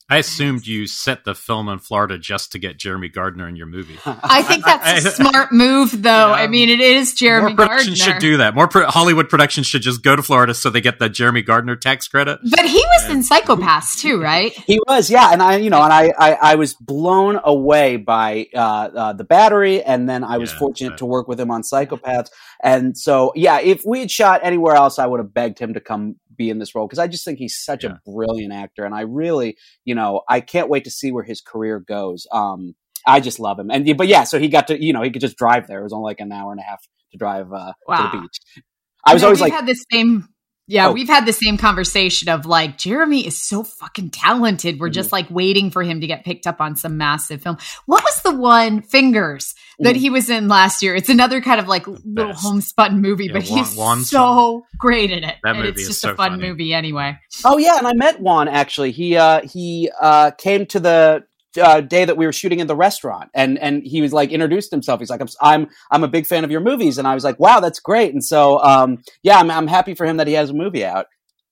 I 0.09 0.19
assumed 0.19 0.65
you 0.65 0.88
set 0.88 1.25
the 1.25 1.35
film 1.35 1.67
in 1.67 1.79
Florida 1.79 2.17
just 2.17 2.53
to 2.53 2.59
get 2.59 2.79
Jeremy 2.79 3.09
Gardner 3.09 3.45
in 3.45 3.57
your 3.57 3.65
movie. 3.65 3.97
I 4.05 4.41
think 4.41 4.63
that's 4.63 5.03
a 5.03 5.11
smart 5.15 5.51
move, 5.51 6.01
though. 6.01 6.29
Yeah. 6.29 6.31
I 6.31 6.47
mean, 6.47 6.69
it 6.69 6.79
is 6.79 7.13
Jeremy 7.13 7.53
Gardner. 7.53 7.55
More 7.57 7.67
productions 7.67 7.99
Gardner. 7.99 8.13
should 8.13 8.21
do 8.21 8.38
that. 8.38 8.55
More 8.55 8.69
pro- 8.69 8.88
Hollywood 8.88 9.27
productions 9.27 9.67
should 9.67 9.81
just 9.81 10.03
go 10.03 10.15
to 10.15 10.23
Florida 10.23 10.53
so 10.53 10.69
they 10.69 10.79
get 10.79 10.99
the 10.99 11.09
Jeremy 11.09 11.41
Gardner 11.41 11.75
tax 11.75 12.07
credit. 12.07 12.39
But 12.41 12.65
he 12.65 12.77
was 12.77 13.09
and- 13.09 13.17
in 13.17 13.23
Psychopaths 13.23 13.99
too, 13.99 14.21
right? 14.21 14.53
He 14.53 14.79
was, 14.88 15.09
yeah. 15.09 15.33
And 15.33 15.43
I, 15.43 15.57
you 15.57 15.69
know, 15.69 15.83
and 15.83 15.91
I, 15.91 16.13
I, 16.17 16.33
I 16.35 16.55
was 16.55 16.73
blown 16.73 17.41
away 17.43 17.97
by 17.97 18.47
uh, 18.55 18.59
uh, 18.59 19.13
the 19.13 19.25
battery, 19.25 19.83
and 19.83 20.07
then 20.07 20.23
I 20.23 20.38
was 20.38 20.53
yeah, 20.53 20.59
fortunate 20.59 20.89
right. 20.91 20.99
to 20.99 21.05
work 21.05 21.27
with 21.27 21.38
him 21.38 21.51
on 21.51 21.63
Psychopaths. 21.63 22.29
And 22.64 22.97
so, 22.97 23.32
yeah, 23.36 23.60
if 23.60 23.84
we 23.86 23.99
had 23.99 24.12
shot 24.12 24.41
anywhere 24.43 24.76
else, 24.76 24.99
I 24.99 25.05
would 25.05 25.20
have 25.20 25.34
begged 25.34 25.60
him 25.60 25.74
to 25.74 25.80
come 25.80 26.16
be 26.36 26.49
in 26.49 26.60
this 26.60 26.76
role 26.76 26.88
because 26.88 26.99
I 26.99 27.08
just 27.08 27.26
think 27.26 27.39
he's 27.39 27.58
such 27.64 27.84
yeah. 27.84 27.91
a 27.91 28.12
brilliant 28.12 28.53
actor, 28.53 28.86
and 28.86 28.93
I 28.93 29.01
really, 29.01 29.58
you 29.86 29.95
know, 29.95 30.22
I 30.30 30.41
can't 30.41 30.70
wait 30.70 30.84
to 30.86 30.91
see 30.91 31.12
where 31.12 31.24
his 31.24 31.41
career 31.41 31.80
goes. 31.80 32.28
Um, 32.32 32.76
I 33.05 33.20
just 33.20 33.39
love 33.39 33.60
him, 33.60 33.72
and 33.72 33.97
but 33.97 34.08
yeah, 34.08 34.24
so 34.24 34.39
he 34.39 34.47
got 34.47 34.68
to, 34.68 34.84
you 34.84 34.93
know, 34.93 35.01
he 35.01 35.12
could 35.12 35.22
just 35.22 35.38
drive 35.38 35.68
there. 35.68 35.80
It 35.80 35.84
was 35.84 35.93
only 35.93 36.10
like 36.10 36.20
an 36.20 36.32
hour 36.32 36.51
and 36.51 36.60
a 36.60 36.64
half 36.64 36.82
to 37.12 37.18
drive 37.18 37.51
uh, 37.51 37.74
wow. 37.88 38.12
to 38.12 38.18
the 38.18 38.22
beach. 38.22 38.64
I 39.05 39.14
was 39.14 39.24
always 39.24 39.41
like, 39.41 39.53
had 39.53 39.66
the 39.66 39.78
same 39.91 40.28
yeah, 40.70 40.88
oh. 40.88 40.91
we've 40.91 41.07
had 41.07 41.26
the 41.26 41.34
same 41.34 41.57
conversation 41.57 42.28
of 42.28 42.45
like 42.45 42.78
Jeremy 42.78 43.26
is 43.26 43.41
so 43.41 43.63
fucking 43.63 44.09
talented. 44.09 44.80
We're 44.80 44.88
mm-hmm. 44.88 44.93
just 44.93 45.13
like 45.13 45.30
waiting 45.30 45.72
for 45.72 45.82
him 45.82 46.01
to 46.01 46.07
get 46.07 46.26
picked 46.26 46.45
up 46.45 46.59
on 46.59 46.76
some 46.76 46.97
massive 46.97 47.41
film. 47.41 47.57
What 47.86 48.03
was 48.03 48.22
the 48.22 48.36
one 48.36 48.82
Fingers 48.82 49.55
that 49.80 49.91
mm-hmm. 49.93 49.99
he 49.99 50.09
was 50.09 50.30
in 50.30 50.49
last 50.49 50.84
year? 50.84 50.93
It's 50.93 51.07
another 51.07 51.39
kind 51.39 51.61
of 51.61 51.70
like 51.70 51.88
little 51.88 52.34
homespun 52.34 53.01
movie, 53.01 53.28
yeah, 53.28 53.34
but 53.34 53.43
he's 53.43 53.76
Juan, 53.76 54.03
so 54.03 54.65
great 54.78 55.09
in 55.09 55.24
it. 55.24 55.38
That 55.43 55.55
and 55.55 55.59
movie 55.59 55.70
it's 55.70 55.88
just 55.88 56.03
a 56.03 56.15
fun 56.15 56.32
funny. 56.32 56.47
movie 56.49 56.74
anyway. 56.74 57.18
Oh 57.45 57.57
yeah, 57.57 57.78
and 57.78 57.88
I 57.88 57.93
met 57.93 58.20
Juan 58.20 58.49
actually. 58.49 58.91
He 58.91 59.15
uh 59.15 59.47
he 59.47 59.89
uh 60.01 60.32
came 60.32 60.65
to 60.68 60.82
the 60.82 61.24
uh, 61.58 61.82
day 61.82 62.05
that 62.05 62.18
we 62.18 62.26
were 62.26 62.34
shooting 62.34 62.60
in 62.60 62.68
the 62.68 62.76
restaurant, 62.76 63.30
and 63.34 63.58
and 63.60 63.84
he 63.84 64.01
was 64.01 64.14
like 64.14 64.32
introduced 64.32 64.72
himself. 64.72 64.99
He's 64.99 65.10
like, 65.10 65.22
I'm 65.22 65.28
I'm 65.41 65.68
I'm 65.91 66.03
a 66.03 66.08
big 66.08 66.26
fan 66.26 66.43
of 66.43 66.51
your 66.51 66.62
movies, 66.62 66.97
and 66.97 67.08
I 67.08 67.14
was 67.14 67.24
like, 67.24 67.39
wow, 67.39 67.60
that's 67.60 67.80
great. 67.80 68.14
And 68.14 68.24
so, 68.24 68.60
um, 68.60 69.01
yeah, 69.24 69.38
I'm 69.38 69.49
I'm 69.49 69.68
happy 69.68 69.95
for 69.95 70.05
him 70.05 70.18
that 70.18 70.28
he 70.28 70.34
has 70.34 70.49
a 70.49 70.53
movie 70.53 70.86
out. 70.86 71.08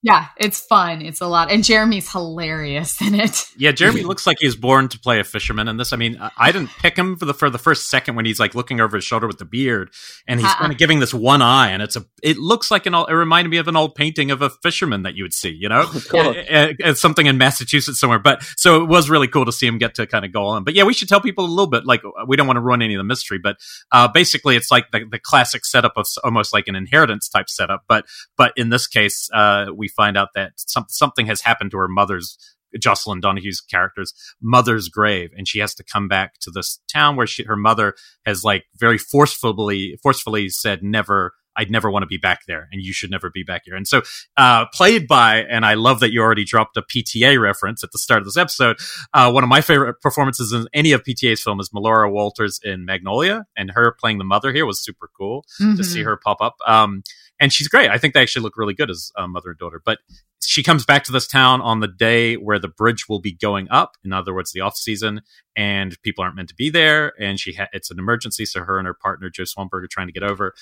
Yeah, 0.05 0.27
it's 0.37 0.59
fun. 0.59 1.01
It's 1.01 1.19
a 1.19 1.25
lot. 1.25 1.49
And 1.49 1.63
Jeremy's 1.63 2.11
hilarious 2.11 3.01
in 3.01 3.15
it. 3.15 3.45
Yeah, 3.57 3.71
Jeremy 3.71 4.03
looks 4.03 4.27
like 4.27 4.37
he's 4.39 4.55
born 4.55 4.87
to 4.89 4.99
play 4.99 5.19
a 5.19 5.23
fisherman 5.23 5.67
in 5.67 5.77
this. 5.77 5.93
I 5.93 5.95
mean, 5.95 6.19
I 6.37 6.51
didn't 6.51 6.69
pick 6.77 6.95
him 6.95 7.17
for 7.17 7.25
the 7.25 7.33
for 7.33 7.49
the 7.49 7.57
first 7.57 7.89
second 7.89 8.15
when 8.15 8.23
he's 8.23 8.39
like 8.39 8.53
looking 8.53 8.79
over 8.79 8.97
his 8.97 9.03
shoulder 9.03 9.25
with 9.25 9.39
the 9.39 9.45
beard 9.45 9.89
and 10.27 10.39
he's 10.39 10.47
uh-uh. 10.47 10.59
kind 10.59 10.71
of 10.71 10.77
giving 10.77 10.99
this 10.99 11.11
one 11.11 11.41
eye 11.41 11.69
and 11.69 11.81
it's 11.81 11.95
a 11.95 12.05
it 12.21 12.37
looks 12.37 12.69
like 12.69 12.85
an 12.85 12.93
it 12.93 13.13
reminded 13.13 13.49
me 13.49 13.57
of 13.57 13.67
an 13.67 13.75
old 13.75 13.95
painting 13.95 14.29
of 14.29 14.43
a 14.43 14.51
fisherman 14.61 15.01
that 15.03 15.15
you 15.15 15.23
would 15.23 15.33
see, 15.33 15.49
you 15.49 15.67
know? 15.67 15.87
cool. 16.09 16.35
It's 16.35 17.01
something 17.01 17.25
in 17.25 17.39
Massachusetts 17.39 17.99
somewhere. 17.99 18.19
But 18.19 18.43
so 18.57 18.83
it 18.83 18.87
was 18.87 19.09
really 19.09 19.27
cool 19.27 19.45
to 19.45 19.51
see 19.51 19.65
him 19.65 19.79
get 19.79 19.95
to 19.95 20.05
kind 20.05 20.23
of 20.23 20.31
go 20.31 20.45
on. 20.45 20.63
But 20.63 20.75
yeah, 20.75 20.83
we 20.83 20.93
should 20.93 21.09
tell 21.09 21.21
people 21.21 21.45
a 21.45 21.47
little 21.47 21.65
bit 21.65 21.83
like 21.83 22.03
we 22.27 22.37
don't 22.37 22.45
want 22.45 22.57
to 22.57 22.61
ruin 22.61 22.83
any 22.83 22.93
of 22.93 22.99
the 22.99 23.05
mystery, 23.05 23.39
but 23.41 23.57
uh, 23.91 24.07
basically 24.07 24.55
it's 24.55 24.69
like 24.69 24.91
the, 24.91 25.03
the 25.09 25.17
classic 25.17 25.65
setup 25.65 25.93
of 25.95 26.05
almost 26.23 26.53
like 26.53 26.67
an 26.67 26.75
inheritance 26.75 27.27
type 27.27 27.49
setup, 27.49 27.85
but 27.87 28.05
but 28.37 28.53
in 28.55 28.69
this 28.69 28.85
case 28.85 29.31
uh, 29.33 29.65
we 29.75 29.87
find 29.95 30.17
out 30.17 30.29
that 30.35 30.53
some, 30.57 30.85
something 30.89 31.25
has 31.27 31.41
happened 31.41 31.71
to 31.71 31.77
her 31.77 31.87
mother's 31.87 32.37
Jocelin 32.79 33.21
Donahue's 33.21 33.61
character's 33.61 34.13
mother's 34.41 34.89
grave, 34.89 35.29
and 35.35 35.47
she 35.47 35.59
has 35.59 35.73
to 35.75 35.83
come 35.83 36.07
back 36.07 36.33
to 36.41 36.51
this 36.51 36.79
town 36.91 37.15
where 37.15 37.27
she, 37.27 37.43
her 37.43 37.55
mother 37.55 37.95
has 38.25 38.43
like 38.43 38.65
very 38.75 38.97
forcefully 38.97 39.97
forcefully 40.03 40.49
said 40.49 40.83
never. 40.83 41.33
I'd 41.55 41.71
never 41.71 41.89
want 41.89 42.03
to 42.03 42.07
be 42.07 42.17
back 42.17 42.41
there, 42.47 42.67
and 42.71 42.81
you 42.81 42.93
should 42.93 43.11
never 43.11 43.29
be 43.29 43.43
back 43.43 43.63
here. 43.65 43.75
And 43.75 43.87
so, 43.87 44.01
uh, 44.37 44.65
played 44.73 45.07
by, 45.07 45.43
and 45.43 45.65
I 45.65 45.75
love 45.75 45.99
that 46.01 46.11
you 46.11 46.21
already 46.21 46.43
dropped 46.43 46.77
a 46.77 46.81
PTA 46.81 47.39
reference 47.41 47.83
at 47.83 47.91
the 47.91 47.99
start 47.99 48.19
of 48.19 48.25
this 48.25 48.37
episode. 48.37 48.77
Uh, 49.13 49.31
one 49.31 49.43
of 49.43 49.49
my 49.49 49.61
favorite 49.61 50.01
performances 50.01 50.51
in 50.51 50.67
any 50.73 50.91
of 50.91 51.03
PTA's 51.03 51.41
film 51.41 51.59
is 51.59 51.69
Melora 51.69 52.11
Walters 52.11 52.59
in 52.63 52.85
Magnolia, 52.85 53.45
and 53.55 53.71
her 53.71 53.95
playing 53.99 54.17
the 54.17 54.23
mother 54.23 54.51
here 54.53 54.65
was 54.65 54.83
super 54.83 55.09
cool 55.17 55.45
mm-hmm. 55.61 55.75
to 55.75 55.83
see 55.83 55.99
mm-hmm. 55.99 56.09
her 56.09 56.17
pop 56.17 56.37
up. 56.41 56.55
Um, 56.65 57.03
and 57.39 57.51
she's 57.51 57.67
great. 57.67 57.89
I 57.89 57.97
think 57.97 58.13
they 58.13 58.21
actually 58.21 58.43
look 58.43 58.57
really 58.57 58.73
good 58.73 58.89
as 58.89 59.11
uh, 59.17 59.27
mother 59.27 59.49
and 59.49 59.59
daughter. 59.59 59.81
But 59.83 59.99
she 60.41 60.63
comes 60.63 60.85
back 60.85 61.03
to 61.05 61.11
this 61.11 61.27
town 61.27 61.61
on 61.61 61.79
the 61.79 61.87
day 61.87 62.35
where 62.35 62.59
the 62.59 62.67
bridge 62.67 63.09
will 63.09 63.19
be 63.19 63.33
going 63.33 63.67
up. 63.69 63.93
In 64.03 64.13
other 64.13 64.33
words, 64.33 64.51
the 64.51 64.61
off 64.61 64.77
season, 64.77 65.21
and 65.55 66.01
people 66.01 66.23
aren't 66.23 66.35
meant 66.35 66.49
to 66.49 66.55
be 66.55 66.69
there. 66.69 67.13
And 67.19 67.39
she 67.39 67.53
ha- 67.53 67.67
it's 67.73 67.91
an 67.91 67.99
emergency, 67.99 68.45
so 68.45 68.63
her 68.63 68.77
and 68.77 68.85
her 68.85 68.93
partner 68.93 69.29
Joe 69.29 69.43
Swanberg 69.43 69.83
are 69.83 69.87
trying 69.87 70.07
to 70.07 70.13
get 70.13 70.23
over. 70.23 70.53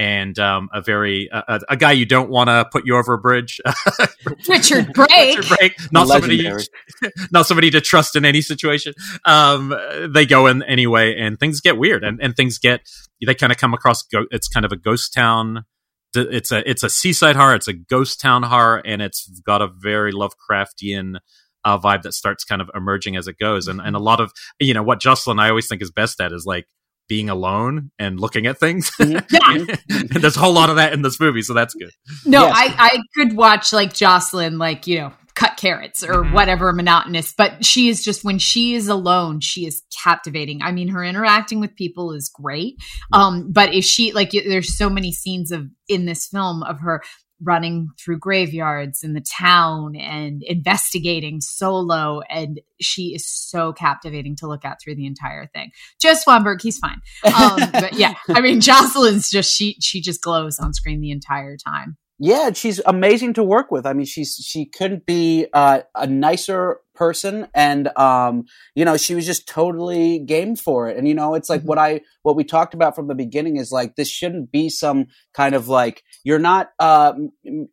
And 0.00 0.38
um, 0.38 0.70
a 0.72 0.80
very 0.80 1.28
a, 1.30 1.60
a, 1.68 1.76
guy 1.76 1.92
you 1.92 2.06
don't 2.06 2.30
want 2.30 2.48
to 2.48 2.66
put 2.72 2.86
you 2.86 2.96
over 2.96 3.12
a 3.12 3.18
bridge, 3.18 3.60
Richard 4.48 4.94
Brake. 4.94 5.10
Richard 5.10 5.58
Brake, 5.58 5.76
not 5.92 6.08
somebody, 6.08 6.50
not 7.30 7.46
somebody 7.46 7.70
to 7.70 7.82
trust 7.82 8.16
in 8.16 8.24
any 8.24 8.40
situation. 8.40 8.94
Um, 9.26 9.74
they 10.08 10.24
go 10.24 10.46
in 10.46 10.62
anyway, 10.62 11.14
and 11.18 11.38
things 11.38 11.60
get 11.60 11.76
weird, 11.76 12.02
and, 12.02 12.18
and 12.22 12.34
things 12.34 12.58
get 12.58 12.88
they 13.24 13.34
kind 13.34 13.52
of 13.52 13.58
come 13.58 13.74
across. 13.74 14.02
Go- 14.04 14.24
it's 14.30 14.48
kind 14.48 14.64
of 14.64 14.72
a 14.72 14.76
ghost 14.76 15.12
town 15.12 15.66
it's 16.14 16.50
a 16.50 16.68
it's 16.68 16.82
a 16.82 16.88
seaside 16.88 17.36
horror, 17.36 17.54
it's 17.54 17.68
a 17.68 17.72
ghost 17.72 18.20
town 18.20 18.42
horror, 18.42 18.82
and 18.84 19.02
it's 19.02 19.28
got 19.40 19.62
a 19.62 19.68
very 19.68 20.12
Lovecraftian 20.12 21.18
uh, 21.64 21.78
vibe 21.78 22.02
that 22.02 22.14
starts 22.14 22.44
kind 22.44 22.62
of 22.62 22.70
emerging 22.74 23.16
as 23.16 23.28
it 23.28 23.38
goes. 23.38 23.68
And 23.68 23.80
and 23.80 23.94
a 23.94 24.00
lot 24.00 24.20
of 24.20 24.32
you 24.58 24.74
know 24.74 24.82
what 24.82 25.00
Jocelin 25.00 25.38
I 25.38 25.50
always 25.50 25.68
think 25.68 25.82
is 25.82 25.90
best 25.90 26.20
at 26.20 26.32
is 26.32 26.46
like 26.46 26.66
being 27.10 27.28
alone 27.28 27.90
and 27.98 28.20
looking 28.20 28.46
at 28.46 28.58
things. 28.58 28.90
Yeah. 29.00 29.64
there's 29.88 30.36
a 30.36 30.40
whole 30.40 30.52
lot 30.52 30.70
of 30.70 30.76
that 30.76 30.92
in 30.92 31.02
this 31.02 31.18
movie, 31.18 31.42
so 31.42 31.52
that's 31.52 31.74
good. 31.74 31.90
No, 32.24 32.46
yes. 32.46 32.54
I 32.56 32.74
I 32.78 33.02
could 33.14 33.36
watch 33.36 33.72
like 33.72 33.92
Jocelin, 33.92 34.58
like 34.58 34.86
you 34.86 35.00
know, 35.00 35.12
cut 35.34 35.56
carrots 35.56 36.02
or 36.02 36.22
mm-hmm. 36.22 36.32
whatever 36.32 36.72
monotonous 36.72 37.32
but 37.36 37.64
she 37.64 37.88
is 37.88 38.02
just 38.02 38.24
when 38.24 38.38
she 38.38 38.74
is 38.74 38.88
alone 38.88 39.40
she 39.40 39.66
is 39.66 39.82
captivating 40.02 40.62
i 40.62 40.72
mean 40.72 40.88
her 40.88 41.04
interacting 41.04 41.60
with 41.60 41.74
people 41.74 42.12
is 42.12 42.28
great 42.28 42.76
um 43.12 43.50
but 43.50 43.74
if 43.74 43.84
she 43.84 44.12
like 44.12 44.30
there's 44.32 44.76
so 44.76 44.90
many 44.90 45.12
scenes 45.12 45.50
of 45.50 45.66
in 45.88 46.04
this 46.04 46.26
film 46.26 46.62
of 46.62 46.80
her 46.80 47.02
running 47.42 47.88
through 47.98 48.18
graveyards 48.18 49.02
in 49.02 49.14
the 49.14 49.24
town 49.38 49.96
and 49.96 50.42
investigating 50.42 51.40
solo. 51.40 52.20
And 52.28 52.60
she 52.80 53.14
is 53.14 53.26
so 53.26 53.72
captivating 53.72 54.36
to 54.36 54.46
look 54.46 54.64
at 54.64 54.78
through 54.82 54.96
the 54.96 55.06
entire 55.06 55.46
thing. 55.46 55.70
Joe 56.00 56.12
Swanberg, 56.14 56.60
he's 56.60 56.78
fine. 56.78 57.00
Um, 57.24 57.60
but 57.72 57.94
yeah, 57.94 58.14
I 58.28 58.40
mean, 58.40 58.60
Jocelin's 58.60 59.30
just, 59.30 59.52
she, 59.52 59.76
she 59.80 60.00
just 60.00 60.22
glows 60.22 60.58
on 60.58 60.74
screen 60.74 61.00
the 61.00 61.10
entire 61.10 61.56
time. 61.56 61.96
Yeah, 62.22 62.52
she's 62.52 62.82
amazing 62.84 63.32
to 63.34 63.42
work 63.42 63.70
with. 63.70 63.86
I 63.86 63.94
mean, 63.94 64.04
she's 64.04 64.34
she 64.34 64.66
couldn't 64.66 65.06
be 65.06 65.46
uh, 65.54 65.80
a 65.94 66.06
nicer 66.06 66.80
person, 66.94 67.48
and 67.54 67.88
um, 67.96 68.44
you 68.74 68.84
know, 68.84 68.98
she 68.98 69.14
was 69.14 69.24
just 69.24 69.48
totally 69.48 70.18
game 70.18 70.54
for 70.54 70.86
it. 70.90 70.98
And 70.98 71.08
you 71.08 71.14
know, 71.14 71.34
it's 71.34 71.48
like 71.48 71.60
mm-hmm. 71.60 71.68
what 71.68 71.78
I 71.78 72.02
what 72.22 72.36
we 72.36 72.44
talked 72.44 72.74
about 72.74 72.94
from 72.94 73.08
the 73.08 73.14
beginning 73.14 73.56
is 73.56 73.72
like 73.72 73.96
this 73.96 74.10
shouldn't 74.10 74.52
be 74.52 74.68
some 74.68 75.06
kind 75.32 75.54
of 75.54 75.68
like 75.68 76.02
you're 76.22 76.38
not 76.38 76.72
uh, 76.78 77.14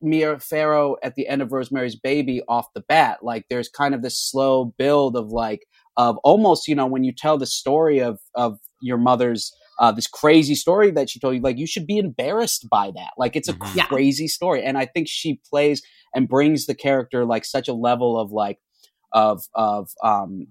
Mia 0.02 0.40
Farrow 0.40 0.96
at 1.04 1.16
the 1.16 1.28
end 1.28 1.42
of 1.42 1.52
Rosemary's 1.52 1.98
Baby 1.98 2.42
off 2.48 2.68
the 2.74 2.86
bat. 2.88 3.20
Like 3.24 3.48
there's 3.50 3.68
kind 3.68 3.94
of 3.94 4.02
this 4.02 4.18
slow 4.18 4.74
build 4.78 5.18
of 5.18 5.28
like 5.28 5.68
of 5.98 6.16
almost 6.24 6.70
you 6.70 6.76
know 6.76 6.88
when 6.88 7.04
you 7.04 7.12
tell 7.12 7.38
the 7.38 7.46
story 7.46 8.00
of 8.00 8.22
of 8.34 8.60
your 8.82 8.98
mother's 8.98 9.52
uh, 9.80 9.92
this 9.92 10.08
crazy 10.08 10.56
story 10.56 10.92
that 10.92 11.10
she 11.10 11.20
told 11.20 11.36
you, 11.36 11.42
like 11.42 11.58
you 11.58 11.68
should 11.68 11.88
be 11.88 11.98
embarrassed 11.98 12.68
by 12.70 12.92
that. 12.96 13.12
Like 13.18 13.36
it's 13.36 13.50
a 13.50 13.54
mm-hmm. 13.54 13.80
crazy 13.82 14.24
yeah. 14.24 14.30
story, 14.30 14.64
and 14.64 14.78
I 14.78 14.86
think 14.86 15.08
she 15.08 15.40
plays 15.50 15.82
and 16.14 16.28
brings 16.28 16.66
the 16.66 16.76
character 16.76 17.26
like 17.26 17.46
such 17.46 17.68
a 17.68 17.74
level 17.74 18.20
of 18.20 18.32
like 18.32 18.60
of 19.14 19.44
of 19.54 19.90
um 20.04 20.48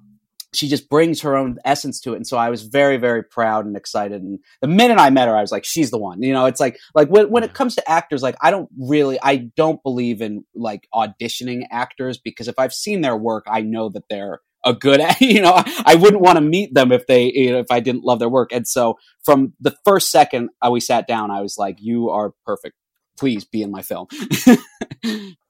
she 0.55 0.68
just 0.68 0.89
brings 0.89 1.20
her 1.20 1.37
own 1.37 1.59
essence 1.64 2.01
to 2.01 2.14
it 2.14 2.16
and 2.16 2.27
so 2.27 2.37
i 2.37 2.49
was 2.49 2.62
very 2.62 2.97
very 2.97 3.22
proud 3.22 3.66
and 3.66 3.77
excited 3.77 4.22
and 4.22 4.39
the 4.62 4.68
minute 4.68 4.99
i 4.99 5.11
met 5.11 5.29
her 5.29 5.37
i 5.37 5.41
was 5.41 5.53
like 5.53 5.64
she's 5.64 5.91
the 5.91 5.99
one 5.99 6.22
you 6.22 6.33
know 6.33 6.47
it's 6.47 6.61
like 6.61 6.79
like 6.95 7.09
when, 7.09 7.31
when 7.31 7.43
it 7.43 7.53
comes 7.53 7.74
to 7.74 7.91
actors 7.91 8.22
like 8.22 8.37
i 8.41 8.51
don't 8.51 8.68
really 8.79 9.18
i 9.22 9.37
don't 9.57 9.83
believe 9.83 10.22
in 10.22 10.45
like 10.55 10.89
auditioning 10.95 11.64
actors 11.70 12.18
because 12.18 12.49
if 12.49 12.59
i've 12.59 12.72
seen 12.72 13.03
their 13.03 13.16
work 13.16 13.45
i 13.49 13.61
know 13.61 13.89
that 13.89 14.05
they're 14.09 14.41
a 14.66 14.74
good 14.74 15.00
you 15.20 15.40
know 15.40 15.62
i 15.86 15.94
wouldn't 15.94 16.22
want 16.22 16.36
to 16.36 16.42
meet 16.42 16.74
them 16.74 16.92
if 16.92 17.06
they 17.06 17.32
you 17.32 17.52
know 17.52 17.58
if 17.58 17.70
i 17.70 17.80
didn't 17.80 18.04
love 18.04 18.18
their 18.18 18.28
work. 18.28 18.52
And 18.52 18.68
so 18.68 18.98
from 19.24 19.54
the 19.60 19.74
first 19.84 20.10
second 20.10 20.50
uh, 20.60 20.70
we 20.70 20.80
sat 20.80 21.06
down 21.06 21.30
i 21.30 21.40
was 21.40 21.56
like 21.56 21.76
you 21.80 22.10
are 22.10 22.32
perfect. 22.44 22.74
Please 23.18 23.46
be 23.46 23.62
in 23.62 23.70
my 23.70 23.80
film 23.80 24.08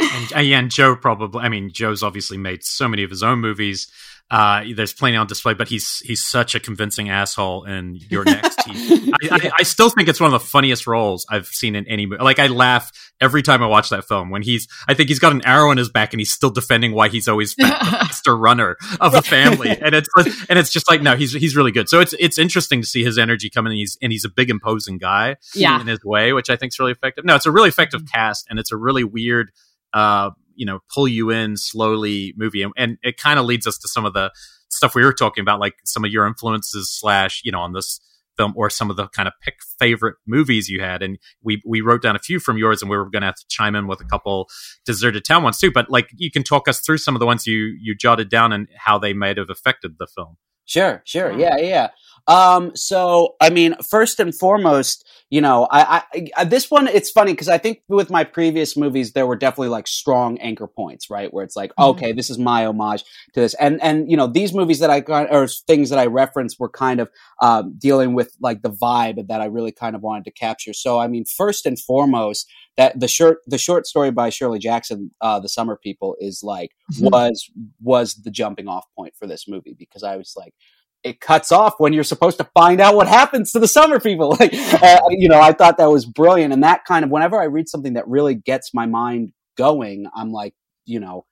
and, 0.00 0.32
uh, 0.36 0.40
yeah, 0.40 0.58
and 0.58 0.70
Joe 0.70 0.96
probably. 0.96 1.42
I 1.42 1.48
mean, 1.48 1.70
Joe's 1.72 2.02
obviously 2.02 2.38
made 2.38 2.64
so 2.64 2.88
many 2.88 3.02
of 3.02 3.10
his 3.10 3.22
own 3.22 3.40
movies. 3.40 3.90
Uh, 4.30 4.62
there's 4.76 4.92
plenty 4.92 5.16
on 5.16 5.26
display, 5.26 5.54
but 5.54 5.66
he's 5.66 5.98
he's 6.04 6.24
such 6.24 6.54
a 6.54 6.60
convincing 6.60 7.10
asshole 7.10 7.64
in 7.64 7.98
You're 8.10 8.22
Next. 8.22 8.62
He, 8.62 9.12
I, 9.22 9.28
I, 9.32 9.50
I, 9.58 9.62
still 9.64 9.90
think 9.90 10.08
it's 10.08 10.20
one 10.20 10.32
of 10.32 10.40
the 10.40 10.46
funniest 10.46 10.86
roles 10.86 11.26
I've 11.28 11.48
seen 11.48 11.74
in 11.74 11.84
any 11.88 12.06
movie. 12.06 12.22
Like 12.22 12.38
I 12.38 12.46
laugh 12.46 12.92
every 13.20 13.42
time 13.42 13.60
I 13.60 13.66
watch 13.66 13.90
that 13.90 14.06
film 14.06 14.30
when 14.30 14.42
he's. 14.42 14.68
I 14.86 14.94
think 14.94 15.08
he's 15.08 15.18
got 15.18 15.32
an 15.32 15.44
arrow 15.44 15.72
in 15.72 15.78
his 15.78 15.90
back 15.90 16.12
and 16.12 16.20
he's 16.20 16.32
still 16.32 16.50
defending 16.50 16.92
why 16.92 17.08
he's 17.08 17.26
always 17.26 17.56
the 17.56 17.66
faster 17.80 18.36
runner 18.36 18.76
of 19.00 19.10
the 19.10 19.22
family, 19.22 19.70
and 19.70 19.96
it's 19.96 20.08
and 20.48 20.60
it's 20.60 20.70
just 20.70 20.88
like 20.88 21.02
no, 21.02 21.16
he's 21.16 21.32
he's 21.32 21.56
really 21.56 21.72
good. 21.72 21.88
So 21.88 21.98
it's 21.98 22.14
it's 22.20 22.38
interesting 22.38 22.82
to 22.82 22.86
see 22.86 23.02
his 23.02 23.18
energy 23.18 23.50
coming. 23.50 23.72
And 23.72 23.78
he's 23.78 23.98
and 24.00 24.12
he's 24.12 24.24
a 24.24 24.30
big 24.30 24.48
imposing 24.48 24.98
guy 24.98 25.38
yeah. 25.56 25.80
in 25.80 25.88
his 25.88 26.04
way, 26.04 26.32
which 26.32 26.50
I 26.50 26.54
think 26.54 26.72
is 26.72 26.78
really 26.78 26.92
effective. 26.92 27.24
No, 27.24 27.34
it's 27.34 27.46
a 27.46 27.50
really 27.50 27.68
effective 27.68 28.02
mm-hmm. 28.02 28.14
cast, 28.16 28.46
and 28.48 28.60
it's 28.60 28.70
a 28.70 28.76
really 28.76 29.02
weird. 29.02 29.50
Uh, 29.92 30.30
you 30.54 30.66
know, 30.66 30.80
pull 30.92 31.08
you 31.08 31.30
in 31.30 31.56
slowly 31.56 32.34
movie, 32.36 32.62
and, 32.62 32.72
and 32.76 32.98
it 33.02 33.16
kind 33.16 33.38
of 33.38 33.46
leads 33.46 33.66
us 33.66 33.78
to 33.78 33.88
some 33.88 34.04
of 34.04 34.12
the 34.12 34.30
stuff 34.68 34.94
we 34.94 35.04
were 35.04 35.12
talking 35.12 35.42
about, 35.42 35.60
like 35.60 35.74
some 35.84 36.04
of 36.04 36.10
your 36.10 36.26
influences 36.26 36.90
slash, 36.90 37.40
you 37.44 37.52
know, 37.52 37.60
on 37.60 37.72
this 37.72 38.00
film 38.36 38.54
or 38.56 38.70
some 38.70 38.90
of 38.90 38.96
the 38.96 39.08
kind 39.08 39.28
of 39.28 39.34
pick 39.42 39.54
favorite 39.78 40.16
movies 40.26 40.68
you 40.68 40.80
had. 40.80 41.02
And 41.02 41.18
we, 41.42 41.62
we 41.66 41.80
wrote 41.80 42.02
down 42.02 42.16
a 42.16 42.20
few 42.20 42.40
from 42.40 42.56
yours 42.56 42.80
and 42.80 42.90
we 42.90 42.96
were 42.96 43.10
going 43.10 43.22
to 43.22 43.26
have 43.26 43.36
to 43.36 43.44
chime 43.48 43.74
in 43.74 43.86
with 43.86 44.00
a 44.00 44.04
couple 44.04 44.48
deserted 44.86 45.24
town 45.24 45.42
ones 45.42 45.58
too. 45.58 45.70
But 45.70 45.90
like, 45.90 46.08
you 46.16 46.30
can 46.30 46.42
talk 46.42 46.68
us 46.68 46.80
through 46.80 46.98
some 46.98 47.14
of 47.14 47.20
the 47.20 47.26
ones 47.26 47.46
you, 47.46 47.76
you 47.80 47.94
jotted 47.94 48.30
down 48.30 48.52
and 48.52 48.68
how 48.76 48.98
they 48.98 49.12
might 49.12 49.36
have 49.36 49.50
affected 49.50 49.96
the 49.98 50.06
film. 50.06 50.36
Sure, 50.64 51.02
sure. 51.04 51.32
Yeah, 51.32 51.56
yeah. 51.58 51.88
Um, 52.26 52.74
so, 52.76 53.36
I 53.40 53.50
mean, 53.50 53.74
first 53.88 54.20
and 54.20 54.34
foremost, 54.34 55.06
you 55.30 55.40
know, 55.40 55.68
I, 55.70 56.02
I 56.36 56.44
this 56.44 56.70
one, 56.70 56.88
it's 56.88 57.10
funny 57.10 57.32
because 57.32 57.48
I 57.48 57.58
think 57.58 57.82
with 57.88 58.10
my 58.10 58.24
previous 58.24 58.76
movies, 58.76 59.12
there 59.12 59.26
were 59.26 59.36
definitely 59.36 59.68
like 59.68 59.86
strong 59.86 60.38
anchor 60.38 60.66
points, 60.66 61.08
right? 61.08 61.32
Where 61.32 61.44
it's 61.44 61.54
like, 61.54 61.70
mm-hmm. 61.70 61.90
okay, 61.90 62.12
this 62.12 62.30
is 62.30 62.38
my 62.38 62.66
homage 62.66 63.04
to 63.34 63.40
this. 63.40 63.54
And, 63.54 63.80
and, 63.80 64.10
you 64.10 64.16
know, 64.16 64.26
these 64.26 64.52
movies 64.52 64.80
that 64.80 64.90
I 64.90 65.00
got, 65.00 65.32
or 65.32 65.46
things 65.46 65.90
that 65.90 66.00
I 66.00 66.06
referenced 66.06 66.58
were 66.58 66.68
kind 66.68 66.98
of, 66.98 67.10
um, 67.40 67.76
dealing 67.78 68.14
with 68.14 68.34
like 68.40 68.62
the 68.62 68.72
vibe 68.72 69.28
that 69.28 69.40
I 69.40 69.44
really 69.44 69.72
kind 69.72 69.94
of 69.94 70.02
wanted 70.02 70.24
to 70.24 70.32
capture. 70.32 70.72
So, 70.72 70.98
I 70.98 71.06
mean, 71.06 71.24
first 71.24 71.64
and 71.64 71.78
foremost, 71.78 72.50
that 72.76 72.98
the 72.98 73.08
short, 73.08 73.38
the 73.46 73.58
short 73.58 73.86
story 73.86 74.10
by 74.10 74.30
Shirley 74.30 74.58
Jackson, 74.58 75.12
uh, 75.20 75.38
The 75.38 75.48
Summer 75.48 75.78
People 75.80 76.16
is 76.18 76.42
like, 76.42 76.72
mm-hmm. 76.92 77.06
was, 77.06 77.48
was 77.80 78.14
the 78.14 78.30
jumping 78.30 78.66
off 78.66 78.86
point 78.96 79.14
for 79.16 79.28
this 79.28 79.46
movie 79.46 79.76
because 79.78 80.02
I 80.02 80.16
was 80.16 80.34
like, 80.36 80.54
it 81.02 81.20
cuts 81.20 81.50
off 81.50 81.74
when 81.78 81.92
you're 81.92 82.04
supposed 82.04 82.38
to 82.38 82.44
find 82.54 82.80
out 82.80 82.94
what 82.94 83.08
happens 83.08 83.52
to 83.52 83.58
the 83.58 83.68
summer 83.68 84.00
people. 84.00 84.30
Like, 84.40 84.54
uh, 84.54 85.00
you 85.10 85.28
know, 85.28 85.40
I 85.40 85.52
thought 85.52 85.78
that 85.78 85.90
was 85.90 86.06
brilliant. 86.06 86.52
And 86.52 86.62
that 86.62 86.84
kind 86.86 87.04
of, 87.04 87.10
whenever 87.10 87.40
I 87.40 87.44
read 87.44 87.68
something 87.68 87.94
that 87.94 88.08
really 88.08 88.34
gets 88.34 88.72
my 88.72 88.86
mind 88.86 89.32
going, 89.58 90.06
I'm 90.14 90.30
like, 90.32 90.54
you 90.86 91.00
know, 91.00 91.26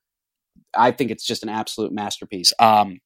I 0.76 0.90
think 0.90 1.10
it's 1.10 1.26
just 1.26 1.42
an 1.42 1.48
absolute 1.48 1.92
masterpiece. 1.92 2.52
Um, 2.58 3.00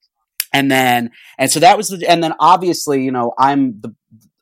and 0.52 0.70
then, 0.70 1.12
and 1.38 1.50
so 1.50 1.60
that 1.60 1.76
was 1.76 1.90
the, 1.90 2.08
and 2.08 2.22
then 2.22 2.34
obviously, 2.40 3.04
you 3.04 3.12
know, 3.12 3.32
I'm 3.38 3.80
the, 3.80 3.94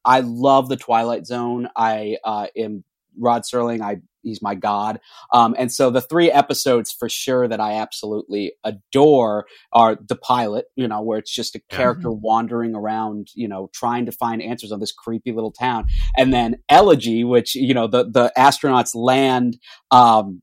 I 0.05 0.21
love 0.21 0.69
the 0.69 0.77
Twilight 0.77 1.27
Zone. 1.27 1.69
I 1.77 2.17
uh, 2.25 2.47
am 2.57 2.85
Rod 3.19 3.43
Serling. 3.43 3.83
I 3.83 4.01
he's 4.23 4.43
my 4.43 4.55
god. 4.55 5.01
Um, 5.33 5.55
and 5.59 5.73
so 5.73 5.91
the 5.91 6.01
three 6.01 6.31
episodes 6.31 6.93
for 6.93 7.09
sure 7.09 7.49
that 7.49 7.61
I 7.61 7.75
absolutely 7.75 8.53
adore 8.65 9.47
are 9.73 9.97
the 9.97 10.17
pilot, 10.17 10.67
you 10.77 10.89
know, 10.89 11.03
where 11.03 11.19
it's 11.19 11.35
just 11.35 11.55
a 11.55 11.61
character 11.71 12.09
mm-hmm. 12.09 12.23
wandering 12.23 12.75
around, 12.75 13.29
you 13.35 13.49
know, 13.49 13.71
trying 13.73 14.07
to 14.07 14.13
find 14.13 14.43
answers 14.43 14.73
on 14.73 14.81
this 14.81 14.93
creepy 14.93 15.33
little 15.33 15.53
town, 15.53 15.87
and 16.17 16.33
then 16.33 16.57
Elegy, 16.69 17.25
which 17.25 17.55
you 17.55 17.75
know 17.75 17.87
the 17.87 18.05
the 18.05 18.33
astronauts 18.37 18.95
land. 18.95 19.59
Um, 19.91 20.43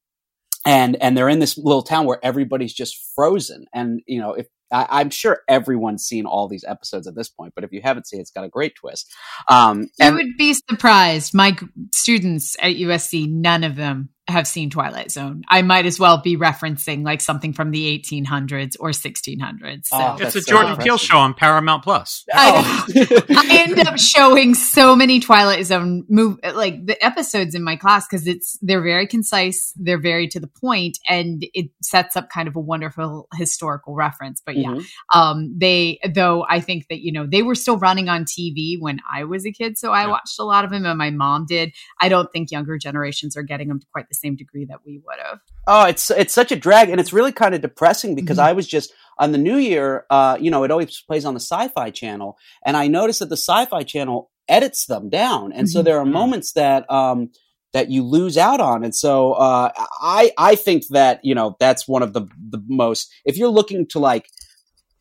and 0.66 1.02
and 1.02 1.16
they're 1.16 1.30
in 1.30 1.40
this 1.40 1.58
little 1.58 1.82
town 1.82 2.06
where 2.06 2.20
everybody's 2.24 2.74
just 2.74 2.98
frozen 3.16 3.66
and 3.74 4.02
you 4.06 4.20
know 4.20 4.34
if 4.34 4.48
I, 4.72 5.02
am 5.02 5.10
sure 5.10 5.40
everyone's 5.48 6.04
seen 6.04 6.26
all 6.26 6.48
these 6.48 6.66
episodes 6.68 7.08
at 7.08 7.16
this 7.16 7.30
point, 7.30 7.54
but 7.56 7.64
if 7.64 7.72
you 7.72 7.82
haven't 7.82 8.08
seen 8.08 8.20
it, 8.20 8.24
it's 8.24 8.32
got 8.32 8.44
a 8.44 8.50
great 8.50 8.76
twist. 8.76 9.14
Um, 9.48 9.90
you 10.00 10.14
would 10.14 10.38
be 10.38 10.54
surprised. 10.70 11.34
My 11.34 11.56
students 11.94 12.56
at 12.60 12.76
USC, 12.76 13.32
none 13.32 13.64
of 13.64 13.76
them 13.76 14.10
have 14.28 14.48
seen 14.48 14.70
Twilight 14.70 15.12
Zone. 15.12 15.44
I 15.48 15.62
might 15.62 15.86
as 15.86 16.00
well 16.00 16.18
be 16.18 16.36
referencing 16.36 17.04
like 17.04 17.22
something 17.22 17.54
from 17.54 17.72
the 17.72 17.98
1800s 17.98 18.76
or 18.80 18.90
1600s. 18.90 19.86
So. 19.86 19.98
Oh, 19.98 20.18
it's 20.20 20.36
a 20.36 20.42
so 20.42 20.52
Jordan 20.52 20.76
Peele 20.78 20.98
show 20.98 21.18
on 21.18 21.34
Paramount 21.34 21.84
Plus. 21.84 22.26
Oh. 22.34 22.86
I, 22.96 23.24
I, 23.30 23.58
end 23.58 23.80
up 23.88 23.98
showing 23.98 24.54
so 24.54 24.96
many 24.96 25.20
Twilight 25.20 25.66
Zone 25.66 26.06
move 26.10 26.40
like 26.44 26.86
the 26.86 27.04
episodes 27.04 27.56
in 27.56 27.64
my 27.64 27.78
class 27.78 28.06
because 28.08 28.28
it's 28.28 28.58
they're 28.62 28.82
very 28.82 29.08
concise, 29.08 29.74
they're 29.78 30.00
very 30.00 30.28
to 30.28 30.40
the 30.40 30.48
point, 30.48 31.00
and 31.08 31.46
it 31.54 31.70
sets 31.82 32.18
up 32.18 32.30
kind 32.30 32.48
of 32.48 32.56
a 32.56 32.60
wonderful 32.60 33.30
historical 33.36 33.96
reference. 33.96 34.42
But 34.46 34.58
yeah, 34.58 34.72
mm-hmm. 34.72 35.20
um, 35.20 35.56
they 35.58 36.00
though 36.14 36.46
I 36.50 36.60
think 36.60 36.88
that 36.90 37.00
you 37.00 37.14
know 37.14 37.26
they 37.26 37.44
were 37.44 37.56
still 37.56 37.78
running 37.78 38.10
on 38.10 38.26
TV 38.26 38.78
when 38.80 39.00
I 39.12 39.24
was 39.24 39.46
a 39.46 39.52
kid, 39.52 39.78
so 39.78 39.92
I 39.92 40.02
yeah. 40.02 40.10
watched 40.10 40.38
a 40.40 40.44
lot 40.44 40.66
of 40.66 40.72
them, 40.72 40.86
and 40.86 40.98
my 40.98 41.12
mom 41.12 41.46
did. 41.46 41.72
I 42.02 42.10
don't 42.10 42.32
think 42.32 42.52
younger 42.52 42.78
generations 42.78 43.38
are 43.38 43.44
getting 43.44 43.70
them 43.70 43.80
to 43.80 43.86
quite 43.94 44.10
the 44.10 44.17
same 44.18 44.36
degree 44.36 44.66
that 44.66 44.80
we 44.86 45.02
would 45.06 45.18
have. 45.24 45.40
Oh, 45.68 45.86
it's 45.86 46.12
it's 46.12 46.34
such 46.34 46.52
a 46.52 46.56
drag, 46.56 46.90
and 46.90 47.00
it's 47.00 47.14
really 47.14 47.32
kind 47.32 47.56
of 47.56 47.62
depressing 47.62 48.16
because 48.16 48.38
mm-hmm. 48.38 48.48
I 48.48 48.54
was 48.54 48.68
just 48.68 48.94
on 49.18 49.32
the 49.32 49.38
New 49.38 49.58
Year. 49.58 50.06
Uh, 50.10 50.38
you 50.40 50.52
know, 50.52 50.64
it 50.64 50.72
always 50.72 51.02
plays 51.02 51.26
on 51.26 51.34
the 51.34 51.40
Sci-Fi 51.40 51.90
Channel, 51.92 52.38
and 52.66 52.76
I 52.78 52.88
noticed 52.88 53.20
that 53.20 53.30
the 53.30 53.38
Sci-Fi 53.38 53.84
Channel 53.84 54.30
edits 54.48 54.86
them 54.86 55.10
down, 55.10 55.52
and 55.52 55.68
mm-hmm. 55.68 55.78
so 55.78 55.82
there 55.82 56.00
are 56.00 56.06
moments 56.06 56.54
that 56.54 56.90
um, 56.92 57.32
that 57.74 57.90
you 57.90 58.04
lose 58.04 58.38
out 58.38 58.60
on. 58.60 58.84
And 58.84 58.96
so 58.96 59.34
uh, 59.34 59.72
I 60.02 60.32
I 60.38 60.56
think 60.56 60.84
that 60.90 61.20
you 61.24 61.36
know 61.36 61.56
that's 61.60 61.88
one 61.88 62.04
of 62.04 62.14
the 62.14 62.28
the 62.50 62.62
most 62.68 63.12
if 63.26 63.38
you're 63.38 63.50
looking 63.50 63.88
to 63.90 64.00
like 64.00 64.28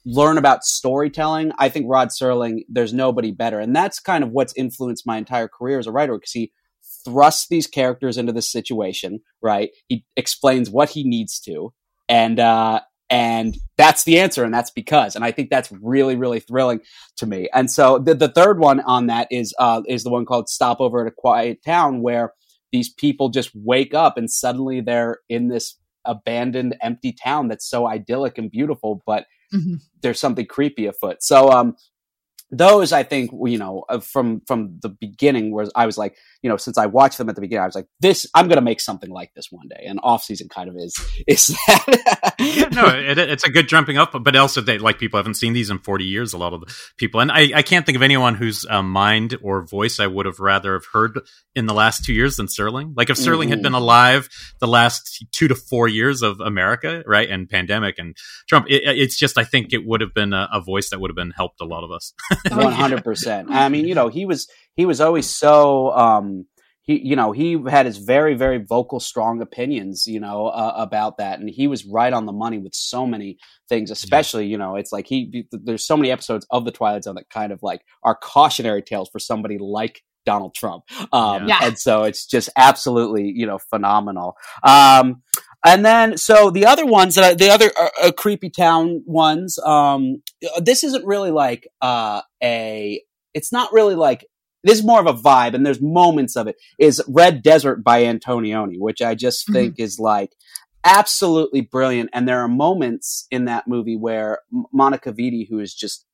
learn 0.05 0.39
about 0.39 0.63
storytelling, 0.63 1.53
I 1.59 1.69
think 1.69 1.87
Rod 1.89 2.09
Serling 2.09 2.61
there's 2.69 2.93
nobody 2.93 3.33
better, 3.33 3.61
and 3.61 3.75
that's 3.75 3.99
kind 3.99 4.23
of 4.23 4.31
what's 4.31 4.53
influenced 4.57 5.07
my 5.07 5.17
entire 5.17 5.49
career 5.49 5.79
as 5.79 5.87
a 5.87 5.93
writer 5.93 6.15
because 6.15 6.33
he 6.33 6.53
thrusts 7.07 7.49
these 7.49 7.67
characters 7.67 8.19
into 8.19 8.33
this 8.33 8.51
situation, 8.51 9.21
right? 9.41 9.71
He 9.89 10.05
explains 10.17 10.69
what 10.69 10.91
he 10.91 11.05
needs 11.05 11.41
to, 11.41 11.73
and 12.09 12.39
uh, 12.39 12.81
and 13.09 13.57
that's 13.79 14.05
the 14.05 14.19
answer, 14.19 14.45
and 14.45 14.53
that's 14.53 14.71
because, 14.71 15.17
and 15.17 15.25
I 15.25 15.31
think 15.31 15.49
that's 15.49 15.73
really, 15.73 16.17
really 16.17 16.41
thrilling 16.41 16.81
to 17.17 17.27
me. 17.27 17.49
And 17.55 17.71
so 17.71 17.99
the 17.99 18.15
the 18.15 18.29
third 18.29 18.59
one 18.59 18.81
on 18.81 19.07
that 19.07 19.29
is 19.31 19.55
uh, 19.59 19.83
is 19.87 20.05
the 20.05 20.11
one 20.11 20.27
called 20.27 20.49
"Stopover 20.49 21.07
at 21.07 21.13
a 21.13 21.15
Quiet 21.17 21.65
Town," 21.65 22.03
where 22.03 22.33
these 22.73 22.93
people 22.93 23.29
just 23.29 23.51
wake 23.55 23.95
up 23.95 24.19
and 24.19 24.31
suddenly 24.31 24.81
they're 24.81 25.21
in 25.29 25.49
this 25.49 25.79
abandoned, 26.05 26.77
empty 26.83 27.13
town 27.13 27.49
that's 27.49 27.69
so 27.69 27.87
idyllic 27.87 28.39
and 28.39 28.51
beautiful, 28.51 29.03
but 29.07 29.27
mm-hmm. 29.53 29.77
there's 30.03 30.21
something 30.21 30.47
creepy 30.47 30.87
afoot. 30.87 31.23
So, 31.23 31.51
um, 31.51 31.77
those 32.51 32.93
I 32.93 33.03
think 33.03 33.31
you 33.33 33.59
know 33.59 33.85
from 34.03 34.41
from 34.47 34.79
the 34.81 34.89
beginning 34.89 35.53
was 35.53 35.71
I 35.75 35.87
was 35.87 35.99
like 35.99 36.17
you 36.43 36.51
know 36.51 36.57
since 36.57 36.79
I 36.79 36.87
watched 36.87 37.19
them 37.19 37.29
at 37.29 37.35
the 37.35 37.41
beginning 37.41 37.63
I 37.63 37.67
was 37.67 37.75
like 37.75 37.89
this 38.01 38.27
I'm 38.35 38.49
gonna 38.49 38.61
make 38.61 38.81
something 38.81 39.11
like 39.11 39.33
this 39.35 39.49
one 39.51 39.67
day 39.69 39.85
and 39.87 39.99
off 40.03 40.23
season 40.23 40.49
kind 40.49 40.69
of 40.69 40.77
is 40.77 40.97
is 41.27 41.47
that 41.67 42.35
yeah, 42.39 42.69
no 42.69 42.87
it, 42.87 43.19
it's 43.19 43.45
a 43.45 43.51
good 43.51 43.69
jumping 43.69 43.99
up 43.99 44.13
but 44.23 44.37
also 44.37 44.61
they 44.61 44.79
like 44.79 44.99
people 44.99 45.19
haven't 45.19 45.35
seen 45.35 45.55
these 45.55 45.71
in 45.71 45.79
40 45.79 46.05
years 46.05 46.33
a 46.33 46.39
lot 46.39 46.53
of 46.53 46.61
the 46.61 46.75
people 46.97 47.21
and 47.21 47.33
I, 47.33 47.51
I 47.55 47.63
can't 47.63 47.85
think 47.85 47.97
of 47.97 48.03
anyone 48.03 48.35
whose 48.35 48.65
uh, 48.69 48.83
mind 48.83 49.37
or 49.43 49.67
voice 49.67 49.99
I 49.99 50.07
would 50.07 50.27
have 50.27 50.39
rather 50.39 50.75
have 50.75 50.87
heard 50.93 51.19
in 51.55 51.67
the 51.67 51.75
last 51.75 52.05
two 52.05 52.13
years 52.13 52.37
than 52.37 52.47
Serling 52.47 52.93
like 52.97 53.11
if 53.11 53.17
Serling 53.17 53.45
mm-hmm. 53.45 53.51
had 53.51 53.63
been 53.63 53.75
alive 53.75 54.29
the 54.61 54.69
last 54.69 55.25
two 55.33 55.49
to 55.49 55.55
four 55.57 55.89
years 55.89 56.23
of 56.23 56.41
America 56.41 57.03
right 57.07 57.29
and 57.29 57.49
pandemic 57.49 57.99
and 57.99 58.17
Trump 58.49 58.67
it, 58.69 58.83
it's 58.85 59.19
just 59.19 59.37
I 59.37 59.45
think 59.45 59.73
it 59.73 59.85
would 59.85 60.01
have 60.01 60.15
been 60.15 60.33
a, 60.33 60.49
a 60.53 60.61
voice 60.61 60.91
that 60.91 61.01
would 61.01 61.11
have 61.11 61.17
been 61.17 61.33
helped 61.33 61.61
a 61.61 61.65
lot 61.65 61.85
of 61.85 61.91
us. 61.91 62.13
One 62.51 62.73
hundred 62.73 63.05
percent. 63.05 63.49
I 63.51 63.69
mean, 63.69 63.87
you 63.87 63.95
know, 63.95 64.09
he 64.09 64.27
was 64.27 64.49
he 64.75 64.87
was 64.87 65.01
always 65.01 65.29
so. 65.29 65.91
Um, 65.93 66.47
he, 66.83 67.01
you 67.05 67.17
know, 67.17 67.33
he 67.33 67.61
had 67.69 67.85
his 67.85 67.99
very, 67.99 68.35
very 68.35 68.59
vocal, 68.59 69.01
strong 69.01 69.43
opinions, 69.43 70.07
you 70.07 70.21
know, 70.21 70.47
uh, 70.47 70.73
about 70.77 71.19
that, 71.19 71.41
and 71.41 71.51
he 71.51 71.67
was 71.67 71.85
right 71.85 72.13
on 72.13 72.27
the 72.27 72.33
money 72.33 72.59
with 72.59 72.75
so 72.75 73.07
many 73.07 73.39
things. 73.69 73.91
Especially, 73.91 74.47
you 74.47 74.57
know, 74.57 74.77
it's 74.77 74.93
like 74.93 75.07
he. 75.09 75.47
There's 75.51 75.87
so 75.87 75.97
many 75.97 76.13
episodes 76.13 76.47
of 76.51 76.65
the 76.65 76.71
Twilight 76.71 77.05
Zone 77.05 77.17
that 77.17 77.29
kind 77.29 77.53
of 77.53 77.61
like 77.63 77.83
are 78.05 78.15
cautionary 78.15 78.83
tales 78.83 79.09
for 79.11 79.19
somebody 79.19 79.59
like 79.59 80.03
Donald 80.27 80.55
Trump. 80.55 80.85
Um, 81.13 81.49
yeah. 81.49 81.61
And 81.63 81.79
so 81.79 82.03
it's 82.03 82.27
just 82.27 82.51
absolutely, 82.57 83.33
you 83.35 83.47
know, 83.47 83.59
phenomenal. 83.59 84.37
Um, 84.63 85.23
and 85.67 85.85
then, 85.85 86.17
so 86.17 86.51
the 86.51 86.65
other 86.65 86.87
ones 86.87 87.17
that 87.17 87.25
I, 87.25 87.35
the 87.35 87.51
other 87.51 87.73
uh, 87.79 87.89
uh, 88.01 88.13
creepy 88.13 88.51
town 88.51 89.03
ones, 89.05 89.59
um, 89.59 90.23
this 90.61 90.85
isn't 90.85 91.05
really 91.05 91.33
like 91.33 91.67
uh, 91.83 92.23
a. 92.43 93.03
It's 93.35 93.51
not 93.51 93.73
really 93.73 93.97
like 93.97 94.27
this 94.63 94.79
is 94.79 94.85
more 94.85 95.01
of 95.01 95.07
a 95.07 95.13
vibe, 95.13 95.55
and 95.55 95.67
there's 95.67 95.81
moments 95.81 96.37
of 96.37 96.47
it. 96.47 96.57
Is 96.79 97.03
Red 97.09 97.43
Desert 97.43 97.83
by 97.83 98.05
Antonioni, 98.05 98.79
which 98.79 99.03
I 99.03 99.17
just 99.17 99.45
mm-hmm. 99.45 99.55
think 99.55 99.75
is 99.79 99.99
like 99.99 100.31
absolutely 100.85 101.63
brilliant. 101.63 102.11
And 102.13 102.29
there 102.29 102.41
are 102.41 102.49
moments 102.49 103.27
in 103.33 103.47
that 103.47 103.67
movie 103.67 103.97
where 103.97 104.39
Monica 104.73 105.13
Vitti, 105.13 105.49
who 105.49 105.59
is 105.59 105.75
just 105.75 106.07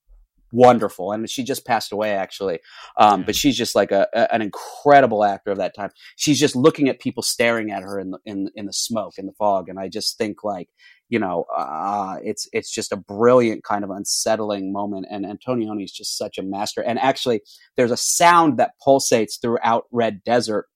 wonderful. 0.53 1.11
And 1.11 1.29
she 1.29 1.43
just 1.43 1.67
passed 1.67 1.93
away 1.93 2.13
actually. 2.13 2.61
Um, 2.97 3.25
but 3.25 3.35
she's 3.35 3.57
just 3.57 3.75
like 3.75 3.91
a, 3.91 4.07
a, 4.15 4.33
an 4.33 4.43
incredible 4.43 5.25
actor 5.25 5.51
of 5.51 5.59
that 5.59 5.75
time. 5.75 5.91
She's 6.17 6.39
just 6.39 6.55
looking 6.55 6.89
at 6.89 7.01
people 7.01 7.23
staring 7.23 7.73
at 7.73 7.83
her 7.83 7.99
in 7.99 8.11
the, 8.11 8.19
in, 8.25 8.49
in 8.55 8.67
the 8.67 8.73
smoke, 8.73 9.15
in 9.17 9.27
the 9.27 9.33
fog. 9.33 9.69
And 9.69 9.81
I 9.81 9.89
just 9.89 10.19
think 10.19 10.45
like, 10.45 10.69
you 11.09 11.19
know, 11.19 11.47
uh, 11.57 12.19
it's, 12.23 12.49
it's 12.53 12.71
just 12.71 12.93
a 12.93 12.97
brilliant 12.97 13.65
kind 13.65 13.83
of 13.83 13.91
unsettling 13.91 14.73
moment. 14.73 15.07
And 15.11 15.25
Antonioni 15.25 15.85
is 15.85 15.93
just 15.93 16.17
such 16.17 16.39
a 16.39 16.43
master. 16.43 16.83
And 16.83 16.99
actually 16.99 17.41
there's 17.77 17.91
a 17.91 17.97
sound 17.97 18.59
that 18.59 18.73
pulsates 18.87 19.41
throughout 19.41 19.85
Red 19.91 20.23
Desert. 20.23 20.67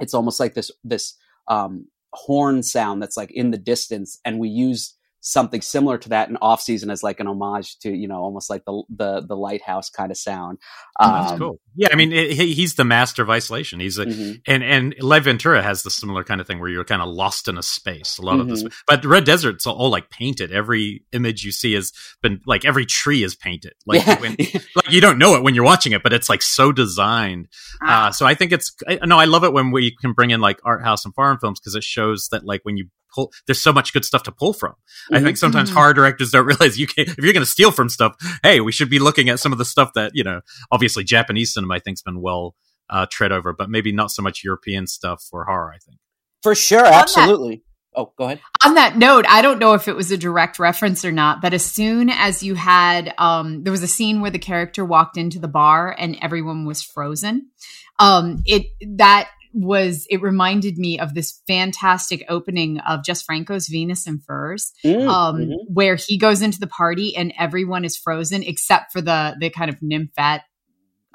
It's 0.00 0.14
almost 0.14 0.40
like 0.40 0.54
this, 0.54 0.70
this, 0.82 1.16
um, 1.48 1.86
horn 2.12 2.62
sound 2.62 3.02
that's 3.02 3.16
like 3.16 3.32
in 3.32 3.50
the 3.50 3.58
distance. 3.58 4.20
And 4.24 4.38
we 4.38 4.48
use, 4.48 4.94
something 5.24 5.62
similar 5.62 5.96
to 5.96 6.10
that 6.10 6.28
in 6.28 6.36
off 6.36 6.60
season 6.60 6.90
as 6.90 7.02
like 7.02 7.18
an 7.18 7.26
homage 7.26 7.78
to 7.78 7.90
you 7.90 8.06
know 8.06 8.20
almost 8.20 8.50
like 8.50 8.64
the 8.66 8.82
the, 8.94 9.24
the 9.26 9.34
lighthouse 9.34 9.90
kind 9.90 10.12
of 10.12 10.18
sound. 10.18 10.58
Um, 11.00 11.10
oh, 11.10 11.14
that's 11.14 11.32
um, 11.32 11.38
cool. 11.38 11.60
Yeah, 11.74 11.88
I 11.90 11.96
mean 11.96 12.12
it, 12.12 12.32
he's 12.32 12.74
the 12.74 12.84
master 12.84 13.22
of 13.22 13.30
isolation. 13.30 13.80
He's 13.80 13.98
a 13.98 14.04
mm-hmm. 14.04 14.32
and 14.46 14.62
and 14.62 14.94
L'Avventura 15.00 15.62
has 15.62 15.82
the 15.82 15.90
similar 15.90 16.22
kind 16.22 16.40
of 16.40 16.46
thing 16.46 16.60
where 16.60 16.68
you're 16.68 16.84
kind 16.84 17.02
of 17.02 17.08
lost 17.08 17.48
in 17.48 17.58
a 17.58 17.62
space. 17.62 18.18
A 18.18 18.22
lot 18.22 18.34
mm-hmm. 18.34 18.40
of 18.42 18.48
this, 18.48 18.64
but 18.86 19.04
Red 19.04 19.24
Desert's 19.24 19.66
all, 19.66 19.76
all, 19.76 19.90
like 19.90 20.10
painted. 20.10 20.52
Every 20.52 21.04
image 21.12 21.42
you 21.42 21.52
see 21.52 21.72
has 21.72 21.92
been 22.22 22.40
like 22.46 22.64
every 22.64 22.84
tree 22.84 23.22
is 23.22 23.34
painted. 23.34 23.72
Like 23.86 24.06
yeah. 24.06 24.20
when, 24.20 24.36
like 24.76 24.90
you 24.90 25.00
don't 25.00 25.18
know 25.18 25.34
it 25.36 25.42
when 25.42 25.54
you're 25.54 25.64
watching 25.64 25.92
it, 25.92 26.02
but 26.02 26.12
it's 26.12 26.28
like 26.28 26.42
so 26.42 26.70
designed. 26.70 27.48
Ah. 27.82 28.08
Uh, 28.08 28.12
so 28.12 28.26
I 28.26 28.34
think 28.34 28.52
it's 28.52 28.74
no, 29.02 29.18
I 29.18 29.24
love 29.24 29.44
it 29.44 29.54
when 29.54 29.70
we 29.70 29.96
can 29.96 30.12
bring 30.12 30.30
in 30.30 30.40
like 30.40 30.60
art 30.64 30.84
house 30.84 31.04
and 31.06 31.14
foreign 31.14 31.38
films 31.38 31.60
because 31.60 31.74
it 31.74 31.84
shows 31.84 32.28
that 32.30 32.44
like 32.44 32.60
when 32.64 32.76
you 32.76 32.88
pull. 33.14 33.32
There's 33.46 33.62
so 33.62 33.72
much 33.72 33.92
good 33.92 34.04
stuff 34.04 34.22
to 34.24 34.32
pull 34.32 34.52
from. 34.52 34.72
Mm-hmm. 34.72 35.14
I 35.16 35.20
think 35.20 35.36
sometimes 35.36 35.70
mm-hmm. 35.70 35.78
horror 35.78 35.94
directors 35.94 36.30
don't 36.30 36.46
realize 36.46 36.78
you 36.78 36.86
can. 36.86 37.04
If 37.06 37.18
you're 37.18 37.32
going 37.32 37.44
to 37.44 37.50
steal 37.50 37.70
from 37.70 37.88
stuff, 37.88 38.14
hey, 38.42 38.60
we 38.60 38.72
should 38.72 38.90
be 38.90 38.98
looking 38.98 39.28
at 39.28 39.40
some 39.40 39.52
of 39.52 39.58
the 39.58 39.64
stuff 39.64 39.92
that 39.94 40.12
you 40.14 40.24
know. 40.24 40.40
Obviously, 40.70 41.04
Japanese 41.04 41.52
cinema 41.54 41.74
I 41.74 41.78
think's 41.80 42.02
been 42.02 42.20
well 42.20 42.54
uh, 42.90 43.06
tread 43.10 43.32
over, 43.32 43.52
but 43.52 43.70
maybe 43.70 43.92
not 43.92 44.10
so 44.10 44.22
much 44.22 44.44
European 44.44 44.86
stuff 44.86 45.22
for 45.30 45.44
horror. 45.44 45.72
I 45.74 45.78
think 45.78 45.98
for 46.42 46.54
sure, 46.54 46.84
absolutely. 46.84 47.62
Oh, 47.96 48.12
go 48.18 48.24
ahead. 48.24 48.40
On 48.64 48.74
that 48.74 48.96
note, 48.96 49.24
I 49.28 49.40
don't 49.40 49.60
know 49.60 49.74
if 49.74 49.86
it 49.86 49.94
was 49.94 50.10
a 50.10 50.18
direct 50.18 50.58
reference 50.58 51.04
or 51.04 51.12
not, 51.12 51.40
but 51.40 51.54
as 51.54 51.64
soon 51.64 52.10
as 52.10 52.42
you 52.42 52.56
had, 52.56 53.14
um, 53.18 53.62
there 53.62 53.70
was 53.70 53.84
a 53.84 53.88
scene 53.88 54.20
where 54.20 54.32
the 54.32 54.38
character 54.38 54.84
walked 54.84 55.16
into 55.16 55.38
the 55.38 55.48
bar 55.48 55.94
and 55.96 56.18
everyone 56.20 56.66
was 56.66 56.82
frozen. 56.82 57.50
Um, 58.00 58.42
it 58.46 58.66
that 58.98 59.30
was 59.54 60.06
it 60.10 60.20
reminded 60.20 60.76
me 60.76 60.98
of 60.98 61.14
this 61.14 61.40
fantastic 61.46 62.24
opening 62.28 62.78
of 62.80 63.04
Jess 63.04 63.22
Franco's 63.22 63.68
Venus 63.68 64.06
in 64.06 64.18
Furs, 64.18 64.72
mm, 64.84 65.08
um, 65.08 65.36
mm-hmm. 65.36 65.72
where 65.72 65.96
he 65.96 66.18
goes 66.18 66.42
into 66.42 66.58
the 66.58 66.66
party 66.66 67.16
and 67.16 67.32
everyone 67.38 67.84
is 67.84 67.96
frozen 67.96 68.42
except 68.42 68.92
for 68.92 69.00
the 69.00 69.36
the 69.38 69.50
kind 69.50 69.70
of 69.70 69.80
nymphette 69.80 70.42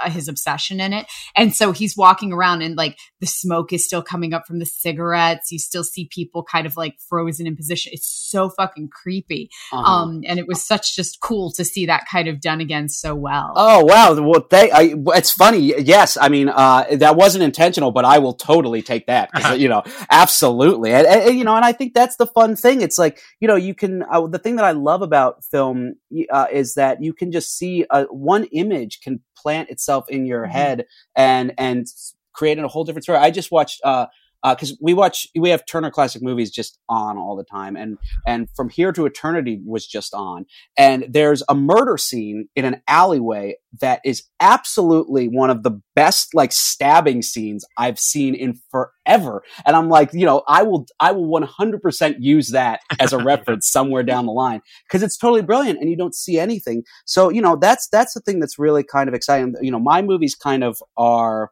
his 0.07 0.27
obsession 0.27 0.79
in 0.79 0.93
it. 0.93 1.05
And 1.35 1.53
so 1.53 1.71
he's 1.71 1.97
walking 1.97 2.31
around 2.31 2.61
and 2.61 2.75
like 2.75 2.97
the 3.19 3.27
smoke 3.27 3.73
is 3.73 3.85
still 3.85 4.01
coming 4.01 4.33
up 4.33 4.45
from 4.47 4.59
the 4.59 4.65
cigarettes. 4.65 5.51
You 5.51 5.59
still 5.59 5.83
see 5.83 6.07
people 6.11 6.43
kind 6.43 6.65
of 6.65 6.77
like 6.77 6.95
frozen 7.09 7.47
in 7.47 7.55
position. 7.55 7.91
It's 7.93 8.07
so 8.07 8.49
fucking 8.49 8.89
creepy. 8.89 9.49
Uh-huh. 9.71 9.81
Um, 9.81 10.21
and 10.25 10.39
it 10.39 10.47
was 10.47 10.65
such 10.65 10.95
just 10.95 11.19
cool 11.19 11.51
to 11.53 11.65
see 11.65 11.85
that 11.87 12.05
kind 12.09 12.27
of 12.27 12.41
done 12.41 12.61
again 12.61 12.89
so 12.89 13.15
well. 13.15 13.53
Oh, 13.55 13.83
wow. 13.85 14.13
Well, 14.13 14.45
they, 14.49 14.71
I, 14.71 14.95
it's 15.15 15.31
funny. 15.31 15.73
Yes. 15.81 16.17
I 16.19 16.29
mean, 16.29 16.49
uh, 16.49 16.85
that 16.91 17.15
wasn't 17.15 17.43
intentional, 17.43 17.91
but 17.91 18.05
I 18.05 18.19
will 18.19 18.33
totally 18.33 18.81
take 18.81 19.07
that. 19.07 19.29
you 19.59 19.67
know, 19.67 19.83
absolutely. 20.09 20.93
And, 20.93 21.07
and, 21.07 21.37
you 21.37 21.43
know, 21.43 21.55
and 21.55 21.65
I 21.65 21.71
think 21.71 21.93
that's 21.93 22.15
the 22.17 22.27
fun 22.27 22.55
thing. 22.55 22.81
It's 22.81 22.97
like, 22.97 23.21
you 23.39 23.47
know, 23.47 23.55
you 23.55 23.73
can, 23.73 24.03
uh, 24.03 24.27
the 24.27 24.39
thing 24.39 24.55
that 24.57 24.65
I 24.65 24.71
love 24.71 25.01
about 25.01 25.43
film 25.43 25.95
uh, 26.31 26.47
is 26.51 26.75
that 26.75 27.01
you 27.01 27.13
can 27.13 27.31
just 27.31 27.57
see 27.57 27.85
uh, 27.89 28.05
one 28.05 28.45
image 28.45 29.01
can 29.01 29.21
plant 29.41 29.69
itself 29.69 30.09
in 30.09 30.25
your 30.25 30.43
mm-hmm. 30.43 30.51
head 30.51 30.85
and 31.15 31.53
and 31.57 31.87
create 32.33 32.57
a 32.59 32.67
whole 32.67 32.83
different 32.83 33.03
story. 33.03 33.19
I 33.19 33.31
just 33.31 33.51
watched 33.51 33.81
uh 33.83 34.07
because 34.43 34.71
uh, 34.71 34.75
we 34.81 34.93
watch 34.93 35.27
we 35.37 35.49
have 35.49 35.65
Turner 35.65 35.91
Classic 35.91 36.21
Movies 36.21 36.51
just 36.51 36.79
on 36.87 37.17
all 37.17 37.35
the 37.35 37.43
time, 37.43 37.75
and 37.75 37.97
and 38.25 38.47
From 38.55 38.69
Here 38.69 38.91
to 38.93 39.05
Eternity 39.05 39.61
was 39.65 39.85
just 39.85 40.13
on, 40.13 40.45
and 40.77 41.05
there's 41.09 41.43
a 41.49 41.55
murder 41.55 41.97
scene 41.97 42.47
in 42.55 42.65
an 42.65 42.81
alleyway 42.87 43.55
that 43.81 44.01
is 44.05 44.23
absolutely 44.39 45.27
one 45.27 45.49
of 45.49 45.63
the 45.63 45.79
best 45.95 46.33
like 46.33 46.51
stabbing 46.51 47.21
scenes 47.21 47.65
I've 47.77 47.99
seen 47.99 48.33
in 48.33 48.59
forever, 48.71 49.43
and 49.65 49.75
I'm 49.75 49.89
like, 49.89 50.13
you 50.13 50.25
know, 50.25 50.43
I 50.47 50.63
will 50.63 50.85
I 50.99 51.11
will 51.11 51.27
100% 51.29 52.15
use 52.19 52.49
that 52.51 52.79
as 52.99 53.13
a 53.13 53.17
reference 53.23 53.69
somewhere 53.69 54.03
down 54.03 54.25
the 54.25 54.31
line 54.31 54.61
because 54.87 55.03
it's 55.03 55.17
totally 55.17 55.41
brilliant, 55.41 55.79
and 55.79 55.89
you 55.89 55.97
don't 55.97 56.15
see 56.15 56.39
anything. 56.39 56.83
So 57.05 57.29
you 57.29 57.41
know 57.41 57.57
that's 57.57 57.87
that's 57.91 58.13
the 58.13 58.21
thing 58.21 58.39
that's 58.39 58.57
really 58.57 58.83
kind 58.83 59.09
of 59.09 59.13
exciting. 59.13 59.55
You 59.61 59.71
know, 59.71 59.79
my 59.79 60.01
movies 60.01 60.35
kind 60.35 60.63
of 60.63 60.81
are 60.97 61.51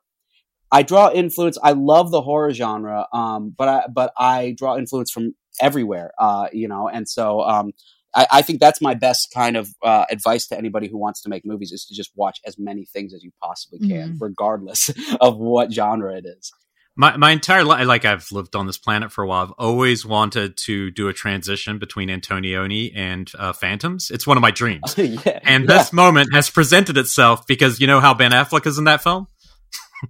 I 0.71 0.83
draw 0.83 1.11
influence. 1.11 1.57
I 1.61 1.71
love 1.71 2.11
the 2.11 2.21
horror 2.21 2.53
genre, 2.53 3.07
um, 3.13 3.53
but 3.57 3.67
I 3.67 3.87
but 3.87 4.13
I 4.17 4.53
draw 4.57 4.77
influence 4.77 5.11
from 5.11 5.35
everywhere, 5.61 6.11
uh, 6.19 6.47
you 6.51 6.67
know, 6.67 6.87
and 6.87 7.07
so 7.07 7.41
um, 7.41 7.73
I, 8.13 8.27
I, 8.31 8.41
think 8.41 8.59
that's 8.59 8.81
my 8.81 8.93
best 8.93 9.31
kind 9.33 9.57
of 9.57 9.69
uh, 9.83 10.05
advice 10.09 10.47
to 10.47 10.57
anybody 10.57 10.87
who 10.87 10.97
wants 10.97 11.21
to 11.21 11.29
make 11.29 11.45
movies 11.45 11.71
is 11.71 11.85
to 11.85 11.95
just 11.95 12.11
watch 12.15 12.39
as 12.45 12.57
many 12.57 12.85
things 12.85 13.13
as 13.13 13.23
you 13.23 13.31
possibly 13.41 13.79
can, 13.79 14.09
mm-hmm. 14.09 14.17
regardless 14.19 14.89
of 15.21 15.37
what 15.37 15.71
genre 15.71 16.15
it 16.15 16.25
is. 16.25 16.51
My 16.99 17.15
my 17.15 17.29
entire 17.29 17.63
life, 17.63 17.85
like 17.85 18.05
I've 18.05 18.31
lived 18.31 18.55
on 18.55 18.65
this 18.65 18.79
planet 18.79 19.11
for 19.11 19.23
a 19.23 19.27
while. 19.27 19.43
I've 19.43 19.51
always 19.51 20.03
wanted 20.03 20.57
to 20.65 20.89
do 20.89 21.09
a 21.09 21.13
transition 21.13 21.77
between 21.77 22.09
Antonioni 22.09 22.91
and 22.95 23.31
uh, 23.37 23.53
Phantoms. 23.53 24.09
It's 24.09 24.25
one 24.25 24.35
of 24.35 24.41
my 24.41 24.49
dreams, 24.49 24.95
yeah, 24.97 25.39
and 25.43 25.69
yeah. 25.69 25.77
this 25.77 25.93
moment 25.93 26.33
has 26.33 26.49
presented 26.49 26.97
itself 26.97 27.45
because 27.45 27.79
you 27.79 27.85
know 27.85 27.99
how 27.99 28.15
Ben 28.15 28.31
Affleck 28.31 28.65
is 28.65 28.79
in 28.79 28.85
that 28.85 29.03
film. 29.03 29.27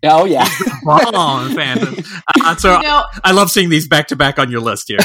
Oh 0.03 0.25
yeah, 0.25 0.47
wrong 0.83 1.55
Phantom. 1.55 1.95
Uh, 2.43 2.55
so 2.55 2.77
you 2.77 2.83
know, 2.83 3.05
I 3.23 3.31
love 3.31 3.49
seeing 3.49 3.69
these 3.69 3.87
back 3.87 4.07
to 4.07 4.15
back 4.15 4.37
on 4.37 4.51
your 4.51 4.59
list 4.59 4.87
here. 4.87 4.99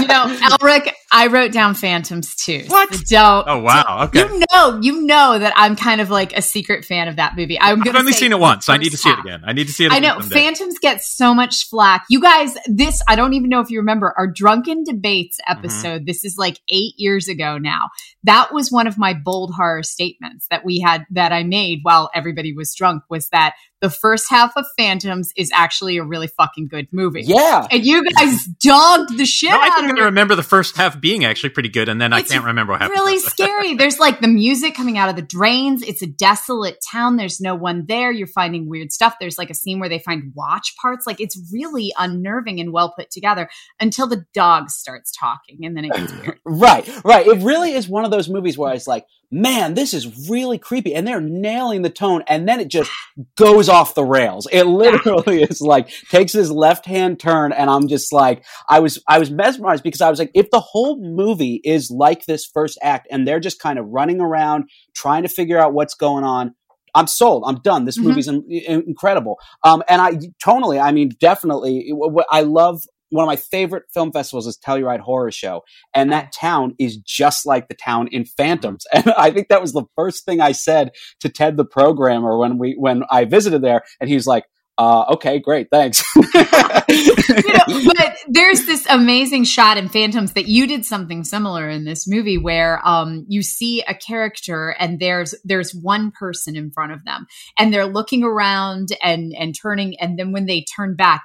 you 0.00 0.06
know, 0.06 0.24
Elric, 0.26 0.90
I 1.12 1.26
wrote 1.26 1.52
down 1.52 1.74
Phantoms 1.74 2.34
too. 2.34 2.64
What? 2.68 2.94
So 2.94 3.02
don't. 3.08 3.44
Oh 3.48 3.58
wow. 3.60 4.04
Okay. 4.04 4.20
You 4.20 4.44
know, 4.52 4.80
you 4.80 5.02
know 5.02 5.38
that 5.38 5.52
I'm 5.56 5.76
kind 5.76 6.00
of 6.00 6.10
like 6.10 6.36
a 6.36 6.42
secret 6.42 6.84
fan 6.84 7.08
of 7.08 7.16
that 7.16 7.36
movie. 7.36 7.58
I'm 7.60 7.82
I've 7.86 7.94
only 7.94 8.12
seen 8.12 8.32
it 8.32 8.38
once. 8.38 8.68
I 8.68 8.78
need 8.78 8.90
to 8.90 8.96
see 8.96 9.10
half. 9.10 9.18
it 9.18 9.26
again. 9.26 9.42
I 9.44 9.52
need 9.52 9.66
to 9.66 9.72
see 9.72 9.84
it. 9.84 9.92
Again. 9.92 10.04
I 10.04 10.14
know 10.14 10.20
Phantoms 10.20 10.78
get 10.78 11.02
so 11.02 11.34
much 11.34 11.68
flack. 11.68 12.04
You 12.08 12.20
guys, 12.20 12.56
this 12.66 13.02
I 13.06 13.16
don't 13.16 13.34
even 13.34 13.50
know 13.50 13.60
if 13.60 13.70
you 13.70 13.78
remember 13.80 14.14
our 14.16 14.26
drunken 14.26 14.84
debates 14.84 15.38
mm-hmm. 15.40 15.58
episode. 15.58 15.96
Mm-hmm. 15.98 16.06
This 16.06 16.24
is 16.24 16.36
like 16.38 16.58
eight 16.70 16.94
years 16.96 17.28
ago 17.28 17.58
now. 17.58 17.90
That 18.24 18.52
was 18.52 18.70
one 18.70 18.86
of 18.86 18.96
my 18.96 19.14
bold 19.14 19.52
horror 19.54 19.82
statements 19.82 20.46
that 20.50 20.64
we 20.64 20.80
had 20.80 21.04
that 21.10 21.32
I 21.32 21.42
made 21.42 21.80
while 21.82 22.10
everybody 22.14 22.54
was 22.54 22.74
drunk. 22.74 23.02
Was 23.10 23.28
that 23.28 23.54
the 23.82 23.90
first 23.90 24.30
half 24.30 24.56
of 24.56 24.64
Phantoms 24.78 25.32
is 25.36 25.50
actually 25.52 25.98
a 25.98 26.04
really 26.04 26.28
fucking 26.28 26.68
good 26.68 26.86
movie. 26.92 27.22
Yeah. 27.26 27.66
And 27.70 27.84
you 27.84 28.02
guys 28.12 28.46
dogged 28.46 29.18
the 29.18 29.26
shit 29.26 29.50
No, 29.50 29.60
I 29.60 29.66
out 29.66 29.74
think 29.80 29.90
of 29.92 29.98
I 29.98 30.02
it. 30.02 30.04
remember 30.04 30.34
the 30.36 30.42
first 30.42 30.76
half 30.76 30.98
being 31.00 31.24
actually 31.26 31.50
pretty 31.50 31.68
good, 31.68 31.88
and 31.90 32.00
then 32.00 32.12
I 32.14 32.22
can't 32.22 32.44
remember 32.44 32.72
what 32.72 32.80
happened. 32.80 32.98
really 32.98 33.18
scary. 33.18 33.74
There's 33.76 33.98
like 33.98 34.20
the 34.20 34.28
music 34.28 34.74
coming 34.74 34.96
out 34.96 35.10
of 35.10 35.16
the 35.16 35.22
drains. 35.22 35.82
It's 35.82 36.00
a 36.00 36.06
desolate 36.06 36.78
town. 36.90 37.16
There's 37.16 37.40
no 37.40 37.54
one 37.56 37.84
there. 37.86 38.10
You're 38.12 38.26
finding 38.28 38.68
weird 38.68 38.92
stuff. 38.92 39.16
There's 39.20 39.36
like 39.36 39.50
a 39.50 39.54
scene 39.54 39.80
where 39.80 39.88
they 39.88 39.98
find 39.98 40.32
watch 40.34 40.74
parts. 40.80 41.06
Like 41.06 41.20
it's 41.20 41.38
really 41.52 41.92
unnerving 41.98 42.60
and 42.60 42.72
well 42.72 42.94
put 42.96 43.10
together 43.10 43.50
until 43.80 44.06
the 44.06 44.24
dog 44.32 44.70
starts 44.70 45.10
talking 45.12 45.64
and 45.64 45.76
then 45.76 45.84
it 45.86 45.92
gets 45.92 46.12
weird. 46.12 46.38
Right, 46.46 46.88
right. 47.04 47.26
It 47.26 47.38
really 47.42 47.72
is 47.72 47.88
one 47.88 48.04
of 48.04 48.10
those 48.10 48.28
movies 48.28 48.56
where 48.56 48.72
it's 48.74 48.86
like, 48.86 49.06
man, 49.30 49.74
this 49.74 49.94
is 49.94 50.28
really 50.28 50.58
creepy, 50.58 50.94
and 50.94 51.06
they're 51.06 51.20
nailing 51.20 51.82
the 51.82 51.88
tone, 51.90 52.22
and 52.28 52.46
then 52.46 52.60
it 52.60 52.68
just 52.68 52.90
goes 53.36 53.68
off 53.72 53.94
the 53.94 54.04
rails. 54.04 54.46
It 54.52 54.64
literally 54.64 55.42
is 55.42 55.60
like 55.60 55.88
takes 56.10 56.32
his 56.32 56.50
left 56.50 56.86
hand 56.86 57.18
turn, 57.18 57.52
and 57.52 57.68
I'm 57.68 57.88
just 57.88 58.12
like, 58.12 58.44
I 58.68 58.78
was, 58.80 59.02
I 59.08 59.18
was 59.18 59.30
mesmerized 59.30 59.82
because 59.82 60.00
I 60.00 60.10
was 60.10 60.18
like, 60.18 60.30
if 60.34 60.50
the 60.50 60.60
whole 60.60 61.00
movie 61.00 61.60
is 61.64 61.90
like 61.90 62.26
this 62.26 62.46
first 62.46 62.78
act, 62.82 63.08
and 63.10 63.26
they're 63.26 63.40
just 63.40 63.58
kind 63.60 63.78
of 63.78 63.86
running 63.88 64.20
around 64.20 64.64
trying 64.94 65.22
to 65.24 65.28
figure 65.28 65.58
out 65.58 65.72
what's 65.72 65.94
going 65.94 66.24
on. 66.24 66.54
I'm 66.94 67.06
sold. 67.06 67.44
I'm 67.46 67.56
done. 67.62 67.86
This 67.86 67.98
Mhm. 67.98 68.02
movie's 68.04 68.28
in, 68.28 68.44
in- 68.50 68.84
incredible. 68.86 69.38
Um, 69.64 69.82
and 69.88 70.02
I 70.02 70.12
tonally, 70.44 70.78
I 70.78 70.92
mean, 70.92 71.08
definitely. 71.18 71.88
What 71.90 72.26
I 72.30 72.42
love, 72.42 72.82
one 73.12 73.24
of 73.24 73.26
my 73.26 73.36
favorite 73.36 73.84
film 73.92 74.10
festivals 74.10 74.46
is 74.46 74.58
Telluride 74.58 75.00
Horror 75.00 75.30
Show, 75.30 75.62
and 75.94 76.10
that 76.12 76.32
town 76.32 76.74
is 76.78 76.96
just 76.96 77.44
like 77.46 77.68
the 77.68 77.74
town 77.74 78.08
in 78.08 78.24
Phantoms. 78.24 78.86
And 78.94 79.12
I 79.16 79.30
think 79.30 79.48
that 79.48 79.60
was 79.60 79.72
the 79.72 79.84
first 79.96 80.24
thing 80.24 80.40
I 80.40 80.52
said 80.52 80.92
to 81.20 81.28
Ted 81.28 81.56
the 81.56 81.64
programmer 81.64 82.38
when 82.38 82.56
we 82.56 82.74
when 82.78 83.02
I 83.10 83.24
visited 83.24 83.62
there, 83.62 83.82
and 84.00 84.08
he 84.08 84.14
was 84.14 84.26
like, 84.26 84.44
uh, 84.78 85.04
"Okay, 85.14 85.40
great, 85.40 85.68
thanks." 85.72 86.04
you 86.16 86.22
know, 86.34 87.92
but 87.94 88.16
there's 88.28 88.64
this 88.66 88.86
amazing 88.86 89.44
shot 89.44 89.76
in 89.76 89.88
Phantoms 89.88 90.34
that 90.34 90.46
you 90.46 90.66
did 90.66 90.84
something 90.84 91.24
similar 91.24 91.68
in 91.68 91.84
this 91.84 92.06
movie 92.06 92.38
where 92.38 92.80
um, 92.86 93.24
you 93.28 93.42
see 93.42 93.82
a 93.82 93.94
character 93.94 94.76
and 94.78 95.00
there's 95.00 95.34
there's 95.42 95.74
one 95.74 96.12
person 96.12 96.54
in 96.54 96.70
front 96.70 96.92
of 96.92 97.04
them 97.04 97.26
and 97.58 97.72
they're 97.72 97.86
looking 97.86 98.22
around 98.22 98.88
and 99.02 99.34
and 99.36 99.54
turning 99.60 99.98
and 100.00 100.18
then 100.18 100.32
when 100.32 100.46
they 100.46 100.64
turn 100.76 100.94
back 100.94 101.22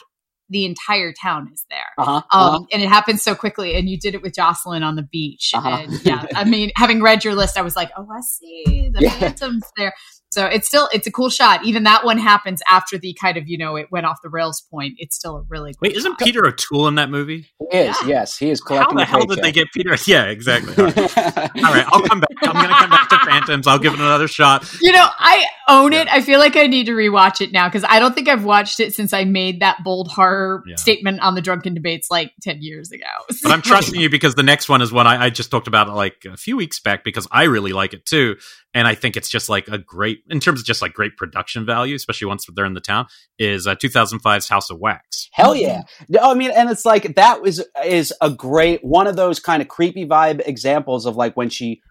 the 0.49 0.65
entire 0.65 1.13
town 1.13 1.49
is 1.53 1.65
there 1.69 1.79
uh-huh, 1.97 2.11
um, 2.11 2.23
uh-huh. 2.31 2.59
and 2.71 2.81
it 2.81 2.89
happened 2.89 3.19
so 3.19 3.35
quickly 3.35 3.75
and 3.75 3.89
you 3.89 3.97
did 3.97 4.15
it 4.15 4.21
with 4.21 4.33
jocelin 4.33 4.83
on 4.83 4.95
the 4.95 5.03
beach 5.03 5.51
Uh-huh. 5.53 5.69
and 5.83 6.05
yeah 6.05 6.25
i 6.35 6.43
mean 6.43 6.71
having 6.75 7.01
read 7.01 7.23
your 7.23 7.35
list 7.35 7.57
i 7.57 7.61
was 7.61 7.75
like 7.75 7.91
oh 7.97 8.07
i 8.11 8.21
see 8.21 8.89
the 8.93 9.01
Yeah. 9.07 9.09
phantoms 9.11 9.63
there 9.77 9.93
so 10.31 10.45
it's 10.45 10.67
still 10.67 10.89
it's 10.93 11.07
a 11.07 11.11
cool 11.11 11.29
shot 11.29 11.63
even 11.65 11.83
that 11.83 12.03
one 12.05 12.17
happens 12.17 12.61
after 12.69 12.97
the 12.97 13.15
kind 13.21 13.37
of 13.37 13.47
you 13.47 13.57
know 13.57 13.75
it 13.75 13.87
went 13.91 14.05
off 14.05 14.17
the 14.23 14.29
rails 14.29 14.61
point 14.71 14.93
it's 14.97 15.15
still 15.15 15.37
a 15.37 15.41
really 15.49 15.71
cool 15.73 15.79
Wait, 15.81 15.95
isn't 15.95 16.11
shot. 16.13 16.19
Peter 16.19 16.45
O'Toole 16.45 16.87
in 16.87 16.95
that 16.95 17.09
movie? 17.09 17.47
He 17.71 17.77
is 17.77 17.95
yeah. 18.03 18.07
yes, 18.07 18.37
he 18.37 18.49
is 18.49 18.61
How 18.61 18.67
collecting. 18.67 18.97
the 18.97 19.05
hell 19.05 19.25
did 19.25 19.39
they 19.41 19.51
get 19.51 19.67
Peter? 19.73 19.95
Yeah, 20.07 20.25
exactly. 20.25 20.73
All 20.77 20.85
right. 20.85 20.97
All 21.17 21.73
right, 21.73 21.85
I'll 21.91 22.01
come 22.03 22.19
back. 22.21 22.29
I'm 22.43 22.53
going 22.53 22.67
to 22.67 22.73
come 22.75 22.89
back 22.89 23.09
to 23.09 23.17
Phantoms. 23.25 23.67
I'll 23.67 23.79
give 23.79 23.93
it 23.93 23.99
another 23.99 24.27
shot. 24.27 24.69
you 24.81 24.91
know 24.91 25.07
i 25.19 25.45
own 25.69 25.91
it 25.93 26.07
i 26.11 26.21
feel 26.21 26.39
like 26.39 26.55
i 26.55 26.65
need 26.67 26.85
to 26.85 26.93
rewatch 26.93 27.41
it 27.41 27.51
now 27.51 27.67
because 27.67 27.83
i 27.89 27.99
don't 27.99 28.13
think 28.15 28.27
i've 28.29 28.45
watched 28.45 28.79
it 28.79 28.93
since 28.93 29.11
i 29.11 29.23
made 29.25 29.59
that 29.59 29.83
bold 29.83 30.07
horror 30.09 30.63
Yeah. 30.65 30.75
statement 30.77 31.19
on 31.21 31.35
the 31.35 31.41
drunken 31.41 31.73
debates 31.73 32.09
like 32.09 32.31
10 32.41 32.61
years 32.61 32.91
ago 32.91 33.03
But 33.43 33.51
I'm 33.51 33.61
trusting 33.61 33.99
you 33.99 34.09
because 34.09 34.35
the 34.35 34.43
next 34.43 34.69
one 34.69 34.81
is 34.81 34.91
one 34.91 35.07
I, 35.07 35.25
I 35.25 35.29
just 35.29 35.51
talked 35.51 35.67
about 35.67 35.89
like 35.89 36.25
a 36.25 36.37
few 36.37 36.55
weeks 36.57 36.79
back 36.79 37.03
because 37.03 37.27
I 37.31 37.43
really 37.43 37.71
like 37.73 37.93
it 37.93 38.05
too. 38.05 38.37
And 38.77 38.87
I 38.87 38.93
think 38.95 39.17
it's 39.17 39.29
just 39.29 39.49
like 39.49 39.67
a 39.69 39.77
great, 39.79 40.19
in 40.29 40.39
terms 40.39 40.59
of 40.59 40.65
just 40.67 40.81
like 40.83 40.93
great 40.93 41.17
production 41.17 41.65
value, 41.65 41.95
especially 41.95 42.27
once 42.27 42.45
they're 42.53 42.65
in 42.65 42.75
the 42.75 42.79
town, 42.79 43.07
is 43.39 43.65
uh, 43.65 43.73
2005's 43.75 44.47
House 44.49 44.69
of 44.69 44.77
Wax. 44.79 45.29
Hell 45.31 45.55
yeah! 45.55 45.81
I 46.21 46.33
mean, 46.35 46.51
and 46.51 46.69
it's 46.69 46.85
like 46.85 47.15
that 47.15 47.41
was 47.41 47.65
is 47.85 48.13
a 48.21 48.29
great 48.29 48.83
one 48.83 49.07
of 49.07 49.15
those 49.15 49.39
kind 49.39 49.61
of 49.63 49.67
creepy 49.67 50.05
vibe 50.05 50.41
examples 50.45 51.05
of 51.07 51.15
like 51.15 51.35
when 51.35 51.49
she 51.49 51.81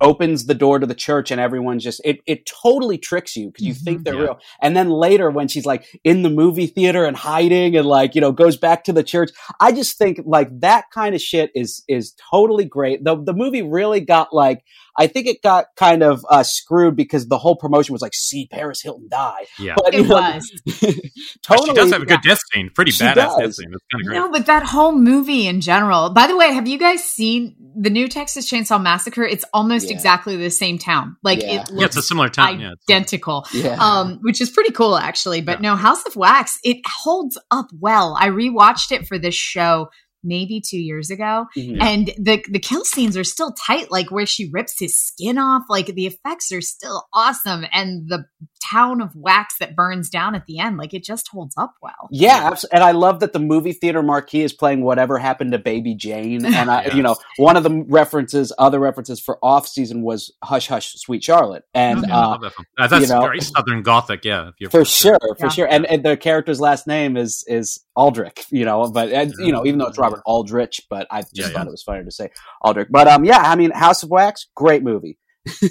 opens 0.00 0.46
the 0.46 0.54
door 0.54 0.80
to 0.80 0.86
the 0.86 0.96
church 0.96 1.30
and 1.30 1.40
everyone 1.40 1.78
just 1.78 2.00
it 2.04 2.18
it 2.26 2.44
totally 2.44 2.98
tricks 2.98 3.36
you 3.36 3.46
because 3.52 3.64
you 3.64 3.72
think 3.72 4.00
Mhm. 4.00 4.04
they're 4.04 4.14
Yeah. 4.14 4.20
real, 4.22 4.38
and 4.60 4.76
then 4.76 4.90
later 4.90 5.30
when 5.30 5.46
she's 5.46 5.64
like 5.64 5.84
in 6.02 6.22
the 6.22 6.30
movie 6.30 6.66
theater 6.66 7.04
and 7.04 7.16
hiding 7.16 7.76
and 7.76 7.86
like 7.86 8.16
you 8.16 8.20
know 8.20 8.32
goes 8.32 8.56
back 8.56 8.82
to 8.84 8.92
the 8.92 9.04
church, 9.04 9.30
I 9.60 9.70
just 9.70 9.96
think 9.98 10.20
like 10.26 10.48
that 10.60 10.86
kind 10.92 11.14
of 11.14 11.20
shit 11.20 11.52
is 11.54 11.84
is 11.86 12.14
totally 12.32 12.64
great. 12.64 13.04
the 13.04 13.14
The 13.16 13.32
movie 13.34 13.62
really 13.62 14.00
got 14.00 14.32
like. 14.32 14.62
I 14.98 15.06
think 15.06 15.26
it 15.26 15.42
got 15.42 15.66
kind 15.76 16.02
of 16.02 16.24
uh, 16.28 16.42
screwed 16.42 16.96
because 16.96 17.26
the 17.28 17.38
whole 17.38 17.56
promotion 17.56 17.92
was 17.92 18.02
like, 18.02 18.14
"See 18.14 18.46
Paris 18.50 18.82
Hilton 18.82 19.08
die." 19.10 19.46
Yeah. 19.58 19.74
But, 19.76 19.94
it 19.94 20.06
know, 20.06 20.14
was 20.14 20.62
totally. 21.42 21.68
she 21.68 21.74
does 21.74 21.92
have 21.92 22.02
a 22.02 22.06
good 22.06 22.20
death 22.22 22.38
scene. 22.52 22.70
Pretty 22.74 22.90
She 22.90 23.04
badass 23.04 23.14
death 23.14 23.38
does. 23.38 23.56
scene. 23.56 23.70
It's 23.72 23.84
kind 23.92 24.00
of 24.02 24.06
great. 24.06 24.16
No, 24.16 24.30
but 24.30 24.46
that 24.46 24.62
whole 24.64 24.92
movie 24.92 25.46
in 25.46 25.60
general. 25.60 26.10
By 26.10 26.26
the 26.26 26.36
way, 26.36 26.52
have 26.52 26.68
you 26.68 26.78
guys 26.78 27.02
seen 27.04 27.56
the 27.76 27.90
new 27.90 28.08
Texas 28.08 28.50
Chainsaw 28.50 28.82
Massacre? 28.82 29.22
It's 29.24 29.44
almost 29.54 29.86
Yeah. 29.88 29.94
exactly 29.96 30.36
the 30.36 30.50
same 30.50 30.78
town. 30.78 31.16
Like 31.22 31.40
Yeah. 31.42 31.62
it 31.62 31.70
yeah, 31.72 31.84
it's 31.86 31.96
a 31.96 32.02
similar 32.02 32.28
town. 32.28 32.60
Yeah. 32.60 32.72
identical. 32.88 33.46
Yeah. 33.52 33.76
Um, 33.80 34.18
which 34.22 34.40
is 34.40 34.50
pretty 34.50 34.72
cool 34.72 34.96
actually. 34.96 35.40
But 35.40 35.58
Yeah. 35.62 35.70
no, 35.70 35.76
House 35.76 36.04
of 36.06 36.16
Wax, 36.16 36.58
it 36.64 36.78
holds 36.86 37.38
up 37.50 37.66
well. 37.78 38.16
I 38.18 38.28
rewatched 38.28 38.92
it 38.92 39.06
for 39.06 39.18
this 39.18 39.34
show 39.34 39.88
maybe 40.24 40.60
two 40.60 40.78
years 40.78 41.10
ago. 41.10 41.46
Mhm. 41.56 41.80
And 41.82 42.06
the 42.18 42.42
the 42.50 42.58
kill 42.58 42.84
scenes 42.84 43.16
are 43.16 43.24
still 43.24 43.52
tight, 43.52 43.90
like 43.90 44.10
where 44.10 44.26
she 44.26 44.48
rips 44.52 44.78
his 44.78 44.98
skin 45.00 45.38
off. 45.38 45.62
Like 45.68 45.86
the 45.86 46.06
effects 46.06 46.52
are 46.52 46.60
still 46.60 47.06
awesome, 47.12 47.64
and 47.72 48.08
the 48.08 48.24
town 48.70 49.00
of 49.02 49.10
wax 49.16 49.56
that 49.58 49.74
burns 49.74 50.08
down 50.08 50.34
at 50.34 50.46
the 50.46 50.58
end, 50.58 50.76
like 50.78 50.94
it 50.94 51.02
just 51.04 51.28
holds 51.28 51.54
up 51.58 51.74
well. 51.82 52.08
Yeah, 52.10 52.48
abs- 52.52 52.64
and 52.64 52.82
I 52.84 52.92
love 52.92 53.20
that 53.20 53.32
the 53.32 53.38
movie 53.40 53.72
theater 53.72 54.02
marquee 54.02 54.42
is 54.42 54.52
playing 54.52 54.82
"Whatever 54.84 55.18
Happened 55.18 55.52
to 55.52 55.58
Baby 55.58 55.94
Jane," 55.94 56.44
and 56.46 56.70
I, 56.70 56.84
Yes. 56.84 56.94
you 56.94 57.02
know, 57.02 57.16
one 57.36 57.56
of 57.56 57.64
the 57.64 57.84
references, 57.88 58.52
other 58.58 58.78
references 58.78 59.20
for 59.20 59.38
off 59.42 59.66
season 59.66 60.02
was 60.02 60.32
"Hush 60.44 60.68
Hush, 60.68 60.94
Sweet 60.94 61.22
Charlotte," 61.24 61.64
and 61.74 62.04
Yeah, 62.06 62.16
uh, 62.16 62.38
that. 62.38 62.52
Uh, 62.78 62.86
that's 62.88 63.08
you 63.08 63.14
know- 63.14 63.20
very 63.22 63.40
Southern 63.40 63.82
Gothic. 63.82 64.24
Yeah. 64.24 64.48
If 64.48 64.54
you're 64.58 64.70
for 64.70 64.84
sure, 64.84 65.18
for 65.38 65.46
Yeah. 65.46 65.48
sure, 65.50 65.66
and, 65.68 65.84
and 65.86 66.04
the 66.04 66.16
character's 66.16 66.60
last 66.60 66.86
name 66.86 67.16
is 67.16 67.44
is 67.48 67.80
Aldrich, 67.96 68.46
you 68.50 68.64
know, 68.64 68.88
but 68.90 69.10
and, 69.10 69.34
you 69.38 69.52
know, 69.52 69.66
even 69.66 69.78
though 69.78 69.86
it's 69.86 69.98
Robert 69.98 70.11
Aldrich, 70.26 70.82
but 70.90 71.06
I 71.10 71.20
just 71.22 71.30
Yeah, 71.34 71.48
thought 71.48 71.62
yeah. 71.62 71.68
it 71.68 71.70
was 71.70 71.82
funnier 71.82 72.04
to 72.04 72.10
say 72.10 72.30
Aldrich. 72.62 72.88
But 72.90 73.08
um, 73.08 73.24
yeah, 73.24 73.38
I 73.38 73.56
mean, 73.56 73.70
House 73.70 74.02
of 74.02 74.10
Wax, 74.10 74.48
great 74.54 74.82
movie. 74.82 75.18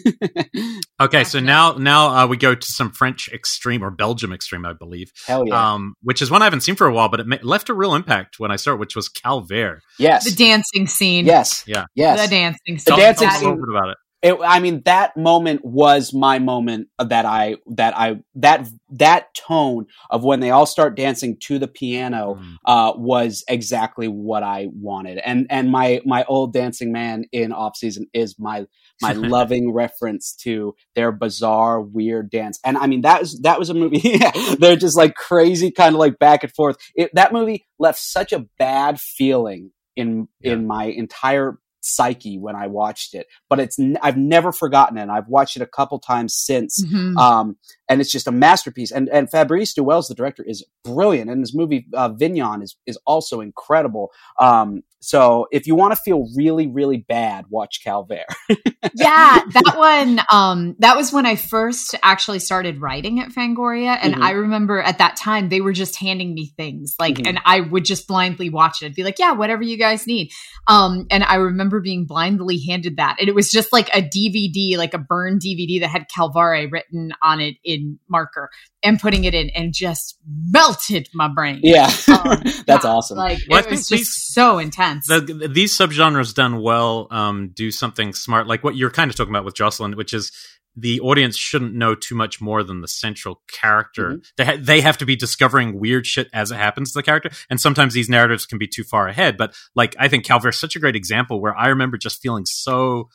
Okay, 1.02 1.24
so 1.24 1.40
now 1.40 1.74
now 1.74 2.10
uh, 2.10 2.28
we 2.28 2.38
go 2.38 2.54
to 2.54 2.68
some 2.72 2.92
French 2.92 3.28
extreme 3.34 3.84
or 3.84 3.90
Belgium 3.90 4.32
extreme, 4.32 4.66
I 4.68 4.74
believe, 4.74 5.12
Hell 5.26 5.48
yeah, 5.48 5.74
um, 5.74 5.96
which 6.04 6.22
is 6.22 6.30
one 6.30 6.44
I 6.44 6.46
haven't 6.46 6.62
seen 6.62 6.76
for 6.76 6.86
a 6.86 6.94
while, 6.94 7.10
but 7.10 7.20
it 7.20 7.26
ma- 7.26 7.38
left 7.42 7.70
a 7.70 7.74
real 7.74 7.96
impact 7.96 8.36
when 8.40 8.52
I 8.52 8.56
saw 8.56 8.74
it, 8.74 8.80
which 8.80 8.96
was 8.96 9.10
Calvaire. 9.10 9.80
yes, 9.98 10.26
The 10.30 10.36
dancing 10.36 10.86
scene. 10.86 11.26
yes, 11.26 11.64
Yeah. 11.66 11.86
yes. 11.96 12.22
The 12.22 12.36
dancing 12.36 12.76
The 12.76 12.80
scene. 12.80 12.98
dancing 12.98 13.28
Tell 13.28 13.30
us 13.30 13.36
a 13.36 13.40
scene- 13.40 13.50
little 13.50 13.66
bit 13.66 13.76
about 13.76 13.90
it. 13.90 13.98
It, 14.22 14.38
I 14.46 14.60
mean, 14.60 14.84
that 14.86 15.18
moment 15.18 15.66
was 15.66 16.14
my 16.14 16.38
moment 16.40 16.90
that 17.00 17.26
I 17.26 17.56
that 17.68 17.98
I 17.98 18.18
that 18.36 18.68
that 18.92 19.34
tone 19.34 19.88
of 20.12 20.24
when 20.24 20.42
they 20.42 20.52
all 20.52 20.66
start 20.68 20.96
dancing 20.96 21.38
to 21.48 21.58
the 21.58 21.68
piano 21.68 22.36
Mm. 22.40 22.56
uh, 22.66 22.94
was 22.96 23.44
exactly 23.50 24.08
what 24.08 24.44
I 24.44 24.68
wanted. 24.72 25.18
And 25.18 25.48
and 25.50 25.72
my 25.72 26.02
my 26.06 26.24
old 26.26 26.54
dancing 26.54 26.92
man 26.92 27.26
in 27.32 27.52
off 27.52 27.76
season 27.76 28.06
is 28.14 28.36
my 28.38 28.66
my 29.02 29.14
loving 29.38 29.74
reference 29.74 30.36
to 30.44 30.76
their 30.94 31.12
bizarre 31.12 31.82
weird 31.82 32.30
dance. 32.30 32.60
And 32.64 32.78
I 32.78 32.86
mean 32.88 33.02
that 33.02 33.22
was 33.22 33.40
that 33.42 33.58
was 33.58 33.70
a 33.72 33.74
movie. 33.74 34.20
They're 34.60 34.76
just 34.76 34.96
like 34.98 35.16
crazy, 35.16 35.72
kind 35.72 35.96
of 35.96 36.00
like 36.00 36.20
back 36.20 36.44
and 36.44 36.54
forth. 36.54 36.78
It, 36.96 37.10
that 37.16 37.34
movie 37.34 37.66
left 37.80 37.98
such 38.00 38.32
a 38.34 38.46
bad 38.60 39.00
feeling 39.00 39.72
in 39.96 40.28
Yeah. 40.40 40.54
in 40.54 40.68
my 40.68 40.86
entire 40.86 41.58
psyche 41.82 42.38
when 42.38 42.56
I 42.56 42.68
watched 42.68 43.14
it. 43.14 43.28
But 43.50 43.60
it's 43.60 43.78
n- 43.78 43.98
I've 44.02 44.18
never 44.18 44.52
forgotten 44.52 44.98
it. 44.98 45.02
And 45.02 45.12
I've 45.12 45.28
watched 45.28 45.56
it 45.58 45.62
a 45.62 45.68
couple 45.68 46.00
times 46.00 46.34
since. 46.36 46.84
Mhm. 46.86 47.18
Um, 47.18 47.58
and 47.90 48.00
it's 48.00 48.12
just 48.12 48.28
a 48.28 48.32
masterpiece. 48.32 48.92
And 48.92 49.10
and 49.10 49.30
Fabrice 49.30 49.74
Du 49.74 49.84
Welz, 49.84 50.08
the 50.08 50.16
director, 50.16 50.44
is 50.44 50.64
brilliant. 50.84 51.30
And 51.30 51.42
his 51.42 51.54
movie 51.54 51.88
uh, 51.94 52.10
Vinyan 52.10 52.64
is 52.64 52.78
is 52.86 52.98
also 53.06 53.42
incredible. 53.42 54.12
Um, 54.40 54.84
so 55.02 55.48
if 55.52 55.68
you 55.68 55.76
want 55.76 55.92
to 55.92 55.96
feel 55.98 56.28
really 56.36 56.68
really 56.68 56.98
bad, 56.98 57.46
watch 57.50 57.82
Calvaire. 57.86 58.24
yeah, 58.96 59.42
that 59.54 59.74
one. 59.76 60.22
Um, 60.32 60.76
that 60.80 60.96
was 60.96 61.12
when 61.12 61.26
I 61.26 61.36
first 61.36 61.96
actually 62.04 62.40
started 62.40 62.80
writing 62.80 63.20
at 63.20 63.30
Fangoria, 63.30 63.98
and 64.02 64.16
Mhm. 64.16 64.22
I 64.22 64.32
remember 64.32 64.80
at 64.82 65.00
that 65.00 65.16
time 65.18 65.50
they 65.50 65.62
were 65.62 65.74
just 65.74 65.96
handing 65.96 66.34
me 66.34 66.54
things, 66.58 66.96
like, 67.00 67.16
Mhm. 67.16 67.28
and 67.28 67.40
I 67.46 67.62
would 67.62 67.86
just 67.86 68.08
blindly 68.08 68.50
watch 68.50 68.82
it. 68.82 68.86
I'd 68.86 68.96
be 68.96 69.04
like, 69.04 69.20
"Yeah, 69.20 69.32
whatever 69.34 69.64
you 69.64 69.78
guys 69.78 70.08
need." 70.08 70.32
Um, 70.68 71.08
and 71.10 71.24
I 71.24 71.36
remember 71.36 71.82
being 71.82 72.06
blindly 72.06 72.60
handed 72.68 72.98
that, 72.98 73.18
and 73.20 73.28
it 73.28 73.36
was 73.36 73.52
just 73.52 73.74
like 73.74 73.90
a 73.96 74.02
DVD, 74.02 74.78
like 74.78 74.94
a 74.94 75.00
burned 75.00 75.42
DVD 75.42 75.80
that 75.80 75.90
had 75.90 76.06
Calvaire 76.10 76.72
written 76.72 77.12
on 77.22 77.42
it 77.42 77.56
in 77.64 78.00
marker, 78.10 78.50
and 78.84 79.00
putting 79.00 79.24
it 79.26 79.34
in, 79.34 79.50
and 79.52 79.74
just 79.74 80.18
melted 80.28 81.08
my 81.14 81.28
brain. 81.28 81.60
yeah, 81.64 81.86
Um, 82.08 82.42
that's 82.66 82.84
yeah, 82.86 82.92
awesome. 82.92 83.18
Like 83.18 83.40
Well, 83.50 83.60
it 83.60 83.70
was 83.70 83.88
just 83.88 83.90
these- 83.90 84.14
so 84.16 84.58
intense. 84.60 85.08
The, 85.08 85.50
these 85.52 85.78
subgenres 85.78 86.34
done 86.34 86.62
well 86.62 87.08
um, 87.12 87.52
do 87.54 87.72
something 87.72 88.14
smart, 88.14 88.48
like 88.48 88.64
what 88.64 88.76
you're 88.76 88.90
kind 88.92 89.10
of 89.12 89.16
talking 89.18 89.32
about 89.34 89.46
with 89.46 89.56
Jocelin, 89.56 89.96
which 89.96 90.14
is 90.14 90.32
the 90.78 91.02
audience 91.02 91.36
shouldn't 91.36 91.74
know 91.74 91.96
too 91.96 92.16
much 92.16 92.40
more 92.40 92.64
than 92.64 92.80
the 92.80 92.88
central 92.88 93.42
character. 93.52 94.12
Mm-hmm. 94.12 94.20
They 94.38 94.46
ha- 94.46 94.58
they 94.58 94.80
have 94.82 94.98
to 95.00 95.06
be 95.06 95.18
discovering 95.18 95.78
weird 95.80 96.08
shit 96.08 96.30
as 96.34 96.50
it 96.50 96.56
happens 96.56 96.94
to 96.94 97.00
the 97.00 97.04
character, 97.04 97.30
and 97.50 97.60
sometimes 97.60 97.94
these 97.94 98.08
narratives 98.10 98.46
can 98.46 98.58
be 98.58 98.68
too 98.68 98.84
far 98.86 99.08
ahead. 99.10 99.36
But 99.36 99.54
like, 99.76 99.96
I 100.00 100.08
think 100.08 100.26
Calvaire 100.26 100.50
is 100.52 100.60
such 100.60 100.78
a 100.78 100.80
great 100.80 100.96
example 100.96 101.42
where 101.42 101.54
I 101.58 101.68
remember 101.68 101.98
just 101.98 102.22
feeling 102.22 102.46
so 102.46 103.10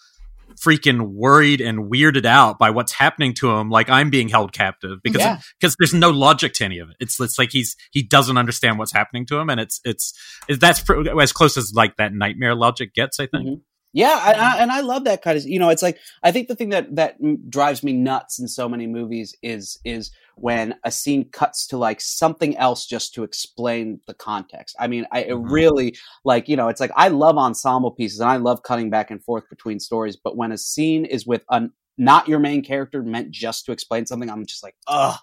freaking 0.57 1.13
worried 1.13 1.61
and 1.61 1.91
weirded 1.91 2.25
out 2.25 2.59
by 2.59 2.71
what's 2.71 2.93
happening 2.93 3.35
to 3.35 3.51
him 3.51 3.69
like 3.71 3.89
i'm 3.91 4.11
being 4.11 4.29
held 4.29 4.53
captive 4.53 4.99
because 5.03 5.21
yeah. 5.21 5.39
because 5.61 5.77
there's 5.79 5.95
no 5.95 6.11
logic 6.11 6.53
to 6.55 6.65
any 6.65 6.79
of 6.79 6.89
it 6.91 6.97
it's 7.01 7.21
it's 7.21 7.39
like 7.39 7.51
he's 7.53 7.77
he 7.93 8.03
doesn't 8.03 8.39
understand 8.39 8.79
what's 8.79 8.93
happening 8.93 9.27
to 9.27 9.37
him 9.37 9.51
and 9.51 9.61
it's 9.61 9.81
it's 9.85 10.13
that's 10.59 10.81
pr- 10.81 11.09
as 11.21 11.33
close 11.33 11.57
as 11.57 11.73
like 11.75 11.97
that 11.97 12.13
nightmare 12.13 12.55
logic 12.55 12.95
gets 12.95 13.21
i 13.21 13.27
think 13.27 13.47
mm-hmm. 13.47 13.61
Yeah, 13.97 14.21
I, 14.23 14.33
I, 14.33 14.57
and 14.59 14.71
I 14.71 14.81
love 14.83 15.05
that 15.05 15.23
kind 15.23 15.39
of. 15.39 15.47
You 15.47 15.59
know, 15.59 15.71
it's 15.71 15.83
like 15.83 15.99
I 16.23 16.31
think 16.31 16.49
the 16.49 16.55
thing 16.55 16.69
that 16.69 16.95
that 16.97 17.17
drives 17.49 17.83
me 17.83 17.95
nuts 17.95 18.39
in 18.39 18.47
so 18.47 18.69
many 18.69 18.87
movies 18.87 19.35
is 19.43 19.79
is 19.87 20.11
when 20.35 20.75
a 20.85 20.91
scene 20.91 21.31
cuts 21.31 21.67
to 21.69 21.79
like 21.79 22.03
something 22.03 22.59
else 22.59 22.85
just 22.85 23.15
to 23.15 23.25
explain 23.25 24.01
the 24.07 24.13
context. 24.13 24.77
I 24.79 24.87
mean, 24.87 25.07
I 25.13 25.23
mm-hmm. 25.23 25.51
really 25.51 25.97
like 26.27 26.47
you 26.47 26.57
know, 26.57 26.69
it's 26.69 26.79
like 26.79 26.91
I 26.95 27.09
love 27.09 27.39
ensemble 27.39 27.91
pieces 27.91 28.21
and 28.21 28.29
I 28.29 28.37
love 28.37 28.63
cutting 28.63 28.91
back 28.91 29.11
and 29.11 29.25
forth 29.25 29.49
between 29.49 29.81
stories. 29.81 30.19
But 30.23 30.37
when 30.37 30.53
a 30.53 30.59
scene 30.59 31.07
is 31.07 31.27
with 31.27 31.43
a 31.49 31.63
not 31.97 32.29
your 32.29 32.39
main 32.39 32.63
character 32.63 33.03
meant 33.03 33.31
just 33.31 33.65
to 33.65 33.73
explain 33.73 34.05
something, 34.05 34.29
I'm 34.29 34.45
just 34.45 34.63
like, 34.63 34.75
ugh, 34.87 35.19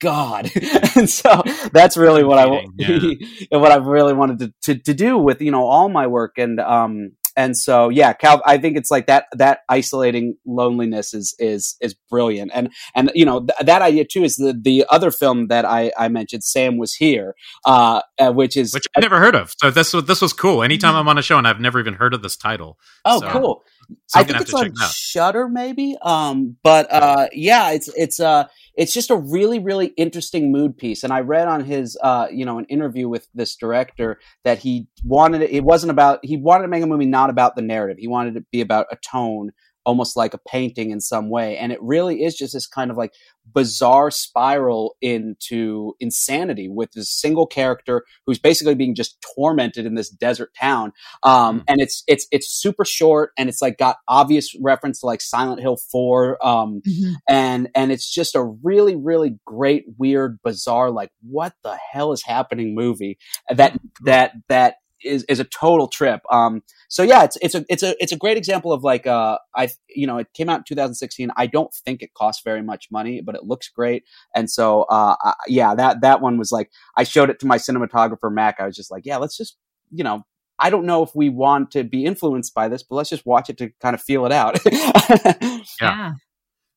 God. 0.00 0.50
and 0.96 1.08
so 1.08 1.44
that's 1.72 1.96
really 1.96 2.24
what 2.24 2.38
I 2.38 2.66
yeah. 2.76 3.14
what 3.58 3.70
I've 3.70 3.86
really 3.86 4.14
wanted 4.14 4.40
to, 4.40 4.54
to, 4.62 4.82
to 4.82 4.94
do 4.94 5.16
with, 5.16 5.40
you 5.40 5.52
know, 5.52 5.64
all 5.64 5.88
my 5.88 6.08
work. 6.08 6.38
And, 6.38 6.58
um, 6.58 7.12
and 7.36 7.56
so, 7.56 7.90
yeah, 7.90 8.14
Cal, 8.14 8.42
I 8.46 8.56
think 8.56 8.76
it's 8.76 8.90
like 8.90 9.06
that, 9.06 9.26
that 9.32 9.60
isolating 9.68 10.36
loneliness 10.46 11.12
is, 11.12 11.34
is, 11.38 11.76
is 11.80 11.94
brilliant. 12.08 12.50
And, 12.54 12.70
and, 12.94 13.10
you 13.14 13.26
know, 13.26 13.40
th- 13.40 13.66
that 13.66 13.82
idea 13.82 14.06
too 14.06 14.24
is 14.24 14.36
the, 14.36 14.58
the 14.58 14.86
other 14.88 15.10
film 15.10 15.48
that 15.48 15.66
I, 15.66 15.92
I 15.98 16.08
mentioned, 16.08 16.44
Sam 16.44 16.78
was 16.78 16.94
here, 16.94 17.34
uh, 17.66 18.00
uh 18.18 18.32
which 18.32 18.56
is, 18.56 18.72
which 18.72 18.86
i've 18.96 19.02
never 19.02 19.18
heard 19.18 19.34
of. 19.34 19.54
So 19.58 19.70
this 19.70 19.92
was, 19.92 20.04
this 20.04 20.22
was 20.22 20.32
cool. 20.32 20.62
Anytime 20.62 20.92
mm-hmm. 20.92 21.00
I'm 21.00 21.08
on 21.08 21.18
a 21.18 21.22
show 21.22 21.36
and 21.36 21.46
I've 21.46 21.60
never 21.60 21.78
even 21.78 21.94
heard 21.94 22.14
of 22.14 22.22
this 22.22 22.36
title. 22.36 22.78
Oh, 23.04 23.20
so, 23.20 23.30
cool. 23.30 23.64
So 24.06 24.20
I 24.20 24.24
think 24.24 24.40
it's 24.40 24.54
on 24.54 24.72
Shudder, 24.92 25.48
maybe. 25.48 25.96
Um, 26.02 26.56
but, 26.62 26.92
uh, 26.92 27.28
yeah, 27.32 27.70
it's, 27.70 27.88
it's, 27.96 28.20
uh, 28.20 28.46
it's 28.76 28.92
just 28.92 29.10
a 29.10 29.16
really 29.16 29.58
really 29.58 29.86
interesting 29.96 30.52
mood 30.52 30.76
piece. 30.76 31.02
And 31.02 31.12
i 31.12 31.20
read 31.20 31.48
on 31.48 31.64
his 31.64 31.98
uh, 32.02 32.28
you 32.30 32.44
know 32.44 32.58
an 32.58 32.66
interview 32.66 33.08
with 33.08 33.26
this 33.34 33.56
director 33.56 34.20
that 34.44 34.58
he 34.58 34.86
wanted 35.02 35.42
it, 35.42 35.50
it 35.50 35.64
wasn't 35.64 35.90
about 35.90 36.20
he 36.22 36.36
wanted 36.36 36.62
to 36.62 36.68
make 36.68 36.82
a 36.82 36.86
movie 36.86 37.06
not 37.06 37.30
about 37.30 37.56
the 37.56 37.62
narrative. 37.62 37.96
He 37.98 38.08
wanted 38.08 38.36
it 38.36 38.40
to 38.40 38.46
be 38.52 38.60
about 38.60 38.86
a 38.90 38.96
tone 38.96 39.52
almost 39.86 40.16
like 40.16 40.34
a 40.34 40.38
painting 40.38 40.90
in 40.90 41.00
some 41.00 41.30
way. 41.30 41.56
And 41.56 41.72
it 41.72 41.78
really 41.80 42.24
is 42.24 42.36
just 42.36 42.52
this 42.52 42.66
kind 42.66 42.90
of 42.90 42.96
like 42.96 43.14
bizarre 43.54 44.10
spiral 44.10 44.96
into 45.00 45.94
insanity 46.00 46.68
with 46.68 46.90
this 46.92 47.08
single 47.08 47.46
character 47.46 48.04
who's 48.26 48.40
basically 48.40 48.74
being 48.74 48.96
just 48.96 49.16
tormented 49.36 49.86
in 49.86 49.94
this 49.94 50.10
desert 50.10 50.50
town. 50.60 50.92
Um, 51.22 51.60
mm. 51.60 51.64
and 51.68 51.80
it's, 51.80 52.02
it's, 52.08 52.26
it's 52.32 52.52
super 52.52 52.84
short 52.84 53.30
and 53.38 53.48
it's 53.48 53.62
like 53.62 53.78
got 53.78 53.98
obvious 54.08 54.52
reference 54.60 55.00
to 55.00 55.06
like 55.06 55.20
Silent 55.20 55.60
Hill 55.60 55.78
4. 55.92 56.44
Um, 56.44 56.82
mm-hmm. 56.86 57.12
and, 57.28 57.68
and 57.76 57.92
it's 57.92 58.12
just 58.12 58.34
a 58.34 58.42
really, 58.42 58.96
really 58.96 59.38
great, 59.46 59.84
weird, 59.96 60.38
bizarre, 60.42 60.90
like 60.90 61.12
what 61.22 61.54
the 61.62 61.78
hell 61.92 62.12
is 62.12 62.24
happening 62.24 62.74
movie 62.74 63.18
that, 63.48 63.78
that, 64.04 64.32
that 64.48 64.74
is, 65.04 65.24
is 65.24 65.40
a 65.40 65.44
total 65.44 65.88
trip. 65.88 66.20
Um, 66.30 66.62
so 66.88 67.02
yeah, 67.02 67.24
it's 67.24 67.36
it's 67.42 67.54
a 67.54 67.64
it's 67.68 67.82
a 67.82 68.00
it's 68.02 68.12
a 68.12 68.16
great 68.16 68.36
example 68.36 68.72
of 68.72 68.84
like 68.84 69.06
uh 69.06 69.38
I 69.54 69.68
you 69.88 70.06
know 70.06 70.18
it 70.18 70.28
came 70.34 70.48
out 70.48 70.58
in 70.58 70.64
2016. 70.64 71.30
I 71.36 71.46
don't 71.46 71.72
think 71.72 72.02
it 72.02 72.14
cost 72.14 72.44
very 72.44 72.62
much 72.62 72.88
money, 72.90 73.20
but 73.20 73.34
it 73.34 73.44
looks 73.44 73.68
great. 73.68 74.04
And 74.34 74.50
so 74.50 74.82
uh 74.82 75.16
I, 75.22 75.34
yeah, 75.48 75.74
that 75.74 76.00
that 76.02 76.20
one 76.20 76.38
was 76.38 76.52
like 76.52 76.70
I 76.96 77.04
showed 77.04 77.30
it 77.30 77.38
to 77.40 77.46
my 77.46 77.58
cinematographer 77.58 78.32
Mac. 78.32 78.60
I 78.60 78.66
was 78.66 78.76
just 78.76 78.90
like, 78.90 79.04
yeah, 79.04 79.16
let's 79.16 79.36
just 79.36 79.56
you 79.90 80.04
know 80.04 80.24
I 80.58 80.70
don't 80.70 80.86
know 80.86 81.02
if 81.02 81.14
we 81.14 81.28
want 81.28 81.70
to 81.72 81.84
be 81.84 82.04
influenced 82.04 82.54
by 82.54 82.68
this, 82.68 82.82
but 82.82 82.96
let's 82.96 83.10
just 83.10 83.26
watch 83.26 83.50
it 83.50 83.58
to 83.58 83.70
kind 83.80 83.94
of 83.94 84.02
feel 84.02 84.24
it 84.24 84.32
out. 84.32 84.58
yeah. 84.72 85.60
yeah. 85.80 86.12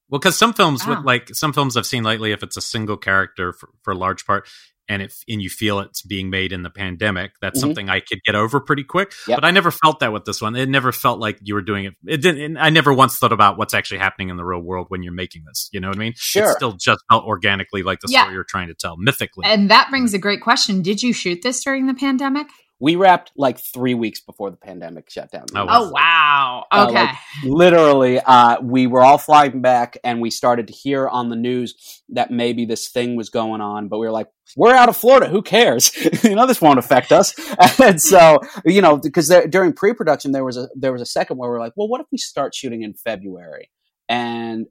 Well, 0.09 0.19
because 0.19 0.37
some 0.37 0.53
films 0.53 0.85
wow. 0.85 0.95
with 0.95 1.05
like 1.05 1.35
some 1.35 1.53
films 1.53 1.77
I've 1.77 1.85
seen 1.85 2.03
lately, 2.03 2.31
if 2.31 2.41
it's 2.43 2.57
a 2.57 2.61
single 2.61 2.97
character 2.97 3.53
for, 3.53 3.69
for 3.83 3.91
a 3.91 3.95
large 3.95 4.25
part, 4.25 4.49
and 4.89 5.03
if 5.03 5.23
and 5.29 5.41
you 5.41 5.49
feel 5.49 5.79
it's 5.79 6.01
being 6.01 6.29
made 6.29 6.51
in 6.51 6.63
the 6.63 6.69
pandemic, 6.69 7.33
that's 7.41 7.59
mm-hmm. 7.59 7.67
something 7.67 7.89
I 7.89 7.99
could 7.99 8.21
get 8.25 8.35
over 8.35 8.59
pretty 8.59 8.83
quick. 8.83 9.13
Yep. 9.27 9.37
But 9.37 9.45
I 9.45 9.51
never 9.51 9.71
felt 9.71 9.99
that 9.99 10.11
with 10.11 10.25
this 10.25 10.41
one. 10.41 10.55
It 10.55 10.67
never 10.67 10.91
felt 10.91 11.19
like 11.19 11.37
you 11.41 11.53
were 11.53 11.61
doing 11.61 11.85
it. 11.85 11.93
It 12.05 12.21
didn't. 12.21 12.57
I 12.57 12.71
never 12.71 12.93
once 12.93 13.17
thought 13.17 13.31
about 13.31 13.57
what's 13.57 13.73
actually 13.73 13.99
happening 13.99 14.29
in 14.29 14.37
the 14.37 14.43
real 14.43 14.59
world 14.59 14.87
when 14.89 15.03
you're 15.03 15.13
making 15.13 15.43
this. 15.45 15.69
You 15.71 15.79
know 15.79 15.87
what 15.87 15.97
I 15.97 15.99
mean? 15.99 16.13
Sure. 16.15 16.51
It 16.51 16.55
still 16.55 16.73
just 16.73 17.01
felt 17.09 17.23
organically 17.23 17.83
like 17.83 17.99
the 17.99 18.07
yeah. 18.09 18.23
story 18.23 18.33
you're 18.33 18.43
trying 18.43 18.67
to 18.69 18.73
tell, 18.73 18.97
mythically. 18.97 19.45
And 19.45 19.69
that 19.69 19.89
brings 19.91 20.13
a 20.13 20.19
great 20.19 20.41
question. 20.41 20.81
Did 20.81 21.03
you 21.03 21.13
shoot 21.13 21.41
this 21.43 21.63
during 21.63 21.85
the 21.85 21.93
pandemic? 21.93 22.47
We 22.79 22.95
wrapped 22.95 23.31
like 23.35 23.59
three 23.59 23.93
weeks 23.93 24.21
before 24.21 24.49
the 24.49 24.57
pandemic 24.57 25.09
shut 25.09 25.31
down. 25.31 25.45
Oh, 25.53 25.65
oh 25.69 25.89
wow! 25.89 26.65
Okay, 26.73 26.95
uh, 26.95 27.05
like, 27.05 27.15
literally, 27.43 28.19
uh, 28.19 28.61
we 28.61 28.87
were 28.87 29.01
all 29.01 29.17
flying 29.17 29.61
back, 29.61 29.97
and 30.03 30.21
we 30.21 30.29
started 30.29 30.67
to 30.67 30.73
hear 30.73 31.07
on 31.07 31.29
the 31.29 31.35
news 31.35 32.01
that 32.09 32.31
maybe 32.31 32.65
this 32.65 32.87
thing 32.87 33.17
was 33.17 33.29
going 33.29 33.59
on. 33.59 33.89
But 33.89 33.99
we 33.99 34.05
were 34.05 34.13
like, 34.13 34.27
"We're 34.55 34.73
out 34.73 34.87
of 34.87 34.95
Florida. 34.95 35.27
Who 35.27 35.41
cares? 35.41 35.91
you 36.23 36.35
know, 36.35 36.47
this 36.47 36.61
won't 36.61 36.79
affect 36.79 37.11
us." 37.11 37.35
and 37.79 38.01
so, 38.01 38.39
you 38.65 38.81
know, 38.81 38.97
because 38.97 39.27
during 39.49 39.73
pre-production, 39.73 40.31
there 40.31 40.45
was 40.45 40.55
a 40.55 40.69
there 40.75 40.93
was 40.93 41.01
a 41.01 41.05
second 41.05 41.37
where 41.37 41.49
we 41.49 41.57
are 41.57 41.59
like, 41.59 41.73
"Well, 41.75 41.89
what 41.89 41.99
if 41.99 42.07
we 42.11 42.17
start 42.17 42.55
shooting 42.55 42.83
in 42.83 42.93
February?" 42.93 43.69
And 44.07 44.65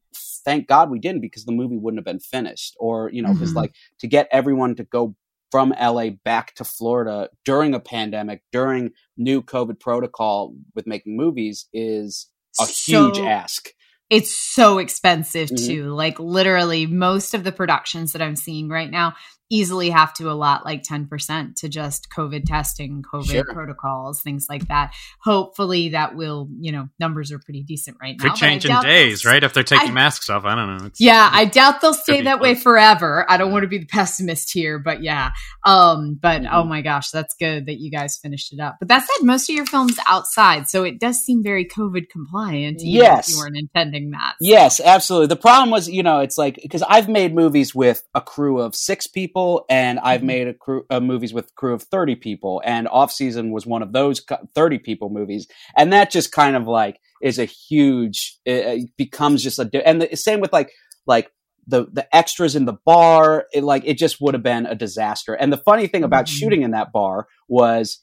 thank 0.44 0.66
God 0.66 0.90
we 0.90 0.98
didn't 0.98 1.20
because 1.20 1.44
the 1.44 1.52
movie 1.52 1.76
wouldn't 1.76 1.98
have 1.98 2.06
been 2.06 2.20
finished. 2.20 2.74
Or 2.80 3.10
you 3.12 3.22
know, 3.22 3.35
because 3.35 3.51
mm-hmm. 3.51 3.59
like 3.59 3.74
to 4.01 4.06
get 4.06 4.28
everyone 4.32 4.76
to 4.76 4.85
go 4.85 5.14
from 5.50 5.74
LA 5.80 6.10
back 6.24 6.54
to 6.54 6.64
Florida 6.64 7.30
during 7.44 7.74
a 7.74 7.80
pandemic, 7.80 8.42
during 8.52 8.90
new 9.16 9.42
COVID 9.42 9.80
protocol 9.80 10.54
with 10.74 10.86
making 10.86 11.16
movies 11.16 11.66
is 11.72 12.28
a 12.60 12.66
so, 12.66 13.06
huge 13.06 13.18
ask. 13.18 13.70
It's 14.10 14.34
so 14.34 14.78
expensive 14.78 15.48
mm-hmm. 15.48 15.66
too. 15.66 15.94
Like 15.94 16.18
literally 16.18 16.86
most 16.86 17.34
of 17.34 17.44
the 17.44 17.52
productions 17.52 18.12
that 18.12 18.22
I'm 18.22 18.36
seeing 18.36 18.68
right 18.68 18.90
now, 18.90 19.14
easily 19.50 19.90
have 19.90 20.12
to 20.14 20.30
allot 20.30 20.64
like 20.64 20.82
10% 20.82 21.56
to 21.56 21.68
just 21.68 22.10
COVID 22.10 22.44
testing, 22.44 23.02
COVID 23.02 23.26
sure. 23.26 23.44
protocols, 23.44 24.20
things 24.20 24.46
like 24.48 24.68
that. 24.68 24.94
Hopefully 25.20 25.90
that 25.90 26.14
will, 26.14 26.48
you 26.58 26.72
know, 26.72 26.88
numbers 26.98 27.32
are 27.32 27.38
pretty 27.38 27.62
decent 27.62 27.96
right 28.00 28.16
now. 28.18 28.30
Could 28.30 28.38
change 28.38 28.66
in 28.66 28.80
days, 28.82 29.24
right? 29.24 29.42
If 29.42 29.54
they're 29.54 29.62
taking 29.62 29.90
I, 29.90 29.92
masks 29.92 30.28
off. 30.28 30.44
I 30.44 30.54
don't 30.54 30.78
know. 30.78 30.86
It's, 30.86 31.00
yeah, 31.00 31.30
I 31.32 31.46
doubt 31.46 31.80
they'll 31.80 31.94
stay 31.94 32.22
that 32.22 32.40
way 32.40 32.54
forever. 32.54 33.24
I 33.28 33.36
don't 33.36 33.50
want 33.52 33.62
to 33.62 33.68
be 33.68 33.78
the 33.78 33.86
pessimist 33.86 34.52
here, 34.52 34.78
but 34.78 35.02
yeah. 35.02 35.30
Um, 35.64 36.18
but 36.20 36.42
mm-hmm. 36.42 36.54
oh 36.54 36.64
my 36.64 36.82
gosh, 36.82 37.10
that's 37.10 37.34
good 37.34 37.66
that 37.66 37.78
you 37.78 37.90
guys 37.90 38.18
finished 38.18 38.52
it 38.52 38.60
up. 38.60 38.76
But 38.78 38.88
that 38.88 39.06
said, 39.06 39.24
most 39.24 39.48
of 39.48 39.56
your 39.56 39.66
films 39.66 39.96
outside, 40.06 40.68
so 40.68 40.84
it 40.84 41.00
does 41.00 41.18
seem 41.18 41.42
very 41.42 41.64
COVID 41.64 42.10
compliant. 42.10 42.80
Yes. 42.82 43.30
you 43.30 43.38
weren't 43.38 43.56
intending 43.56 44.10
that. 44.10 44.34
So. 44.40 44.48
Yes, 44.48 44.80
absolutely. 44.80 45.28
The 45.28 45.36
problem 45.36 45.70
was, 45.70 45.88
you 45.88 46.02
know, 46.02 46.20
it's 46.20 46.36
like, 46.36 46.58
because 46.60 46.82
I've 46.82 47.08
made 47.08 47.34
movies 47.34 47.74
with 47.74 48.02
a 48.14 48.20
crew 48.20 48.60
of 48.60 48.74
six 48.74 49.06
people 49.06 49.38
people, 49.39 49.65
and 49.69 49.98
I've 50.01 50.20
mm-hmm. 50.20 50.27
made 50.27 50.48
a 50.48 50.55
crew 50.55 50.85
uh, 50.90 51.01
movies 51.01 51.32
with 51.32 51.55
crew 51.55 51.74
of 51.74 51.82
thirty 51.82 52.16
people, 52.16 52.60
and 52.65 52.89
Off 52.89 53.12
Season 53.12 53.52
was 53.52 53.66
one 53.66 53.82
of 53.82 53.93
those 53.93 54.23
thirty 54.55 54.78
people 54.78 55.10
movies, 55.10 55.47
and 55.77 55.93
that 55.93 56.10
just 56.10 56.32
kind 56.32 56.56
of 56.56 56.66
like 56.66 56.98
is 57.23 57.39
a 57.39 57.44
huge. 57.44 58.39
It, 58.44 58.90
becomes 58.97 59.43
just 59.43 59.59
a 59.59 59.69
and 59.86 60.02
the 60.02 60.16
same 60.16 60.40
with 60.40 60.52
like 60.52 60.73
like 61.06 61.31
the 61.66 61.86
the 61.93 62.15
extras 62.15 62.56
in 62.56 62.65
the 62.65 62.77
bar. 62.85 63.47
It 63.52 63.65
like 63.65 63.85
it 63.86 63.98
just 63.98 64.20
would 64.20 64.35
have 64.35 64.43
been 64.43 64.66
a 64.66 64.74
disaster. 64.74 65.35
And 65.35 65.52
the 65.52 65.59
funny 65.59 65.86
thing 65.86 66.05
about 66.05 66.27
mm-hmm. 66.27 66.36
shooting 66.36 66.62
in 66.62 66.73
that 66.73 66.93
bar 66.93 67.27
was 67.48 68.02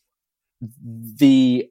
the 0.62 1.66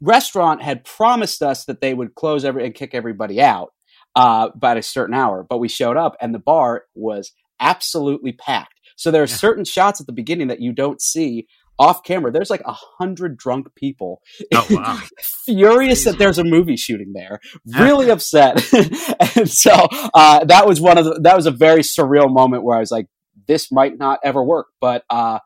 restaurant 0.00 0.62
had 0.62 0.84
promised 0.84 1.42
us 1.42 1.64
that 1.66 1.80
they 1.80 1.94
would 1.94 2.14
close 2.14 2.44
every 2.44 2.64
and 2.64 2.74
kick 2.74 2.94
everybody 2.94 3.40
out 3.40 3.72
uh, 4.14 4.48
by 4.54 4.74
a 4.74 4.82
certain 4.82 5.14
hour, 5.14 5.44
but 5.48 5.58
we 5.58 5.68
showed 5.68 5.96
up 5.96 6.16
and 6.20 6.34
the 6.34 6.38
bar 6.38 6.84
was 6.94 7.32
absolutely 7.60 8.32
packed. 8.32 8.75
So 8.96 9.10
there 9.10 9.22
are 9.22 9.26
yeah. 9.26 9.36
certain 9.36 9.64
shots 9.64 10.00
at 10.00 10.06
the 10.06 10.12
beginning 10.12 10.48
that 10.48 10.60
you 10.60 10.72
don't 10.72 11.00
see 11.00 11.46
off 11.78 12.02
camera. 12.02 12.32
There's 12.32 12.50
like 12.50 12.62
a 12.64 12.74
hundred 12.98 13.36
drunk 13.36 13.68
people, 13.74 14.20
oh, 14.54 14.66
wow. 14.70 14.98
furious 15.44 16.04
that 16.04 16.18
there's 16.18 16.38
a 16.38 16.44
movie 16.44 16.76
shooting 16.76 17.12
there, 17.14 17.38
really 17.78 18.10
upset. 18.10 18.62
and 19.36 19.48
so 19.48 19.72
uh, 20.14 20.44
that 20.44 20.66
was 20.66 20.80
one 20.80 20.98
of 20.98 21.04
the, 21.04 21.20
that 21.22 21.36
was 21.36 21.46
a 21.46 21.50
very 21.50 21.82
surreal 21.82 22.32
moment 22.32 22.64
where 22.64 22.76
I 22.76 22.80
was 22.80 22.90
like, 22.90 23.06
this 23.46 23.70
might 23.70 23.98
not 23.98 24.18
ever 24.24 24.42
work, 24.42 24.68
but 24.80 25.04
uh, 25.10 25.38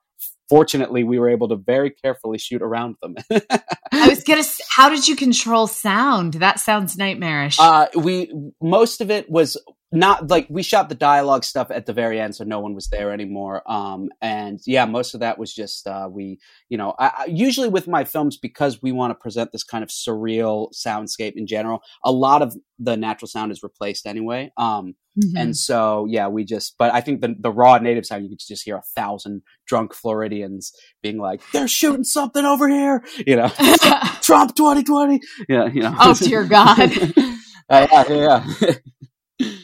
fortunately 0.50 1.04
we 1.04 1.18
were 1.18 1.30
able 1.30 1.48
to 1.48 1.56
very 1.56 1.90
carefully 1.90 2.36
shoot 2.36 2.60
around 2.60 2.96
them 3.00 3.14
i 3.92 4.08
was 4.08 4.22
gonna 4.26 4.42
how 4.68 4.90
did 4.90 5.06
you 5.06 5.14
control 5.14 5.68
sound 5.68 6.34
that 6.34 6.58
sounds 6.58 6.98
nightmarish 6.98 7.56
uh, 7.60 7.86
we 7.94 8.32
most 8.60 9.00
of 9.00 9.12
it 9.12 9.30
was 9.30 9.56
not 9.92 10.30
like 10.30 10.46
we 10.48 10.62
shot 10.62 10.88
the 10.88 10.94
dialogue 10.94 11.42
stuff 11.42 11.70
at 11.70 11.86
the 11.86 11.92
very 11.92 12.20
end, 12.20 12.36
so 12.36 12.44
no 12.44 12.60
one 12.60 12.74
was 12.74 12.88
there 12.88 13.12
anymore. 13.12 13.62
Um, 13.70 14.10
and 14.22 14.60
yeah, 14.64 14.84
most 14.84 15.14
of 15.14 15.20
that 15.20 15.36
was 15.36 15.52
just 15.52 15.86
uh, 15.86 16.08
we, 16.10 16.38
you 16.68 16.78
know, 16.78 16.94
I, 16.98 17.06
I, 17.06 17.24
usually 17.26 17.68
with 17.68 17.88
my 17.88 18.04
films 18.04 18.36
because 18.36 18.80
we 18.82 18.92
want 18.92 19.10
to 19.10 19.16
present 19.16 19.50
this 19.50 19.64
kind 19.64 19.82
of 19.82 19.90
surreal 19.90 20.68
soundscape 20.72 21.32
in 21.34 21.46
general. 21.46 21.82
A 22.04 22.12
lot 22.12 22.40
of 22.40 22.56
the 22.78 22.96
natural 22.96 23.26
sound 23.26 23.50
is 23.50 23.64
replaced 23.64 24.06
anyway. 24.06 24.52
Um, 24.56 24.94
mm-hmm. 25.18 25.36
and 25.36 25.56
so 25.56 26.06
yeah, 26.08 26.28
we 26.28 26.44
just. 26.44 26.76
But 26.78 26.94
I 26.94 27.00
think 27.00 27.20
the 27.20 27.34
the 27.36 27.50
raw 27.50 27.76
native 27.78 28.06
sound 28.06 28.22
you 28.22 28.28
could 28.28 28.38
just 28.38 28.64
hear 28.64 28.76
a 28.76 28.82
thousand 28.94 29.42
drunk 29.66 29.92
Floridians 29.92 30.72
being 31.02 31.18
like, 31.18 31.42
"They're 31.52 31.66
shooting 31.66 32.04
something 32.04 32.44
over 32.44 32.68
here," 32.68 33.04
you 33.26 33.34
know, 33.34 33.50
Trump 34.22 34.54
twenty 34.54 34.84
twenty. 34.84 35.20
Yeah, 35.48 35.66
you 35.66 35.82
know. 35.82 35.96
Oh 35.98 36.14
dear 36.14 36.44
God. 36.44 36.78
uh, 37.68 37.86
yeah, 37.90 38.04
yeah. 38.60 38.74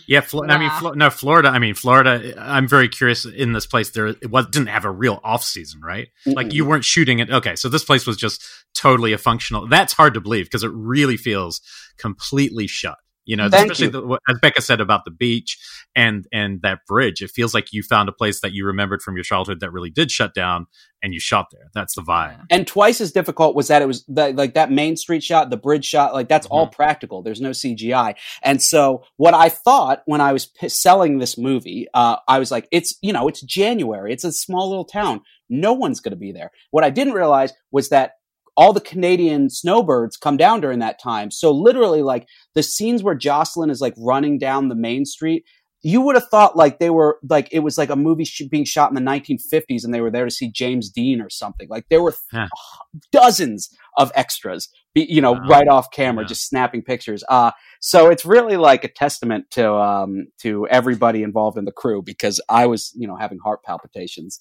Yeah, 0.07 0.21
Flo- 0.21 0.47
I 0.47 0.59
mean, 0.59 0.71
Flo- 0.71 0.93
no, 0.93 1.11
Florida. 1.11 1.49
I 1.49 1.59
mean, 1.59 1.75
Florida. 1.75 2.35
I'm 2.39 2.69
very 2.69 2.89
curious. 2.89 3.25
In 3.25 3.53
this 3.53 3.67
place, 3.67 3.91
there 3.91 4.07
it 4.07 4.31
was 4.31 4.47
didn't 4.47 4.69
have 4.69 4.85
a 4.85 4.91
real 4.91 5.21
off 5.25 5.43
season, 5.43 5.81
right? 5.81 6.09
Mm-hmm. 6.27 6.33
Like 6.33 6.53
you 6.53 6.65
weren't 6.65 6.85
shooting 6.85 7.19
it. 7.19 7.31
Okay, 7.31 7.57
so 7.57 7.69
this 7.69 7.85
place 7.85 8.07
was 8.07 8.17
just 8.17 8.45
totally 8.75 9.13
a 9.13 9.19
functional. 9.19 9.67
That's 9.67 9.93
hard 9.93 10.15
to 10.15 10.21
believe 10.21 10.47
because 10.47 10.63
it 10.63 10.71
really 10.73 11.17
feels 11.17 11.61
completely 11.99 12.67
shut. 12.67 12.99
You 13.27 13.37
know, 13.37 13.51
Thank 13.51 13.73
especially 13.73 13.99
you. 13.99 14.09
The, 14.09 14.21
as 14.29 14.39
Becca 14.41 14.63
said 14.63 14.81
about 14.81 15.05
the 15.05 15.11
beach 15.11 15.59
and 15.95 16.27
and 16.33 16.63
that 16.63 16.81
bridge. 16.87 17.23
It 17.23 17.31
feels 17.33 17.53
like 17.53 17.73
you 17.73 17.83
found 17.83 18.09
a 18.09 18.13
place 18.13 18.41
that 18.41 18.53
you 18.53 18.65
remembered 18.65 19.03
from 19.03 19.17
your 19.17 19.25
childhood 19.25 19.61
that 19.61 19.73
really 19.73 19.91
did 19.91 20.11
shut 20.13 20.33
down, 20.33 20.67
and 21.03 21.13
you 21.13 21.19
shot 21.19 21.47
there. 21.51 21.69
That's 21.75 21.95
the 21.97 22.03
vibe. 22.03 22.45
And 22.51 22.67
twice 22.67 23.01
as 23.01 23.13
difficult 23.13 23.57
was 23.57 23.69
that 23.69 23.83
it 23.83 23.87
was 23.87 24.05
that, 24.09 24.37
like 24.37 24.55
that 24.55 24.71
main 24.71 24.97
street 24.97 25.25
shot, 25.25 25.51
the 25.51 25.57
bridge 25.57 25.85
shot. 25.85 26.15
Like 26.15 26.29
that's 26.29 26.47
mm-hmm. 26.47 26.55
all 26.55 26.67
practical. 26.69 27.23
There's 27.23 27.41
no 27.41 27.51
CGI. 27.51 28.15
And 28.43 28.63
so 28.63 29.05
what 29.17 29.35
I 29.35 29.49
thought 29.49 30.03
when 30.07 30.21
I 30.21 30.33
was 30.33 30.47
p- 30.47 30.69
selling 30.69 31.19
this 31.19 31.37
movie, 31.37 31.89
uh, 31.95 32.17
I 32.29 32.39
was 32.39 32.51
like, 32.51 32.69
it's 32.71 32.97
you 33.03 33.13
know, 33.13 33.27
it's 33.27 33.43
January. 33.43 34.13
It's 34.13 34.25
a 34.25 34.33
small 34.33 34.69
little 34.69 34.85
town. 34.85 35.23
No 35.49 35.73
one's 35.73 36.01
going 36.01 36.13
to 36.13 36.17
be 36.17 36.33
there. 36.33 36.51
What 36.71 36.85
I 36.85 36.91
didn't 36.91 37.15
realize 37.15 37.53
was 37.71 37.89
that 37.89 38.13
all 38.57 38.73
the 38.73 38.81
Canadian 38.81 39.51
snowbirds 39.51 40.17
come 40.17 40.37
down 40.37 40.61
during 40.61 40.79
that 40.79 41.01
time. 41.01 41.31
So 41.31 41.51
literally 41.51 42.03
like 42.03 42.27
the 42.55 42.63
scenes 42.63 43.03
where 43.03 43.15
Jocelin 43.15 43.71
is 43.71 43.81
like 43.81 43.95
running 43.99 44.39
down 44.39 44.69
the 44.69 44.75
main 44.75 45.05
street, 45.05 45.45
you 45.83 46.01
would 46.01 46.17
have 46.17 46.29
thought 46.29 46.57
like 46.57 46.79
they 46.79 46.91
were 46.91 47.19
like 47.29 47.49
it 47.53 47.61
was 47.61 47.79
like 47.79 47.91
a 47.91 47.97
movie 47.97 48.25
sh- 48.25 48.43
being 48.51 48.65
shot 48.65 48.91
in 48.91 48.95
the 48.95 49.01
1950s 49.01 49.85
and 49.85 49.95
they 49.95 50.01
were 50.01 50.11
there 50.11 50.25
to 50.25 50.31
see 50.31 50.51
James 50.51 50.91
Dean 50.91 51.21
or 51.21 51.31
something. 51.31 51.69
Like 51.69 51.85
there 51.91 52.03
were 52.03 52.15
huh. 52.33 52.49
dozens 53.13 53.71
of 53.97 54.13
extras, 54.15 54.69
be, 54.95 55.07
you 55.09 55.21
know, 55.21 55.33
wow. 55.33 55.47
right 55.49 55.69
off 55.69 55.91
camera, 55.91 56.25
yeah. 56.25 56.29
just 56.29 56.47
snapping 56.49 56.83
pictures. 56.83 57.25
Uh, 57.29 57.51
so 57.81 58.09
it's 58.09 58.25
really 58.25 58.57
like 58.57 58.85
a 58.85 58.89
testament 58.89 59.51
to 59.53 59.73
um, 59.73 60.27
to 60.41 60.67
everybody 60.69 61.23
involved 61.23 61.59
in 61.59 61.65
the 61.65 61.73
crew 61.73 62.03
because 62.03 62.41
I 62.49 62.67
was, 62.67 62.93
you 62.95 63.07
know, 63.07 63.17
having 63.17 63.39
heart 63.39 63.63
palpitations. 63.63 64.41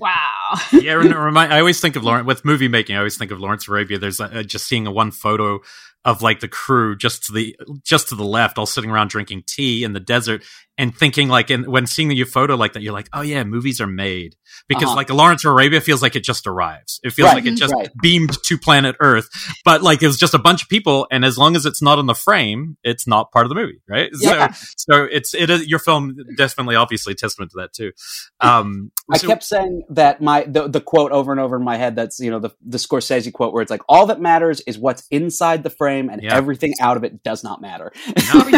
Wow. 0.00 0.54
yeah, 0.72 0.92
remind, 0.94 1.52
I 1.52 1.58
always 1.58 1.80
think 1.80 1.96
of 1.96 2.04
Lawrence 2.04 2.26
with 2.26 2.44
movie 2.44 2.68
making. 2.68 2.96
I 2.96 2.98
always 2.98 3.16
think 3.16 3.30
of 3.30 3.40
Lawrence 3.40 3.68
Arabia. 3.68 3.98
There's 3.98 4.20
uh, 4.20 4.42
just 4.42 4.66
seeing 4.66 4.86
a 4.86 4.92
one 4.92 5.10
photo 5.10 5.60
of 6.04 6.22
like 6.22 6.40
the 6.40 6.48
crew 6.48 6.96
just 6.96 7.24
to 7.24 7.32
the 7.32 7.56
just 7.84 8.08
to 8.08 8.14
the 8.14 8.24
left, 8.24 8.58
all 8.58 8.66
sitting 8.66 8.90
around 8.90 9.08
drinking 9.08 9.44
tea 9.46 9.84
in 9.84 9.92
the 9.92 10.00
desert, 10.00 10.42
and 10.78 10.96
thinking 10.96 11.28
like, 11.28 11.50
and 11.50 11.66
when 11.66 11.86
seeing 11.86 12.08
the 12.08 12.22
photo 12.24 12.54
like 12.54 12.72
that, 12.74 12.82
you're 12.82 12.92
like, 12.92 13.08
oh 13.12 13.20
yeah, 13.20 13.42
movies 13.42 13.80
are 13.80 13.86
made 13.86 14.36
because 14.68 14.84
uh-huh. 14.84 14.94
like 14.94 15.10
Lawrence 15.10 15.44
of 15.44 15.52
Arabia 15.52 15.80
feels 15.80 16.00
like 16.00 16.14
it 16.14 16.22
just 16.22 16.46
arrives. 16.46 17.00
It 17.02 17.10
feels 17.10 17.26
right. 17.26 17.34
like 17.34 17.46
it 17.46 17.56
just 17.56 17.74
right. 17.74 17.90
beamed 18.00 18.40
to 18.44 18.56
planet 18.56 18.96
Earth, 19.00 19.28
but 19.64 19.82
like 19.82 20.02
it 20.02 20.06
was 20.06 20.16
just 20.16 20.34
a 20.34 20.38
bunch 20.38 20.62
of 20.62 20.68
people, 20.68 21.06
and 21.10 21.24
as 21.24 21.36
long 21.36 21.56
as 21.56 21.66
it's 21.66 21.82
not 21.82 21.98
in 21.98 22.06
the 22.06 22.14
frame, 22.14 22.76
it's 22.84 23.06
not 23.06 23.32
part 23.32 23.44
of 23.44 23.48
the 23.48 23.56
movie, 23.56 23.82
right? 23.88 24.10
Yeah. 24.20 24.52
So, 24.52 24.66
so 24.76 25.08
it's 25.10 25.34
it 25.34 25.50
is 25.50 25.66
your 25.66 25.80
film 25.80 26.16
definitely 26.36 26.76
obviously 26.76 27.14
testament 27.14 27.50
to 27.52 27.58
that 27.58 27.72
too. 27.72 27.92
Um, 28.40 28.92
I 29.10 29.18
kept 29.18 29.42
saying 29.42 29.82
that 29.90 30.20
my 30.20 30.44
the, 30.44 30.68
the 30.68 30.80
quote 30.80 31.10
over 31.10 31.32
and 31.32 31.40
over 31.40 31.56
in 31.56 31.64
my 31.64 31.76
head. 31.76 31.96
That's 31.96 32.20
you 32.20 32.30
know 32.30 32.38
the 32.38 32.50
the 32.64 32.78
Scorsese 32.78 33.32
quote 33.32 33.52
where 33.52 33.62
it's 33.62 33.70
like 33.70 33.82
all 33.88 34.06
that 34.06 34.20
matters 34.20 34.60
is 34.60 34.78
what's 34.78 35.06
inside 35.10 35.64
the 35.64 35.70
frame, 35.70 36.08
and 36.08 36.22
yeah. 36.22 36.36
everything 36.36 36.74
out 36.80 36.96
of 36.96 37.04
it 37.04 37.22
does 37.22 37.42
not 37.42 37.60
matter. 37.60 37.92
No, 38.32 38.50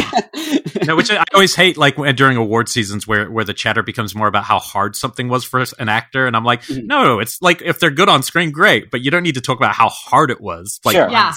no, 0.87 0.97
which 0.97 1.11
I 1.11 1.25
always 1.33 1.55
hate, 1.55 1.77
like 1.77 1.97
during 2.17 2.37
award 2.37 2.69
seasons 2.69 3.07
where 3.07 3.31
where 3.31 3.45
the 3.45 3.55
chatter 3.55 3.83
becomes 3.83 4.15
more 4.15 4.27
about 4.27 4.45
how 4.45 4.59
hard 4.59 4.97
something 4.97 5.29
was 5.29 5.45
for 5.45 5.65
an 5.79 5.89
actor, 5.89 6.27
and 6.27 6.37
I'm 6.37 6.45
like, 6.45 6.63
mm-hmm. 6.63 6.87
no, 6.87 7.19
it's 7.19 7.41
like 7.41 7.63
if 7.63 7.81
they're 7.81 7.91
good 7.91 8.09
on 8.09 8.23
screen, 8.23 8.51
great, 8.51 8.91
but 8.91 9.01
you 9.01 9.11
don't 9.11 9.23
need 9.23 9.35
to 9.35 9.41
talk 9.41 9.59
about 9.59 9.75
how 9.75 9.89
hard 9.89 10.31
it 10.31 10.41
was. 10.41 10.81
Like, 10.85 10.97
sure. 10.97 11.11
yeah. 11.11 11.33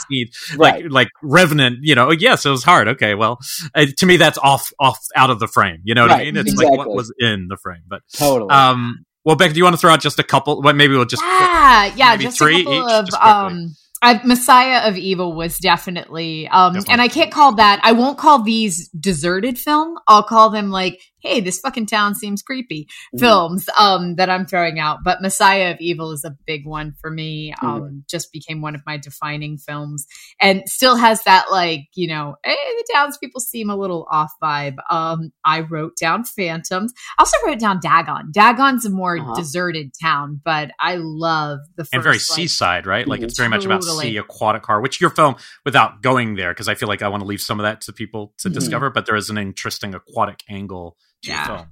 like 0.56 0.74
right. 0.76 0.92
like 0.92 1.08
Revenant, 1.22 1.80
you 1.82 1.96
know, 1.96 2.12
yes, 2.12 2.46
it 2.46 2.50
was 2.50 2.64
hard. 2.64 2.88
Okay, 2.90 3.16
well, 3.16 3.40
uh, 3.76 3.86
to 3.98 4.06
me, 4.06 4.18
that's 4.18 4.38
off 4.38 4.72
off 4.80 5.00
out 5.16 5.30
of 5.30 5.40
the 5.40 5.48
frame. 5.48 5.82
You 5.84 5.96
know 5.96 6.04
what 6.04 6.12
right. 6.12 6.22
I 6.22 6.26
mean? 6.26 6.38
It's 6.38 6.52
exactly. 6.52 6.78
like 6.78 6.88
what 6.88 6.96
was 6.96 7.14
in 7.20 7.48
the 7.50 7.58
frame, 7.58 7.84
but 7.88 8.02
totally. 8.14 8.50
Um, 8.50 9.06
well, 9.26 9.36
Beck, 9.36 9.52
do 9.52 9.58
you 9.58 9.64
want 9.64 9.76
to 9.76 9.80
throw 9.80 9.92
out 9.92 10.02
just 10.02 10.20
a 10.20 10.24
couple? 10.24 10.62
What 10.62 10.76
maybe 10.76 10.96
we'll 10.96 11.06
just 11.06 11.24
yeah, 11.24 11.94
yeah, 11.96 12.18
just 12.18 12.38
three 12.38 12.62
a 12.62 12.64
couple 12.64 13.08
each, 13.08 13.14
of 13.14 13.22
um 13.22 13.76
I, 14.04 14.22
Messiah 14.26 14.90
of 14.90 14.98
Evil 14.98 15.34
was 15.34 15.58
definitely, 15.58 16.48
um, 16.50 16.74
definitely, 16.74 16.94
and 16.94 17.02
I 17.02 17.08
can't 17.08 17.32
call 17.32 17.56
that. 17.56 17.80
I 17.84 17.94
won't 17.94 18.18
call 18.18 18.44
these 18.44 18.90
deserted 18.90 19.58
film. 19.58 19.98
I'll 20.08 20.24
call 20.24 20.50
them 20.50 20.70
like 20.72 21.02
hey, 21.24 21.40
this 21.40 21.60
fucking 21.60 21.88
town 21.88 22.14
seems 22.14 22.42
creepy 22.42 22.84
mm-hmm. 22.84 23.20
films 23.20 23.68
um, 23.78 24.16
that 24.16 24.30
I'm 24.30 24.46
throwing 24.46 24.78
out. 24.78 25.00
But 25.04 25.22
Messiah 25.22 25.72
of 25.72 25.78
Evil 25.80 26.12
is 26.12 26.24
a 26.24 26.36
big 26.46 26.68
one 26.68 26.94
for 27.02 27.10
me. 27.10 27.54
Um, 27.62 27.82
mm-hmm. 27.82 27.98
Just 28.10 28.32
became 28.32 28.62
one 28.62 28.76
of 28.76 28.82
my 28.86 28.98
defining 28.98 29.58
films 29.58 30.06
and 30.40 30.64
still 30.68 30.96
has 30.96 31.24
that, 31.24 31.52
like, 31.52 31.88
you 31.96 32.08
know, 32.08 32.36
hey, 32.44 32.54
the 32.54 32.88
townspeople 32.94 33.40
seem 33.40 33.70
a 33.70 33.76
little 33.76 34.06
off 34.12 34.34
vibe. 34.44 34.76
Um, 34.90 35.32
I 35.46 35.62
wrote 35.62 35.96
down 35.98 36.26
Phantoms. 36.26 36.94
I 37.18 37.22
also 37.22 37.38
wrote 37.46 37.60
down 37.60 37.80
Dagon. 37.82 38.32
Dagon's 38.32 38.86
a 38.86 38.90
more 38.90 39.18
uh-huh. 39.18 39.36
deserted 39.36 39.94
town, 40.02 40.42
but 40.44 40.72
I 40.80 40.96
love 40.98 41.60
the 41.78 41.86
first, 41.86 41.94
And 41.94 42.04
very 42.04 42.16
like, 42.16 42.22
seaside, 42.22 42.86
right? 42.86 43.08
Like, 43.08 43.22
it's 43.22 43.38
very 43.38 43.50
totally. 43.50 43.68
much 43.68 43.86
about 43.86 44.02
sea, 44.02 44.18
aquatic 44.18 44.66
horror, 44.66 44.82
which 44.82 45.00
your 45.00 45.10
film, 45.10 45.36
without 45.64 46.02
going 46.02 46.36
there, 46.36 46.52
because 46.52 46.68
I 46.68 46.76
feel 46.76 46.90
like 46.90 47.02
I 47.02 47.08
want 47.08 47.22
to 47.22 47.28
leave 47.28 47.42
some 47.42 47.60
of 47.60 47.64
that 47.64 47.82
to 47.82 47.94
people 47.94 48.34
to 48.40 48.50
mm-hmm. 48.50 48.56
discover, 48.56 48.90
but 48.90 49.06
there 49.06 49.16
is 49.16 49.30
an 49.30 49.38
interesting 49.38 49.96
aquatic 49.96 50.42
angle 50.50 50.98
yeah. 51.24 51.46
Film. 51.46 51.68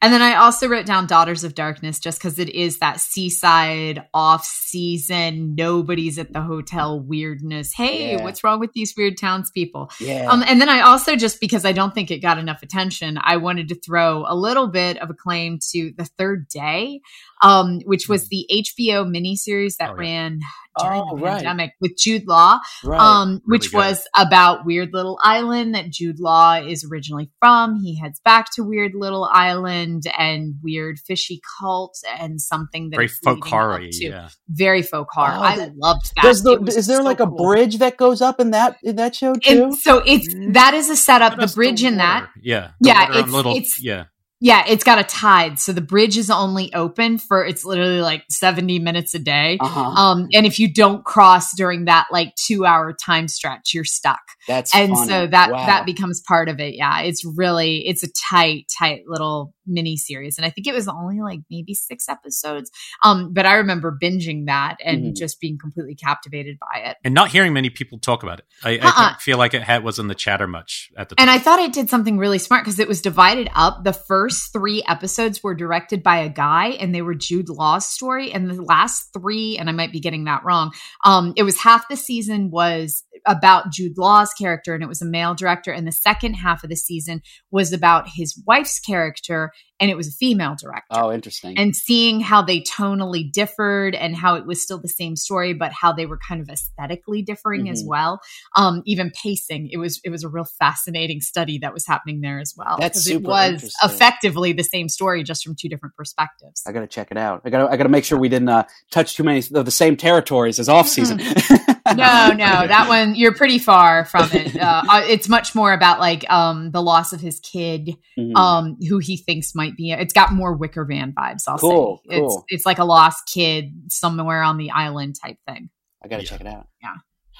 And 0.00 0.12
then 0.12 0.22
I 0.22 0.36
also 0.36 0.68
wrote 0.68 0.86
down 0.86 1.08
Daughters 1.08 1.42
of 1.42 1.56
Darkness 1.56 1.98
just 1.98 2.20
because 2.20 2.38
it 2.38 2.50
is 2.50 2.78
that 2.78 3.00
seaside 3.00 4.06
off 4.14 4.44
season, 4.44 5.56
nobody's 5.56 6.18
at 6.20 6.32
the 6.32 6.40
hotel 6.40 7.00
weirdness. 7.00 7.72
Hey, 7.74 8.12
yeah. 8.12 8.22
what's 8.22 8.44
wrong 8.44 8.60
with 8.60 8.72
these 8.74 8.94
weird 8.96 9.18
townspeople? 9.18 9.90
Yeah. 9.98 10.28
Um, 10.30 10.44
and 10.46 10.60
then 10.60 10.68
I 10.68 10.82
also 10.82 11.16
just 11.16 11.40
because 11.40 11.64
I 11.64 11.72
don't 11.72 11.92
think 11.92 12.12
it 12.12 12.20
got 12.20 12.38
enough 12.38 12.62
attention, 12.62 13.18
I 13.20 13.38
wanted 13.38 13.68
to 13.68 13.74
throw 13.74 14.24
a 14.28 14.36
little 14.36 14.68
bit 14.68 14.98
of 14.98 15.10
a 15.10 15.14
claim 15.14 15.58
to 15.72 15.92
The 15.96 16.04
Third 16.04 16.46
Day, 16.46 17.00
um, 17.42 17.80
which 17.84 18.08
was 18.08 18.22
hmm. 18.22 18.28
the 18.30 18.46
HBO 18.52 19.04
miniseries 19.04 19.78
that 19.78 19.90
oh, 19.90 19.94
yeah. 19.94 20.10
ran 20.10 20.40
during 20.78 21.02
oh, 21.02 21.16
the 21.16 21.22
pandemic 21.22 21.70
right. 21.70 21.76
with 21.80 21.96
Jude 21.96 22.26
Law, 22.26 22.58
right. 22.84 23.00
um, 23.00 23.40
which 23.44 23.72
really 23.72 23.86
was 23.86 24.08
about 24.16 24.64
Weird 24.64 24.90
Little 24.92 25.18
Island 25.22 25.74
that 25.74 25.90
Jude 25.90 26.20
Law 26.20 26.54
is 26.54 26.84
originally 26.90 27.30
from. 27.38 27.80
He 27.80 27.98
heads 27.98 28.20
back 28.24 28.46
to 28.54 28.62
Weird 28.62 28.92
Little 28.94 29.24
Island 29.24 30.04
and 30.16 30.54
weird 30.62 30.98
fishy 30.98 31.40
cult 31.60 31.98
and 32.18 32.40
something 32.40 32.90
that 32.90 32.96
very 32.96 33.08
folk 33.08 33.44
horror, 33.44 33.80
yeah. 33.80 34.28
Very 34.48 34.82
folk 34.82 35.08
horror. 35.10 35.34
Oh, 35.34 35.42
I 35.42 35.70
loved 35.76 36.12
that. 36.16 36.22
The, 36.22 36.74
is 36.76 36.86
there 36.86 36.98
so 36.98 37.02
like 37.02 37.20
a 37.20 37.26
cool. 37.26 37.36
bridge 37.36 37.78
that 37.78 37.96
goes 37.96 38.22
up 38.22 38.40
in 38.40 38.52
that 38.52 38.76
in 38.82 38.96
that 38.96 39.14
show 39.14 39.34
too? 39.34 39.64
And 39.64 39.74
so 39.76 40.02
it's 40.04 40.32
that 40.52 40.74
is 40.74 40.88
a 40.90 40.96
setup. 40.96 41.38
The 41.38 41.52
bridge 41.54 41.80
the 41.80 41.88
in 41.88 41.96
that, 41.98 42.28
yeah, 42.40 42.70
yeah, 42.80 43.18
it's, 43.18 43.30
little, 43.30 43.56
it's 43.56 43.82
yeah 43.82 44.04
yeah, 44.40 44.64
it's 44.68 44.84
got 44.84 44.98
a 44.98 45.04
tide. 45.04 45.58
So 45.58 45.72
the 45.72 45.80
bridge 45.80 46.16
is 46.16 46.30
only 46.30 46.72
open 46.72 47.18
for 47.18 47.44
it's 47.44 47.64
literally 47.64 48.00
like 48.00 48.24
70 48.30 48.78
minutes 48.78 49.12
a 49.14 49.18
day. 49.18 49.58
Uh-huh. 49.60 49.80
Um, 49.80 50.28
and 50.32 50.46
if 50.46 50.60
you 50.60 50.72
don't 50.72 51.04
cross 51.04 51.56
during 51.56 51.86
that 51.86 52.06
like 52.12 52.34
two 52.36 52.64
hour 52.64 52.92
time 52.92 53.26
stretch, 53.26 53.74
you're 53.74 53.84
stuck. 53.84 54.20
That's 54.46 54.74
and 54.74 54.92
funny. 54.92 55.08
so 55.08 55.26
that 55.26 55.50
wow. 55.50 55.66
that 55.66 55.86
becomes 55.86 56.20
part 56.20 56.48
of 56.48 56.60
it. 56.60 56.74
Yeah. 56.76 57.00
It's 57.00 57.24
really 57.24 57.86
it's 57.88 58.04
a 58.04 58.08
tight, 58.30 58.70
tight 58.78 59.02
little 59.08 59.54
mini 59.68 59.96
series. 59.96 60.38
And 60.38 60.44
I 60.44 60.50
think 60.50 60.66
it 60.66 60.74
was 60.74 60.88
only 60.88 61.20
like 61.20 61.40
maybe 61.50 61.74
six 61.74 62.08
episodes. 62.08 62.70
Um, 63.02 63.32
but 63.32 63.46
I 63.46 63.54
remember 63.54 63.96
binging 64.00 64.46
that 64.46 64.76
and 64.84 65.04
mm-hmm. 65.04 65.14
just 65.14 65.40
being 65.40 65.58
completely 65.58 65.94
captivated 65.94 66.58
by 66.58 66.80
it. 66.80 66.96
And 67.04 67.14
not 67.14 67.28
hearing 67.28 67.52
many 67.52 67.70
people 67.70 67.98
talk 67.98 68.22
about 68.22 68.38
it. 68.38 68.46
I, 68.64 68.78
uh-uh. 68.78 68.92
I 68.96 69.16
feel 69.20 69.38
like 69.38 69.54
it 69.54 69.62
had 69.62 69.84
was 69.84 69.98
in 69.98 70.08
the 70.08 70.14
chatter 70.14 70.46
much 70.46 70.90
at 70.96 71.08
the 71.08 71.14
time. 71.14 71.28
And 71.28 71.30
I 71.30 71.38
thought 71.38 71.58
it 71.58 71.72
did 71.72 71.90
something 71.90 72.18
really 72.18 72.38
smart 72.38 72.64
because 72.64 72.78
it 72.78 72.88
was 72.88 73.02
divided 73.02 73.50
up. 73.54 73.84
The 73.84 73.92
first 73.92 74.38
first 74.38 74.52
three 74.52 74.82
episodes 74.86 75.42
were 75.42 75.54
directed 75.54 76.02
by 76.02 76.18
a 76.18 76.28
guy 76.28 76.68
and 76.68 76.94
they 76.94 77.02
were 77.02 77.14
Jude 77.14 77.48
Law's 77.48 77.86
story. 77.86 78.32
And 78.32 78.50
the 78.50 78.62
last 78.62 79.10
three, 79.12 79.56
and 79.58 79.68
I 79.68 79.72
might 79.72 79.92
be 79.92 80.00
getting 80.00 80.24
that 80.24 80.44
wrong, 80.44 80.72
um, 81.04 81.32
it 81.36 81.44
was 81.44 81.58
half 81.58 81.88
the 81.88 81.96
season 81.96 82.50
was 82.50 83.04
about 83.26 83.72
Jude 83.72 83.98
Law's 83.98 84.32
character, 84.32 84.74
and 84.74 84.82
it 84.82 84.88
was 84.88 85.02
a 85.02 85.06
male 85.06 85.34
director. 85.34 85.72
And 85.72 85.86
the 85.86 85.92
second 85.92 86.34
half 86.34 86.62
of 86.62 86.70
the 86.70 86.76
season 86.76 87.22
was 87.50 87.72
about 87.72 88.08
his 88.08 88.40
wife's 88.46 88.80
character, 88.80 89.52
and 89.80 89.90
it 89.90 89.96
was 89.96 90.08
a 90.08 90.12
female 90.12 90.56
director. 90.60 90.86
Oh, 90.90 91.12
interesting. 91.12 91.56
And 91.56 91.74
seeing 91.74 92.20
how 92.20 92.42
they 92.42 92.60
tonally 92.60 93.30
differed 93.30 93.94
and 93.94 94.16
how 94.16 94.34
it 94.34 94.44
was 94.44 94.62
still 94.62 94.78
the 94.78 94.88
same 94.88 95.14
story, 95.14 95.52
but 95.52 95.72
how 95.72 95.92
they 95.92 96.06
were 96.06 96.18
kind 96.18 96.40
of 96.40 96.48
aesthetically 96.48 97.22
differing 97.22 97.64
mm-hmm. 97.64 97.72
as 97.72 97.84
well. 97.86 98.20
Um, 98.56 98.82
even 98.86 99.10
pacing, 99.10 99.68
it 99.70 99.76
was 99.76 100.00
it 100.04 100.10
was 100.10 100.24
a 100.24 100.28
real 100.28 100.46
fascinating 100.58 101.20
study 101.20 101.58
that 101.58 101.72
was 101.72 101.86
happening 101.86 102.20
there 102.20 102.40
as 102.40 102.54
well. 102.56 102.76
That's 102.78 103.02
super 103.02 103.26
it 103.26 103.28
was 103.28 103.74
effectively 103.82 104.52
the 104.52 104.64
same 104.64 104.88
story, 104.88 105.22
just 105.22 105.44
from 105.44 105.54
two 105.54 105.68
different 105.68 105.94
perspectives. 105.94 106.62
I 106.66 106.72
got 106.72 106.80
to 106.80 106.86
check 106.86 107.10
it 107.10 107.16
out. 107.16 107.42
I 107.44 107.50
gotta 107.50 107.70
I 107.70 107.76
got 107.76 107.84
to 107.84 107.88
make 107.88 108.04
sure 108.04 108.18
we 108.18 108.28
didn't 108.28 108.48
uh, 108.48 108.64
touch 108.90 109.16
too 109.16 109.22
many 109.22 109.42
of 109.54 109.64
the 109.64 109.70
same 109.70 109.96
territories 109.96 110.58
as 110.58 110.68
off 110.68 110.88
season. 110.88 111.20
no, 111.94 112.32
no, 112.32 112.66
that 112.66 112.86
one 112.88 113.14
you're 113.14 113.34
pretty 113.34 113.58
far 113.58 114.04
from 114.04 114.28
it. 114.32 114.56
Uh, 114.68 114.82
uh, 114.90 115.02
it's 115.08 115.28
much 115.28 115.54
more 115.54 115.72
about 115.72 116.00
like 116.00 116.28
um, 116.30 116.70
the 116.72 116.82
loss 116.82 117.12
of 117.12 117.20
his 117.20 117.38
kid, 117.40 117.96
mm-hmm. 118.18 118.34
um, 118.36 118.76
who 118.88 118.98
he 118.98 119.16
thinks 119.16 119.54
might 119.54 119.76
be. 119.76 119.92
It's 119.92 120.12
got 120.12 120.32
more 120.32 120.54
Wicker 120.56 120.84
Man 120.84 121.12
vibes. 121.12 121.42
I'll 121.46 121.58
cool, 121.58 122.02
say 122.08 122.18
cool. 122.18 122.44
it's 122.48 122.56
it's 122.56 122.66
like 122.66 122.78
a 122.78 122.84
lost 122.84 123.30
kid 123.32 123.72
somewhere 123.88 124.42
on 124.42 124.56
the 124.56 124.70
island 124.70 125.14
type 125.22 125.36
thing. 125.46 125.70
I 126.02 126.08
gotta 126.08 126.24
yeah. 126.24 126.28
check 126.28 126.40
it 126.40 126.46
out. 126.46 126.66
Yeah. 126.82 126.94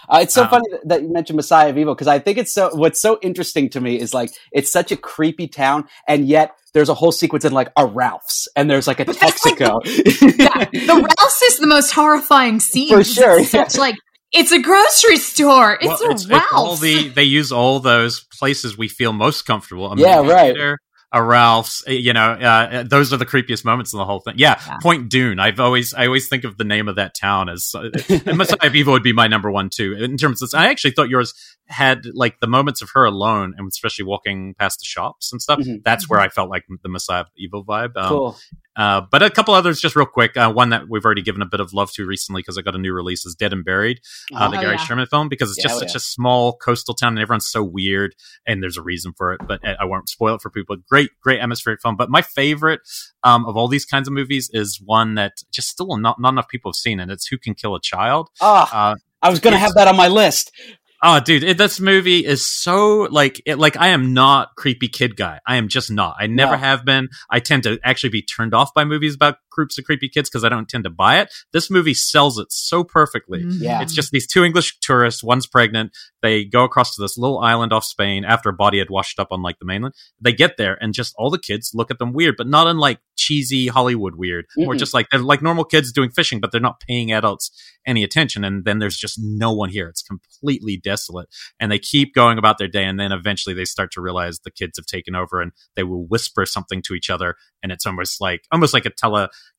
Uh, 0.08 0.20
it's 0.22 0.34
so 0.34 0.44
um, 0.44 0.50
funny 0.50 0.66
that 0.84 1.02
you 1.02 1.12
mentioned 1.12 1.36
Messiah 1.36 1.70
of 1.70 1.78
Evil 1.78 1.94
because 1.94 2.06
I 2.06 2.18
think 2.18 2.38
it's 2.38 2.52
so. 2.52 2.74
What's 2.74 3.00
so 3.00 3.18
interesting 3.22 3.68
to 3.70 3.80
me 3.80 3.98
is 3.98 4.14
like 4.14 4.30
it's 4.52 4.70
such 4.70 4.92
a 4.92 4.96
creepy 4.96 5.48
town, 5.48 5.86
and 6.06 6.26
yet 6.26 6.52
there's 6.72 6.88
a 6.88 6.94
whole 6.94 7.12
sequence 7.12 7.44
in 7.44 7.52
like 7.52 7.70
a 7.76 7.84
Ralph's, 7.84 8.48
and 8.54 8.70
there's 8.70 8.86
like 8.86 9.00
a 9.00 9.04
Texaco. 9.04 9.84
Like, 9.84 10.38
yeah, 10.38 10.64
the 10.86 11.08
Ralph's 11.18 11.42
is 11.42 11.58
the 11.58 11.66
most 11.66 11.92
horrifying 11.92 12.60
scene 12.60 12.90
for 12.90 13.04
sure. 13.04 13.40
It's 13.40 13.50
such 13.50 13.76
like 13.76 13.96
it's 14.32 14.52
a 14.52 14.60
grocery 14.60 15.16
store. 15.16 15.78
It's 15.80 15.86
well, 15.86 16.10
a 16.10 16.10
it's, 16.10 16.28
Ralph's. 16.28 16.44
It's 16.44 16.52
all 16.52 16.76
the, 16.76 17.08
they 17.08 17.24
use 17.24 17.52
all 17.52 17.80
those 17.80 18.20
places 18.20 18.76
we 18.76 18.88
feel 18.88 19.12
most 19.12 19.42
comfortable. 19.42 19.92
A 19.92 19.96
yeah, 19.96 20.20
right 20.20 20.78
a 21.12 21.22
Ralph's. 21.22 21.82
Eh, 21.86 21.92
you 21.92 22.12
know, 22.12 22.32
uh, 22.32 22.82
those 22.82 23.12
are 23.12 23.16
the 23.16 23.26
creepiest 23.26 23.64
moments 23.64 23.92
in 23.92 23.98
the 23.98 24.04
whole 24.04 24.20
thing. 24.20 24.34
Yeah, 24.36 24.60
yeah, 24.66 24.76
Point 24.82 25.10
Dume. 25.10 25.40
I've 25.40 25.60
always 25.60 25.94
I 25.94 26.06
always 26.06 26.28
think 26.28 26.44
of 26.44 26.56
the 26.56 26.64
name 26.64 26.88
of 26.88 26.96
that 26.96 27.14
town 27.14 27.48
as 27.48 27.74
uh, 27.74 27.90
Messiah 28.34 28.58
of 28.62 28.86
would 28.86 29.02
be 29.02 29.12
my 29.12 29.26
number 29.26 29.50
one 29.50 29.70
too. 29.70 29.94
In 29.94 30.16
terms 30.16 30.42
of, 30.42 30.50
I 30.54 30.68
actually 30.68 30.92
thought 30.92 31.08
yours 31.08 31.34
had 31.68 32.06
like 32.14 32.40
the 32.40 32.46
moments 32.46 32.82
of 32.82 32.90
her 32.94 33.04
alone, 33.04 33.54
and 33.56 33.68
especially 33.68 34.04
walking 34.04 34.54
past 34.58 34.80
the 34.80 34.84
shops 34.84 35.32
and 35.32 35.40
stuff. 35.40 35.60
Mm-hmm. 35.60 35.76
That's 35.84 36.08
where 36.08 36.20
I 36.20 36.28
felt 36.28 36.50
like 36.50 36.64
the 36.82 36.88
Messiah 36.88 37.22
of 37.22 37.26
Evil 37.36 37.64
vibe. 37.64 37.96
Um, 37.96 38.08
cool. 38.08 38.36
Uh, 38.74 39.02
but 39.10 39.22
a 39.24 39.30
couple 39.30 39.54
others, 39.54 39.80
just 39.80 39.96
real 39.96 40.06
quick. 40.06 40.36
Uh, 40.36 40.52
one 40.52 40.70
that 40.70 40.88
we've 40.88 41.04
already 41.04 41.22
given 41.22 41.42
a 41.42 41.46
bit 41.46 41.58
of 41.58 41.72
love 41.72 41.90
to 41.92 42.06
recently 42.06 42.40
because 42.40 42.56
I 42.56 42.62
got 42.62 42.76
a 42.76 42.78
new 42.78 42.92
release 42.92 43.26
is 43.26 43.34
Dead 43.34 43.52
and 43.52 43.64
Buried, 43.64 44.00
uh, 44.32 44.46
oh, 44.46 44.50
the 44.50 44.58
Gary 44.58 44.76
yeah. 44.76 44.84
Sherman 44.84 45.06
film, 45.06 45.28
because 45.28 45.50
it's 45.50 45.58
yeah, 45.58 45.64
just 45.64 45.80
such 45.80 45.90
yeah. 45.90 45.96
a 45.96 46.00
small 46.00 46.56
coastal 46.56 46.94
town 46.94 47.14
and 47.14 47.18
everyone's 47.18 47.48
so 47.48 47.62
weird, 47.62 48.14
and 48.46 48.62
there's 48.62 48.76
a 48.76 48.82
reason 48.82 49.12
for 49.16 49.32
it. 49.32 49.40
But 49.46 49.60
I 49.64 49.84
won't 49.84 50.08
spoil 50.08 50.36
it 50.36 50.40
for 50.40 50.50
people. 50.50 50.76
Great, 50.88 51.10
great 51.20 51.40
atmospheric 51.40 51.82
film. 51.82 51.96
But 51.96 52.08
my 52.08 52.22
favorite 52.22 52.80
um, 53.24 53.44
of 53.46 53.56
all 53.56 53.68
these 53.68 53.84
kinds 53.84 54.06
of 54.06 54.14
movies 54.14 54.48
is 54.52 54.80
one 54.82 55.16
that 55.16 55.32
just 55.50 55.68
still 55.68 55.96
not, 55.96 56.20
not 56.20 56.32
enough 56.32 56.48
people 56.48 56.70
have 56.70 56.76
seen, 56.76 57.00
and 57.00 57.10
it's 57.10 57.26
Who 57.26 57.36
Can 57.36 57.54
Kill 57.54 57.74
a 57.74 57.80
Child. 57.80 58.28
Oh, 58.40 58.94
I 59.20 59.30
was 59.30 59.40
going 59.40 59.52
to 59.52 59.58
have 59.58 59.74
that 59.74 59.88
on 59.88 59.96
my 59.96 60.06
list. 60.06 60.52
Oh, 61.00 61.20
dude, 61.20 61.44
it, 61.44 61.58
this 61.58 61.78
movie 61.78 62.24
is 62.24 62.44
so 62.44 63.02
like 63.10 63.40
it, 63.46 63.56
like 63.56 63.76
I 63.76 63.88
am 63.88 64.14
not 64.14 64.56
creepy 64.56 64.88
kid 64.88 65.16
guy. 65.16 65.40
I 65.46 65.56
am 65.56 65.68
just 65.68 65.90
not. 65.90 66.16
I 66.18 66.26
never 66.26 66.52
no. 66.52 66.58
have 66.58 66.84
been. 66.84 67.08
I 67.30 67.38
tend 67.38 67.62
to 67.64 67.78
actually 67.84 68.10
be 68.10 68.22
turned 68.22 68.52
off 68.52 68.74
by 68.74 68.84
movies 68.84 69.14
about 69.14 69.36
groups 69.50 69.78
of 69.78 69.84
creepy 69.84 70.08
kids 70.08 70.28
because 70.28 70.44
I 70.44 70.48
don't 70.48 70.68
tend 70.68 70.84
to 70.84 70.90
buy 70.90 71.20
it. 71.20 71.32
This 71.52 71.70
movie 71.70 71.94
sells 71.94 72.38
it 72.38 72.48
so 72.50 72.84
perfectly. 72.84 73.44
Mm-hmm. 73.44 73.62
Yeah. 73.62 73.82
It's 73.82 73.94
just 73.94 74.10
these 74.10 74.26
two 74.26 74.44
English 74.44 74.78
tourists, 74.80 75.22
one's 75.22 75.46
pregnant. 75.46 75.96
They 76.22 76.44
go 76.44 76.64
across 76.64 76.94
to 76.96 77.02
this 77.02 77.16
little 77.16 77.38
island 77.38 77.72
off 77.72 77.84
Spain 77.84 78.24
after 78.24 78.48
a 78.48 78.54
body 78.54 78.78
had 78.78 78.90
washed 78.90 79.18
up 79.18 79.28
on 79.30 79.42
like 79.42 79.58
the 79.58 79.66
mainland. 79.66 79.94
They 80.20 80.32
get 80.32 80.56
there 80.56 80.76
and 80.80 80.92
just 80.92 81.14
all 81.18 81.30
the 81.30 81.38
kids 81.38 81.72
look 81.74 81.90
at 81.90 81.98
them 81.98 82.12
weird, 82.12 82.36
but 82.36 82.46
not 82.46 82.66
in 82.66 82.78
like 82.78 82.98
cheesy 83.16 83.66
Hollywood 83.66 84.14
weird, 84.14 84.46
mm-hmm. 84.56 84.68
or 84.68 84.74
just 84.74 84.94
like 84.94 85.08
they're 85.10 85.20
like 85.20 85.42
normal 85.42 85.64
kids 85.64 85.92
doing 85.92 86.10
fishing, 86.10 86.40
but 86.40 86.52
they're 86.52 86.60
not 86.60 86.80
paying 86.80 87.12
adults 87.12 87.50
any 87.86 88.04
attention. 88.04 88.44
And 88.44 88.64
then 88.64 88.78
there's 88.78 88.96
just 88.96 89.18
no 89.18 89.52
one 89.52 89.70
here. 89.70 89.88
It's 89.88 90.02
completely 90.02 90.76
desolate. 90.76 91.28
And 91.58 91.72
they 91.72 91.78
keep 91.78 92.14
going 92.14 92.38
about 92.38 92.58
their 92.58 92.68
day. 92.68 92.84
And 92.84 93.00
then 93.00 93.12
eventually 93.12 93.54
they 93.54 93.64
start 93.64 93.90
to 93.92 94.00
realize 94.00 94.38
the 94.38 94.50
kids 94.50 94.78
have 94.78 94.86
taken 94.86 95.14
over 95.14 95.40
and 95.40 95.52
they 95.74 95.82
will 95.82 96.06
whisper 96.06 96.46
something 96.46 96.82
to 96.82 96.94
each 96.94 97.10
other. 97.10 97.36
And 97.62 97.72
it's 97.72 97.86
almost 97.86 98.20
like, 98.20 98.42
almost 98.52 98.74
like 98.74 98.86
a 98.86 98.90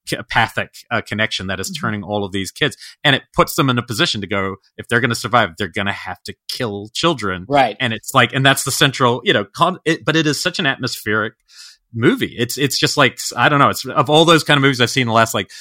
telepathic 0.07 0.69
uh, 0.91 1.01
connection 1.01 1.47
that 1.47 1.59
is 1.59 1.69
mm-hmm. 1.69 1.85
turning 1.85 2.03
all 2.03 2.23
of 2.23 2.31
these 2.31 2.51
kids. 2.51 2.75
And 3.03 3.15
it 3.15 3.23
puts 3.33 3.55
them 3.55 3.69
in 3.69 3.77
a 3.77 3.85
position 3.85 4.21
to 4.21 4.27
go, 4.27 4.55
if 4.77 4.87
they're 4.87 5.01
going 5.01 5.09
to 5.09 5.15
survive, 5.15 5.51
they're 5.57 5.67
going 5.67 5.87
to 5.87 5.93
have 5.93 6.21
to 6.23 6.33
kill 6.49 6.89
children. 6.93 7.45
Right. 7.47 7.77
And 7.79 7.93
it's 7.93 8.13
like, 8.13 8.33
and 8.33 8.45
that's 8.45 8.63
the 8.63 8.71
central, 8.71 9.21
you 9.23 9.33
know, 9.33 9.45
con- 9.45 9.79
it, 9.85 10.05
but 10.05 10.15
it 10.15 10.25
is 10.25 10.41
such 10.41 10.59
an 10.59 10.65
atmospheric 10.65 11.33
movie. 11.93 12.35
It's 12.37 12.57
it's 12.57 12.77
just 12.79 12.97
like 12.97 13.19
I 13.35 13.49
don't 13.49 13.59
know. 13.59 13.69
It's 13.69 13.85
of 13.85 14.09
all 14.09 14.25
those 14.25 14.43
kind 14.43 14.57
of 14.57 14.61
movies 14.61 14.81
I've 14.81 14.89
seen 14.89 15.03
in 15.03 15.07
the 15.07 15.13
last 15.13 15.33
like 15.33 15.51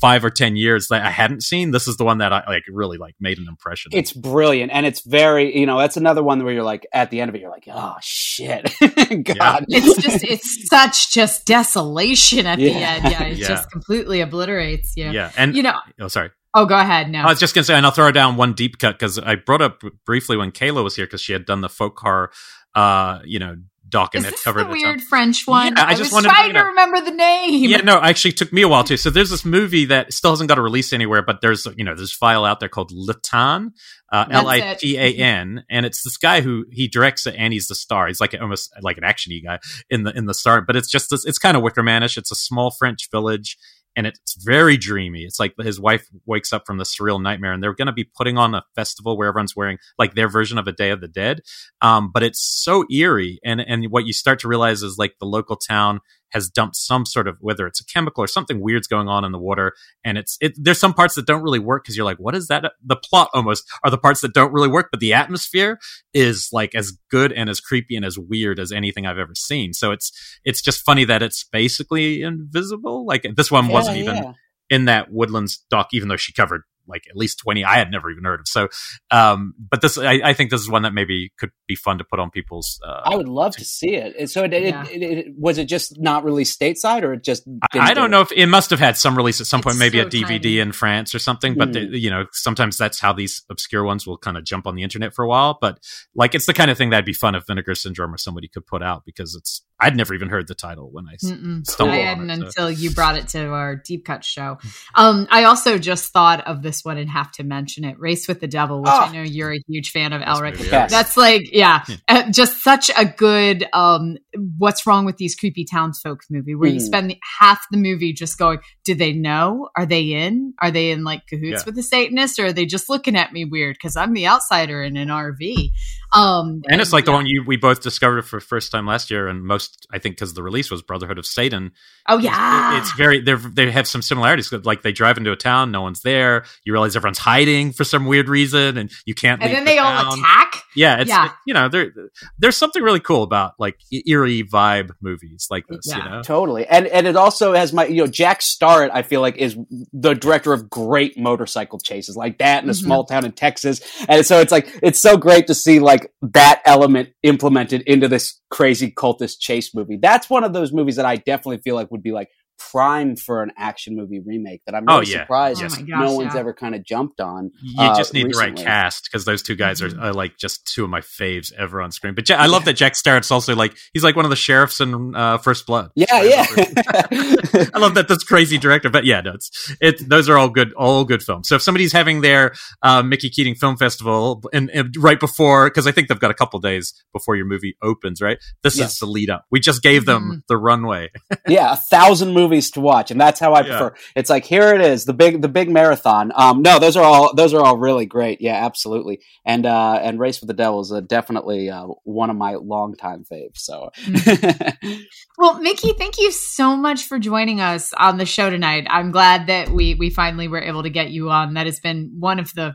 five 0.00 0.24
or 0.24 0.30
ten 0.30 0.56
years 0.56 0.88
that 0.88 1.04
I 1.04 1.10
hadn't 1.10 1.42
seen. 1.42 1.70
This 1.70 1.86
is 1.86 1.96
the 1.96 2.04
one 2.04 2.18
that 2.18 2.32
I 2.32 2.42
like 2.46 2.64
really 2.68 2.98
like 2.98 3.14
made 3.20 3.38
an 3.38 3.46
impression. 3.48 3.92
It's 3.94 4.12
brilliant, 4.12 4.72
and 4.72 4.84
it's 4.84 5.02
very 5.06 5.56
you 5.58 5.66
know 5.66 5.78
that's 5.78 5.96
another 5.96 6.22
one 6.22 6.42
where 6.44 6.52
you're 6.52 6.62
like 6.62 6.86
at 6.92 7.10
the 7.10 7.20
end 7.20 7.28
of 7.28 7.34
it 7.34 7.40
you're 7.40 7.50
like 7.50 7.68
oh 7.72 7.96
shit, 8.00 8.64
God, 8.80 9.64
yeah. 9.68 9.78
it's 9.78 10.02
just 10.02 10.24
it's 10.24 10.68
such 10.68 11.12
just 11.12 11.46
desolation 11.46 12.46
at 12.46 12.58
yeah. 12.58 12.68
the 12.68 12.74
end. 12.74 13.04
Yeah, 13.04 13.22
it 13.24 13.38
yeah. 13.38 13.48
just 13.48 13.70
completely 13.70 14.20
obliterates 14.20 14.96
you. 14.96 15.10
Yeah, 15.10 15.30
and 15.36 15.54
you 15.56 15.62
know, 15.62 15.78
oh 16.00 16.08
sorry. 16.08 16.30
Oh, 16.54 16.64
go 16.64 16.78
ahead. 16.78 17.10
No, 17.10 17.20
I 17.20 17.26
was 17.26 17.38
just 17.38 17.54
gonna 17.54 17.64
say, 17.64 17.74
and 17.74 17.84
I'll 17.84 17.92
throw 17.92 18.10
down 18.10 18.36
one 18.36 18.54
deep 18.54 18.78
cut 18.78 18.98
because 18.98 19.18
I 19.18 19.34
brought 19.34 19.60
up 19.60 19.82
briefly 20.06 20.38
when 20.38 20.52
Kayla 20.52 20.82
was 20.82 20.96
here 20.96 21.04
because 21.04 21.20
she 21.20 21.34
had 21.34 21.44
done 21.44 21.60
the 21.60 21.68
folk 21.68 21.98
horror, 21.98 22.30
uh, 22.74 23.18
you 23.26 23.38
know, 23.38 23.56
document 23.88 24.34
Is 24.34 24.42
covered 24.42 24.64
the 24.64 24.72
weird 24.72 25.00
French 25.02 25.46
one. 25.46 25.74
Yeah, 25.76 25.84
I, 25.84 25.90
I 25.90 25.94
just 25.94 26.12
was 26.12 26.24
trying 26.24 26.54
to, 26.54 26.60
to 26.60 26.64
remember 26.66 27.00
the 27.00 27.12
name. 27.12 27.70
Yeah, 27.70 27.78
no, 27.78 28.00
actually 28.00 28.32
took 28.32 28.52
me 28.52 28.62
a 28.62 28.68
while 28.68 28.84
too. 28.84 28.96
So 28.96 29.10
there's 29.10 29.30
this 29.30 29.44
movie 29.44 29.86
that 29.86 30.12
still 30.12 30.30
hasn't 30.30 30.48
got 30.48 30.58
a 30.58 30.62
release 30.62 30.92
anywhere, 30.92 31.22
but 31.22 31.40
there's 31.40 31.66
you 31.76 31.84
know 31.84 31.94
there's 31.94 32.12
a 32.12 32.16
file 32.16 32.44
out 32.44 32.60
there 32.60 32.68
called 32.68 32.92
Litan, 32.92 33.72
uh, 34.12 34.26
L 34.30 34.48
I 34.48 34.74
T 34.74 34.98
A 34.98 35.14
N, 35.14 35.64
and 35.70 35.86
it's 35.86 36.02
this 36.02 36.16
guy 36.16 36.40
who 36.40 36.66
he 36.70 36.88
directs 36.88 37.26
it 37.26 37.34
and 37.38 37.52
he's 37.52 37.68
the 37.68 37.74
star. 37.74 38.06
He's 38.06 38.20
like 38.20 38.34
almost 38.40 38.72
like 38.80 38.98
an 38.98 39.04
actiony 39.04 39.42
guy 39.44 39.58
in 39.90 40.02
the 40.02 40.16
in 40.16 40.26
the 40.26 40.34
start, 40.34 40.66
but 40.66 40.76
it's 40.76 40.90
just 40.90 41.10
this, 41.10 41.24
it's 41.24 41.38
kind 41.38 41.56
of 41.56 41.62
Wickermanish. 41.62 42.16
It's 42.16 42.30
a 42.30 42.36
small 42.36 42.70
French 42.70 43.08
village 43.10 43.56
and 43.96 44.06
it's 44.06 44.34
very 44.34 44.76
dreamy. 44.76 45.22
It's 45.22 45.40
like 45.40 45.54
his 45.58 45.80
wife 45.80 46.06
wakes 46.26 46.52
up 46.52 46.66
from 46.66 46.76
the 46.76 46.84
surreal 46.84 47.20
nightmare, 47.20 47.52
and 47.52 47.62
they're 47.62 47.74
going 47.74 47.86
to 47.86 47.92
be 47.92 48.04
putting 48.04 48.36
on 48.36 48.54
a 48.54 48.62
festival 48.74 49.16
where 49.16 49.28
everyone's 49.28 49.56
wearing 49.56 49.78
like 49.98 50.14
their 50.14 50.28
version 50.28 50.58
of 50.58 50.68
a 50.68 50.72
Day 50.72 50.90
of 50.90 51.00
the 51.00 51.08
Dead. 51.08 51.40
Um, 51.80 52.10
but 52.12 52.22
it's 52.22 52.40
so 52.40 52.84
eerie, 52.92 53.40
and 53.44 53.60
and 53.60 53.86
what 53.90 54.06
you 54.06 54.12
start 54.12 54.40
to 54.40 54.48
realize 54.48 54.82
is 54.82 54.98
like 54.98 55.14
the 55.18 55.26
local 55.26 55.56
town 55.56 56.00
has 56.36 56.50
dumped 56.50 56.76
some 56.76 57.06
sort 57.06 57.26
of 57.26 57.38
whether 57.40 57.66
it's 57.66 57.80
a 57.80 57.84
chemical 57.86 58.22
or 58.22 58.26
something 58.26 58.60
weird's 58.60 58.86
going 58.86 59.08
on 59.08 59.24
in 59.24 59.32
the 59.32 59.38
water 59.38 59.72
and 60.04 60.18
it's 60.18 60.36
it 60.42 60.52
there's 60.56 60.78
some 60.78 60.92
parts 60.92 61.14
that 61.14 61.24
don't 61.24 61.42
really 61.42 61.58
work 61.58 61.82
because 61.82 61.96
you're 61.96 62.04
like 62.04 62.18
what 62.18 62.34
is 62.34 62.48
that? 62.48 62.72
The 62.84 62.96
plot 62.96 63.30
almost 63.32 63.64
are 63.82 63.90
the 63.90 63.96
parts 63.96 64.20
that 64.20 64.34
don't 64.34 64.52
really 64.52 64.68
work 64.68 64.88
but 64.90 65.00
the 65.00 65.14
atmosphere 65.14 65.78
is 66.12 66.50
like 66.52 66.74
as 66.74 66.92
good 67.10 67.32
and 67.32 67.48
as 67.48 67.58
creepy 67.58 67.96
and 67.96 68.04
as 68.04 68.18
weird 68.18 68.60
as 68.60 68.70
anything 68.70 69.06
I've 69.06 69.18
ever 69.18 69.34
seen. 69.34 69.72
So 69.72 69.92
it's 69.92 70.12
it's 70.44 70.60
just 70.60 70.84
funny 70.84 71.04
that 71.06 71.22
it's 71.22 71.42
basically 71.42 72.20
invisible. 72.20 73.06
Like 73.06 73.26
this 73.34 73.50
one 73.50 73.68
wasn't 73.68 73.96
even 73.96 74.16
yeah. 74.16 74.32
in 74.68 74.84
that 74.84 75.10
woodlands 75.10 75.64
doc 75.70 75.88
even 75.92 76.08
though 76.08 76.18
she 76.18 76.34
covered 76.34 76.64
like 76.86 77.04
at 77.08 77.16
least 77.16 77.38
20 77.38 77.64
I 77.64 77.76
had 77.76 77.90
never 77.90 78.10
even 78.10 78.24
heard 78.24 78.40
of. 78.40 78.48
So, 78.48 78.68
um, 79.10 79.54
but 79.58 79.80
this, 79.80 79.98
I, 79.98 80.20
I, 80.24 80.32
think 80.34 80.50
this 80.50 80.60
is 80.60 80.68
one 80.68 80.82
that 80.82 80.94
maybe 80.94 81.32
could 81.38 81.50
be 81.66 81.74
fun 81.74 81.98
to 81.98 82.04
put 82.04 82.18
on 82.18 82.30
people's. 82.30 82.80
Uh, 82.86 83.02
I 83.04 83.16
would 83.16 83.28
love 83.28 83.56
to 83.56 83.64
see 83.64 83.94
it. 83.94 84.30
So, 84.30 84.44
it, 84.44 84.52
yeah. 84.52 84.84
it, 84.86 85.02
it, 85.02 85.26
was 85.36 85.58
it 85.58 85.66
just 85.66 85.98
not 86.00 86.24
released 86.24 86.58
stateside 86.58 87.02
or 87.02 87.14
it 87.14 87.22
just? 87.22 87.44
I, 87.72 87.94
don't 87.94 88.10
know 88.10 88.20
if 88.20 88.32
it 88.32 88.46
must 88.46 88.70
have 88.70 88.78
had 88.78 88.96
some 88.96 89.16
release 89.16 89.40
at 89.40 89.46
some 89.46 89.58
it's 89.58 89.66
point, 89.66 89.78
maybe 89.78 89.98
so 90.00 90.06
a 90.06 90.10
DVD 90.10 90.42
tiny. 90.42 90.58
in 90.60 90.72
France 90.72 91.14
or 91.14 91.18
something. 91.18 91.54
But 91.54 91.70
mm. 91.70 91.72
the, 91.72 91.86
hmm. 91.86 91.94
you 91.94 92.10
know, 92.10 92.26
sometimes 92.32 92.76
that's 92.76 93.00
how 93.00 93.12
these 93.12 93.42
obscure 93.50 93.84
ones 93.84 94.06
will 94.06 94.18
kind 94.18 94.36
of 94.36 94.44
jump 94.44 94.66
on 94.66 94.74
the 94.74 94.82
internet 94.82 95.14
for 95.14 95.24
a 95.24 95.28
while. 95.28 95.58
But 95.60 95.78
like, 96.14 96.34
it's 96.34 96.46
the 96.46 96.54
kind 96.54 96.70
of 96.70 96.78
thing 96.78 96.90
that'd 96.90 97.04
be 97.04 97.12
fun 97.12 97.34
if 97.34 97.46
Vinegar 97.46 97.74
Syndrome 97.74 98.14
or 98.14 98.18
somebody 98.18 98.48
could 98.48 98.66
put 98.66 98.82
out 98.82 99.04
because 99.04 99.34
it's 99.34 99.62
I'd 99.78 99.94
never 99.94 100.14
even 100.14 100.28
heard 100.28 100.48
the 100.48 100.54
title 100.54 100.88
when 100.90 101.06
I 101.06 101.16
Mm-mm. 101.16 101.66
stumbled 101.66 101.98
I 101.98 102.02
hadn't 102.02 102.30
it, 102.30 102.36
so. 102.38 102.46
until 102.46 102.70
you 102.70 102.90
brought 102.90 103.16
it 103.16 103.28
to 103.28 103.48
our 103.48 103.76
deep 103.76 104.06
cut 104.06 104.24
show. 104.24 104.58
Um, 104.94 105.28
I 105.30 105.44
also 105.44 105.76
just 105.76 106.12
thought 106.12 106.46
of 106.46 106.62
this 106.62 106.82
one 106.82 106.96
and 106.96 107.10
have 107.10 107.30
to 107.32 107.44
mention 107.44 107.84
it: 107.84 107.98
"Race 107.98 108.26
with 108.26 108.40
the 108.40 108.46
Devil," 108.46 108.80
which 108.80 108.90
oh. 108.90 109.00
I 109.00 109.12
know 109.12 109.22
you're 109.22 109.52
a 109.52 109.60
huge 109.68 109.90
fan 109.90 110.14
of, 110.14 110.22
Elric. 110.22 110.58
Yes. 110.58 110.90
That's 110.90 111.16
like, 111.16 111.52
yeah, 111.52 111.84
yeah. 111.88 111.96
Uh, 112.08 112.30
just 112.30 112.62
such 112.62 112.90
a 112.96 113.04
good 113.04 113.66
um, 113.74 114.16
"What's 114.56 114.86
wrong 114.86 115.04
with 115.04 115.18
these 115.18 115.34
creepy 115.34 115.66
townsfolk" 115.66 116.20
movie, 116.30 116.54
where 116.54 116.70
mm. 116.70 116.74
you 116.74 116.80
spend 116.80 117.10
the, 117.10 117.18
half 117.38 117.66
the 117.70 117.76
movie 117.76 118.14
just 118.14 118.38
going, 118.38 118.60
"Do 118.84 118.94
they 118.94 119.12
know? 119.12 119.68
Are 119.76 119.86
they 119.86 120.12
in? 120.12 120.54
Are 120.58 120.70
they 120.70 120.90
in 120.90 121.04
like 121.04 121.26
cahoots 121.26 121.60
yeah. 121.60 121.64
with 121.66 121.74
the 121.74 121.82
Satanist, 121.82 122.38
or 122.38 122.46
are 122.46 122.52
they 122.52 122.64
just 122.64 122.88
looking 122.88 123.16
at 123.16 123.32
me 123.32 123.44
weird 123.44 123.76
because 123.76 123.96
I'm 123.96 124.14
the 124.14 124.26
outsider 124.26 124.82
in 124.82 124.96
an 124.96 125.08
RV?" 125.08 125.70
Um, 126.12 126.62
and 126.68 126.80
it's 126.80 126.92
like 126.92 127.02
yeah. 127.02 127.12
the 127.12 127.12
one 127.12 127.26
you 127.26 127.44
we 127.46 127.56
both 127.56 127.82
discovered 127.82 128.22
for 128.22 128.40
first 128.40 128.72
time 128.72 128.86
last 128.86 129.10
year, 129.10 129.28
and 129.28 129.42
most 129.44 129.86
I 129.92 129.98
think 129.98 130.16
because 130.16 130.34
the 130.34 130.42
release 130.42 130.70
was 130.70 130.82
Brotherhood 130.82 131.18
of 131.18 131.26
Satan. 131.26 131.72
Oh 132.08 132.18
yeah, 132.18 132.78
it's, 132.78 132.88
it's 132.88 132.96
very 132.96 133.20
they 133.20 133.34
they 133.34 133.70
have 133.70 133.86
some 133.86 134.02
similarities. 134.02 134.52
Like 134.52 134.82
they 134.82 134.92
drive 134.92 135.18
into 135.18 135.32
a 135.32 135.36
town, 135.36 135.72
no 135.72 135.82
one's 135.82 136.02
there. 136.02 136.44
You 136.64 136.72
realize 136.72 136.96
everyone's 136.96 137.18
hiding 137.18 137.72
for 137.72 137.84
some 137.84 138.06
weird 138.06 138.28
reason, 138.28 138.78
and 138.78 138.90
you 139.04 139.14
can't. 139.14 139.42
And 139.42 139.52
then 139.52 139.64
the 139.64 139.72
they 139.72 139.76
town. 139.76 140.06
all 140.06 140.14
attack. 140.14 140.62
Yeah, 140.74 141.00
it's 141.00 141.08
yeah. 141.08 141.26
It, 141.26 141.32
you 141.46 141.54
know 141.54 141.68
there 141.68 141.92
there's 142.38 142.56
something 142.56 142.82
really 142.82 143.00
cool 143.00 143.22
about 143.22 143.54
like 143.58 143.78
eerie 144.06 144.44
vibe 144.44 144.90
movies 145.00 145.48
like 145.50 145.66
this. 145.66 145.80
Yeah, 145.86 146.04
you 146.04 146.10
know? 146.10 146.22
totally. 146.22 146.66
And 146.66 146.86
and 146.86 147.06
it 147.06 147.16
also 147.16 147.54
has 147.54 147.72
my 147.72 147.86
you 147.86 148.04
know 148.04 148.06
Jack 148.06 148.42
Starrett. 148.42 148.90
I 148.94 149.02
feel 149.02 149.20
like 149.20 149.36
is 149.36 149.56
the 149.92 150.14
director 150.14 150.52
of 150.52 150.70
great 150.70 151.18
motorcycle 151.18 151.78
chases 151.78 152.16
like 152.16 152.38
that 152.38 152.62
in 152.62 152.68
a 152.68 152.72
mm-hmm. 152.72 152.84
small 152.84 153.04
town 153.04 153.24
in 153.24 153.32
Texas, 153.32 153.80
and 154.08 154.24
so 154.24 154.40
it's 154.40 154.52
like 154.52 154.68
it's 154.82 155.00
so 155.00 155.16
great 155.16 155.48
to 155.48 155.54
see 155.54 155.80
like 155.80 155.95
that 156.22 156.62
element 156.64 157.10
implemented 157.22 157.82
into 157.82 158.08
this 158.08 158.40
crazy 158.50 158.90
cultist 158.90 159.38
chase 159.40 159.74
movie. 159.74 159.96
That's 159.96 160.30
one 160.30 160.44
of 160.44 160.52
those 160.52 160.72
movies 160.72 160.96
that 160.96 161.06
I 161.06 161.16
definitely 161.16 161.58
feel 161.58 161.74
like 161.74 161.90
would 161.90 162.02
be 162.02 162.12
like 162.12 162.30
prime 162.58 163.16
for 163.16 163.42
an 163.42 163.52
action 163.56 163.96
movie 163.96 164.20
remake 164.20 164.62
that 164.66 164.74
I'm 164.74 164.84
really 164.86 164.98
oh, 164.98 165.00
yeah. 165.00 165.20
surprised 165.22 165.60
yes. 165.60 165.76
oh 165.78 165.82
gosh, 165.82 165.88
no 165.88 166.12
one's 166.14 166.34
yeah. 166.34 166.40
ever 166.40 166.52
kind 166.54 166.74
of 166.74 166.84
jumped 166.84 167.20
on. 167.20 167.50
You 167.62 167.82
uh, 167.82 167.96
just 167.96 168.14
need 168.14 168.24
recently. 168.24 168.50
the 168.50 168.56
right 168.56 168.64
cast 168.64 169.04
because 169.04 169.24
those 169.24 169.42
two 169.42 169.56
guys 169.56 169.80
mm-hmm. 169.80 169.98
are, 170.00 170.08
are, 170.08 170.12
like 170.12 170.36
just 170.38 170.66
two 170.66 170.84
of 170.84 170.90
my 170.90 171.00
faves 171.00 171.52
ever 171.52 171.80
on 171.80 171.92
screen. 171.92 172.14
But 172.14 172.30
I 172.30 172.46
love 172.46 172.64
that 172.64 172.74
Jack 172.74 172.94
Starrett's 172.94 173.30
also 173.30 173.54
like 173.54 173.76
he's 173.92 174.04
like 174.04 174.16
one 174.16 174.24
of 174.24 174.30
the 174.30 174.36
sheriffs 174.36 174.80
in 174.80 175.14
uh, 175.14 175.38
First 175.38 175.66
Blood. 175.66 175.90
Yeah, 175.94 176.06
I 176.10 176.22
yeah. 176.22 176.46
I 177.74 177.78
love 177.78 177.94
that 177.94 178.06
this 178.08 178.24
crazy 178.24 178.58
director. 178.58 178.90
But 178.90 179.04
yeah, 179.04 179.20
no, 179.20 179.34
it's 179.34 179.76
it. 179.80 180.08
Those 180.08 180.28
are 180.28 180.36
all 180.36 180.48
good, 180.48 180.72
all 180.74 181.04
good 181.04 181.22
films. 181.22 181.48
So 181.48 181.56
if 181.56 181.62
somebody's 181.62 181.92
having 181.92 182.20
their 182.20 182.54
uh, 182.82 183.02
Mickey 183.02 183.30
Keating 183.30 183.54
Film 183.54 183.76
Festival 183.76 184.42
and, 184.52 184.70
and 184.70 184.94
right 184.98 185.20
before, 185.20 185.68
because 185.68 185.86
I 185.86 185.92
think 185.92 186.08
they've 186.08 186.18
got 186.18 186.30
a 186.30 186.34
couple 186.34 186.58
days 186.60 186.94
before 187.12 187.36
your 187.36 187.46
movie 187.46 187.76
opens, 187.82 188.20
right? 188.20 188.38
This 188.62 188.78
yes. 188.78 188.92
is 188.92 188.98
the 188.98 189.06
lead 189.06 189.30
up. 189.30 189.44
We 189.50 189.60
just 189.60 189.82
gave 189.82 190.06
them 190.06 190.22
mm-hmm. 190.22 190.38
the 190.48 190.56
runway. 190.56 191.10
yeah, 191.46 191.72
a 191.72 191.76
thousand 191.76 192.32
movies 192.32 192.45
movies 192.46 192.70
to 192.72 192.80
watch, 192.80 193.10
and 193.10 193.20
that's 193.20 193.40
how 193.40 193.54
I 193.54 193.62
prefer. 193.62 193.92
Yeah. 193.94 194.12
It's 194.14 194.30
like 194.30 194.44
here 194.44 194.74
it 194.74 194.80
is, 194.80 195.04
the 195.04 195.12
big 195.12 195.42
the 195.42 195.48
big 195.48 195.70
marathon. 195.70 196.32
Um, 196.34 196.62
no, 196.62 196.78
those 196.78 196.96
are 196.96 197.04
all 197.04 197.34
those 197.34 197.54
are 197.54 197.60
all 197.60 197.76
really 197.76 198.06
great. 198.06 198.40
Yeah, 198.40 198.64
absolutely. 198.64 199.20
And 199.44 199.66
uh, 199.66 199.98
and 200.02 200.18
Race 200.18 200.40
with 200.40 200.48
the 200.48 200.54
Devil 200.54 200.80
is 200.80 200.92
uh, 200.92 201.00
definitely 201.00 201.70
uh, 201.70 201.86
one 202.04 202.30
of 202.30 202.36
my 202.36 202.54
longtime 202.54 203.24
faves. 203.30 203.58
So, 203.58 203.90
mm-hmm. 203.96 205.02
well, 205.38 205.60
Mickey, 205.60 205.92
thank 205.92 206.18
you 206.18 206.30
so 206.30 206.76
much 206.76 207.04
for 207.04 207.18
joining 207.18 207.60
us 207.60 207.92
on 207.94 208.18
the 208.18 208.26
show 208.26 208.50
tonight. 208.50 208.86
I'm 208.88 209.10
glad 209.10 209.48
that 209.48 209.70
we 209.70 209.94
we 209.94 210.10
finally 210.10 210.48
were 210.48 210.62
able 210.62 210.82
to 210.82 210.90
get 210.90 211.10
you 211.10 211.30
on. 211.30 211.54
That 211.54 211.66
has 211.66 211.80
been 211.80 212.16
one 212.18 212.38
of 212.38 212.52
the 212.54 212.74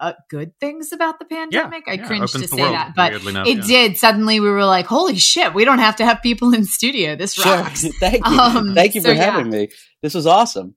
uh, 0.00 0.12
good 0.28 0.58
things 0.58 0.92
about 0.92 1.18
the 1.18 1.24
pandemic. 1.24 1.84
Yeah, 1.86 1.92
I 1.92 1.96
yeah, 1.96 2.06
cringe 2.06 2.32
to 2.32 2.46
say 2.46 2.62
world, 2.62 2.74
that, 2.74 2.94
but 2.94 3.24
enough, 3.24 3.46
it 3.46 3.58
yeah. 3.58 3.62
did. 3.62 3.96
Suddenly, 3.96 4.40
we 4.40 4.48
were 4.48 4.64
like, 4.64 4.86
"Holy 4.86 5.16
shit, 5.16 5.54
we 5.54 5.64
don't 5.64 5.78
have 5.78 5.96
to 5.96 6.04
have 6.04 6.22
people 6.22 6.54
in 6.54 6.64
studio. 6.64 7.16
This 7.16 7.44
rocks." 7.44 7.80
Sure. 7.80 7.90
Thank 8.00 8.26
you, 8.26 8.38
um, 8.38 8.74
thank 8.74 8.94
you 8.94 9.00
so, 9.00 9.08
for 9.08 9.14
having 9.14 9.50
me. 9.50 9.68
This 10.02 10.14
was 10.14 10.26
awesome. 10.26 10.74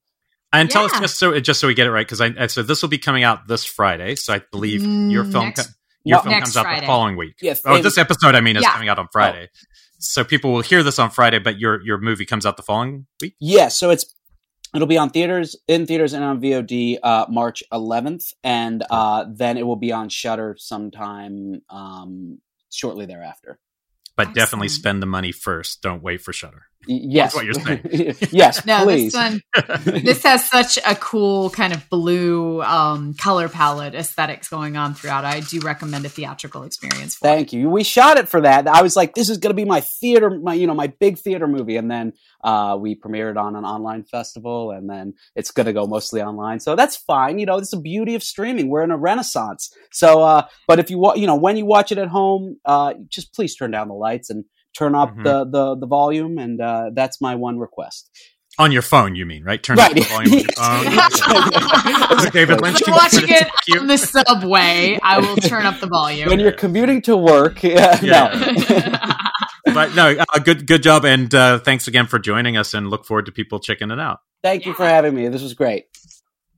And 0.53 0.69
tell 0.69 0.85
us 0.85 0.99
just 0.99 1.19
so 1.19 1.37
just 1.39 1.59
so 1.59 1.67
we 1.67 1.73
get 1.73 1.87
it 1.87 1.91
right, 1.91 2.07
because 2.07 2.21
I 2.21 2.47
so 2.47 2.63
this 2.63 2.81
will 2.81 2.89
be 2.89 2.97
coming 2.97 3.23
out 3.23 3.47
this 3.47 3.65
Friday. 3.65 4.15
So 4.15 4.33
I 4.33 4.41
believe 4.51 4.81
your 4.81 5.25
mm, 5.25 5.31
film 5.31 5.45
next, 5.45 5.69
your 6.03 6.21
film 6.21 6.39
comes 6.39 6.53
Friday. 6.53 6.69
out 6.69 6.81
the 6.81 6.87
following 6.87 7.17
week. 7.17 7.35
Yes. 7.41 7.61
Oh, 7.65 7.81
this 7.81 7.97
episode 7.97 8.35
I 8.35 8.41
mean 8.41 8.55
is 8.55 8.65
coming 8.65 8.89
out 8.89 8.99
on 8.99 9.07
Friday. 9.11 9.49
Oh. 9.51 9.59
So 9.99 10.23
people 10.23 10.53
will 10.53 10.61
hear 10.61 10.83
this 10.83 10.99
on 10.99 11.09
Friday, 11.09 11.39
but 11.39 11.59
your 11.59 11.81
your 11.81 11.97
movie 11.97 12.25
comes 12.25 12.45
out 12.45 12.57
the 12.57 12.63
following 12.63 13.05
week. 13.21 13.35
Yes. 13.39 13.57
Yeah, 13.57 13.67
so 13.69 13.89
it's 13.89 14.05
It'll 14.73 14.87
be 14.87 14.97
on 14.97 15.09
theaters, 15.09 15.55
in 15.67 15.85
theaters, 15.85 16.13
and 16.13 16.23
on 16.23 16.41
VOD 16.41 16.99
uh, 17.01 17.25
March 17.29 17.63
11th, 17.71 18.33
and 18.43 18.83
uh, 18.89 19.25
then 19.29 19.57
it 19.57 19.65
will 19.65 19.75
be 19.77 19.91
on 19.91 20.09
Shudder 20.09 20.55
sometime 20.59 21.61
um, 21.69 22.41
shortly 22.71 23.05
thereafter. 23.05 23.59
But 24.15 24.27
Excellent. 24.27 24.35
definitely 24.35 24.67
spend 24.69 25.01
the 25.01 25.07
money 25.07 25.31
first. 25.31 25.81
Don't 25.81 26.01
wait 26.01 26.21
for 26.21 26.33
Shudder. 26.33 26.63
Yes, 26.87 27.33
That's 27.33 27.35
what 27.35 27.45
you're 27.45 27.53
saying. 27.53 28.15
yes, 28.31 28.65
no, 28.65 28.83
please. 28.83 29.13
This, 29.13 29.13
one, 29.13 29.41
this 30.03 30.23
has 30.23 30.47
such 30.47 30.77
a 30.85 30.95
cool 30.95 31.49
kind 31.49 31.73
of 31.73 31.89
blue 31.89 32.61
um, 32.61 33.13
color 33.15 33.49
palette 33.49 33.95
aesthetics 33.95 34.49
going 34.49 34.77
on 34.77 34.93
throughout. 34.93 35.25
I 35.25 35.39
do 35.39 35.59
recommend 35.61 36.05
a 36.05 36.09
theatrical 36.09 36.63
experience. 36.63 37.15
Thank 37.15 37.53
it. 37.53 37.57
you. 37.57 37.69
We 37.69 37.83
shot 37.83 38.17
it 38.17 38.29
for 38.29 38.41
that. 38.41 38.67
I 38.67 38.81
was 38.81 38.95
like, 38.95 39.15
this 39.15 39.29
is 39.29 39.37
going 39.39 39.49
to 39.49 39.55
be 39.55 39.65
my 39.65 39.81
theater, 39.81 40.29
my 40.29 40.53
you 40.53 40.67
know, 40.67 40.75
my 40.75 40.87
big 40.87 41.17
theater 41.17 41.47
movie, 41.47 41.77
and 41.77 41.89
then 41.89 42.13
uh, 42.43 42.77
we 42.79 42.95
premiered 42.95 43.37
on 43.37 43.55
an 43.55 43.65
online 43.65 44.03
festival, 44.03 44.71
and 44.71 44.89
then 44.89 45.13
it's 45.35 45.51
going 45.51 45.65
to 45.65 45.73
go 45.73 45.87
mostly 45.87 46.21
online. 46.21 46.59
So 46.59 46.75
that's 46.75 46.95
fine. 46.95 47.39
You 47.39 47.47
know, 47.47 47.57
it's 47.57 47.71
the 47.71 47.81
beauty 47.81 48.13
of 48.15 48.23
streaming. 48.23 48.69
We're 48.69 48.83
in 48.83 48.91
a 48.91 48.97
renaissance. 48.97 49.71
So, 49.91 50.21
uh, 50.21 50.47
but 50.67 50.79
if 50.79 50.91
you 50.91 50.99
wa- 50.99 51.15
you 51.15 51.25
know, 51.25 51.35
when 51.35 51.57
you 51.57 51.65
watch 51.65 51.91
it 51.91 51.97
at 51.97 52.09
home, 52.09 52.57
uh, 52.65 52.93
just 53.07 53.33
please 53.33 53.55
turn 53.55 53.71
down 53.71 53.87
the 53.87 53.95
lights 53.95 54.29
and 54.29 54.45
turn 54.77 54.95
up 54.95 55.11
mm-hmm. 55.11 55.23
the, 55.23 55.45
the, 55.45 55.77
the 55.79 55.87
volume, 55.87 56.37
and 56.37 56.59
uh, 56.61 56.91
that's 56.93 57.21
my 57.21 57.35
one 57.35 57.59
request. 57.59 58.09
On 58.57 58.71
your 58.71 58.81
phone, 58.81 59.15
you 59.15 59.25
mean, 59.25 59.43
right? 59.43 59.61
Turn 59.61 59.75
right. 59.75 59.91
up 59.91 59.97
the 59.97 60.03
volume 60.03 60.45
on 60.57 60.83
your 60.83 62.19
phone. 62.21 62.31
David 62.31 62.61
Lynch. 62.61 62.79
If 62.81 62.87
you're 62.87 62.95
watching 62.95 63.27
it 63.27 63.79
on 63.81 63.87
the 63.87 63.97
subway, 63.97 64.97
I 65.03 65.19
will 65.19 65.35
turn 65.35 65.65
up 65.65 65.81
the 65.81 65.87
volume. 65.87 66.29
When 66.29 66.39
you're 66.39 66.53
commuting 66.53 67.01
to 67.03 67.17
work, 67.17 67.63
yeah, 67.63 67.99
yeah. 68.01 68.53
no. 69.65 69.73
but 69.73 69.93
no, 69.93 70.15
uh, 70.33 70.39
good 70.39 70.67
good 70.67 70.83
job, 70.83 71.03
and 71.03 71.33
uh, 71.35 71.59
thanks 71.59 71.89
again 71.89 72.07
for 72.07 72.17
joining 72.17 72.55
us, 72.55 72.73
and 72.73 72.89
look 72.89 73.05
forward 73.05 73.25
to 73.25 73.33
people 73.33 73.59
checking 73.59 73.91
it 73.91 73.99
out. 73.99 74.19
Thank 74.41 74.63
yeah. 74.63 74.69
you 74.69 74.73
for 74.75 74.85
having 74.85 75.13
me. 75.13 75.27
This 75.27 75.41
was 75.41 75.53
great. 75.53 75.85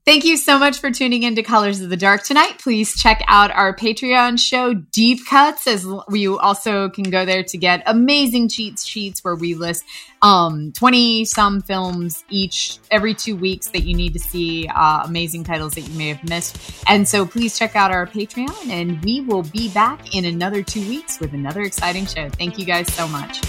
Thank 0.08 0.24
you 0.24 0.38
so 0.38 0.58
much 0.58 0.78
for 0.78 0.90
tuning 0.90 1.22
in 1.24 1.34
to 1.34 1.42
Colors 1.42 1.82
of 1.82 1.90
the 1.90 1.96
Dark 1.98 2.22
tonight. 2.22 2.60
Please 2.60 2.98
check 2.98 3.22
out 3.28 3.50
our 3.50 3.76
Patreon 3.76 4.38
show, 4.38 4.72
Deep 4.72 5.26
Cuts, 5.28 5.66
as 5.66 5.86
you 6.08 6.38
also 6.38 6.88
can 6.88 7.10
go 7.10 7.26
there 7.26 7.42
to 7.42 7.58
get 7.58 7.82
amazing 7.84 8.48
cheat 8.48 8.78
sheets 8.78 9.22
where 9.22 9.34
we 9.34 9.54
list 9.54 9.84
um 10.22 10.72
20 10.72 11.26
some 11.26 11.60
films 11.60 12.24
each 12.30 12.78
every 12.90 13.12
two 13.12 13.36
weeks 13.36 13.68
that 13.68 13.80
you 13.80 13.94
need 13.94 14.14
to 14.14 14.18
see 14.18 14.66
uh, 14.74 15.02
amazing 15.04 15.44
titles 15.44 15.74
that 15.74 15.82
you 15.82 15.98
may 15.98 16.08
have 16.08 16.26
missed. 16.26 16.56
And 16.88 17.06
so 17.06 17.26
please 17.26 17.58
check 17.58 17.76
out 17.76 17.90
our 17.90 18.06
patreon 18.06 18.70
and 18.70 19.04
we 19.04 19.20
will 19.20 19.42
be 19.42 19.68
back 19.68 20.14
in 20.14 20.24
another 20.24 20.62
two 20.62 20.88
weeks 20.88 21.20
with 21.20 21.34
another 21.34 21.60
exciting 21.60 22.06
show. 22.06 22.30
Thank 22.30 22.58
you 22.58 22.64
guys 22.64 22.90
so 22.94 23.06
much 23.08 23.42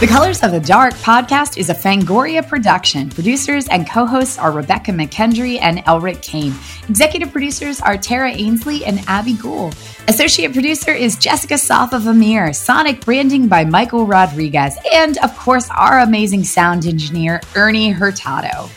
The 0.00 0.06
Colors 0.06 0.42
of 0.42 0.52
the 0.52 0.60
Dark 0.60 0.94
podcast 0.94 1.58
is 1.58 1.68
a 1.68 1.74
Fangoria 1.74 2.48
production. 2.48 3.10
Producers 3.10 3.68
and 3.68 3.86
co 3.86 4.06
hosts 4.06 4.38
are 4.38 4.50
Rebecca 4.50 4.92
McKendry 4.92 5.58
and 5.60 5.80
Elric 5.80 6.22
Kane. 6.22 6.54
Executive 6.88 7.30
producers 7.30 7.82
are 7.82 7.98
Tara 7.98 8.30
Ainsley 8.30 8.82
and 8.86 9.00
Abby 9.06 9.34
Gould. 9.34 9.76
Associate 10.08 10.50
producer 10.54 10.90
is 10.90 11.18
Jessica 11.18 11.56
Safavimehr. 11.56 12.56
Sonic 12.56 13.04
branding 13.04 13.46
by 13.46 13.66
Michael 13.66 14.06
Rodriguez. 14.06 14.74
And 14.90 15.18
of 15.18 15.36
course, 15.36 15.68
our 15.68 15.98
amazing 15.98 16.44
sound 16.44 16.86
engineer, 16.86 17.42
Ernie 17.54 17.90
Hurtado. 17.90 18.70